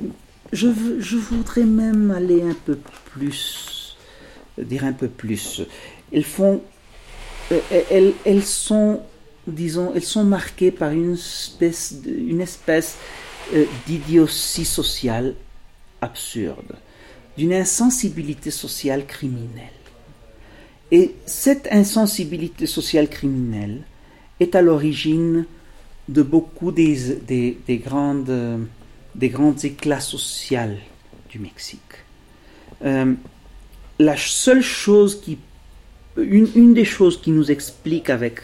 je, 0.53 0.67
je 0.99 1.17
voudrais 1.17 1.65
même 1.65 2.09
aller 2.09 2.41
un 2.41 2.55
peu 2.65 2.77
plus, 3.11 3.97
dire 4.57 4.85
un 4.85 4.93
peu 4.93 5.07
plus, 5.07 5.61
elles 6.11 6.23
font, 6.23 6.61
euh, 7.51 7.59
elles, 7.91 8.13
elles, 8.25 8.43
sont, 8.43 9.01
disons, 9.47 9.93
elles 9.95 10.03
sont 10.03 10.23
marquées 10.23 10.71
par 10.71 10.91
une 10.91 11.13
espèce, 11.13 11.95
une 12.05 12.41
espèce 12.41 12.97
euh, 13.53 13.65
d'idiotie 13.85 14.65
sociale 14.65 15.35
absurde, 16.01 16.75
d'une 17.37 17.53
insensibilité 17.53 18.51
sociale 18.51 19.05
criminelle. 19.05 19.69
Et 20.91 21.15
cette 21.25 21.67
insensibilité 21.71 22.67
sociale 22.67 23.09
criminelle 23.09 23.83
est 24.39 24.55
à 24.55 24.61
l'origine 24.61 25.45
de 26.07 26.21
beaucoup 26.21 26.71
des, 26.71 27.15
des, 27.15 27.57
des, 27.65 27.77
grandes, 27.77 28.67
des 29.15 29.29
grands 29.29 29.55
éclats 29.55 29.99
sociaux 29.99 30.77
du 31.29 31.39
Mexique. 31.39 31.79
Euh, 32.83 33.13
la 33.99 34.17
seule 34.17 34.61
chose 34.61 35.21
qui 35.21 35.37
une, 36.17 36.73
des 36.73 36.85
choses 36.85 37.21
qui 37.21 37.31
nous 37.31 37.51
explique 37.51 38.09
avec 38.09 38.39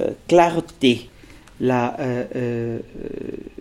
euh, 0.00 0.10
clarté 0.28 1.10
la, 1.60 1.98
euh, 2.00 2.24
euh, 2.34 2.78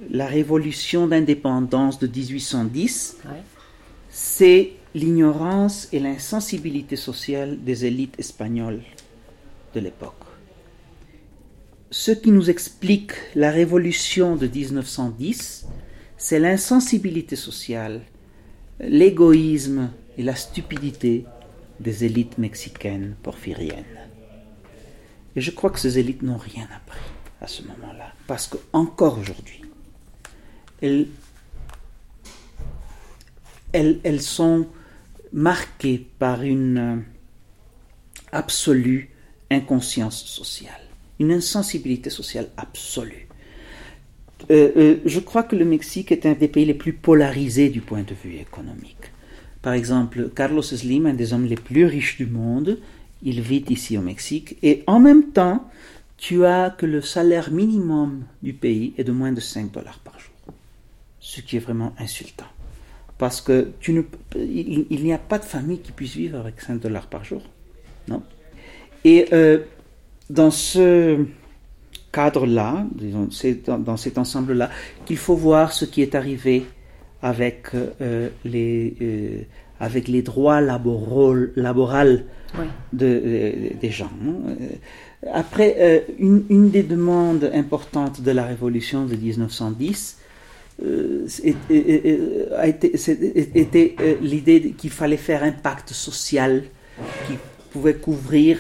la 0.10 0.26
révolution 0.26 1.08
d'indépendance 1.08 2.00
de 2.00 2.08
1810, 2.08 3.18
c'est 4.10 4.72
l'ignorance 4.94 5.90
et 5.92 6.00
l'insensibilité 6.00 6.96
sociale 6.96 7.58
des 7.64 7.86
élites 7.86 8.16
espagnoles 8.18 8.82
de 9.74 9.80
l'époque. 9.80 10.14
Ce 11.92 12.12
qui 12.12 12.32
nous 12.32 12.50
explique 12.50 13.12
la 13.36 13.52
révolution 13.52 14.36
de 14.36 14.48
1910, 14.48 15.68
c'est 16.18 16.40
l'insensibilité 16.40 17.36
sociale, 17.36 18.02
l'égoïsme 18.80 19.92
et 20.18 20.24
la 20.24 20.36
stupidité 20.36 21.26
des 21.80 22.06
élites 22.06 22.38
mexicaines 22.38 23.16
porphyriennes. 23.24 23.84
Et 25.36 25.42
je 25.42 25.52
crois 25.52 25.70
que 25.70 25.80
ces 25.80 26.00
élites 26.00 26.22
n'ont 26.22 26.38
rien 26.38 26.68
appris 26.76 27.00
à 27.42 27.48
ce 27.48 27.62
moment-là, 27.64 28.14
parce 28.28 28.48
qu'encore 28.48 29.20
aujourd'hui, 29.20 29.62
elles, 30.82 31.08
elles, 33.74 34.00
elles, 34.04 34.22
sont 34.22 34.68
marquées 35.34 36.08
par 36.18 36.44
une 36.44 37.04
absolue 38.32 39.10
inconscience 39.52 40.24
sociale, 40.26 40.82
une 41.20 41.34
insensibilité 41.34 42.10
sociale 42.10 42.50
absolue. 42.56 43.28
Euh, 44.52 44.72
euh, 44.78 44.98
je 45.06 45.20
crois 45.20 45.44
que 45.44 45.56
le 45.56 45.66
Mexique 45.66 46.12
est 46.12 46.26
un 46.26 46.34
des 46.34 46.48
pays 46.48 46.66
les 46.66 46.74
plus 46.74 46.94
polarisés 46.94 47.70
du 47.70 47.82
point 47.82 48.04
de 48.04 48.14
vue 48.14 48.36
économique. 48.36 49.12
Par 49.66 49.74
exemple, 49.74 50.30
Carlos 50.36 50.62
Slim, 50.62 51.08
un 51.08 51.16
des 51.16 51.34
hommes 51.34 51.48
les 51.48 51.56
plus 51.56 51.86
riches 51.86 52.18
du 52.18 52.28
monde, 52.28 52.78
il 53.24 53.42
vit 53.42 53.66
ici 53.68 53.98
au 53.98 54.02
Mexique, 54.02 54.58
et 54.62 54.84
en 54.86 55.00
même 55.00 55.32
temps, 55.32 55.68
tu 56.18 56.46
as 56.46 56.70
que 56.70 56.86
le 56.86 57.02
salaire 57.02 57.50
minimum 57.52 58.26
du 58.44 58.54
pays 58.54 58.94
est 59.00 59.04
de 59.04 59.12
moins 59.12 59.32
de 59.32 59.40
5 59.40 59.72
dollars 59.72 59.98
par 60.04 60.20
jour. 60.20 60.54
Ce 61.20 61.42
qui 61.42 61.58
est 61.58 61.60
vraiment 61.60 61.96
insultant. 61.98 62.46
Parce 63.18 63.42
que 63.42 63.72
tu 63.80 63.94
ne, 63.94 64.04
il, 64.36 65.04
n'y 65.04 65.14
a 65.14 65.18
pas 65.18 65.40
de 65.40 65.46
famille 65.46 65.80
qui 65.80 65.92
puisse 65.92 66.14
vivre 66.14 66.38
avec 66.38 66.62
5 66.62 66.80
dollars 66.80 67.08
par 67.08 67.26
jour. 67.26 67.42
Non. 68.08 68.22
Et 69.04 69.30
euh, 69.34 69.64
dans 70.30 70.52
ce 70.52 71.26
cadre-là, 72.12 72.86
dans 73.80 73.98
cet 73.98 74.20
ensemble-là, 74.20 74.70
qu'il 75.08 75.18
faut 75.18 75.36
voir 75.36 75.74
ce 75.74 75.86
qui 75.86 76.04
est 76.04 76.14
arrivé 76.14 76.68
avec, 77.26 77.70
euh, 77.74 78.30
les, 78.46 78.94
euh, 79.02 79.42
avec 79.80 80.08
les 80.08 80.22
droits 80.22 80.62
laboraux, 80.62 81.34
laboraux 81.56 82.20
des 82.94 83.90
gens. 83.90 84.12
Hein. 84.24 84.54
Après, 85.34 86.06
une, 86.20 86.44
une, 86.52 86.70
des 86.70 86.84
demandes 86.84 87.50
importantes 87.52 88.22
de 88.22 88.30
la 88.30 88.44
révolution 88.44 89.06
de 89.06 89.16
1910 89.16 90.20
a 92.56 92.68
été, 92.68 93.96
l'idée 94.22 94.76
qu'il 94.78 94.92
fallait 94.92 95.18
faire 95.18 95.44
un 95.44 95.52
pacte 95.52 95.94
social 95.94 96.64
qui 97.28 97.40
pouvait 97.72 97.96
couvrir 97.96 98.60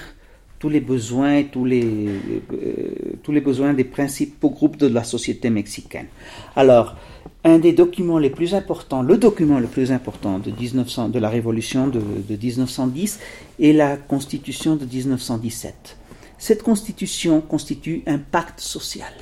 tous 0.60 0.70
les 0.70 0.80
besoins, 0.80 1.44
tous 1.44 1.66
les 1.66 3.42
besoins 3.42 3.74
des 3.74 3.84
principaux 3.84 4.50
groupes 4.50 4.78
de 4.78 4.88
la 4.88 5.04
société 5.04 5.50
mexicaine. 5.50 6.08
Alors, 6.56 6.96
un 7.44 7.60
des 7.60 7.74
documents 7.74 8.18
les 8.18 8.30
plus 8.30 8.56
importants, 8.56 9.04
le 9.04 9.18
document 9.18 9.60
le 9.60 9.68
plus 9.68 9.92
important 9.92 10.40
de, 10.40 10.52
1900, 10.52 11.10
de 11.10 11.20
la 11.20 11.30
révolution 11.30 11.88
de, 11.88 12.00
de 12.00 12.36
1910 12.36 13.20
est 13.60 13.74
la 13.74 13.98
constitution 13.98 14.76
de 14.76 14.86
1917. 14.86 15.98
Cette 16.38 16.64
constitution 16.64 17.42
constitue 17.42 18.04
un 18.08 18.18
pacte 18.18 18.60
social 18.60 19.14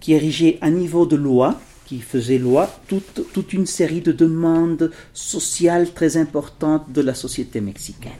qui 0.00 0.14
érigeait 0.14 0.58
à 0.60 0.70
niveau 0.70 1.06
de 1.06 1.16
loi, 1.16 1.60
qui 1.86 2.00
faisait 2.00 2.38
loi, 2.38 2.70
toute, 2.88 3.32
toute 3.32 3.52
une 3.52 3.66
série 3.66 4.00
de 4.00 4.12
demandes 4.12 4.90
sociales 5.12 5.92
très 5.92 6.16
importantes 6.16 6.92
de 6.92 7.00
la 7.00 7.14
société 7.14 7.60
mexicaine. 7.60 8.12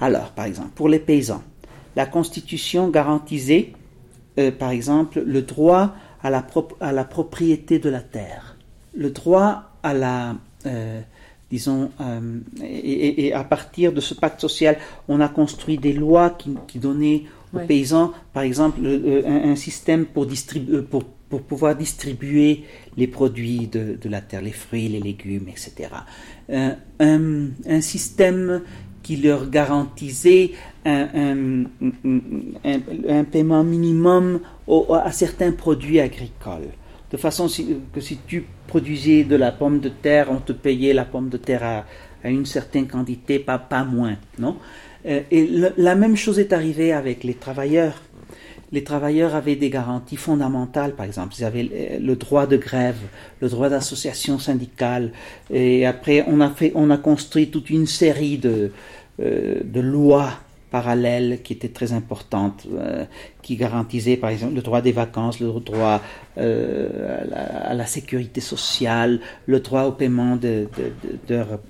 Alors, 0.00 0.30
par 0.30 0.46
exemple, 0.46 0.70
pour 0.74 0.88
les 0.88 0.98
paysans, 0.98 1.42
la 1.96 2.06
Constitution 2.06 2.88
garantisait, 2.88 3.72
euh, 4.38 4.50
par 4.50 4.70
exemple, 4.70 5.22
le 5.24 5.42
droit 5.42 5.94
à 6.22 6.30
la, 6.30 6.44
à 6.80 6.92
la, 6.92 7.04
propriété 7.04 7.78
de 7.78 7.88
la 7.88 8.00
terre, 8.00 8.56
le 8.96 9.10
droit 9.10 9.70
à 9.82 9.94
la, 9.94 10.34
euh, 10.66 11.00
disons, 11.50 11.90
euh, 12.00 12.40
et, 12.62 13.32
à 13.32 13.44
partir 13.44 13.92
de 13.92 14.00
ce 14.00 14.14
pacte 14.14 14.40
social, 14.40 14.78
on 15.08 15.20
a 15.20 15.28
construit 15.28 15.78
des 15.78 15.92
lois 15.92 16.36
qui, 16.66 16.78
donnaient 16.78 17.24
aux 17.52 17.60
paysans, 17.60 18.12
par 18.32 18.42
exemple, 18.42 18.80
un, 18.84 19.54
système 19.54 20.06
pour, 20.06 20.26
pour, 20.90 21.04
pour, 21.04 21.42
pouvoir 21.42 21.76
distribuer 21.76 22.64
les 22.96 23.06
produits 23.06 23.68
de, 23.68 23.96
de, 24.00 24.08
la 24.08 24.20
terre, 24.20 24.42
les 24.42 24.50
fruits, 24.50 24.88
les 24.88 25.00
légumes, 25.00 25.46
etc. 25.48 25.90
un, 26.48 26.76
un 26.98 27.80
système 27.80 28.62
qui 29.04 29.16
leur 29.16 29.48
garantisait 29.48 30.52
un, 30.84 31.66
un, 32.64 33.24
paiement 33.24 33.62
minimum 33.62 34.40
à 34.90 35.12
certains 35.12 35.52
produits 35.52 36.00
agricoles. 36.00 36.72
De 37.12 37.16
façon 37.16 37.46
que 37.92 38.00
si 38.00 38.18
tu 38.26 38.44
produisais 38.66 39.22
de 39.22 39.36
la 39.36 39.52
pomme 39.52 39.78
de 39.78 39.90
terre, 39.90 40.28
on 40.30 40.38
te 40.38 40.52
payait 40.52 40.92
la 40.92 41.04
pomme 41.04 41.28
de 41.28 41.36
terre 41.36 41.62
à, 41.62 42.28
une 42.28 42.46
certaine 42.46 42.88
quantité, 42.88 43.38
pas, 43.38 43.58
pas 43.58 43.84
moins. 43.84 44.16
Non? 44.38 44.56
Euh, 45.06 45.20
Et 45.30 45.46
la 45.76 45.94
même 45.94 46.16
chose 46.16 46.38
est 46.38 46.54
arrivée 46.54 46.92
avec 46.92 47.22
les 47.22 47.34
travailleurs. 47.34 48.00
Les 48.74 48.82
travailleurs 48.82 49.36
avaient 49.36 49.54
des 49.54 49.70
garanties 49.70 50.16
fondamentales, 50.16 50.96
par 50.96 51.06
exemple, 51.06 51.34
ils 51.38 51.44
avaient 51.44 51.98
le 52.00 52.16
droit 52.16 52.48
de 52.48 52.56
grève, 52.56 52.96
le 53.40 53.48
droit 53.48 53.68
d'association 53.68 54.40
syndicale, 54.40 55.12
et 55.48 55.86
après 55.86 56.24
on 56.26 56.40
a, 56.40 56.50
fait, 56.50 56.72
on 56.74 56.90
a 56.90 56.96
construit 56.96 57.50
toute 57.50 57.70
une 57.70 57.86
série 57.86 58.36
de, 58.36 58.72
euh, 59.20 59.60
de 59.62 59.80
lois 59.80 60.32
parallèles 60.78 61.40
qui 61.44 61.52
étaient 61.52 61.74
très 61.80 61.92
importantes, 61.92 62.66
euh, 62.66 63.04
qui 63.42 63.54
garantisaient 63.54 64.16
par 64.16 64.30
exemple 64.30 64.54
le 64.56 64.64
droit 64.68 64.80
des 64.80 64.90
vacances, 64.90 65.38
le 65.38 65.52
droit 65.70 66.00
euh, 66.36 67.20
à, 67.70 67.74
la, 67.74 67.86
sécurité 67.86 68.40
sociale, 68.40 69.20
le 69.46 69.60
droit 69.60 69.84
au 69.84 69.92
paiement 69.92 70.36
d'heures 71.28 71.60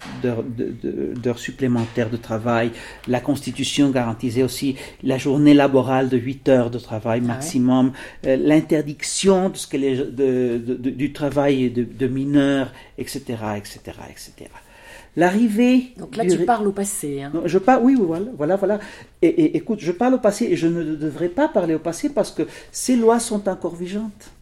supplémentaires 1.48 2.08
de 2.08 2.16
travail. 2.16 2.70
La 3.06 3.20
Constitution 3.20 3.90
garantissait 3.90 4.42
aussi 4.42 4.76
la 5.02 5.18
journée 5.18 5.52
laborale 5.52 6.08
de 6.08 6.16
8 6.16 6.48
heures 6.48 6.70
de 6.70 6.78
travail 6.78 7.20
ah 7.24 7.26
maximum, 7.34 7.92
l'interdiction 8.22 9.50
de 9.50 9.56
ce 9.58 9.66
que 9.66 9.76
les, 9.76 9.94
du 11.02 11.12
travail 11.12 11.58
de, 11.70 12.06
mineurs, 12.06 12.72
etc., 12.96 13.20
etc., 13.58 13.80
etc. 14.14 14.50
L'arrivée. 15.16 15.92
Donc 15.96 16.16
là, 16.16 16.26
tu 16.26 16.44
parles 16.44 16.66
au 16.66 16.72
passé. 16.72 17.22
Hein. 17.22 17.32
je 17.44 17.58
parle, 17.58 17.84
oui, 17.84 17.94
voilà, 17.94 18.26
voilà, 18.36 18.56
voilà. 18.56 18.80
Et, 19.22 19.56
écoute, 19.56 19.78
je 19.80 19.92
parle 19.92 20.14
au 20.14 20.18
passé 20.18 20.46
et 20.46 20.56
je 20.56 20.66
ne 20.66 20.96
devrais 20.96 21.28
pas 21.28 21.48
parler 21.48 21.74
au 21.74 21.78
passé 21.78 22.08
parce 22.08 22.30
que 22.30 22.42
ces 22.72 22.96
lois 22.96 23.20
sont 23.20 23.48
encore 23.48 23.76
vigeantes. 23.76 24.32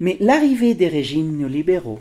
Mais 0.00 0.16
l'arrivée 0.20 0.74
des 0.74 0.88
régimes 0.88 1.36
néolibéraux 1.36 2.00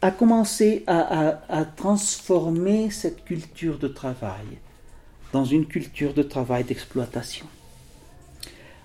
a 0.00 0.10
commencé 0.10 0.84
à, 0.86 1.40
à, 1.48 1.64
transformer 1.64 2.90
cette 2.90 3.24
culture 3.24 3.78
de 3.78 3.88
travail 3.88 4.46
dans 5.32 5.44
une 5.44 5.66
culture 5.66 6.14
de 6.14 6.22
travail 6.22 6.64
d'exploitation. 6.64 7.46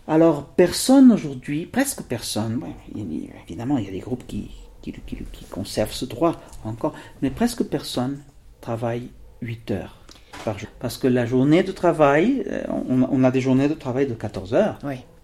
Alors, 0.07 0.45
personne 0.45 1.11
aujourd'hui, 1.11 1.67
presque 1.67 2.01
personne, 2.01 2.61
évidemment, 3.47 3.77
il 3.77 3.85
y 3.85 3.87
a 3.87 3.91
des 3.91 3.99
groupes 3.99 4.25
qui, 4.25 4.49
qui, 4.91 5.45
conserve 5.49 5.91
ce 5.91 6.05
droit 6.05 6.41
encore, 6.63 6.93
mais 7.21 7.29
presque 7.29 7.63
personne 7.63 8.19
travaille 8.61 9.09
8 9.41 9.71
heures 9.71 9.97
par 10.45 10.59
jour. 10.59 10.69
Parce 10.79 10.97
que 10.97 11.07
la 11.07 11.25
journée 11.25 11.63
de 11.63 11.71
travail, 11.71 12.43
euh, 12.47 12.63
on, 12.69 13.23
a 13.23 13.31
des 13.31 13.41
journées 13.41 13.67
de 13.67 13.73
travail 13.73 14.07
de 14.07 14.13
14 14.13 14.53
heures 14.53 14.79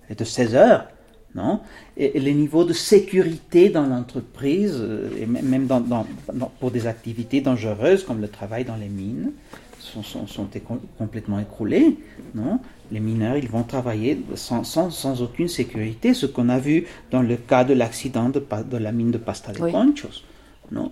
et 0.09 0.15
de 0.15 0.23
16 0.23 0.55
heures. 0.55 0.87
Non? 1.35 1.59
Et, 1.97 2.19
les 2.19 2.33
niveaux 2.33 2.63
de 2.63 2.73
sécurité 2.73 3.69
dans 3.69 3.85
l'entreprise, 3.85 4.77
euh, 4.79 5.09
et 5.19 5.25
même 5.25 5.67
dans, 5.67 6.05
pour 6.59 6.71
des 6.71 6.87
activités 6.87 7.41
dangereuses 7.41 8.03
comme 8.03 8.21
le 8.21 8.29
travail 8.29 8.63
dans 8.63 8.77
les 8.77 8.89
mines, 8.89 9.31
sont, 9.79 10.03
sont, 10.03 10.27
sont 10.27 10.47
complètement 10.97 11.39
écroulés. 11.39 11.97
Non? 12.33 12.59
Les 12.91 12.99
mineurs, 12.99 13.37
ils 13.37 13.49
vont 13.49 13.63
travailler 13.63 14.21
sans, 14.35 14.63
sans, 14.63 15.21
aucune 15.21 15.47
sécurité, 15.47 16.13
ce 16.13 16.25
qu'on 16.25 16.49
a 16.49 16.59
vu 16.59 16.85
dans 17.11 17.21
le 17.21 17.35
cas 17.35 17.63
de 17.63 17.73
l'accident 17.73 18.29
de, 18.29 18.43
de, 18.69 18.77
la 18.77 18.91
mine 18.91 19.11
de 19.11 19.17
Pasta 19.17 19.51
de 19.51 19.59
Conchos. 19.59 20.23
Non? 20.71 20.91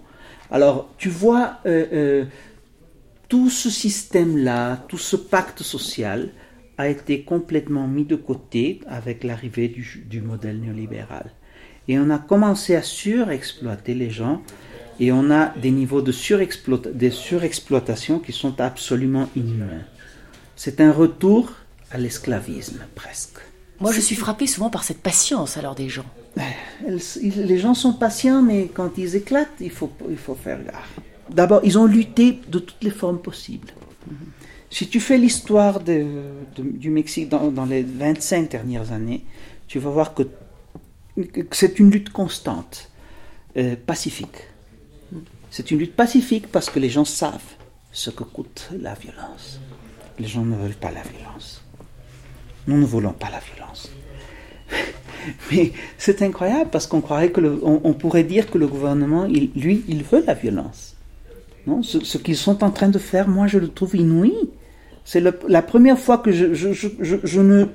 Alors, 0.51 0.89
tu 0.97 1.09
vois, 1.09 1.59
euh, 1.65 1.85
euh, 1.93 2.25
tout 3.27 3.49
ce 3.49 3.69
système-là, 3.69 4.77
tout 4.87 4.97
ce 4.97 5.15
pacte 5.15 5.63
social 5.63 6.29
a 6.77 6.87
été 6.89 7.23
complètement 7.23 7.87
mis 7.87 8.05
de 8.05 8.15
côté 8.15 8.81
avec 8.87 9.23
l'arrivée 9.23 9.67
du, 9.67 10.05
du, 10.07 10.21
modèle 10.21 10.59
néolibéral. 10.59 11.31
Et 11.87 11.99
on 11.99 12.09
a 12.09 12.17
commencé 12.17 12.75
à 12.75 12.81
surexploiter 12.81 13.93
les 13.93 14.09
gens 14.09 14.41
et 14.99 15.11
on 15.11 15.31
a 15.31 15.47
des 15.57 15.71
niveaux 15.71 16.01
de, 16.01 16.11
de 16.91 17.09
surexploitation 17.09 18.19
qui 18.19 18.31
sont 18.31 18.59
absolument 18.59 19.29
inhumains. 19.35 19.85
C'est 20.55 20.81
un 20.81 20.91
retour 20.91 21.51
à 21.93 21.97
l'esclavisme 21.97 22.79
presque. 22.95 23.37
Moi, 23.79 23.91
je 23.91 24.01
suis 24.01 24.15
frappée 24.15 24.47
souvent 24.47 24.69
par 24.69 24.83
cette 24.83 25.01
patience 25.01 25.57
alors 25.57 25.75
des 25.75 25.89
gens. 25.89 26.05
Les 27.21 27.59
gens 27.59 27.73
sont 27.73 27.93
patients, 27.93 28.41
mais 28.41 28.69
quand 28.73 28.97
ils 28.97 29.15
éclatent, 29.15 29.59
il 29.59 29.71
faut, 29.71 29.91
il 30.09 30.17
faut 30.17 30.35
faire 30.35 30.63
gaffe. 30.63 30.99
D'abord, 31.29 31.61
ils 31.63 31.77
ont 31.77 31.85
lutté 31.85 32.39
de 32.47 32.59
toutes 32.59 32.83
les 32.83 32.91
formes 32.91 33.19
possibles. 33.19 33.69
Si 34.69 34.87
tu 34.87 34.99
fais 34.99 35.17
l'histoire 35.17 35.79
de, 35.79 36.05
du 36.57 36.89
Mexique 36.89 37.29
dans, 37.29 37.65
les 37.65 37.83
25 37.83 38.49
dernières 38.49 38.91
années, 38.91 39.23
tu 39.67 39.79
vas 39.79 39.91
voir 39.91 40.13
que, 40.13 40.23
c'est 41.51 41.79
une 41.79 41.91
lutte 41.91 42.09
constante, 42.09 42.89
euh, 43.55 43.75
pacifique. 43.75 44.47
C'est 45.51 45.69
une 45.69 45.77
lutte 45.77 45.95
pacifique 45.95 46.47
parce 46.51 46.71
que 46.71 46.79
les 46.79 46.89
gens 46.89 47.05
savent 47.05 47.53
ce 47.91 48.09
que 48.09 48.23
coûte 48.23 48.69
la 48.79 48.95
violence. 48.95 49.59
Les 50.19 50.27
gens 50.27 50.43
ne 50.43 50.55
veulent 50.55 50.73
pas 50.73 50.91
la 50.91 51.03
violence. 51.03 51.62
Nous 52.67 52.77
ne 52.77 52.85
voulons 52.85 53.13
pas 53.13 53.29
la 53.29 53.39
violence. 53.39 53.91
Mais 55.51 55.71
c'est 55.97 56.21
incroyable 56.21 56.69
parce 56.71 56.87
qu'on 56.87 57.01
croirait 57.01 57.31
que 57.31 57.41
on, 57.63 57.93
pourrait 57.93 58.23
dire 58.23 58.49
que 58.49 58.57
le 58.57 58.67
gouvernement, 58.67 59.25
lui, 59.25 59.83
il 59.87 60.03
veut 60.03 60.23
la 60.25 60.33
violence. 60.33 60.95
Non, 61.65 61.81
ce, 61.81 62.17
qu'ils 62.17 62.35
sont 62.35 62.63
en 62.63 62.71
train 62.71 62.89
de 62.89 62.99
faire, 62.99 63.27
moi, 63.27 63.47
je 63.47 63.57
le 63.57 63.69
trouve 63.69 63.95
inouï. 63.95 64.33
C'est 65.05 65.21
la 65.21 65.61
première 65.61 65.99
fois 65.99 66.17
que 66.17 66.31
je, 66.31 67.39
ne, 67.39 67.65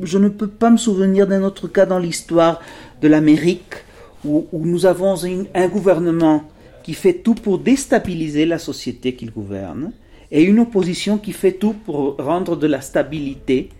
je 0.00 0.18
ne 0.18 0.28
peux 0.28 0.48
pas 0.48 0.70
me 0.70 0.76
souvenir 0.76 1.26
d'un 1.26 1.42
autre 1.42 1.68
cas 1.68 1.86
dans 1.86 1.98
l'histoire 1.98 2.60
de 3.00 3.08
l'Amérique 3.08 3.84
où, 4.24 4.46
nous 4.52 4.86
avons 4.86 5.14
un 5.54 5.68
gouvernement 5.68 6.44
qui 6.82 6.94
fait 6.94 7.14
tout 7.14 7.34
pour 7.34 7.58
déstabiliser 7.58 8.46
la 8.46 8.58
société 8.58 9.14
qu'il 9.14 9.30
gouverne 9.30 9.92
et 10.30 10.42
une 10.42 10.60
opposition 10.60 11.18
qui 11.18 11.32
fait 11.32 11.52
tout 11.52 11.72
pour 11.72 12.16
rendre 12.16 12.56
de 12.56 12.66
la 12.66 12.80
stabilité 12.80 13.70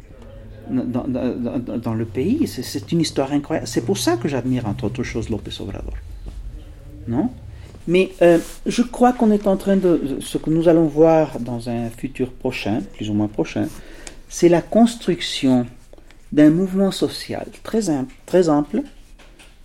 dans, 0.69 1.95
le 1.95 2.05
pays. 2.05 2.47
C'est 2.47 2.93
une 2.93 3.01
histoire 3.01 3.33
incroyable. 3.33 3.67
C'est 3.67 3.85
pour 3.85 3.99
ça 3.99 4.17
que 4.17 4.29
j'admire, 4.29 4.67
entre 4.67 4.85
autres 4.85 5.03
choses, 5.03 5.29
López 5.29 5.61
Obrador. 5.61 5.95
Non? 7.09 7.31
Mais 7.87 8.11
euh, 8.21 8.39
je 8.67 8.83
crois 8.83 9.13
qu'on 9.13 9.31
est 9.31 9.47
en 9.47 9.57
train 9.57 9.77
de. 9.77 10.19
Ce 10.21 10.39
que 10.39 10.51
nous 10.51 10.69
allons 10.69 10.87
voir 10.87 11.39
dans 11.39 11.69
un 11.69 11.89
futur 11.89 12.33
prochain, 12.33 12.81
plus 12.95 13.11
ou 13.11 13.15
moins 13.15 13.29
prochain, 13.29 13.69
c'est 14.29 14.49
la 14.49 14.61
construction 14.61 15.67
d'un 16.33 16.51
mouvement 16.51 16.91
social 16.91 17.47
très, 17.63 17.83
très 18.27 18.49
ample 18.49 18.83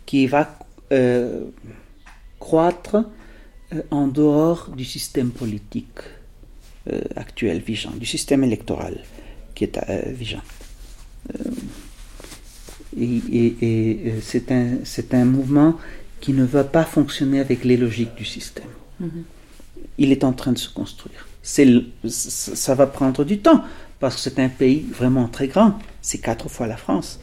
qui 0.06 0.28
va 0.28 0.56
euh, 0.92 1.46
croître 2.40 2.98
euh, 3.74 3.82
en 3.90 4.08
dehors 4.08 4.70
du 4.76 4.86
système 4.86 5.32
politique 5.32 6.00
actuel, 7.16 7.60
vigeant, 7.60 7.92
du 7.92 8.08
système 8.08 8.44
électoral 8.44 8.98
qui 9.62 9.66
est 9.66 9.78
euh, 9.90 10.02
vigeant. 12.96 13.28
et, 13.62 14.14
c'est 14.22 14.52
un, 14.52 14.78
un, 15.12 15.26
mouvement 15.26 15.78
qui 16.20 16.34
ne 16.34 16.44
va 16.44 16.64
pas 16.64 16.84
fonctionner 16.84 17.40
avec 17.40 17.64
les 17.64 17.78
logiques 17.78 18.16
du 18.16 18.26
système. 18.26 18.70
Mhm. 19.00 19.24
Il 19.98 20.12
est 20.12 20.24
en 20.24 20.34
train 20.34 20.52
de 20.52 20.58
se 20.58 20.70
construire. 20.70 21.28
ça 21.44 22.76
va 22.76 22.88
prendre 22.88 23.24
du 23.24 23.40
temps 23.40 23.64
parce 24.00 24.16
que 24.16 24.22
c'est 24.22 24.40
un 24.40 24.50
pays 24.50 24.86
vraiment 24.92 25.28
très 25.28 25.48
grand. 25.48 25.78
C'est 26.02 26.18
quatre 26.18 26.50
fois 26.50 26.68
la 26.68 26.78
France. 26.78 27.20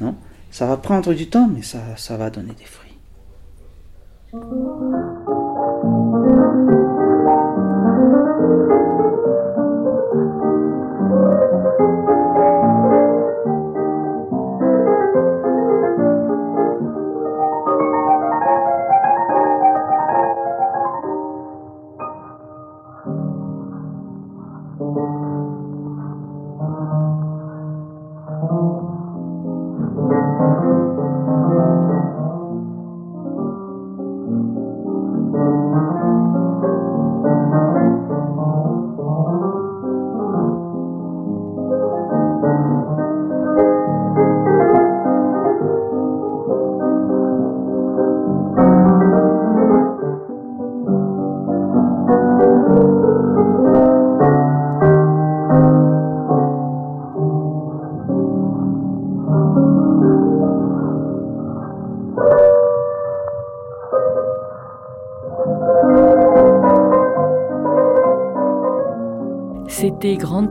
Non? 0.00 0.16
Ça 0.50 0.66
va 0.66 0.76
prendre 0.76 1.12
du 1.14 1.28
temps, 1.28 1.48
mais 1.48 1.62
ça, 1.62 1.80
ça 1.96 2.16
va 2.16 2.30
donner 2.30 2.54
des 2.54 2.64
fruits. 2.64 2.86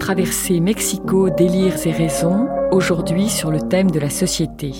Traversée 0.05 0.59
Mexico, 0.59 1.31
délires 1.31 1.87
et 1.87 1.91
raisons, 1.91 2.47
aujourd'hui 2.69 3.27
sur 3.27 3.49
le 3.49 3.59
thème 3.59 3.89
de 3.89 3.99
la 3.99 4.11
société. 4.11 4.71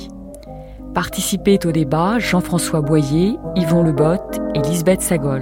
Participaient 0.94 1.66
au 1.66 1.72
débat 1.72 2.20
Jean-François 2.20 2.82
Boyer, 2.82 3.36
Yvon 3.56 3.82
Lebotte 3.82 4.40
et 4.54 4.60
Lisbeth 4.60 5.02
Sagols. 5.02 5.42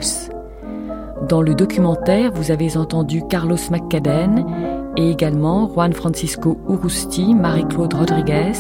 Dans 1.27 1.41
le 1.41 1.53
documentaire, 1.53 2.31
vous 2.31 2.49
avez 2.49 2.77
entendu 2.77 3.23
Carlos 3.27 3.57
McCaden 3.71 4.45
et 4.95 5.09
également 5.09 5.67
Juan 5.67 5.91
Francisco 5.91 6.57
Urusti, 6.69 7.35
Marie-Claude 7.35 7.93
Rodriguez, 7.93 8.53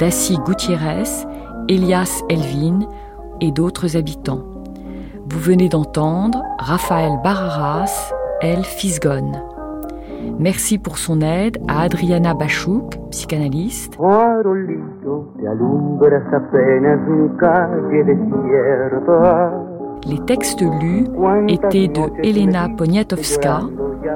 Daci 0.00 0.36
Gutiérrez, 0.38 1.28
Elias 1.68 2.24
Elvin 2.28 2.80
et 3.40 3.52
d'autres 3.52 3.96
habitants. 3.96 4.42
Vous 5.28 5.38
venez 5.38 5.68
d'entendre 5.68 6.42
Raphaël 6.58 7.20
Barraras, 7.22 8.10
El 8.40 8.64
Fisgone. 8.64 9.40
Merci 10.38 10.78
pour 10.78 10.98
son 10.98 11.20
aide 11.20 11.58
à 11.68 11.82
Adriana 11.82 12.34
Bachouk, 12.34 12.96
psychanalyste. 13.10 13.98
Les 20.08 20.18
textes 20.26 20.62
lus 20.62 21.06
étaient 21.48 21.88
de 21.88 22.22
Elena 22.22 22.68
Poniatowska, 22.76 23.60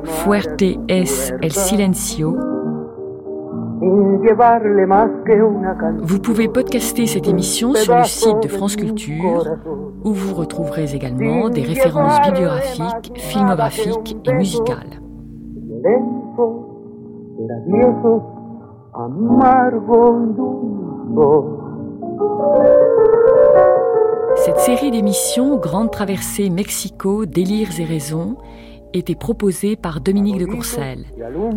Fuerte 0.05 0.79
es 0.89 1.35
el 1.43 1.51
silencio. 1.51 2.37
Vous 6.03 6.19
pouvez 6.21 6.49
podcaster 6.49 7.07
cette 7.07 7.27
émission 7.27 7.75
sur 7.75 7.97
le 7.97 8.05
site 8.05 8.43
de 8.43 8.49
France 8.49 8.77
Culture, 8.77 9.57
où 10.05 10.13
vous 10.13 10.35
retrouverez 10.35 10.95
également 10.95 11.49
des 11.49 11.63
références 11.63 12.21
bibliographiques, 12.27 13.13
filmographiques 13.17 14.17
et 14.27 14.33
musicales. 14.35 15.01
Cette 24.37 24.59
série 24.59 24.91
d'émissions 24.91 25.57
Grande 25.57 25.91
Traversée 25.91 26.51
Mexico, 26.51 27.25
Délires 27.25 27.81
et 27.81 27.85
Raisons 27.85 28.37
était 28.93 29.15
proposée 29.15 29.77
par 29.77 30.01
Dominique 30.01 30.39
de 30.39 30.47
Courcelles. 30.47 31.07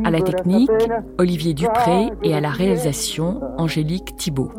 À 0.06 0.12
la 0.12 0.22
technique, 0.22 0.70
Olivier 1.18 1.54
Dupré 1.54 2.12
et 2.24 2.34
à 2.34 2.40
la 2.40 2.50
réalisation, 2.50 3.42
Angélique 3.58 4.16
Thibault. 4.16 4.52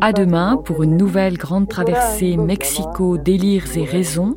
À 0.00 0.12
demain 0.12 0.56
pour 0.56 0.82
une 0.82 0.96
nouvelle 0.96 1.38
Grande 1.38 1.68
Traversée 1.68 2.36
Mexico, 2.36 3.16
Délires 3.16 3.76
et 3.76 3.84
Raisons 3.84 4.36